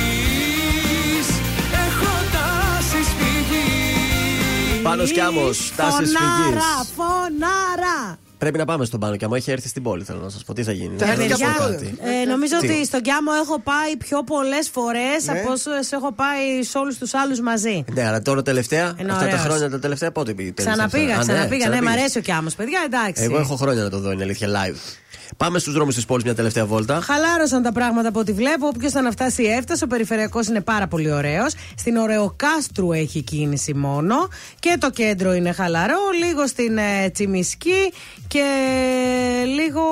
Έχω 1.86 2.12
τάσεις 2.34 3.08
φυγής 3.18 4.82
Πάνω 4.82 5.02
Κιάμος, 5.04 5.72
τάσει 5.76 6.04
φυγή. 6.04 6.16
Φωνάρα, 6.16 6.72
φωνάρα. 6.96 8.18
Πρέπει 8.44 8.58
να 8.58 8.64
πάμε 8.64 8.84
στον 8.84 9.00
Πάνο 9.00 9.16
Κιάμο. 9.16 9.34
Έχει 9.36 9.50
έρθει 9.50 9.68
στην 9.68 9.82
πόλη, 9.82 10.04
θέλω 10.04 10.18
να 10.22 10.28
σας 10.28 10.44
πω. 10.44 10.52
Τι 10.54 10.62
θα 10.62 10.72
γίνει; 10.72 10.94
Θα 10.98 11.06
να 11.06 11.12
έρθει 11.12 11.28
σας 11.28 11.38
και 11.38 11.44
πω 11.44 11.64
από 11.64 11.72
κάτι. 11.72 11.96
Ε, 12.22 12.24
νομίζω 12.24 12.58
Τι; 12.58 12.66
ότι 12.66 12.84
στον 12.84 13.00
Κιάμο 13.00 13.30
έχω 13.42 13.60
πάει 13.60 13.96
πιο 13.96 14.22
πολλές 14.24 14.68
φορές 14.68 15.18
Ναι. 15.26 15.40
από 15.40 15.50
όσε 15.52 15.70
έχω 15.94 16.12
πάει 16.12 16.62
σε 16.62 16.78
όλους 16.78 16.98
τους 16.98 17.14
άλλους 17.14 17.40
μαζί. 17.40 17.84
Ναι, 17.94 18.06
αλλά 18.06 18.22
τώρα 18.22 18.42
τελευταία, 18.42 18.94
Είναι 19.00 19.12
αυτά 19.12 19.24
τα 19.24 19.30
ωραίος. 19.30 19.40
χρόνια 19.46 19.70
τα 19.70 19.78
τελευταία 19.78 20.12
πότε 20.12 20.34
πήγε. 20.34 20.52
Ξαναπήγα, 20.54 21.16
ξαναπήγα. 21.18 21.68
Ναι, 21.68 21.82
μ' 21.82 21.88
αρέσει 21.88 22.18
ο 22.18 22.20
Κιάμος, 22.20 22.54
παιδιά, 22.54 22.80
εντάξει. 22.86 23.22
Εγώ 23.22 23.38
έχω 23.38 23.56
χρόνια 23.56 23.82
να 23.82 23.90
το 23.90 23.98
δω, 23.98 24.10
είναι 24.10 24.22
αλήθεια, 24.22 24.48
live. 24.48 24.78
Πάμε 25.36 25.58
στους 25.58 25.72
δρόμους 25.72 25.94
της 25.94 26.04
πόλης 26.04 26.24
μια 26.24 26.34
τελευταία 26.34 26.66
βόλτα. 26.66 27.00
Χαλάρωσαν 27.00 27.62
τα 27.62 27.72
πράγματα 27.72 28.08
από 28.08 28.18
ό,τι 28.20 28.32
βλέπω. 28.32 28.66
Όποιος 28.66 28.92
θα 28.92 29.02
να 29.02 29.10
φτάσει 29.10 29.42
έφτασε. 29.42 29.84
Ο 29.84 29.86
περιφερειακός 29.86 30.46
είναι 30.46 30.60
πάρα 30.60 30.86
πολύ 30.86 31.12
ωραίος. 31.12 31.52
Στην 31.78 31.96
Ωρεοκάστρου 31.96 32.92
έχει 32.92 33.22
κίνηση 33.22 33.74
μόνο. 33.74 34.28
Και 34.60 34.76
το 34.80 34.90
κέντρο 34.90 35.32
είναι 35.34 35.52
χαλαρό. 35.52 35.98
Λίγο 36.26 36.46
στην 36.46 36.78
ε, 36.78 37.10
Τσιμισκή 37.12 37.92
και 38.28 38.42
λίγο 39.56 39.82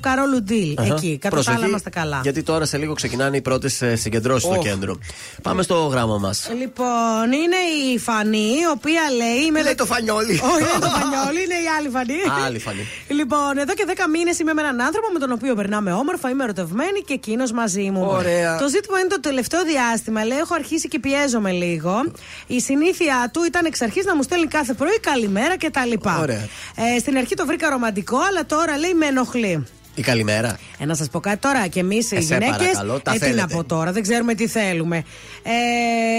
Καρόλου 0.00 0.42
Ντίλ. 0.42 0.74
Αχα. 0.78 0.94
Εκεί. 0.94 1.10
Κατά 1.12 1.20
τα 1.20 1.28
Προσοχή, 1.28 1.56
άλλα 1.56 1.66
είμαστε 1.66 1.90
καλά. 1.90 2.20
Γιατί 2.22 2.42
τώρα 2.42 2.64
σε 2.64 2.76
λίγο 2.76 2.94
ξεκινάνε 2.94 3.36
οι 3.36 3.40
πρώτες 3.40 3.82
συγκεντρώσεις 3.94 4.42
στο 4.48 4.58
Οχ. 4.58 4.64
κέντρο. 4.64 4.98
Πάμε 5.42 5.62
στο 5.62 5.74
γράμμα 5.74 6.18
μας. 6.18 6.50
Λοιπόν, 6.58 7.32
είναι 7.32 7.56
η 7.94 7.98
Φανή, 7.98 8.38
η 8.38 8.66
οποία 8.74 9.00
λέει. 9.16 9.44
Είμαι 9.46 9.62
Λέει 9.62 9.68
δε- 9.68 9.74
το 9.74 9.84
φανιόλι. 9.86 10.32
Όχι, 10.32 10.62
δεν 10.62 10.68
είναι 10.74 10.80
το 10.80 10.88
Φανιόλι, 10.98 11.42
είναι 11.44 11.54
η 11.54 11.68
άλλη 11.78 11.88
Φανή. 11.88 12.44
Άλλη 12.46 12.58
Φανή. 12.58 12.86
Λοιπόν, 13.08 13.58
εδώ 13.58 13.74
και 13.74 13.84
10 13.88 13.92
μήνες 14.12 14.38
είμαι 14.46 14.62
με 14.62 14.68
έναν 14.68 14.80
άνθρωπο 14.80 15.12
με 15.12 15.18
τον 15.18 15.32
οποίο 15.32 15.54
περνάμε 15.54 15.92
όμορφα, 15.92 16.30
είμαι 16.30 16.44
ερωτευμένη 16.44 17.00
και 17.00 17.12
εκείνος 17.12 17.52
μαζί 17.52 17.90
μου. 17.90 18.06
Ωραία. 18.08 18.58
Το 18.58 18.68
ζήτημα 18.68 18.98
είναι 18.98 19.08
το 19.08 19.20
τελευταίο 19.20 19.64
διάστημα. 19.64 20.24
Λέει, 20.24 20.38
έχω 20.38 20.54
αρχίσει 20.54 20.88
και 20.88 20.98
πιέζομαι 20.98 21.50
λίγο. 21.50 22.12
Η 22.46 22.60
συνήθεια 22.60 23.30
του 23.32 23.44
ήταν 23.44 23.64
εξ 23.64 23.82
αρχής 23.82 24.04
να 24.04 24.16
μου 24.16 24.22
στέλνει 24.22 24.46
κάθε 24.46 24.72
πρωί 24.72 25.00
καλημέρα 25.00 25.56
κτλ. 25.56 26.08
Ωραία. 26.20 26.48
Ε, 26.76 26.98
στην 26.98 27.16
αρχή 27.16 27.34
το 27.34 27.46
βρήκα 27.46 27.70
ρομαντικό, 27.70 28.18
αλλά 28.18 28.46
τώρα 28.46 28.78
λέει 28.78 28.94
με 28.94 29.06
ενοχλεί. 29.06 29.66
Η 29.98 30.02
καλημέρα. 30.02 30.58
Ε, 30.78 30.84
να 30.84 30.94
σας 30.94 31.08
πω 31.08 31.20
κάτι 31.20 31.36
τώρα. 31.38 31.66
Και 31.66 31.80
εμείς 31.80 32.10
οι 32.10 32.16
Ε, 32.16 32.20
σε 32.20 32.26
γυναίκες. 32.34 32.56
παρακαλώ, 32.56 33.00
τα 33.00 33.10
ε, 33.10 33.14
τι 33.14 33.18
θέλετε. 33.20 33.40
να 33.40 33.46
πω 33.46 33.64
τώρα, 33.64 33.92
δεν 33.92 34.02
ξέρουμε 34.02 34.34
τι 34.34 34.46
θέλουμε. 34.48 34.96
Ε, 35.42 35.50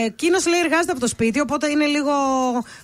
Εκείνος 0.06 0.48
λέει 0.48 0.60
εργάζεται 0.60 0.92
από 0.92 1.00
το 1.00 1.08
σπίτι, 1.08 1.40
οπότε 1.40 1.70
είναι 1.70 1.86
λίγο 1.86 2.12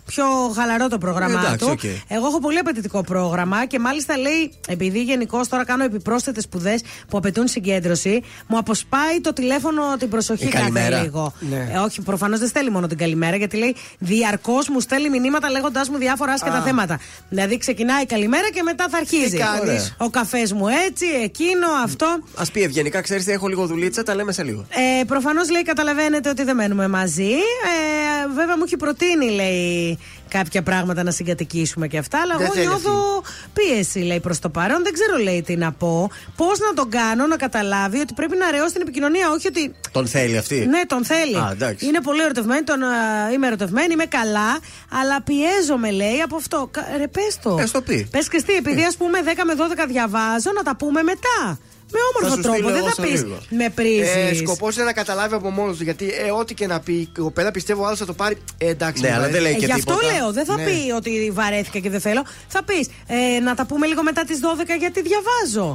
πιο 0.06 0.26
χαλαρό 0.56 0.88
το 0.88 0.98
πρόγραμμά 0.98 1.40
Ε, 1.40 1.45
εντάξει, 1.45 1.57
του. 1.57 1.68
οκ. 1.72 1.84
Εγώ 2.07 2.28
έχω 2.28 2.40
πολύ 2.40 2.57
απαιτητικό 2.57 3.02
πρόγραμμα 3.03 3.65
και 3.65 3.80
μάλιστα 3.80 4.18
λέει, 4.18 4.52
επειδή 4.68 5.02
γενικώ 5.03 5.41
τώρα 5.49 5.65
κάνω 5.65 5.84
επιπρόσθετες 5.84 6.44
σπουδές 6.44 6.82
που 7.10 7.18
απαιτούν 7.18 7.48
συγκέντρωση, 7.48 8.22
μου 8.48 8.57
αποσπάει 8.57 9.22
το 9.22 9.34
τηλέφωνο 9.34 9.82
την 9.99 10.10
προσοχή 10.10 10.44
Η 10.45 10.48
κάθε 10.48 10.60
καλημέρα. 10.61 11.02
λίγο. 11.02 11.34
Ναι. 11.40 11.70
Ε, 11.74 11.78
όχι, 11.78 12.02
προφανώς 12.02 12.40
δεν 12.40 12.48
στέλνει 12.48 12.70
μόνο 12.70 12.88
την 12.88 12.98
καλημέρα, 12.98 13.36
γιατί 13.36 13.57
λέει 13.57 13.76
διαρκώς 13.99 14.68
μου 14.70 14.80
στέλνει 14.80 15.10
μηνύματα 15.10 15.49
λέγοντάς 15.49 15.90
μου 15.90 15.98
διάφορα 15.98 16.32
άσχετα 16.32 16.61
θέματα. 16.61 16.99
Δηλαδή 17.30 17.57
ξεκινάει 17.57 18.02
η 18.02 18.06
καλημέρα 18.06 18.49
και 18.53 18.61
μετά 18.64 18.86
θα 18.90 18.98
αρχίζει. 18.98 19.38
κάνεις; 19.38 19.61
Ωραία. 19.61 19.82
Ο 19.98 20.10
καφές 20.10 20.53
μου 20.53 20.68
έτσι, 20.88 21.05
εκείνο, 21.23 21.68
αυτό. 21.84 22.05
Α 22.35 22.43
πει 22.53 22.61
ευγενικά, 22.64 23.01
ξέρεις 23.01 23.26
τι, 23.26 23.31
έχω 23.31 23.47
λίγο 23.47 23.65
δουλίτσα, 23.65 24.03
τα 24.03 24.15
λέμε 24.15 24.31
σε 24.31 24.43
λίγο. 24.43 24.65
Ε, 24.99 25.03
Προφανώς 25.03 25.49
λέει, 25.49 25.64
καταλαβαίνετε 25.64 26.30
ότι 26.30 26.43
δεν 26.43 26.55
μένουμε 26.55 26.88
μαζί. 26.88 27.31
Ε, 27.31 28.27
βέβαια, 28.35 28.57
μου 28.57 28.64
έχει 28.65 28.77
προτείνει, 28.77 29.30
λέει, 29.30 29.97
κάποια 30.38 30.61
πράγματα 30.64 31.03
να 31.03 31.11
συγκατοικήσουμε 31.11 31.88
και 31.88 31.97
αυτά. 31.97 32.22
Αλλά 32.22 32.35
Δεν 32.35 32.45
εγώ 32.45 32.53
θέλει 32.53 32.68
νιώθω 32.68 33.23
πίεση, 33.53 33.99
λέει, 33.99 34.19
προς 34.19 34.39
το 34.39 34.49
παρόν. 34.49 34.84
Δεν 34.84 34.93
ξέρω, 34.93 35.18
λέει, 35.18 35.41
τι 35.41 35.55
να 35.55 35.72
πω. 35.72 36.10
Πώς 36.35 36.60
να 36.60 36.73
τον 36.73 36.89
κάνω 36.89 37.27
να 37.27 37.35
καταλάβει 37.38 37.99
ότι 37.99 38.14
πρέπει 38.14 38.38
να 38.38 38.51
ρεώσει 38.51 38.73
την 38.73 38.81
επικοινωνία. 38.81 39.30
Όχι 39.31 39.47
ότι. 39.47 39.76
Τον 39.91 40.07
θέλει 40.07 40.38
αυτή; 40.38 40.65
Ναι, 40.65 40.81
τον 40.88 41.05
θέλει. 41.05 41.35
Α, 41.35 41.49
εντάξει. 41.51 41.85
είναι 41.85 42.01
πολύ 42.01 42.22
ερωτευμένη, 42.23 42.64
τον, 42.64 42.84
α, 42.84 42.88
είμαι 43.34 43.47
ερωτευμένη, 43.47 43.93
είμαι 43.93 44.05
καλά. 44.05 44.60
Αλλά 45.01 45.22
πιέζομαι, 45.22 45.91
λέει, 45.91 46.22
από 46.22 46.35
αυτό. 46.35 46.69
Κα- 46.72 46.88
Ρε, 46.97 47.07
πες 47.07 47.38
το. 47.43 47.49
Πες 47.55 47.72
το 47.72 47.81
πει. 47.81 48.07
Πες 48.11 48.27
και 48.30 48.38
εσύ, 48.38 48.57
επειδή 48.57 48.84
ας 48.84 48.95
πούμε 48.95 49.19
10 49.23 49.43
με 49.45 49.53
12 49.57 49.85
διαβάζω, 49.88 50.51
να 50.55 50.64
τα 50.64 50.76
πούμε 50.76 51.01
μετά. 51.03 51.60
Με 51.95 51.99
όμορφο 52.10 52.36
σου 52.36 52.41
τρόπο. 52.41 52.57
στείλω 52.57 52.70
Δεν 52.72 52.78
εγώ 52.82 52.88
θα 52.90 52.94
σε 52.94 53.02
πεις 53.07 53.22
λίγο. 53.24 53.38
με 53.49 53.68
πρίζεις. 53.78 54.15
Ε, 54.15 54.34
Σκοπός 54.44 54.76
είναι 54.76 54.86
να 54.91 54.94
καταλάβει 55.02 55.34
από 55.40 55.49
μόνος 55.49 55.78
του. 55.78 55.84
Γιατί 55.84 56.06
ε, 56.26 56.32
ό,τι 56.40 56.53
και 56.53 56.68
να 56.68 56.80
πει 56.80 56.94
η 56.94 57.10
κοπέλα, 57.20 57.52
πιστεύω 57.52 57.82
ο 57.84 57.86
άλλος 57.86 57.99
θα 57.99 58.06
το 58.06 58.14
πάρει. 58.14 58.36
Ε, 58.57 58.70
εντάξει, 58.70 59.02
Ναι, 59.02 59.07
με 59.07 59.14
αλλά 59.15 59.22
βαρέσει. 59.26 59.38
δεν 59.38 59.44
λέει 59.45 59.56
Ε, 59.57 59.60
και 59.61 59.65
γι' 59.65 59.78
αυτό 59.80 59.94
τίποτα. 59.95 60.14
λέω, 60.18 60.28
δεν 60.38 60.45
θα 60.49 60.56
Ναι. 60.56 60.64
πει 60.65 60.78
ότι 60.99 61.11
βαρέθηκα 61.40 61.80
και 61.84 61.90
δεν 61.95 62.02
θέλω. 62.07 62.22
Θα 62.48 62.64
πεις 62.64 62.86
ε, 63.07 63.40
να 63.48 63.53
τα 63.60 63.64
πούμε 63.65 63.86
λίγο 63.91 64.02
μετά 64.10 64.22
τις 64.30 64.40
12 64.40 64.76
γιατί 64.84 64.99
διαβάζω. 65.10 65.68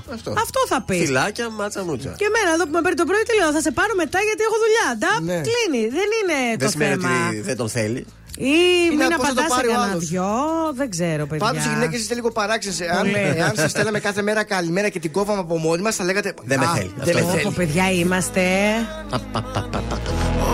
Αυτό. 0.42 0.60
θα 0.68 0.78
πεις. 0.86 0.98
Φυλάκια, 1.04 1.50
μάτσα 1.50 1.80
μούτσα. 1.84 2.14
Και 2.20 2.26
εμένα 2.30 2.50
εδώ 2.56 2.64
που 2.68 2.72
με 2.76 2.80
παίρνει 2.84 2.98
το 3.02 3.04
πρωί, 3.10 3.22
τι 3.28 3.34
λέω, 3.40 3.50
θα 3.56 3.60
σε 3.66 3.70
πάρω 3.78 3.92
μετά 4.02 4.18
γιατί 4.28 4.42
έχω 4.48 4.56
δουλειά. 4.64 4.86
Νταπ, 5.00 5.20
Ναι. 5.30 5.38
κλείνει. 5.48 5.82
Δεν 5.98 6.08
είναι 6.18 6.36
Δεν 6.48 6.58
το 6.66 6.68
σημαίνει 6.74 7.02
θέμα. 7.02 7.26
ότι 7.28 7.40
δεν 7.48 7.56
τον 7.62 7.68
θέλει. 7.76 8.02
Ή 8.40 8.44
μην 8.90 8.98
πώς 8.98 9.06
θα 9.08 9.16
το 9.16 9.22
απαντάς 9.24 9.44
σε 9.44 9.50
πάρει 9.54 9.68
ο 9.68 9.70
κανένα 9.72 9.90
άλλος. 9.90 10.04
δυο. 10.08 10.26
Δεν 10.74 10.90
ξέρω, 10.90 11.26
παιδιά. 11.26 11.46
Πάντως 11.46 11.64
οι 11.64 11.68
γυναίκες 11.68 12.00
είστε 12.00 12.14
λίγο 12.14 12.30
παράξενες. 12.30 12.80
Εάν, 12.80 12.98
Πολύ. 12.98 13.14
εάν 13.36 13.52
σας 13.56 13.70
στέλναμε 13.70 14.00
κάθε 14.00 14.22
μέρα 14.22 14.44
καλημέρα 14.44 14.88
και 14.88 14.98
την 14.98 15.12
κόβαμε 15.12 15.40
από 15.40 15.58
μόνοι 15.58 15.82
μας, 15.82 15.96
θα 15.96 16.04
λέγατε. 16.04 16.34
Δεν 16.44 16.58
με 16.58 16.64
«Α, 16.64 16.68
θέλει». 16.74 16.92
Δεν 16.96 17.14
με 17.14 17.20
Αυτό. 17.20 17.32
θέλει. 17.32 17.46
Όπο, 17.46 17.54
παιδιά 17.56 17.90
είμαστε. 17.90 18.42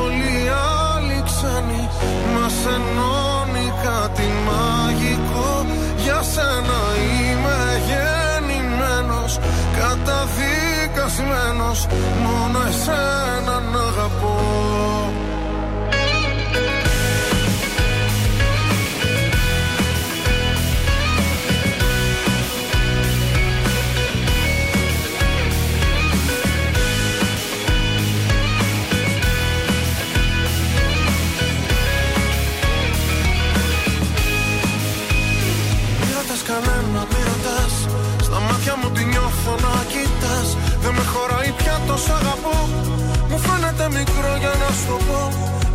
Όλοι 0.03 0.33
οι 0.45 0.49
άλλοι 0.93 1.19
ξένοι 1.29 1.83
μας 2.35 2.55
ενώνει 2.77 3.67
κάτι 3.85 4.27
μαγικό 4.49 5.51
Για 6.03 6.23
σένα 6.23 6.79
είμαι 7.21 7.59
γεννημένος 7.89 9.33
Καταδικασμένος 9.79 11.79
Μόνο 12.23 12.59
εσένα 12.69 13.55
να 13.73 13.81
αγαπώ 13.81 14.35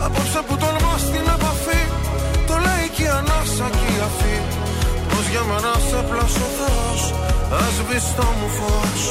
Απόψε 0.10 0.42
που 0.48 0.56
τολμάς 0.62 1.04
την 1.14 1.26
επαφή. 1.36 1.82
Το 2.48 2.56
λέει 2.66 2.88
και 2.96 3.04
η 3.04 3.12
ανάσα 3.20 3.68
και 3.78 3.88
η 3.96 4.00
αφή. 4.08 4.38
Πως 5.10 5.26
για 5.32 5.44
μένα 5.50 5.74
σε 5.88 6.00
πλάσω 6.10 6.48
Θεός 6.58 7.02
Ας 7.64 7.76
μπεις 7.86 8.04
στο 8.12 8.28
μου 8.38 8.50
φως. 8.58 9.02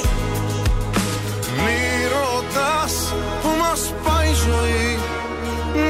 Μη 1.62 1.80
ρωτάς 2.14 2.94
που 3.40 3.50
μας 3.62 3.80
πάει 4.04 4.30
η 4.30 4.38
ζωή 4.46 4.90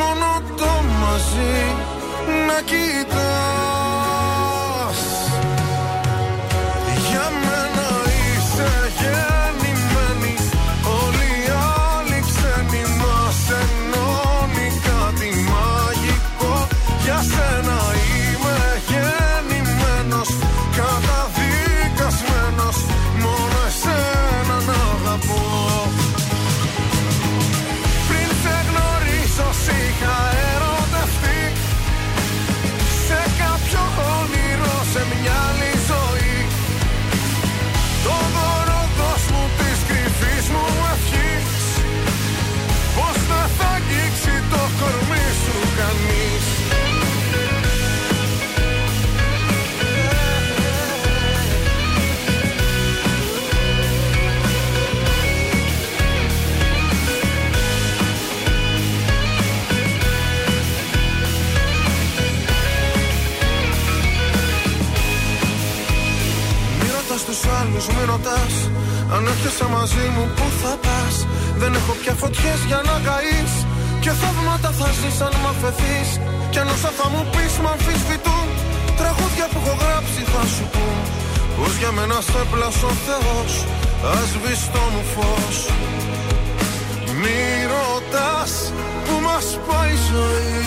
Μόνο 0.01 0.30
το 0.60 0.72
μαζί. 1.01 1.59
Να 2.47 2.59
κοιτάς 2.70 3.07
τους 67.89 67.97
άλλους, 67.97 67.97
μη 67.97 68.05
ρωτάς. 68.12 68.55
Αν 69.15 69.27
έρχεσαι 69.27 69.66
μαζί 69.77 70.06
μου 70.15 70.24
που 70.36 70.47
θα 70.62 70.73
πας; 70.85 71.27
Δεν 71.60 71.74
έχω 71.74 71.93
πια 72.01 72.15
φωτιές 72.23 72.60
για 72.66 72.81
να 72.89 72.94
καείς. 73.06 73.52
Και 74.02 74.10
θαύματα 74.20 74.70
θα 74.78 74.89
ζεις 74.98 75.20
αν 75.27 75.35
μ' 75.43 75.48
αφαιθείς. 75.52 76.09
Κι 76.51 76.59
αν 76.59 76.69
όσα 76.74 76.90
θα 76.98 77.06
μου 77.12 77.23
πεις 77.32 77.55
μ' 77.62 77.70
αμφισβητούν. 77.74 78.47
Τραγούδια 79.01 79.47
που 79.51 79.59
έχω 79.62 79.74
γράψει 79.82 80.20
θα 80.32 80.43
σου 80.55 80.65
πούν. 80.73 80.98
Πως 81.56 81.73
για 81.81 81.90
μένα 81.97 82.19
σε 82.31 82.40
πλάσω 82.51 82.89
ο 82.93 82.97
Θεός. 83.06 83.52
Ας 84.16 84.31
μπεις 84.40 84.60
στο 84.66 84.82
μου 84.93 85.02
φως. 85.15 85.59
Μη 87.20 87.40
ρωτάς 87.73 88.52
που 89.05 89.15
μας 89.27 89.47
πάει 89.66 89.93
η 89.98 90.02
ζωή. 90.10 90.62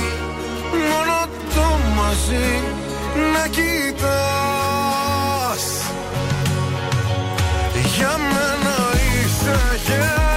Μόνο 0.89 1.17
το 1.55 1.67
μαζί 1.97 2.49
να 3.33 3.43
κοιτάς 3.55 4.70
είσαι 9.83 10.30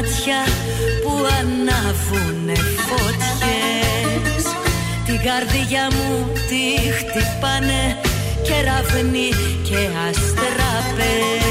μάτια 0.00 0.40
που 1.02 1.12
ανάβουνε 1.40 2.54
φωτιές. 2.86 4.44
Την 5.06 5.18
καρδιά 5.26 5.88
μου 5.92 6.32
τη 6.48 6.62
χτυπάνε 6.92 7.96
κεραυνοί 8.42 9.28
και 9.62 9.88
αστραπές 10.08 11.48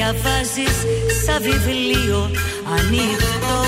διαβάζεις 0.00 0.76
σαν 1.24 1.42
βιβλίο 1.42 2.30
ανοιχτό. 2.78 3.60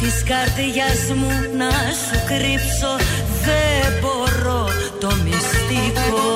Της 0.00 0.22
καρδιάς 0.28 1.02
μου 1.18 1.32
να 1.56 1.70
σου 2.02 2.18
κρύψω 2.30 2.92
δεν 3.44 3.92
μπορώ 4.00 4.68
το 5.00 5.10
μυστικό 5.24 6.32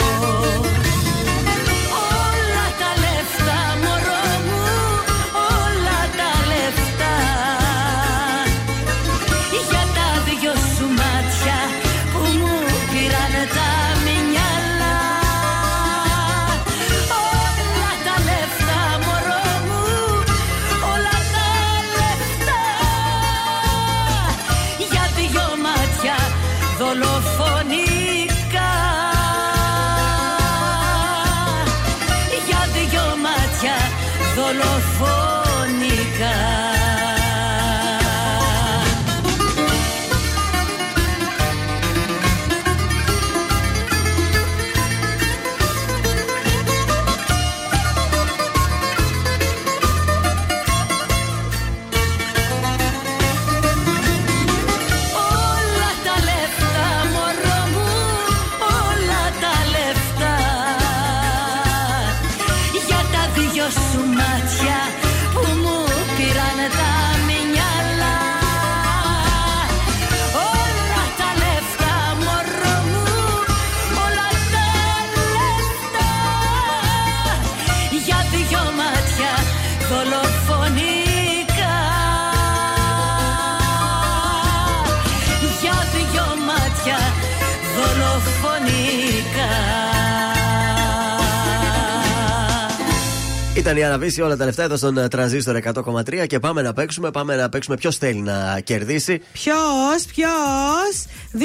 Ήταν 93.67 93.79
η 93.79 93.85
Αναβίση 93.85 94.21
όλα 94.21 94.37
τα 94.37 94.45
λεφτά 94.45 94.63
εδώ 94.63 94.77
στον 94.77 94.99
ε, 94.99 95.09
τρανζίστορ 95.09 95.59
100,3 95.75 96.27
και 96.27 96.39
πάμε 96.39 96.63
να 96.63 96.73
παίξουμε. 96.73 97.11
Πάμε 97.11 97.37
να 97.37 97.49
παίξουμε 97.49 97.77
ποιος 97.77 97.97
θέλει 97.97 98.21
να 98.21 98.61
κερδίσει. 98.65 99.23
Ποιος, 99.33 100.05
ποιος; 100.15 101.05
266-233. 101.39 101.43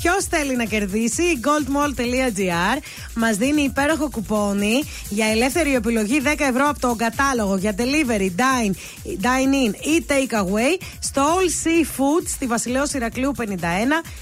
Ποιος 0.00 0.24
θέλει 0.24 0.56
να 0.56 0.64
κερδίσει; 0.64 1.22
Η 1.22 1.40
goldmall.gr 1.44 2.78
μας 3.14 3.36
δίνει 3.36 3.62
υπέροχο 3.62 4.10
κουπόνι 4.10 4.82
για 5.08 5.26
ελεύθερη 5.26 5.74
επιλογή 5.74 6.22
10 6.24 6.34
ευρώ 6.38 6.68
από 6.68 6.80
το 6.80 6.94
κατάλογο 6.94 7.56
για 7.56 7.74
delivery, 7.78 8.30
dine, 8.36 8.72
dine 9.06 9.68
in 9.68 9.74
ή 9.74 10.04
take 10.08 10.34
away 10.34 10.82
στο 10.98 11.22
All 11.22 11.66
Seafood 11.66 12.26
στη 12.26 12.46
Βασιλέως 12.46 12.92
Ηρακλείου 12.92 13.32
51 13.38 13.42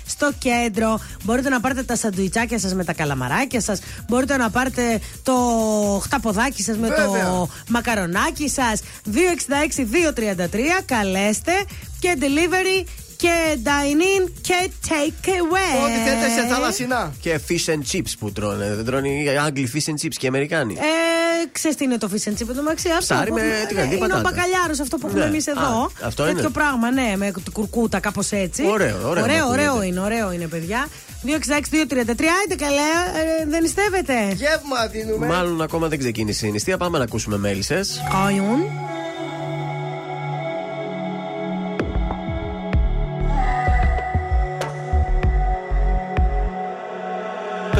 στο 0.06 0.30
κέντρο. 0.38 1.00
Μπορείτε 1.24 1.48
να 1.48 1.60
πάρετε 1.60 1.82
τα 1.82 1.96
σαντουιτσάκια 1.96 2.58
σας 2.58 2.74
με 2.74 2.84
τα 2.84 2.92
καλαμαράκια 2.92 3.60
σας. 3.60 3.80
Μπορείτε 4.08 4.36
να 4.36 4.50
πάρετε 4.50 5.00
το 5.22 5.34
χταποδάκι 6.02 6.62
σας 6.62 6.76
με 6.76 6.88
Βέβαια. 6.88 7.24
το 7.24 7.48
μακαρονάκι 7.68 8.48
σας. 8.48 8.80
266-233. 9.04 10.82
Καλέστε 10.84 11.52
και 11.98 12.16
delivery 12.20 12.86
και 13.22 13.58
dine 13.64 14.02
in 14.24 14.30
και 14.40 14.70
take 14.88 15.26
away. 15.28 15.74
Ό,τι 15.84 16.08
θέλετε 16.08 16.28
σε 16.40 16.46
θαλασσινά. 16.54 17.12
Και 17.20 17.40
fish 17.48 17.66
and 17.72 17.82
chips 17.92 18.12
που 18.18 18.32
τρώνε. 18.32 18.74
Δεν 18.74 18.84
τρώνε 18.84 19.08
οι 19.08 19.28
Άγγλοι 19.46 19.70
fish 19.74 19.88
and 19.90 19.94
chips 20.04 20.14
και 20.18 20.26
οι 20.26 20.28
Αμερικάνοι. 20.28 20.74
Ε, 20.74 21.46
ξέρεις 21.52 21.76
τι 21.76 21.84
είναι 21.84 21.98
το 21.98 22.08
fish 22.12 22.28
and 22.28 22.32
chip 22.32 22.48
εδώ 22.50 22.62
μεταξύ. 22.62 22.88
Αυτό 22.88 23.14
Ψάρι 23.14 23.28
που- 23.30 23.34
με 23.34 23.40
ε, 23.62 23.66
τηγανιτή 23.68 23.96
Είναι 23.96 24.04
ο 24.04 24.08
πατάτα. 24.08 24.30
μπακαλιάρος 24.30 24.80
αυτό 24.80 24.96
που 24.98 25.06
έχουμε 25.06 25.22
Ναι. 25.22 25.28
εμείς 25.30 25.46
εδώ. 25.46 25.60
Α, 25.82 25.88
αυτό 26.04 26.24
Τέτοιο 26.24 26.38
είναι. 26.40 26.48
πράγμα, 26.48 26.90
ναι, 26.90 27.12
με 27.16 27.30
την 27.44 27.52
κουρκούτα 27.52 28.00
κάπως 28.00 28.30
έτσι. 28.32 28.62
Ωραίο, 28.66 28.96
ωραίο 29.08 29.22
Ωραίο, 29.22 29.44
μου 29.44 29.50
ωραίο 29.50 29.66
ακούγεται. 29.70 29.86
είναι, 29.86 30.00
ωραίο 30.00 30.32
είναι, 30.32 30.46
παιδιά. 30.46 30.88
266-233, 31.22 32.28
άιντε 32.40 32.54
καλέ, 32.64 32.90
ε, 33.40 33.46
δεν 33.48 33.62
νηστεύετε. 33.62 34.14
Γεύμα 34.34 34.86
δίνουμε. 34.92 35.26
Μάλλον 35.26 35.62
ακόμα 35.62 35.88
δεν 35.88 35.98
ξεκίνησε 35.98 36.46
η 36.46 36.50
νηστεία. 36.50 36.76
Πάμε 36.76 36.98
να 36.98 37.04
ακούσουμε 37.04 37.36
μέλισσες. 37.38 38.02
Κόιουν. 38.10 38.60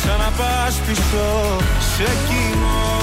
ξαναπάς 0.00 0.74
πίσω 0.86 1.26
σε 1.94 2.08
κοινό 2.28 2.98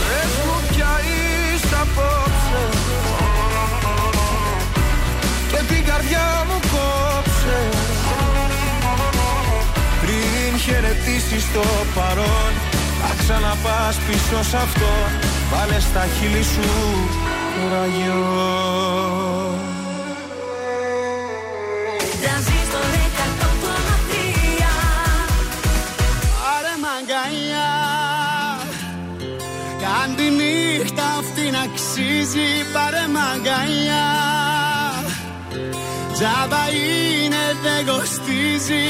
Πες 0.00 0.32
μου 0.46 0.58
πια 0.68 0.92
είσαι 1.04 1.76
απόψε. 1.84 2.62
Και 5.50 5.60
την 5.74 5.84
καρδιά 5.84 6.44
μου 6.48 6.58
κόψε. 6.72 7.60
Πριν 10.00 10.58
χαιρετήσεις 10.64 11.52
το 11.52 11.64
παρόν 11.94 12.52
Να 13.02 13.14
ξαναπάς 13.18 13.96
πίσω 14.06 14.42
σ' 14.50 14.54
αυτό. 14.54 14.92
Βάλε 15.50 15.80
στα 15.80 16.06
χείλη 16.18 16.42
σου 16.42 16.68
ραγιό 17.72 19.23
νύχτα 31.44 31.50
αυτή 31.50 31.50
να 31.50 31.60
αξίζει 31.60 32.72
Πάρε 32.72 33.06
μαγκαλιά. 33.12 34.06
Τζάμπα 36.12 36.68
είναι 36.68 37.44
δεν 37.62 37.86
κοστίζει. 37.86 38.84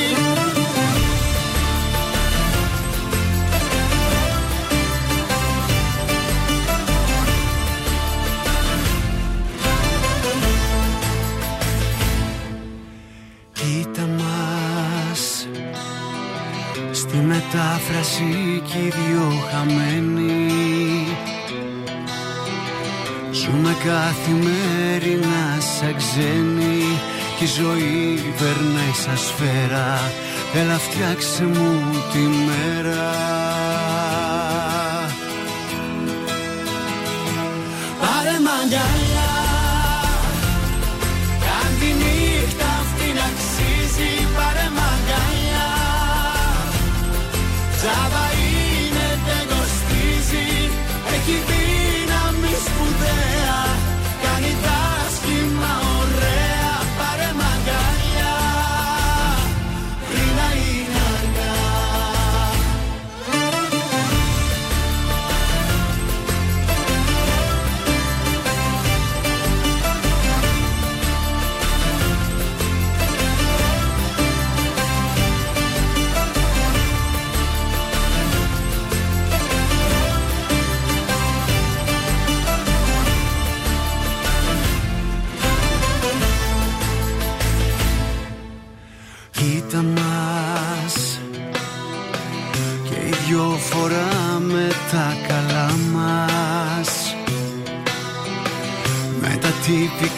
Κοίτα 13.52 14.06
μας 14.06 15.48
Στη 16.90 17.16
μετάφραση 17.16 18.62
κι 18.64 18.78
οι 18.78 18.88
δυο 18.88 19.32
χαμένοι 19.50 20.53
καθημερινά 23.84 25.60
σαν 25.60 25.96
ξένοι 25.96 26.82
Κι 27.38 27.44
η 27.44 27.46
ζωή 27.46 28.32
περνάει 28.38 28.94
σαν 29.04 29.16
σφαίρα. 29.16 30.10
Έλα 30.54 30.78
φτιάξε 30.78 31.44
μου 31.44 31.80
τη 32.12 32.18
μέρα. 32.18 33.12
Πάρε 38.00 38.36
μαγκαλιά 38.46 39.03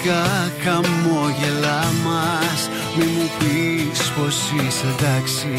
τυπικά 0.07 0.53
χαμόγελά 0.65 1.85
μας. 2.05 2.71
Μη 2.97 3.05
μου 3.05 3.31
πεις 3.39 4.11
πως 4.11 4.37
είσαι 4.53 4.87
εντάξει. 4.99 5.55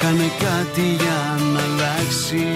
Κάνε 0.00 0.30
κάτι 0.38 0.80
για 0.80 1.38
να 1.52 1.60
αλλάξει. 1.60 2.46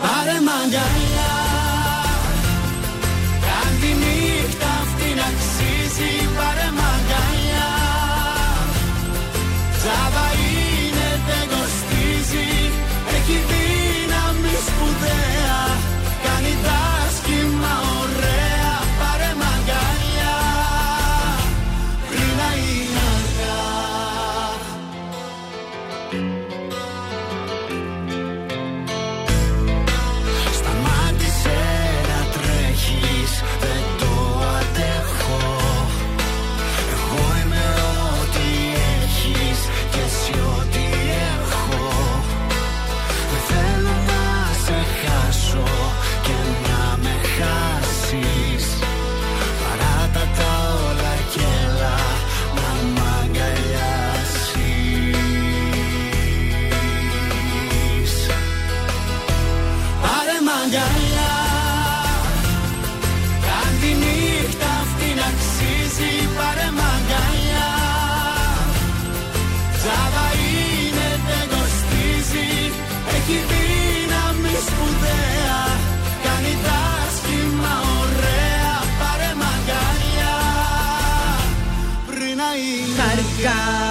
Πάρε 0.00 0.40
μαγκαλιά 0.46 1.15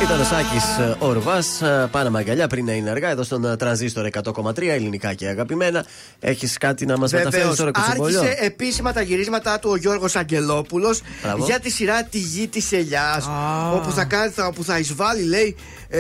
Ήταν 0.06 0.20
ο 0.20 0.24
Σάκης 0.24 0.64
Ορβά. 1.00 1.44
Πάνε 1.92 2.10
μαγκαλιά 2.10 2.48
πριν 2.48 2.66
να 2.66 2.72
είναι 2.74 2.90
αργά. 2.90 3.10
Εδώ 3.10 3.24
στον 3.24 3.46
ε, 3.46 3.56
τρανζίστορ 3.56 4.08
100,3 4.24 4.62
ελληνικά 4.62 5.14
και 5.14 5.28
αγαπημένα. 5.28 5.86
Έχεις 6.20 6.58
κάτι 6.58 6.86
να 6.86 6.98
μας 6.98 7.12
μεταφέρεις 7.12 7.40
Βεβαίως, 7.40 7.58
τώρα, 7.58 7.72
Κουτσομπολιό. 7.72 8.20
άρχισε 8.22 8.38
επίσημα 8.46 8.94
τα 8.94 9.02
γυρίσματά 9.02 9.60
του 9.60 9.70
ο 9.72 9.76
Γιώργος 9.76 10.16
Αγγελόπουλος 10.16 11.02
Μπράβο. 11.24 11.46
για 11.46 11.60
τη 11.60 11.70
σειρά 11.70 12.04
Τη 12.04 12.18
Γη 12.18 12.48
της 12.48 12.72
Ελιάς 12.72 13.30
όπου 13.76 13.92
θα, 13.92 14.04
κάνει, 14.04 14.32
θα, 14.32 14.46
όπου 14.48 14.64
θα 14.64 14.78
εισβάλλει 14.80 15.24
λέει 15.24 15.56
ε, 15.90 16.00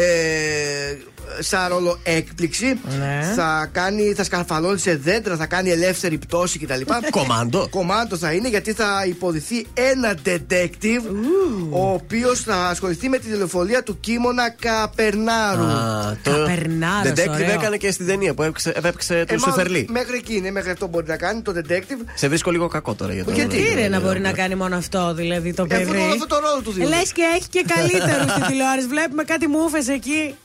σαν 1.39 1.67
ρόλο 1.69 1.99
έκπληξη 2.03 2.79
Ναι. 2.99 3.31
θα, 3.35 3.69
κάνει, 3.71 4.13
θα 4.13 4.23
σκαρφαλώνει 4.23 4.79
σε 4.79 4.95
δέντρα 4.95 5.35
θα 5.35 5.45
κάνει 5.45 5.69
ελεύθερη 5.69 6.17
πτώση 6.17 6.59
κτλ 6.59 6.81
Κομάντο. 7.09 7.67
Κομάντο 7.69 8.17
θα 8.17 8.31
είναι 8.31 8.49
γιατί 8.49 8.73
θα 8.73 9.03
υποδηθεί 9.07 9.65
ένα 9.73 10.15
detective 10.25 11.03
ο 11.69 11.91
οποίος 11.93 12.39
θα 12.39 12.55
ασχοληθεί 12.67 13.09
με 13.09 13.17
τη 13.17 13.27
τηλεφωνία 13.27 13.83
του 13.83 13.94
Κίμωνα 13.99 14.49
Καπερνάρου 14.49 15.63
Α, 15.63 16.17
το 16.23 16.31
Καπερνάρος, 16.31 17.11
Detective 17.11 17.29
ωραίο. 17.29 17.51
έκανε 17.51 17.77
και 17.77 17.91
στην 17.91 18.05
ταινία 18.07 18.33
που 18.33 18.43
έπαιξε, 18.43 18.73
έπαιξε 18.75 19.17
Ε, 19.19 19.25
του 19.25 19.39
μάλλον 19.39 19.55
Σεφερλί. 19.55 19.87
Μέχρι 19.89 20.17
εκεί 20.17 20.35
είναι, 20.35 20.51
μέχρι 20.51 20.69
αυτό 20.71 20.87
μπορεί 20.87 21.05
να 21.07 21.17
κάνει 21.17 21.41
το 21.41 21.53
detective. 21.55 22.05
Σε 22.15 22.27
βρίσκω 22.27 22.51
λίγο 22.51 22.67
κακό 22.67 22.93
τώρα 22.93 23.13
για 23.13 23.23
το 23.25 23.31
Γιατί; 23.31 23.55
Τι 23.57 23.73
ρε 23.73 23.87
να 23.87 23.99
μπορεί 23.99 24.19
να 24.19 24.31
κάνει 24.31 24.55
μόνο 24.55 24.75
αυτό 24.75 25.13
δηλαδή 25.13 25.53
το 25.53 25.65
Ε, 25.69 25.75
αφού 25.75 25.85
παιδί; 25.91 26.01
όλο 26.03 26.11
αυτό 26.13 26.27
το 26.27 26.35
ρόλο 26.39 26.61
του 26.63 26.71
δίνει. 26.71 26.87
Λες 26.87 27.11
και 27.11 27.21
έχει 27.35 27.47
και 27.49 27.65
καλύτερου 27.75 28.29
στην 28.29 28.43
τηλεόραση. 28.49 28.87
Βλέπουμε 28.87 29.23
κάτι 29.23 29.47
μούφε 29.47 29.93
εκεί. 29.93 30.35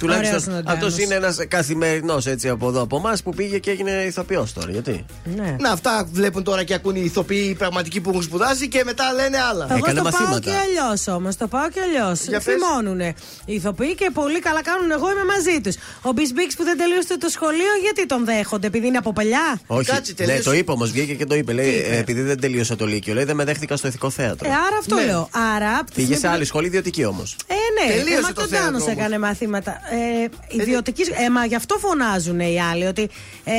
Τουλάχιστον 0.00 0.36
Ωραίος 0.38 0.46
είναι 0.46 0.54
ο 0.56 0.72
αυτός 0.72 0.90
Ντάνος. 0.94 0.98
είναι 1.04 1.14
ένας 1.14 1.38
καθημερινός 1.48 2.26
έτσι 2.26 2.48
από 2.48 2.68
εδώ 2.68 2.80
από 2.82 2.96
εμάς 2.96 3.22
που 3.22 3.34
πήγε 3.34 3.58
και 3.58 3.70
έγινε 3.70 3.90
ηθοποιός 3.90 4.52
τώρα. 4.52 4.70
Γιατί; 4.70 5.04
Ναι. 5.36 5.56
Να, 5.60 5.70
αυτά 5.70 6.08
βλέπουν 6.12 6.42
τώρα 6.42 6.64
και 6.64 6.74
ακούν 6.74 6.96
οι 6.96 7.02
ηθοποιοί 7.04 7.46
οι 7.50 7.54
πραγματικοί 7.54 8.00
που 8.00 8.10
έχουν 8.10 8.22
σπουδάσει 8.22 8.68
και 8.68 8.82
μετά 8.84 9.12
λένε 9.12 9.38
άλλα. 9.50 9.66
Εγώ 9.70 9.76
Έκανε 9.76 10.00
το 10.00 10.02
πάω 10.02 10.12
μαθήματα. 10.20 10.40
και 10.50 10.56
αλλιώς 10.56 11.08
όμως. 11.08 11.36
Το 11.36 11.46
πάω 11.48 11.68
και 11.70 11.80
αλλιώς. 11.80 12.20
Για 12.24 12.40
πες. 12.40 12.54
Θυμώνουνε 12.54 13.14
οι 13.44 13.54
ηθοποιοί 13.54 13.94
και 13.94 14.10
πολύ 14.14 14.38
καλά 14.38 14.62
κάνουν. 14.62 14.90
Εγώ 14.90 15.10
είμαι 15.10 15.24
μαζί 15.24 15.60
τους. 15.60 15.74
Ο 16.02 16.12
Μπισμπίξ 16.12 16.54
που 16.56 16.64
δεν 16.64 16.76
τελείωσε 16.78 17.18
το 17.18 17.28
σχολείο, 17.28 17.72
γιατί 17.82 18.06
τον 18.06 18.24
δέχονται, 18.24 18.66
επειδή 18.66 18.86
είναι 18.86 18.96
από 18.98 19.12
παλιά; 19.12 19.60
Όχι. 19.66 19.90
Κάτσε, 19.90 20.14
ναι, 20.18 20.24
τελείωσε. 20.26 20.42
το 20.42 20.52
είπε 20.52 20.70
όμως, 20.72 20.90
βγήκε 20.90 21.14
και 21.14 21.26
το 21.26 21.34
είπε. 21.34 21.52
Λέει, 21.52 21.86
ε, 21.90 21.98
επειδή 21.98 22.22
δεν 22.22 22.40
τελείωσα 22.40 22.76
το 22.76 22.86
Λύκειο, 22.86 23.14
λέει 23.14 23.24
δεν 23.24 23.36
με 23.36 23.44
δέχτηκα 23.44 23.76
στο 23.76 23.86
ηθικό 23.88 24.10
θέατρο. 24.10 24.48
Ε, 24.48 24.52
άρα 24.52 24.76
αυτό 24.80 24.94
Ναι. 24.94 25.04
λέω. 25.04 25.28
Άρα. 25.56 25.76
από 25.76 25.84
τη 25.86 25.92
Πήγε 25.94 26.04
στιγμή 26.06 26.20
σε 26.20 26.26
που- 26.26 26.32
άλλη 26.32 26.44
σχολή 26.44 26.66
ιδιωτική 26.66 27.04
όμως. 27.04 27.36
Ε, 27.46 27.54
ναι, 27.54 27.92
Τελείωσε 27.94 28.18
ε, 28.18 28.20
μα 28.20 28.28
το 28.28 28.34
τον 28.34 28.48
θέατρο 28.48 28.66
Τάνος 28.66 28.82
όμως. 28.82 28.94
έκανε 28.94 29.18
μαθήματα. 29.18 29.80
Ε, 29.92 30.28
ιδιωτική, 30.48 31.02
ε, 31.24 31.30
μα 31.30 31.44
γι' 31.44 31.54
αυτό 31.54 31.78
φωνάζουν 31.78 32.40
οι 32.40 32.60
άλλοι. 32.70 32.86
Ότι 32.86 33.02
ε, 33.44 33.54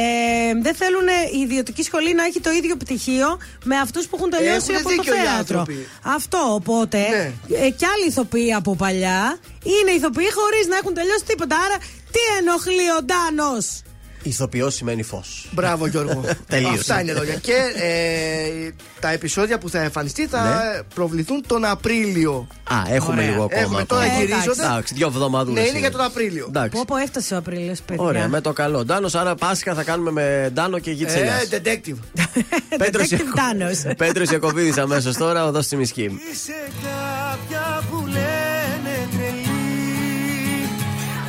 δεν 0.62 0.76
θέλουν 0.76 1.08
η 1.36 1.40
ιδιωτική 1.40 1.84
σχολή 1.84 2.14
να 2.14 2.24
έχει 2.24 2.40
το 2.40 2.52
ίδιο 2.52 2.76
πτυχίο 2.78 3.38
με 3.64 3.78
αυτούς 3.78 4.08
που 4.08 4.16
έχουν 4.16 4.30
τελειώσει 4.30 4.56
Έχουνε 4.56 4.78
από 4.78 4.84
το 4.90 4.96
δίκιο 4.96 5.14
οι 5.14 5.18
θέατρο. 5.18 5.38
άνθρωποι. 5.60 5.88
Αυτό 6.04 6.38
οπότε. 6.54 6.98
Ναι. 6.98 7.32
Ε, 7.58 7.70
κι 7.70 7.86
άλλοι 7.86 8.06
ηθοποιοί 8.08 8.54
από 8.54 8.76
παλιά 8.76 9.40
είναι 9.64 9.92
ηθοποιοί 9.92 10.32
χωρίς 10.32 10.68
να 10.68 10.76
έχουν 10.76 10.94
τελειώσει 10.94 11.24
τίποτα. 11.26 11.56
Άρα 11.56 11.78
τι 12.12 12.20
ενοχλεί 12.40 12.88
ο 12.98 13.04
Ντάνος; 13.04 13.82
Ηθοποιός 14.24 14.74
σημαίνει 14.76 15.04
φως. 15.04 15.48
Μπράβο 15.52 15.88
Γιώργο. 15.88 16.24
Τελείωσε. 16.48 16.74
Αυτά 16.80 17.02
είναι 17.02 17.14
λόγια. 17.14 17.36
Και 17.36 17.54
ε, 17.76 18.70
τα 19.00 19.12
επεισόδια 19.12 19.58
που 19.58 19.70
θα 19.70 19.80
εμφανιστεί 19.82 20.28
θα 20.28 20.42
Ναι. 20.44 20.82
προβληθούν 20.96 21.44
τον 21.48 21.66
Απρίλιο. 21.66 22.48
Α, 22.64 22.76
έχουμε 22.94 23.14
Ωραία. 23.16 23.30
λίγο 23.30 23.44
ακόμα. 23.44 23.62
Έχουμε 23.62 23.84
τώρα 23.86 24.02
ακόμα. 24.04 24.20
γυρίζονται. 24.20 24.64
Εντάξει, 24.66 24.94
δύο 24.94 25.08
εβδομάδε. 25.08 25.52
Ναι, 25.52 25.62
είναι 25.62 25.80
για 25.80 25.92
τον 25.92 26.02
Απρίλιο. 26.02 26.46
Εντάξει. 26.48 26.70
Πω, 26.78 26.84
πω, 26.88 26.96
έφτασε 26.96 27.34
ο 27.34 27.38
Απρίλιος, 27.38 27.80
παιδιά. 27.82 28.04
Ωραία, 28.04 28.28
με 28.28 28.42
το 28.42 28.54
καλό. 28.54 28.86
Ντάνος, 28.86 29.16
άρα 29.16 29.36
Πάσχα 29.36 29.74
θα 29.74 29.84
κάνουμε 29.84 30.12
με 30.12 30.50
Ντάνο 30.54 30.80
και 30.80 30.92
γη 30.92 31.06
τη 31.06 31.14
Ε, 31.14 31.30
detective. 31.52 31.96
Detective 32.84 33.20
Τάνος. 33.36 33.82
Πέτρος 33.98 34.30
Ιακοβίδης 34.32 34.78
αμέσως 34.78 35.16
τώρα, 35.18 35.46
οδό 35.46 35.62
στη 35.62 35.76
Μισκή. 35.76 36.20
Είσαι 36.32 36.54
κάποια 36.82 37.82
που 37.92 37.98
λένε 38.06 39.08
τρελή 39.12 40.70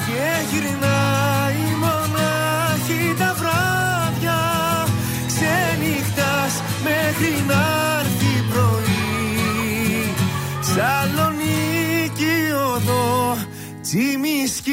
Και 0.06 0.54
γυρνάει 0.56 1.31
Ξενυχτάς 6.15 6.62
μέχρι 6.82 7.44
να 7.47 7.62
έρθει 8.00 8.44
πρωί. 8.50 10.15
Σαλονίκη 10.60 12.52
οδό 12.74 13.36
Τσιμισκή 13.82 14.73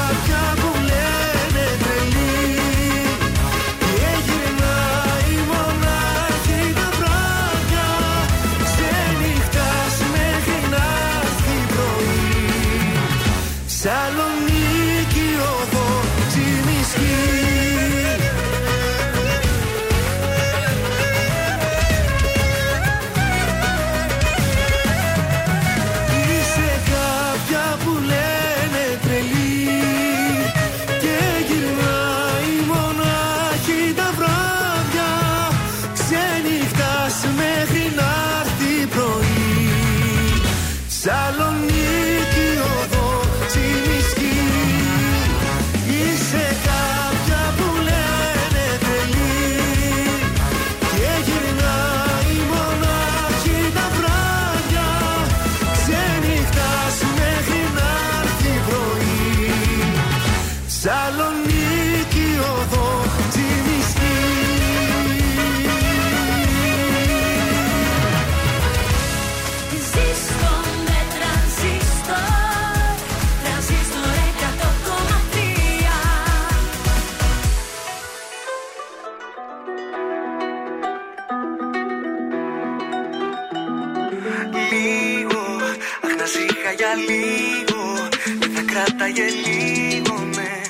για 86.77 86.93
λίγο 87.09 88.09
Δεν 88.39 88.51
θα 88.55 88.61
κράταγε 88.61 89.23
λίγο 89.45 90.15
με. 90.35 90.61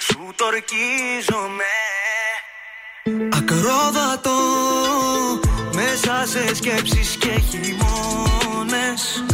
Σου 0.00 0.32
το 0.36 0.44
ορκίζομαι 0.44 1.74
Ακρόδατο 3.32 4.30
Μέσα 5.74 6.26
σε 6.26 6.54
σκέψεις 6.54 7.16
και 7.16 7.40
χειμώνες. 7.48 9.24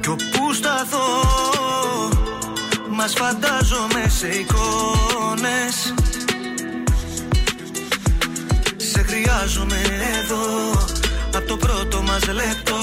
Κι 0.00 0.08
όπου 0.08 0.52
σταθώ 0.52 1.20
Μας 2.88 3.12
φαντάζομαι 3.12 4.08
σε 4.08 4.28
εικόνες. 4.28 5.94
Σε 8.76 9.02
χρειάζομαι 9.02 9.80
εδώ. 10.20 10.72
Απ' 10.72 10.73
το 11.54 11.66
πρώτο 11.66 12.02
μας 12.02 12.26
λεπτό. 12.26 12.80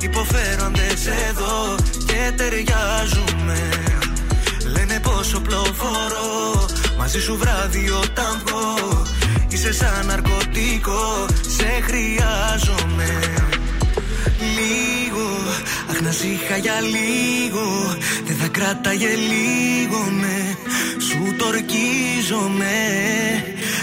Υποφέροντες 0.00 1.06
εδώ 1.28 1.74
Και 2.06 2.32
ταιριάζουμε. 2.36 3.58
Λένε 4.74 5.00
πόσο 5.00 5.40
πλοφορώ 5.40 6.66
Μαζί 6.98 7.20
σου 7.20 7.36
βράδυ 7.36 7.90
όταν 7.90 8.42
βγω. 8.46 9.02
Είσαι 9.48 9.72
σαν 9.72 10.06
ναρκωτικό 10.06 11.26
Σε 11.58 11.68
χρειάζομαι. 11.86 13.10
Λίγο 14.58 15.28
Αχ 15.90 16.00
να 16.00 16.10
σ' 16.10 16.22
είχα 16.22 16.56
για 16.56 16.80
λίγο 16.80 17.96
Δεν 18.26 18.36
θα 18.36 18.48
κράταγε 18.48 19.08
λίγο 19.32 19.98
με. 20.20 20.56
Σου 21.06 21.36
το 21.38 21.46
ορκίζομαι 21.46 22.76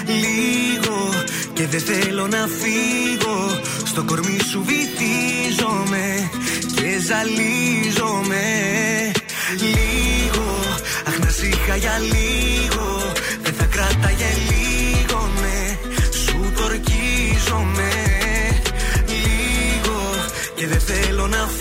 Λίγο 0.05 1.09
Και 1.53 1.67
δεν 1.67 1.79
θέλω 1.79 2.27
να 2.27 2.47
φύγω 2.59 3.61
Στο 3.91 4.03
κορμί 4.03 4.37
σου 4.51 4.63
βυθίζομαι 4.65 6.29
Και 6.75 6.99
ζαλίζομαι. 7.07 8.45
Λίγο 9.59 10.59
Αχ 11.07 11.19
να 11.19 11.29
σ' 11.29 11.41
είχα 11.41 11.75
για 11.75 11.97
λίγο 11.97 13.13
Δεν 13.41 13.53
θα 13.53 13.65
κράταγε 13.65 14.31
λίγο 14.49 15.31
με 15.41 15.77
Σου 16.25 16.51
το 16.55 16.63
ορκίζομαι 16.63 17.91
Λίγο 19.07 19.99
Και 20.55 20.67
δεν 20.67 20.79
θέλω 20.79 21.27
να 21.27 21.37
φύγω 21.37 21.60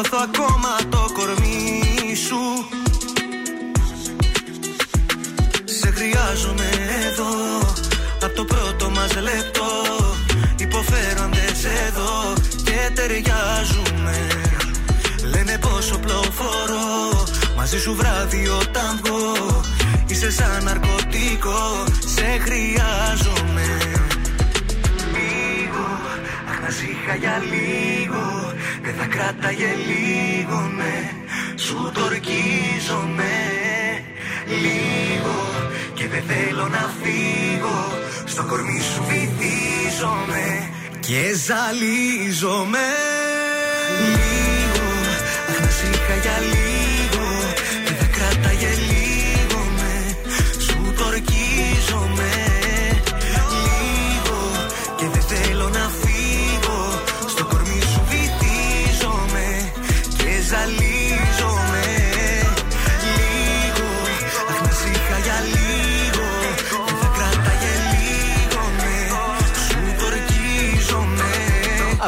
Νιώθω 0.00 0.18
ακόμα 0.22 0.76
το 0.88 1.10
κορμί 1.14 2.14
σου. 2.26 2.40
Σε 5.64 5.90
χρειάζομαι 5.90 6.68
εδώ 7.06 7.58
Απ' 8.22 8.34
το 8.34 8.44
πρώτο 8.44 8.90
μας 8.90 9.14
λεπτό. 9.14 9.70
Υποφέροντες 10.56 11.64
εδώ 11.86 12.32
Και 12.64 12.90
ταιριάζουμε. 12.94 14.16
Λένε 15.30 15.58
πόσο 15.58 15.98
πλοφορώ 15.98 17.24
Μαζί 17.56 17.78
σου 17.78 17.94
βράδυ 17.94 18.48
όταν 18.48 19.00
βγω. 19.04 19.60
Είσαι 20.06 20.30
σαν 20.30 20.64
ναρκωτικό 20.64 21.84
Σε 22.14 22.38
χρειάζομαι. 22.44 23.66
Λίγο 25.14 25.86
Αχ 26.50 26.60
να 26.60 26.70
σ' 26.70 26.82
είχα 26.82 27.14
για 27.14 27.42
λίγο. 27.50 27.97
Δεν 27.97 27.97
θα 28.98 29.06
κράταγε 29.06 29.72
λίγο 29.88 30.60
ναι 30.76 31.10
Σου 31.56 31.90
το 31.94 32.00
ορκίζομαι 32.00 33.36
Λίγο 34.64 35.36
Και 35.94 36.08
δεν 36.08 36.22
θέλω 36.26 36.68
να 36.68 36.90
φύγω 37.00 37.80
Στο 38.24 38.42
κορμί 38.42 38.80
σου 38.80 39.04
βυθίζομαι 39.08 40.70
Και 41.00 41.22
ζαλίζομαι. 41.46 42.88
Λίγο 44.16 44.86
Αχ 45.48 45.60
να 45.60 45.70
σ' 45.76 45.82
είχα 45.90 46.16
για 46.24 46.38
λίγο 46.54 47.26
Δεν 47.84 47.96
θα 48.00 48.06
κράταγε 48.16 48.72
λίγο 48.90 49.60
ναι 49.78 49.96
Σου 50.66 50.94
το 50.96 51.04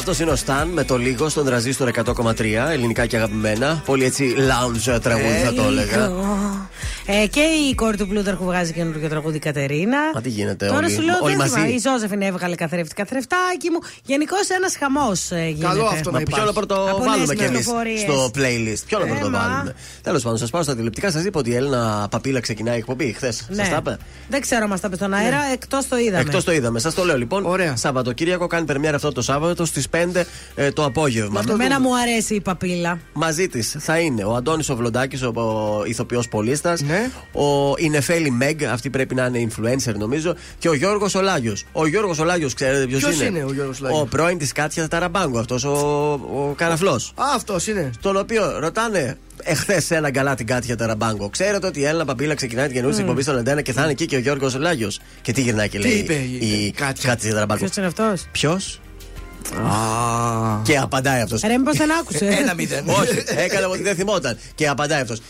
Αυτός 0.00 0.18
είναι 0.18 0.30
ο 0.30 0.36
Σταν 0.36 0.68
με 0.68 0.84
το 0.84 0.96
λίγο 0.96 1.28
στον 1.28 1.44
τραζίστορ 1.44 1.90
100,3 2.04 2.44
ελληνικά 2.70 3.06
και 3.06 3.16
αγαπημένα. 3.16 3.82
Πολύ 3.84 4.04
έτσι 4.04 4.34
lounge 4.38 5.00
τραγούδι 5.02 5.38
θα 5.44 5.52
το 5.52 5.62
έλεγα. 5.62 6.10
Ε, 7.22 7.26
και 7.26 7.40
η 7.40 7.74
κόρη 7.74 7.96
του 7.96 8.06
Πλούταρχου 8.08 8.44
βγάζει 8.44 8.72
καινούργιο 8.72 9.08
τραγούδι 9.08 9.38
Κατερίνα. 9.38 9.98
Μα 10.14 10.20
τι 10.20 10.28
γίνεται, 10.28 10.66
Τώρα 10.66 10.78
όλοι, 10.78 10.90
σου 10.90 11.02
λέω 11.02 11.14
όλοι 11.22 11.36
δεν 11.36 11.46
θυμάμαι. 11.46 11.62
μαζί. 11.66 11.74
Η 11.74 11.78
Ζώζεφιν 11.78 12.22
έβγαλε 12.22 12.54
καθρέφτη 12.54 12.94
καθρεφτάκι 12.94 13.70
μου. 13.70 13.78
Γενικώς 14.04 14.48
ένας 14.48 14.76
χαμός 14.76 15.28
γίνεται. 15.30 15.66
Καλό 15.66 15.84
αυτό 15.84 16.10
Μα 16.10 16.18
να 16.18 16.24
ποιο 16.24 16.34
υπάρχει. 16.36 16.46
να 16.46 16.52
πρώτο 16.52 16.74
Από 16.74 16.98
βάλουμε 16.98 17.16
νέες 17.16 17.28
κι 17.38 17.44
εμείς 17.44 17.50
πληροφορίες. 17.64 18.00
στο 18.00 18.30
playlist; 18.36 18.82
Ποιο 18.86 18.98
να 18.98 19.06
πρώτο 19.06 19.26
Έμα. 19.26 19.38
βάλουμε; 19.38 19.74
Τέλος 20.02 20.22
πάντων, 20.22 20.38
σας 20.38 20.50
πάω 20.50 20.62
στα 20.62 20.76
τηλεπτικά. 20.76 21.10
Σας 21.10 21.24
είπα 21.24 21.38
ότι 21.38 21.50
η 21.50 21.54
Έλληνα 21.54 22.06
Παπίλα 22.10 22.40
ξεκινάει 22.40 22.78
εκπομπή 22.78 23.12
χθες. 23.12 23.46
Ναι. 23.48 23.54
Σας 23.56 23.68
τα 23.68 23.76
είπε; 23.76 23.96
Δεν 24.28 24.40
ξέρω 24.40 24.62
αν 24.62 24.68
μας 24.68 24.80
τα 24.80 24.88
πει 24.88 24.96
στον 24.96 25.12
αέρα, 25.14 25.38
εκτός 25.52 25.88
το 25.88 25.98
είδαμε. 25.98 26.20
Εκτός 26.20 26.44
το 26.44 26.52
είδαμε. 26.52 26.78
Σας 26.78 26.94
το 26.94 27.04
λέω 27.04 27.16
λοιπόν. 27.18 27.44
Ωραία. 27.46 27.76
Σαββατοκύριακο 27.76 28.46
κάνει 28.46 28.64
περμιέρα 28.66 28.96
αυτό 28.96 29.12
το 29.12 29.22
Σάββατο 29.22 29.64
στις 29.64 29.86
5 29.90 30.24
ε, 30.54 30.70
το 30.72 30.84
απόγευμα. 30.84 31.42
Εμένα 31.50 31.80
μου 31.80 31.96
αρέσει 31.98 32.34
η 32.34 32.40
παπίλα. 32.40 32.98
Μαζί 33.12 33.48
της 33.48 33.76
θα 33.78 33.98
είναι 33.98 34.24
ο 34.24 34.34
Αντώνης 34.34 34.68
ο 34.68 34.76
Βλοντάκη, 34.76 35.24
ο, 35.24 35.32
ο 35.40 35.82
ηθοποιός 35.86 36.28
πολίστας. 36.28 36.80
Ναι. 36.80 36.99
Ο 37.32 37.74
η 37.78 37.88
Νεφέλη 37.88 38.30
Μεγ, 38.30 38.64
αυτή 38.64 38.90
πρέπει 38.90 39.14
να 39.14 39.24
είναι 39.34 39.48
influencer 39.52 39.94
νομίζω. 39.94 40.34
Και 40.58 40.68
ο 40.68 40.74
Γιώργος 40.74 41.14
Ολάγιος. 41.14 41.64
Ο 41.72 41.86
Γιώργος 41.86 42.18
Ολάγιος, 42.18 42.54
ξέρετε 42.54 42.86
ποιος 42.86 43.00
Ποιος 43.02 43.14
είναι; 43.14 43.24
είναι 43.24 43.44
ο 43.44 43.52
Γιώργος 43.52 43.80
Ολάγιος; 43.80 44.02
Ο 44.02 44.06
πρώην 44.06 44.38
της 44.38 44.52
Κάτια 44.52 44.88
Ταραμπάγκο, 44.88 45.38
αυτός 45.38 45.64
ο, 45.64 45.70
ο 46.32 46.54
καραφλός. 46.56 47.12
Α, 47.16 47.24
αυτός 47.34 47.66
είναι. 47.66 47.90
Τον 48.00 48.16
οποίο 48.16 48.58
ρωτάνε 48.58 49.18
εχθές 49.42 49.84
σε 49.84 49.94
ένα 49.96 50.10
γκαλά 50.10 50.34
την 50.34 50.46
Κάτια 50.46 50.76
Ταραμπάγκο. 50.76 51.28
Ξέρετε 51.30 51.66
ότι 51.66 51.80
η 51.80 51.84
Έλληνα 51.84 52.04
Παπίλα 52.04 52.34
ξεκινάει 52.34 52.66
την 52.66 52.74
καινούργια 52.74 53.00
εκπομπής 53.00 53.24
στον 53.24 53.38
Αντένα 53.38 53.60
και 53.60 53.72
θα 53.72 53.82
είναι 53.82 53.90
εκεί 53.90 54.06
και 54.06 54.16
ο 54.16 54.18
Γιώργος 54.18 54.54
Λάγιο. 54.54 54.90
Και 55.22 55.32
τι 55.32 55.40
γυρνάει 55.40 55.68
και 55.68 55.78
Τι 55.78 55.88
λέει 55.88 55.96
είπε 55.96 56.12
η- 56.14 56.64
η 56.66 56.70
Κάτια; 56.76 57.16
Ταραμπάγκο. 57.16 57.60
Ποιος 57.64 57.76
είναι 57.76 57.86
αυτός; 57.86 58.26
Ποιος; 58.32 58.80
Και 60.62 60.76
απαντάει 60.78 61.20
αυτός. 61.20 61.40
Ρε, 61.40 61.58
μήπως 61.58 61.76
δεν 61.76 61.92
άκουσε; 61.92 62.26
Ένα 62.26 62.54
μηδέν. 62.54 62.84
Όχι, 62.88 63.22
έκανε 63.36 63.66
ότι 63.66 63.82
δεν 63.82 63.94
θυμόταν. 63.94 64.38
Και 64.54 64.68
απαντάει 64.68 65.00
αυτός. 65.00 65.20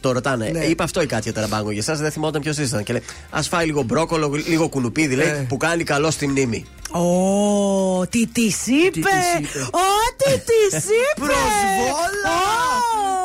Το 0.00 0.12
ρωτάνε, 0.12 0.48
Ναι. 0.52 0.64
είπε 0.64 0.82
αυτό 0.82 1.02
η 1.02 1.06
Κάτια 1.06 1.32
Ταραμπάγκο 1.32 1.70
για 1.70 1.80
εσάς 1.80 1.98
δεν 2.00 2.10
θυμόταν 2.10 2.40
ποιος 2.42 2.58
ήσταν. 2.58 2.82
Και 2.82 2.92
λέει, 2.92 3.02
Α 3.30 3.42
φάει 3.42 3.66
λίγο 3.66 3.82
μπρόκολο, 3.82 4.30
λίγο 4.48 4.68
κουνουπίδι, 4.68 5.14
λέει, 5.14 5.28
Ε. 5.28 5.44
που 5.48 5.56
κάνει 5.56 5.84
καλό 5.84 6.10
στη 6.10 6.26
μνήμη. 6.26 6.64
Ω, 6.92 8.06
τι 8.06 8.26
της 8.26 8.66
είπε! 8.66 8.90
της 8.90 9.50
είπε; 9.50 9.58
Ω, 9.60 9.88
τι 10.16 10.32
της 10.32 10.84
είπε! 10.84 11.26
Προσβόλα! 11.26 12.38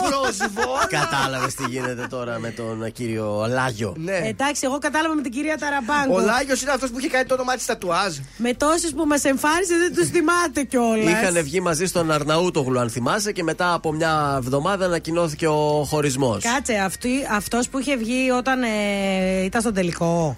Ω. 0.01 0.09
Προσβόλα! 0.09 0.85
Κατάλαβες 0.89 1.53
τι 1.55 1.63
γίνεται 1.69 2.07
τώρα 2.09 2.39
με 2.39 2.49
τον 2.49 2.91
κύριο 2.91 3.45
Λάγιο. 3.49 3.93
Ναι. 3.97 4.21
Εντάξει, 4.23 4.61
εγώ 4.63 4.77
κατάλαβα 4.77 5.15
με 5.15 5.21
την 5.21 5.31
κυρία 5.31 5.57
Ταραμπάγκο. 5.57 6.15
Ο 6.15 6.19
Λάγιος 6.19 6.61
είναι 6.61 6.71
αυτός 6.71 6.89
που 6.89 6.99
είχε 6.99 7.07
κάνει 7.07 7.25
το 7.25 7.33
όνομά 7.33 7.55
της 7.55 7.65
τατουάζ. 7.65 8.15
Με 8.37 8.53
τόσου 8.53 8.93
που 8.95 9.05
μας 9.05 9.23
εμφάνισε 9.23 9.75
δεν 9.77 9.95
τους 9.95 10.07
θυμάται 10.07 10.63
κιόλας. 10.63 11.11
Είχαν 11.11 11.43
βγει 11.43 11.61
μαζί 11.61 11.85
στον 11.85 12.11
Αρναούτογλου, 12.11 12.79
αν 12.79 12.89
θυμάσαι, 12.89 13.31
και 13.31 13.43
μετά 13.43 13.73
από 13.73 13.91
μια 13.91 14.35
εβδομάδα 14.37 14.85
ανακοινώθηκε 14.85 15.47
ο 15.47 15.85
χωρισμός. 15.89 16.43
Κάτσε, 16.43 16.89
αυτός 17.31 17.69
που 17.69 17.79
είχε 17.79 17.95
βγει 17.95 18.29
όταν 18.31 18.63
ε, 18.63 19.43
ήταν 19.43 19.61
στο 19.61 19.71
τελικό. 19.71 20.37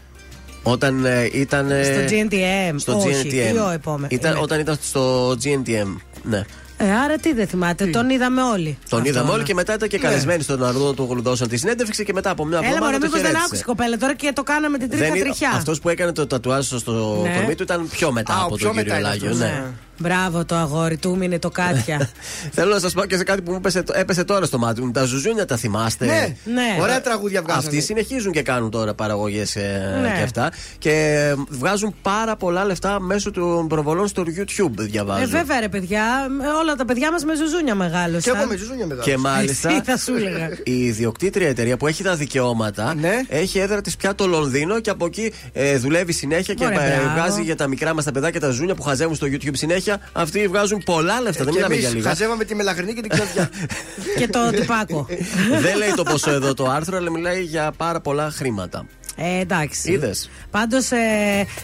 Όταν 0.68 1.06
ε, 1.06 1.30
ήταν. 1.34 1.72
ε, 1.72 1.84
Στο 1.84 2.16
GNTM. 2.16 2.76
Στο 2.77 2.98
Όχι, 2.98 3.10
GNTM. 3.24 3.53
ή 3.56 3.58
ο 3.58 3.69
επόμενο. 3.69 4.08
Ήταν, 4.11 4.34
Ναι. 4.34 4.40
Όταν 4.42 4.60
ήταν 4.60 4.77
στο 4.82 5.30
GNTM. 5.44 5.95
Ναι. 6.24 6.44
Ε, 6.77 6.92
άρα 6.92 7.18
τι 7.18 7.34
δεν 7.34 7.48
θυμάται, 7.48 7.85
τον 7.85 8.10
είδαμε 8.10 8.42
όλοι. 8.42 8.77
Τον 8.90 9.00
Αυτό 9.00 9.10
είδαμε 9.11 9.27
όλοι 9.30 9.35
είναι. 9.38 9.48
και 9.48 9.53
μετά 9.53 9.74
ήταν 9.74 9.88
και 9.90 9.98
καλεσμένοι 9.98 10.44
στον 10.44 10.64
Αρδό 10.66 10.94
του 10.94 11.08
γλουδώσαν 11.10 11.48
τη 11.48 11.58
συνέντευξη 11.58 12.03
και 12.03 12.14
μετά 12.14 12.30
από 12.30 12.45
μια 12.45 12.58
Έλα, 12.58 12.68
εβδομάδα. 12.68 12.92
μωρέ, 12.92 12.98
το 12.98 13.06
μήπως 13.06 13.22
δεν 13.22 13.27
χαιρέτησε. 13.30 13.45
άκουσες 13.45 13.61
η 13.61 13.66
κοπέλα 13.66 13.98
τώρα 13.98 14.16
και 14.16 14.32
το 14.35 14.44
κάναμε 14.44 14.77
την 14.77 14.90
τρίτη 14.90 15.03
Δεν 15.10 15.19
τριχιά. 15.19 15.52
Αυτός 15.56 15.80
που 15.80 15.90
έκανε 15.90 16.11
το 16.11 16.27
τατουάζ 16.27 16.66
στο 16.68 16.92
Ναι. 17.24 17.35
κορμί 17.38 17.56
του 17.56 17.64
ήταν 17.64 17.88
πιο 17.90 18.11
μετά 18.11 18.34
Α, 18.34 18.42
ο 18.42 18.45
από 18.45 18.56
πιο 18.56 18.66
τον 18.68 18.76
κύριο 18.76 18.94
μετά 18.94 19.00
είναι 19.00 19.08
Λάγιο. 19.10 19.30
αυτός, 19.32 19.40
Ναι. 19.50 19.64
Ναι. 19.98 20.08
Μπράβο 20.10 20.46
το 20.46 20.56
αγόρι 20.56 20.98
του, 20.98 21.18
μείνε 21.18 21.40
το 21.40 21.50
κάτια. 21.50 22.10
Θέλω 22.56 22.74
να 22.74 22.80
σας 22.80 22.94
πω 22.94 23.06
και 23.06 23.18
σε 23.18 23.24
κάτι 23.24 23.42
που 23.42 23.52
μου 23.52 23.58
έπεσε, 23.58 23.84
έπεσε 23.94 24.24
τώρα 24.24 24.46
στο 24.46 24.58
μάτι 24.58 24.82
μου. 24.82 24.92
Τα 24.92 25.04
ζουζούνια 25.04 25.46
τα 25.46 25.58
θυμάστε; 25.58 26.06
Ναι, 26.06 26.36
Ναι. 26.54 26.82
ωραία 26.82 27.02
τραγούδια 27.02 27.42
βγάζανε. 27.42 27.66
Αυτοί 27.66 27.82
συνεχίζουν 27.82 28.32
και 28.32 28.42
κάνουν 28.42 28.70
τώρα 28.72 28.94
παραγωγές 28.94 29.56
Ναι. 29.56 30.14
και 30.18 30.24
αυτά. 30.24 30.52
Και 30.78 31.34
βγάζουν 31.50 31.96
πάρα 32.02 32.36
πολλά 32.36 32.66
λεφτά 32.66 33.00
μέσω 33.00 33.32
των 33.32 33.68
προβολών 33.68 34.08
στο 34.08 34.24
YouTube, 34.28 34.72
διαβάζω. 34.76 35.24
Ε, 35.24 35.26
βέβαια, 35.26 35.60
ρε 35.60 35.70
παιδιά, 35.70 36.04
με- 36.38 36.48
όλα 36.48 36.76
τα 36.76 36.86
παιδιά 36.86 37.12
μας 37.12 37.24
με 37.24 37.36
ζουζούνια 37.36 37.76
μεγάλωσαν. 37.76 38.34
Και 38.34 38.40
εγώ 38.40 38.50
με 38.50 38.56
ζουζούνια 38.58 38.86
μεγάλωσα. 38.86 39.12
Και 39.12 39.18
μάλιστα 39.18 39.70
Εσύ 39.70 39.82
θα 39.84 39.98
σου 39.98 40.16
έλεγα. 40.16 40.50
η 40.64 40.86
ιδιοκτήτρια 40.86 41.48
εταιρεία 41.48 41.78
που 41.78 41.88
έχει 41.88 42.04
τα 42.04 42.16
δικαιώματα 42.16 42.94
Ναι. 42.96 43.22
έχει 43.28 43.60
έδρα 43.60 43.82
της 43.82 43.96
πια 43.96 44.16
το 44.16 44.28
Λονδίνο 44.28 44.80
και 44.80 44.90
από 44.90 45.06
εκεί 45.06 45.34
ε, 45.54 45.78
δουλεύει 45.78 46.12
συνέχεια 46.14 46.54
και 46.54 46.66
Ωραία, 46.66 46.82
ε, 46.84 47.00
μπράβο. 47.02 47.20
βγάζει 47.20 47.42
για 47.42 47.56
τα 47.56 47.68
μικρά 47.68 47.94
μας 47.94 48.04
τα 48.04 48.12
παιδάκια 48.12 48.40
τα 48.40 48.50
ζούνια 48.50 48.76
που 48.76 48.82
χαζεύουν 48.82 49.16
στο 49.16 49.28
YouTube 49.30 49.50
συνέχεια. 49.54 49.85
Αυτοί 50.14 50.48
βγάζουν 50.48 50.82
πολλά 50.86 51.22
λεφτά. 51.22 51.44
δεν 51.44 51.54
Και 51.54 51.60
μιλάμε 51.60 51.76
για 51.76 51.88
εμεί 51.88 51.98
λίγα. 51.98 52.10
χαζεύαμε 52.10 52.44
τη 52.44 52.56
μελαχρινή 52.56 52.94
και 52.94 53.02
την 53.02 53.10
ξαδιά. 53.10 53.50
και 54.20 54.28
το 54.28 54.50
τυπάκο. 54.50 55.08
δεν 55.66 55.78
λέει 55.78 55.94
το 55.96 56.04
ποσό 56.04 56.32
εδώ 56.32 56.54
το 56.54 56.70
άρθρο, 56.70 56.98
αλλά 56.98 57.12
μιλάει 57.12 57.42
για 57.42 57.72
πάρα 57.78 58.00
πολλά 58.02 58.32
χρήματα. 58.32 58.86
Ε, 59.18 59.40
εντάξει. 59.40 59.92
Είδες. 59.92 60.30
Πάντως 60.52 60.88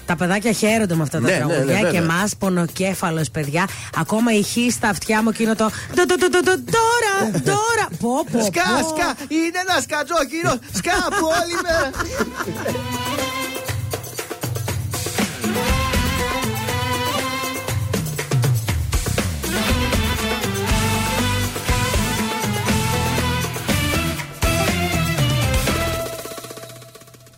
τα 0.06 0.16
παιδάκια 0.16 0.52
χαίρονται 0.52 0.96
με 0.96 1.04
αυτά 1.04 1.20
τα 1.20 1.24
Ναι, 1.24 1.32
ναι, 1.32 1.38
ναι, 1.38 1.46
τραγούδια 1.48 1.76
βέβαια. 1.76 1.92
και 1.92 1.98
εμάς 1.98 2.36
πονοκέφαλος, 2.36 3.30
παιδιά. 3.32 3.68
Ακόμα 3.98 4.34
η 4.34 4.42
χή 4.42 4.72
στα 4.72 4.88
αυτιά 4.90 5.22
μου 5.24 5.30
εκείνο 5.30 5.56
το. 5.56 5.70
«Ντο, 5.96 6.06
ντο, 6.06 6.16
ντο, 6.18 6.28
ντο, 6.30 6.40
ντο, 6.44 6.72
Τώρα, 6.72 7.40
τώρα. 7.44 7.88
Πω, 8.02 8.26
πω, 8.32 8.44
Σκά, 8.46 8.62
πω. 8.82 8.88
σκά, 8.88 9.14
είναι 9.28 9.60
ένας 9.70 9.84
σκατζόκυρο. 9.84 10.54
Σκά 10.74 10.98
που 11.20 11.26
όλη 11.42 11.56
μέρα. 11.64 11.90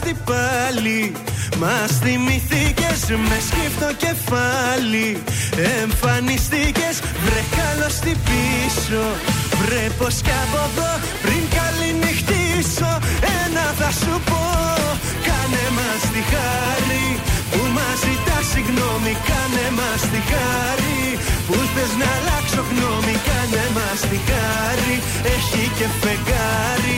καλώς 0.00 0.14
τι 0.14 0.14
πάλι. 0.30 1.12
Μας 1.58 1.90
θυμηθήκες 2.02 3.00
με 3.28 3.38
σκύφτο 3.48 3.88
κεφάλι. 4.04 5.08
Εμφανιστήκες 5.82 6.96
βρε 7.24 7.42
καλώς 7.58 7.94
τι 8.04 8.12
πίσω. 8.28 9.04
Βρε 9.60 9.84
πως 9.98 10.14
κι 10.24 10.34
από 10.44 10.60
εδώ 10.68 10.92
πριν 11.22 11.42
καληνυχτήσω. 11.56 12.92
Ένα 13.40 13.66
θα 13.80 13.90
σου 14.00 14.14
πω 14.28 14.44
Κάνε 15.26 15.64
μας 15.76 16.02
τη 16.12 16.22
χάρη. 16.32 17.06
Που 17.50 17.60
μας 17.76 17.96
ζητάς 18.04 18.44
συγγνώμη 18.52 19.12
Κάνε 19.28 19.66
μας 19.78 20.02
τη 20.12 20.20
χάρη. 20.30 21.00
Που 21.46 21.56
θες 21.72 21.92
να 22.00 22.08
αλλάξω 22.16 22.62
γνώμη 22.70 23.14
Κάνε 23.28 23.64
μας 23.76 24.00
τη 24.10 24.18
χάρη. 24.28 24.96
Έχει 25.34 25.62
και 25.78 25.86
φεγγάρι 26.00 26.96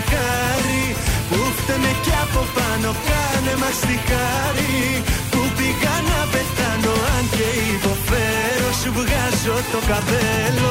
τη 0.00 0.14
χάρη 0.14 0.84
που 1.30 1.38
φταίμε 1.56 1.92
κι 2.04 2.14
από 2.24 2.42
πάνω 2.56 2.90
Κάνε 3.08 3.54
μας 3.62 3.78
τη 3.86 3.96
χάρη 4.08 4.78
που 5.30 5.40
πήγα 5.56 5.96
να 6.10 6.20
πεθάνω 6.32 6.94
Αν 7.16 7.24
και 7.36 7.48
υποφέρω 7.74 8.70
σου 8.80 8.90
βγάζω 8.98 9.56
το 9.72 9.78
καπέλο 9.90 10.70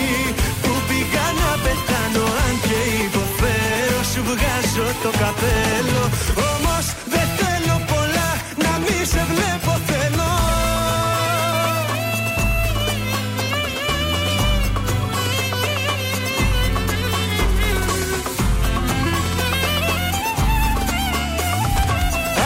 το 5.03 5.09
καπέλο 5.09 6.03
Όμως 6.51 6.85
δεν 7.13 7.27
θέλω 7.39 7.75
πολλά 7.91 8.29
να 8.63 8.71
μη 8.83 9.05
σε 9.11 9.21
βλέπω 9.31 9.71
θέλω. 9.89 10.31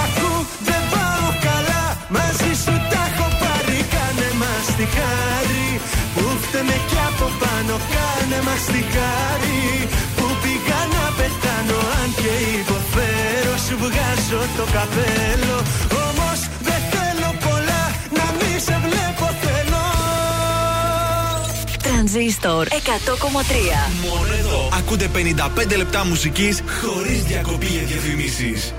Ακού 0.03 0.32
δεν 0.67 0.82
πάω 0.93 1.27
καλά 1.48 1.83
Μαζί 2.15 2.51
σου 2.64 2.74
τα 2.91 3.01
έχω 3.09 3.27
πάρει. 3.41 3.80
Κάνε 3.93 4.30
μας 4.41 4.65
τη 4.77 4.85
χάρη 4.95 5.67
Που 6.15 6.24
φταίμε 6.41 6.77
κι 6.90 6.99
από 7.09 7.27
πάνω. 7.41 7.75
Κάνε 7.93 8.40
μας 8.48 8.64
τη 8.72 8.82
χάρη 8.93 9.55
Σου 13.75 13.81
βγάζω 13.81 14.43
το 14.57 14.63
καπέλο. 14.63 15.57
Όμως 16.07 16.39
δεν 16.61 16.81
θέλω 16.91 17.29
πολλά 17.45 17.83
Να 18.09 18.23
μη 18.37 18.59
σε 18.59 18.79
βλέπω 18.85 19.25
θέλω. 19.41 19.83
Τρανζίστορ 21.83 22.67
100,3 22.67 22.73
Μόνο 24.07 24.33
εδώ. 24.39 24.69
Ακούτε 24.77 25.09
55 25.73 25.77
λεπτά 25.77 26.05
μουσικής 26.05 26.63
χωρίς 26.83 27.23
διακοπή 27.23 27.65
για 27.65 27.81
διαφημίσεις. 27.81 28.73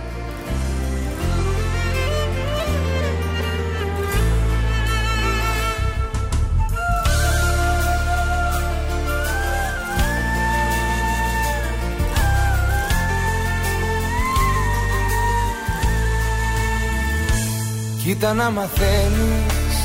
Κοίτα 18.07 18.33
να 18.35 18.51
μαθαίνεις 18.51 19.77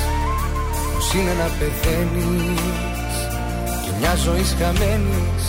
Πως 0.94 1.14
είναι 1.14 1.34
να 1.34 1.44
πεθαίνεις. 1.44 2.60
Και 3.84 3.92
μια 4.00 4.16
ζωή 4.16 4.44
χαμένης 4.44 5.44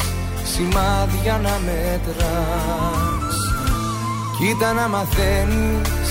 Σημάδια 0.44 1.40
να 1.42 1.60
μετράς. 1.64 3.36
Κοίτα 4.38 4.72
να 4.72 4.88
μαθαίνεις 4.88 6.10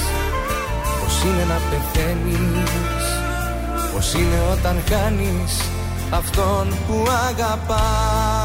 Πως 0.99 1.23
είναι 1.23 1.43
να 1.43 1.59
πεθαίνεις. 1.69 2.71
Πως 3.93 4.13
είναι 4.13 4.39
όταν 4.51 4.81
χάνεις 4.89 5.61
Αυτόν 6.09 6.67
που 6.87 7.05
αγαπάς 7.29 8.40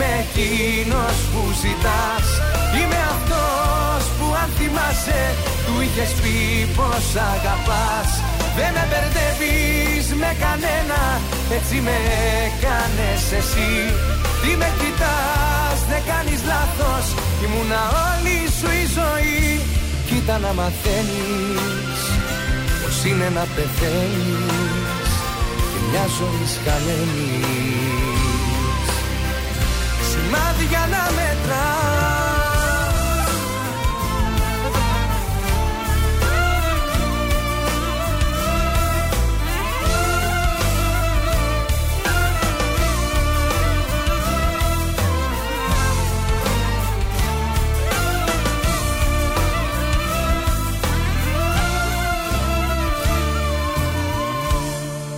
Είμαι 0.00 0.24
εκείνος 0.26 1.16
που 1.32 1.42
ζητάς. 1.62 2.26
Είμαι 2.76 3.00
αυτός 3.14 4.02
που 4.16 4.26
αν 4.42 4.48
θυμάσαι 4.56 5.22
Του 5.66 5.74
είχες 5.84 6.12
πει 6.20 6.36
πως 6.76 7.06
αγαπάς. 7.32 8.10
Δεν 8.56 8.70
με 8.76 8.84
μπερδεύεις 8.88 10.06
με 10.20 10.30
κανένα 10.44 11.00
Έτσι 11.56 11.76
με 11.86 11.96
έκανες 12.46 13.22
εσύ. 13.40 13.72
Τι 14.42 14.50
με 14.60 14.70
κοιτάς, 14.80 15.78
δεν 15.90 16.02
κάνεις 16.10 16.40
λάθος 16.52 17.06
Ήμουνα 17.44 17.82
όλη 18.08 18.38
σου 18.56 18.68
η 18.82 18.84
ζωή. 18.98 19.44
Κοίτα 20.08 20.36
να 20.44 20.50
μαθαίνεις 20.58 22.00
Πως 22.80 22.96
είναι 23.08 23.28
να 23.36 23.44
πεθαίνεις. 23.54 25.10
Και 25.70 25.80
μια 25.88 26.04
ζωή 26.18 26.46
χαμένης 26.64 27.97
Σημάδια 30.38 30.78
να 30.78 31.12
μετράς. 31.12 31.78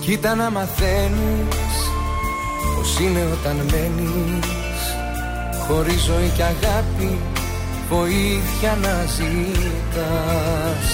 Κοίτα 0.00 0.34
να 0.34 0.50
μαθαίνεις 0.50 1.90
Πως 2.76 2.98
είναι 3.00 3.28
όταν 3.32 3.56
μένεις 3.56 4.69
Χωρίς 5.72 6.02
ζωή 6.02 6.32
και 6.36 6.42
αγάπη 6.42 7.18
Βοήθεια 7.88 8.78
να 8.82 9.04
ζητάς. 9.16 10.88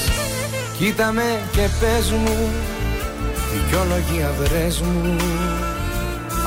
Κοίτα 0.78 1.12
με 1.12 1.40
και 1.52 1.68
πες 1.80 2.10
μου 2.10 2.50
Δικαιολογία 3.52 4.32
βρες 4.38 4.80
μου. 4.80 5.16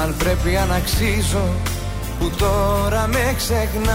Αν 0.02 0.16
πρέπει 0.18 0.58
αν 0.58 0.72
αξίζω 0.72 1.54
Που 2.20 2.30
τώρα 2.38 3.08
με 3.08 3.34
ξεχνάς. 3.38 3.90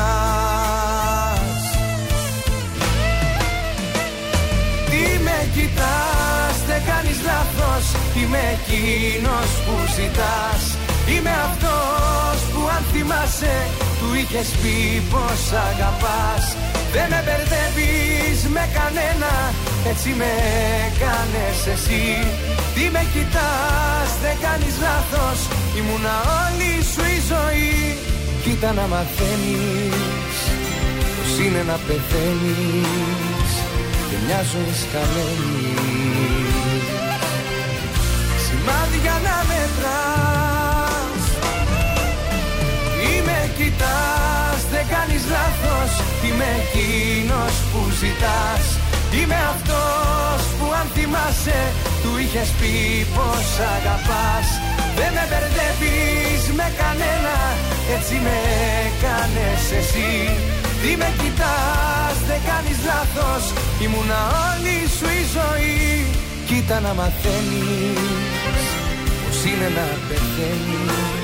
Τι 4.91 5.23
με 5.23 5.39
κοιτάς, 5.55 6.57
δεν 6.67 6.83
κάνεις 6.87 7.19
λάθος. 7.29 7.85
Είμαι 8.17 8.43
εκείνος 8.57 9.49
που 9.65 9.75
ζητάς. 9.97 10.63
Είμαι 11.13 11.35
αυτός 11.49 12.39
που 12.53 12.61
αν 12.77 12.83
θυμάσαι 12.93 13.55
Του 14.05 14.15
είχες 14.15 14.49
πει 14.61 15.03
πως 15.11 15.43
αγαπάς. 15.69 16.45
Δεν 16.93 17.07
με 17.13 17.21
μπερδεύεις 17.25 18.39
με 18.55 18.65
κανένα. 18.77 19.33
Έτσι 19.91 20.09
με 20.21 20.31
έκανες 20.87 21.59
εσύ. 21.75 22.05
Τι 22.75 22.85
με 22.95 23.03
κοιτάς, 23.13 24.09
δεν 24.23 24.37
κάνεις 24.45 24.75
λάθος. 24.87 25.39
Ήμουνα 25.79 26.17
όλη 26.43 26.73
σου 26.91 27.05
η 27.17 27.19
ζωή. 27.33 27.79
Κοίτα 28.43 28.73
να 28.73 28.87
μαθαίνεις 28.93 30.39
Πως 31.17 31.33
είναι 31.45 31.63
να 31.71 31.77
πεθαίνεις. 31.87 33.51
Και 34.09 34.17
μια 34.25 34.41
ζωή 34.53 34.75
χαμένη 34.91 35.75
Σημάδια 38.45 39.15
να 39.27 39.37
μετράς 39.49 40.44
κοιτάς, 43.59 44.61
δεν 44.73 44.85
κάνεις 44.95 45.23
λάθος. 45.35 45.91
Είμαι 46.25 46.49
εκείνος 46.63 47.55
που 47.71 47.81
ζητάς. 48.01 48.65
Είμαι 49.19 49.41
αυτός 49.55 50.41
που 50.57 50.67
αν 50.81 50.87
θυμάσαι 50.95 51.61
Του 52.03 52.13
είχες 52.23 52.51
πει 52.59 52.75
πως 53.17 53.47
αγαπάς. 53.77 54.49
Δεν 54.99 55.11
με 55.17 55.25
μπερδεύεις 55.29 56.43
με 56.59 56.67
κανένα 56.81 57.37
Έτσι 57.97 58.15
με 58.25 58.37
έκανες 58.87 59.65
εσύ. 59.81 60.13
Τι 60.81 60.91
με 61.01 61.09
κοιτάς, 61.21 62.17
δεν 62.29 62.41
κάνεις 62.51 62.79
λάθος. 62.91 63.45
Ήμουνα 63.85 64.21
όλη 64.49 64.77
σου 64.97 65.09
η 65.21 65.23
ζωή. 65.37 65.83
Κοίτα 66.49 66.77
να 66.81 66.93
μαθαίνεις 66.99 68.67
Πως 69.23 69.39
είναι 69.49 69.69
να 69.79 69.87
πεθαίνεις. 70.07 71.24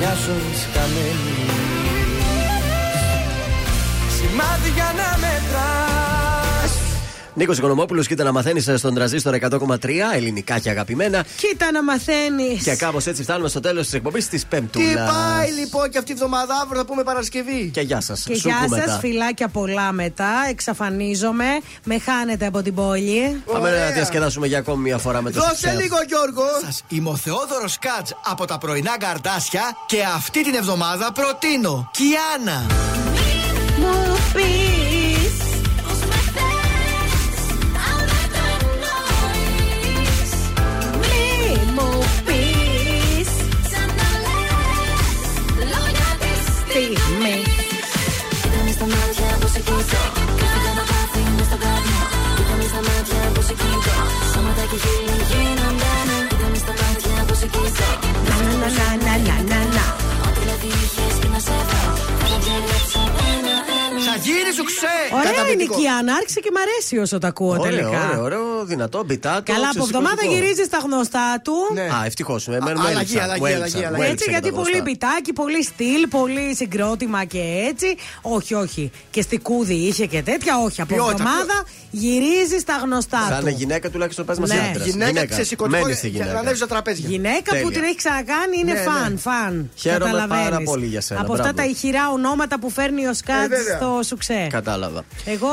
μια 0.00 0.14
ζωή 0.26 0.52
χαμένης 0.72 1.50
Σημάδια 4.16 4.92
να 4.96 5.18
μετράς 5.18 5.99
Νίκος 7.40 7.58
Οικονομόπουλος, 7.58 8.06
κοίτα 8.06 8.24
να 8.24 8.32
μαθαίνεις 8.32 8.70
στον 8.76 8.94
τραζίστορ 8.94 9.34
100,3 9.34 10.12
ελληνικά 10.14 10.58
και 10.58 10.70
αγαπημένα. 10.70 11.24
Κοίτα 11.36 11.72
να 11.72 11.82
μαθαίνεις. 11.82 12.62
Και 12.62 12.74
κάπως 12.74 13.06
έτσι 13.06 13.22
φτάνουμε 13.22 13.48
στο 13.48 13.60
τέλος 13.60 13.84
της 13.84 13.94
εκπομπής 13.94 14.28
της 14.28 14.40
Τι 14.42 14.46
Πέμπτουλα. 14.48 14.84
πάει 15.06 15.50
λοιπόν 15.50 15.90
και 15.90 15.98
αυτή 15.98 16.10
η 16.10 16.14
εβδομάδα 16.14 16.54
αύριο 16.62 16.78
θα 16.80 16.86
πούμε 16.86 17.02
Παρασκευή. 17.02 17.70
Και 17.72 17.80
γεια 17.80 18.00
σας. 18.00 18.22
Και 18.26 18.32
γεια 18.32 18.66
σας, 18.86 18.98
φιλάκια 19.00 19.48
πολλά 19.48 19.92
μετά. 19.92 20.30
Εξαφανίζομαι. 20.48 21.44
Με 21.84 21.98
χάνετε 21.98 22.46
από 22.46 22.62
την 22.62 22.74
πόλη. 22.74 23.42
Πάμε 23.52 23.70
να 23.70 23.90
διασκεδάσουμε 23.90 24.46
για 24.46 24.58
ακόμη 24.58 24.82
μια 24.82 24.98
φορά 24.98 25.22
με 25.22 25.30
το 25.30 25.40
Δώσε 25.40 25.74
success. 25.74 25.80
λίγο 25.80 25.96
Γιώργο. 26.08 26.44
Σας 26.64 26.82
είμαι 26.88 27.08
ο 27.08 27.16
Θεόδωρος 27.16 27.78
Κάτς 27.78 28.14
από 28.24 28.44
τα 28.44 28.58
πρωινά 28.58 28.96
καρτάσια 28.98 29.62
και 29.86 30.02
αυτή 30.16 30.42
την 30.42 30.54
εβδομάδα 30.54 31.12
προτείνω 31.12 31.90
Κιάνα. 31.92 32.66
Μου 33.78 34.16
είναι 65.52 65.62
η 65.62 65.68
Κιάννα, 65.76 66.12
άρχισε 66.14 66.40
και 66.40 66.50
μ' 66.54 66.60
αρέσει 66.64 66.98
όσο 66.98 67.18
τα 67.18 67.28
ακούω 67.28 67.48
Ωραίο, 67.50 67.62
τελικά. 67.62 67.88
ωραίο, 68.10 68.22
ωραίο, 68.22 68.64
δυνατό, 68.64 69.04
μπιτάτο. 69.04 69.52
Καλά, 69.52 69.68
από 69.74 69.82
εβδομάδα 69.84 70.24
γυρίζει 70.24 70.62
στα 70.62 70.78
γνωστά 70.84 71.40
του. 71.44 71.54
Α, 72.00 72.04
ευτυχώς. 72.06 72.48
αλλαγή, 72.48 73.18
αλλαγή, 73.18 73.52
αλλαγή, 73.54 73.84
αλλαγή. 73.84 74.10
Έτσι, 74.10 74.30
γιατί 74.30 74.50
πολύ 74.52 74.80
μπιτάκι, 74.82 75.32
πολύ 75.32 75.62
στυλ, 75.64 76.06
πολύ 76.10 76.54
συγκρότημα 76.54 77.24
και 77.24 77.42
έτσι. 77.68 77.96
Όχι, 78.22 78.54
όχι. 78.54 78.90
Και 79.10 79.22
στικούδι 79.22 79.74
είχε 79.74 80.06
και 80.06 80.22
τέτοια. 80.22 80.58
Όχι, 80.64 80.80
από 80.80 80.94
Ποιότητα, 80.94 81.22
εβδομάδα 81.22 81.64
γυρίζει 81.90 82.58
στα 82.58 82.76
γνωστά 82.84 83.18
Θα 83.20 83.34
του. 83.34 83.40
είναι 83.40 83.50
γυναίκα 83.56 83.90
τουλάχιστον 83.90 84.24
πες 84.24 84.38
μας 84.38 84.48
Ναι. 84.48 84.58
άντρας. 84.70 84.86
Γυναίκα 84.86 85.26
ξεσηκωτικό 85.26 85.78
Μένει 85.82 85.94
στη 85.94 86.08
για 86.08 86.18
να 86.18 86.24
γυναίκα. 86.24 86.40
ανέβει 86.40 86.56
στα 86.56 86.66
τραπέζια. 86.66 87.08
Γυναίκα 87.08 87.42
που 87.42 87.50
Τέλεια. 87.50 87.70
την 87.70 87.82
έχεις 87.82 87.96
ξανακάνει 87.96 88.58
είναι 88.60 88.72
Ναι, 88.72 88.78
φαν, 88.80 89.12
ναι. 89.12 89.18
φαν. 89.18 89.70
Χαίρομαι 89.74 90.04
Καταλαβαίνεις. 90.04 90.44
πάρα 90.44 90.60
πολύ 90.64 90.86
για 90.86 91.00
σένα, 91.00 91.20
Από 91.20 91.32
μπράβο. 91.32 91.48
αυτά 91.48 91.62
τα 91.62 91.68
ηχηρά 91.68 92.10
ονόματα 92.10 92.58
που 92.58 92.70
φέρνει 92.70 93.06
ο 93.06 93.14
Σκάτ 93.14 93.44
Ε, 93.52 93.56
βέβαια. 93.56 93.76
στο 93.76 94.00
σουξέ. 94.06 94.46
Κατάλαβα. 94.50 95.04
Εγώ. 95.40 95.48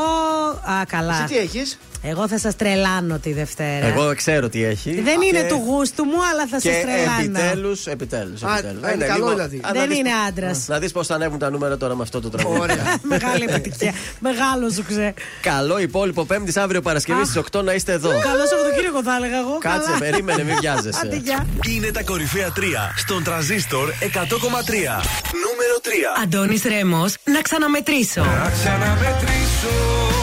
Α, 0.71 0.85
καλά. 0.87 1.15
Εσύ 1.15 1.33
τι 1.33 1.37
έχεις; 1.37 1.77
Εγώ 2.09 2.27
θα 2.27 2.39
σας 2.39 2.55
τρελάνω 2.55 3.19
τη 3.19 3.33
Δευτέρα. 3.33 3.85
Εγώ 3.85 4.15
ξέρω 4.15 4.49
τι 4.49 4.63
έχει. 4.63 5.01
Δεν 5.01 5.21
είναι 5.21 5.41
Και- 5.41 5.47
του 5.47 5.61
γούστου 5.65 6.03
μου, 6.03 6.25
αλλά 6.31 6.47
θα 6.47 6.57
Και 6.59 6.71
σα 6.71 6.79
τρελάνω. 6.79 7.39
επιτέλους, 7.39 7.85
επιτέλους. 7.85 8.43
Α, 8.43 8.59
είναι 8.93 9.05
καλό 9.05 9.27
δηλαδή. 9.29 9.61
Δεν 9.73 9.91
είναι 9.91 10.09
άντρας. 10.27 10.67
Να 10.67 10.79
δεις 10.79 10.91
πώς 10.91 11.07
θα 11.07 11.15
ανέβουν 11.15 11.39
τα 11.39 11.49
νούμερα 11.49 11.77
τώρα 11.77 11.95
με 11.95 12.01
αυτό 12.03 12.21
το 12.21 12.29
τραγούδι. 12.29 12.59
Ωραία. 12.59 12.95
Μεγάλη 13.13 13.45
επιτυχία. 13.49 13.93
Μεγάλο 14.19 14.69
σου 14.69 14.83
ξέ. 14.87 15.13
Καλό 15.41 15.79
υπόλοιπο 15.79 16.25
Πέμπτης 16.25 16.57
αύριο 16.57 16.81
Παρασκευή 16.81 17.25
στις 17.25 17.35
8 17.51 17.61
να 17.63 17.73
είστε 17.73 17.91
εδώ. 17.91 18.09
Καλό 18.09 18.45
Σαββατοκύριακο 18.49 19.03
θα 19.03 19.15
έλεγα 19.15 19.37
εγώ. 19.37 19.57
Κάτσε, 19.57 19.85
Καλά. 19.87 19.97
περίμενε, 19.97 20.43
μην 20.43 20.55
βιάζεσαι. 20.59 20.99
Άντε, 21.03 21.15
γεια. 21.15 21.45
Είναι 21.67 21.91
τα 21.91 22.03
κορυφαία 22.03 22.49
3 22.55 22.93
στον 22.95 23.23
τραζίστορ 23.23 23.89
100,3. 23.99 25.01
Νούμερο 25.45 25.75
3. 25.83 25.89
Αντώνης 26.23 26.63
Ρέμος, 26.63 27.13
να 27.23 27.41
ξαναμετρήσω. 27.41 28.21
Να 28.23 28.51
ξαναμετρήσω 28.61 29.75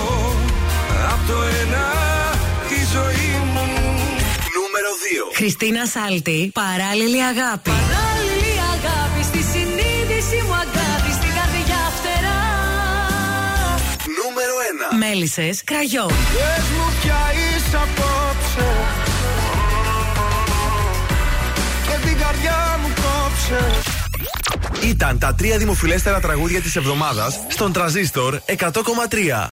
από 0.02 0.03
το 1.28 1.36
ένα 1.62 1.84
τη 2.68 2.74
ζωή 2.94 3.30
μου. 3.52 3.64
Νούμερο 4.56 4.90
2. 5.30 5.36
Χριστίνα 5.36 5.86
Σάλτη, 5.86 6.50
παράλληλη 6.54 7.22
αγάπη. 7.22 7.70
Παράλληλη 7.70 8.54
αγάπη 8.74 9.20
στη 9.30 9.40
συνείδηση 9.52 10.36
μου 10.46 10.54
αγάπη 10.64 11.10
στην 11.18 11.32
καρδιά 11.38 11.82
φτερά. 11.96 12.42
Νούμερο 14.20 14.54
1. 14.92 14.96
Μέλισσες, 15.02 15.64
κραγιό. 15.64 16.06
Πες 16.06 16.66
μου 16.76 16.86
πια 17.00 17.20
είσαι 17.38 17.76
απόψε 17.86 18.70
Και 21.88 22.08
την 22.08 22.18
καρδιά 22.18 22.78
μου 22.82 22.88
κόψε 23.02 23.60
Ήταν 24.86 25.18
τα 25.18 25.34
τρία 25.34 25.58
δημοφιλέστερα 25.58 26.20
τραγούδια 26.20 26.60
της 26.60 26.76
εβδομάδας 26.76 27.40
στον 27.48 27.72
Τραζίστορ 27.72 28.38
100,3. 28.46 28.54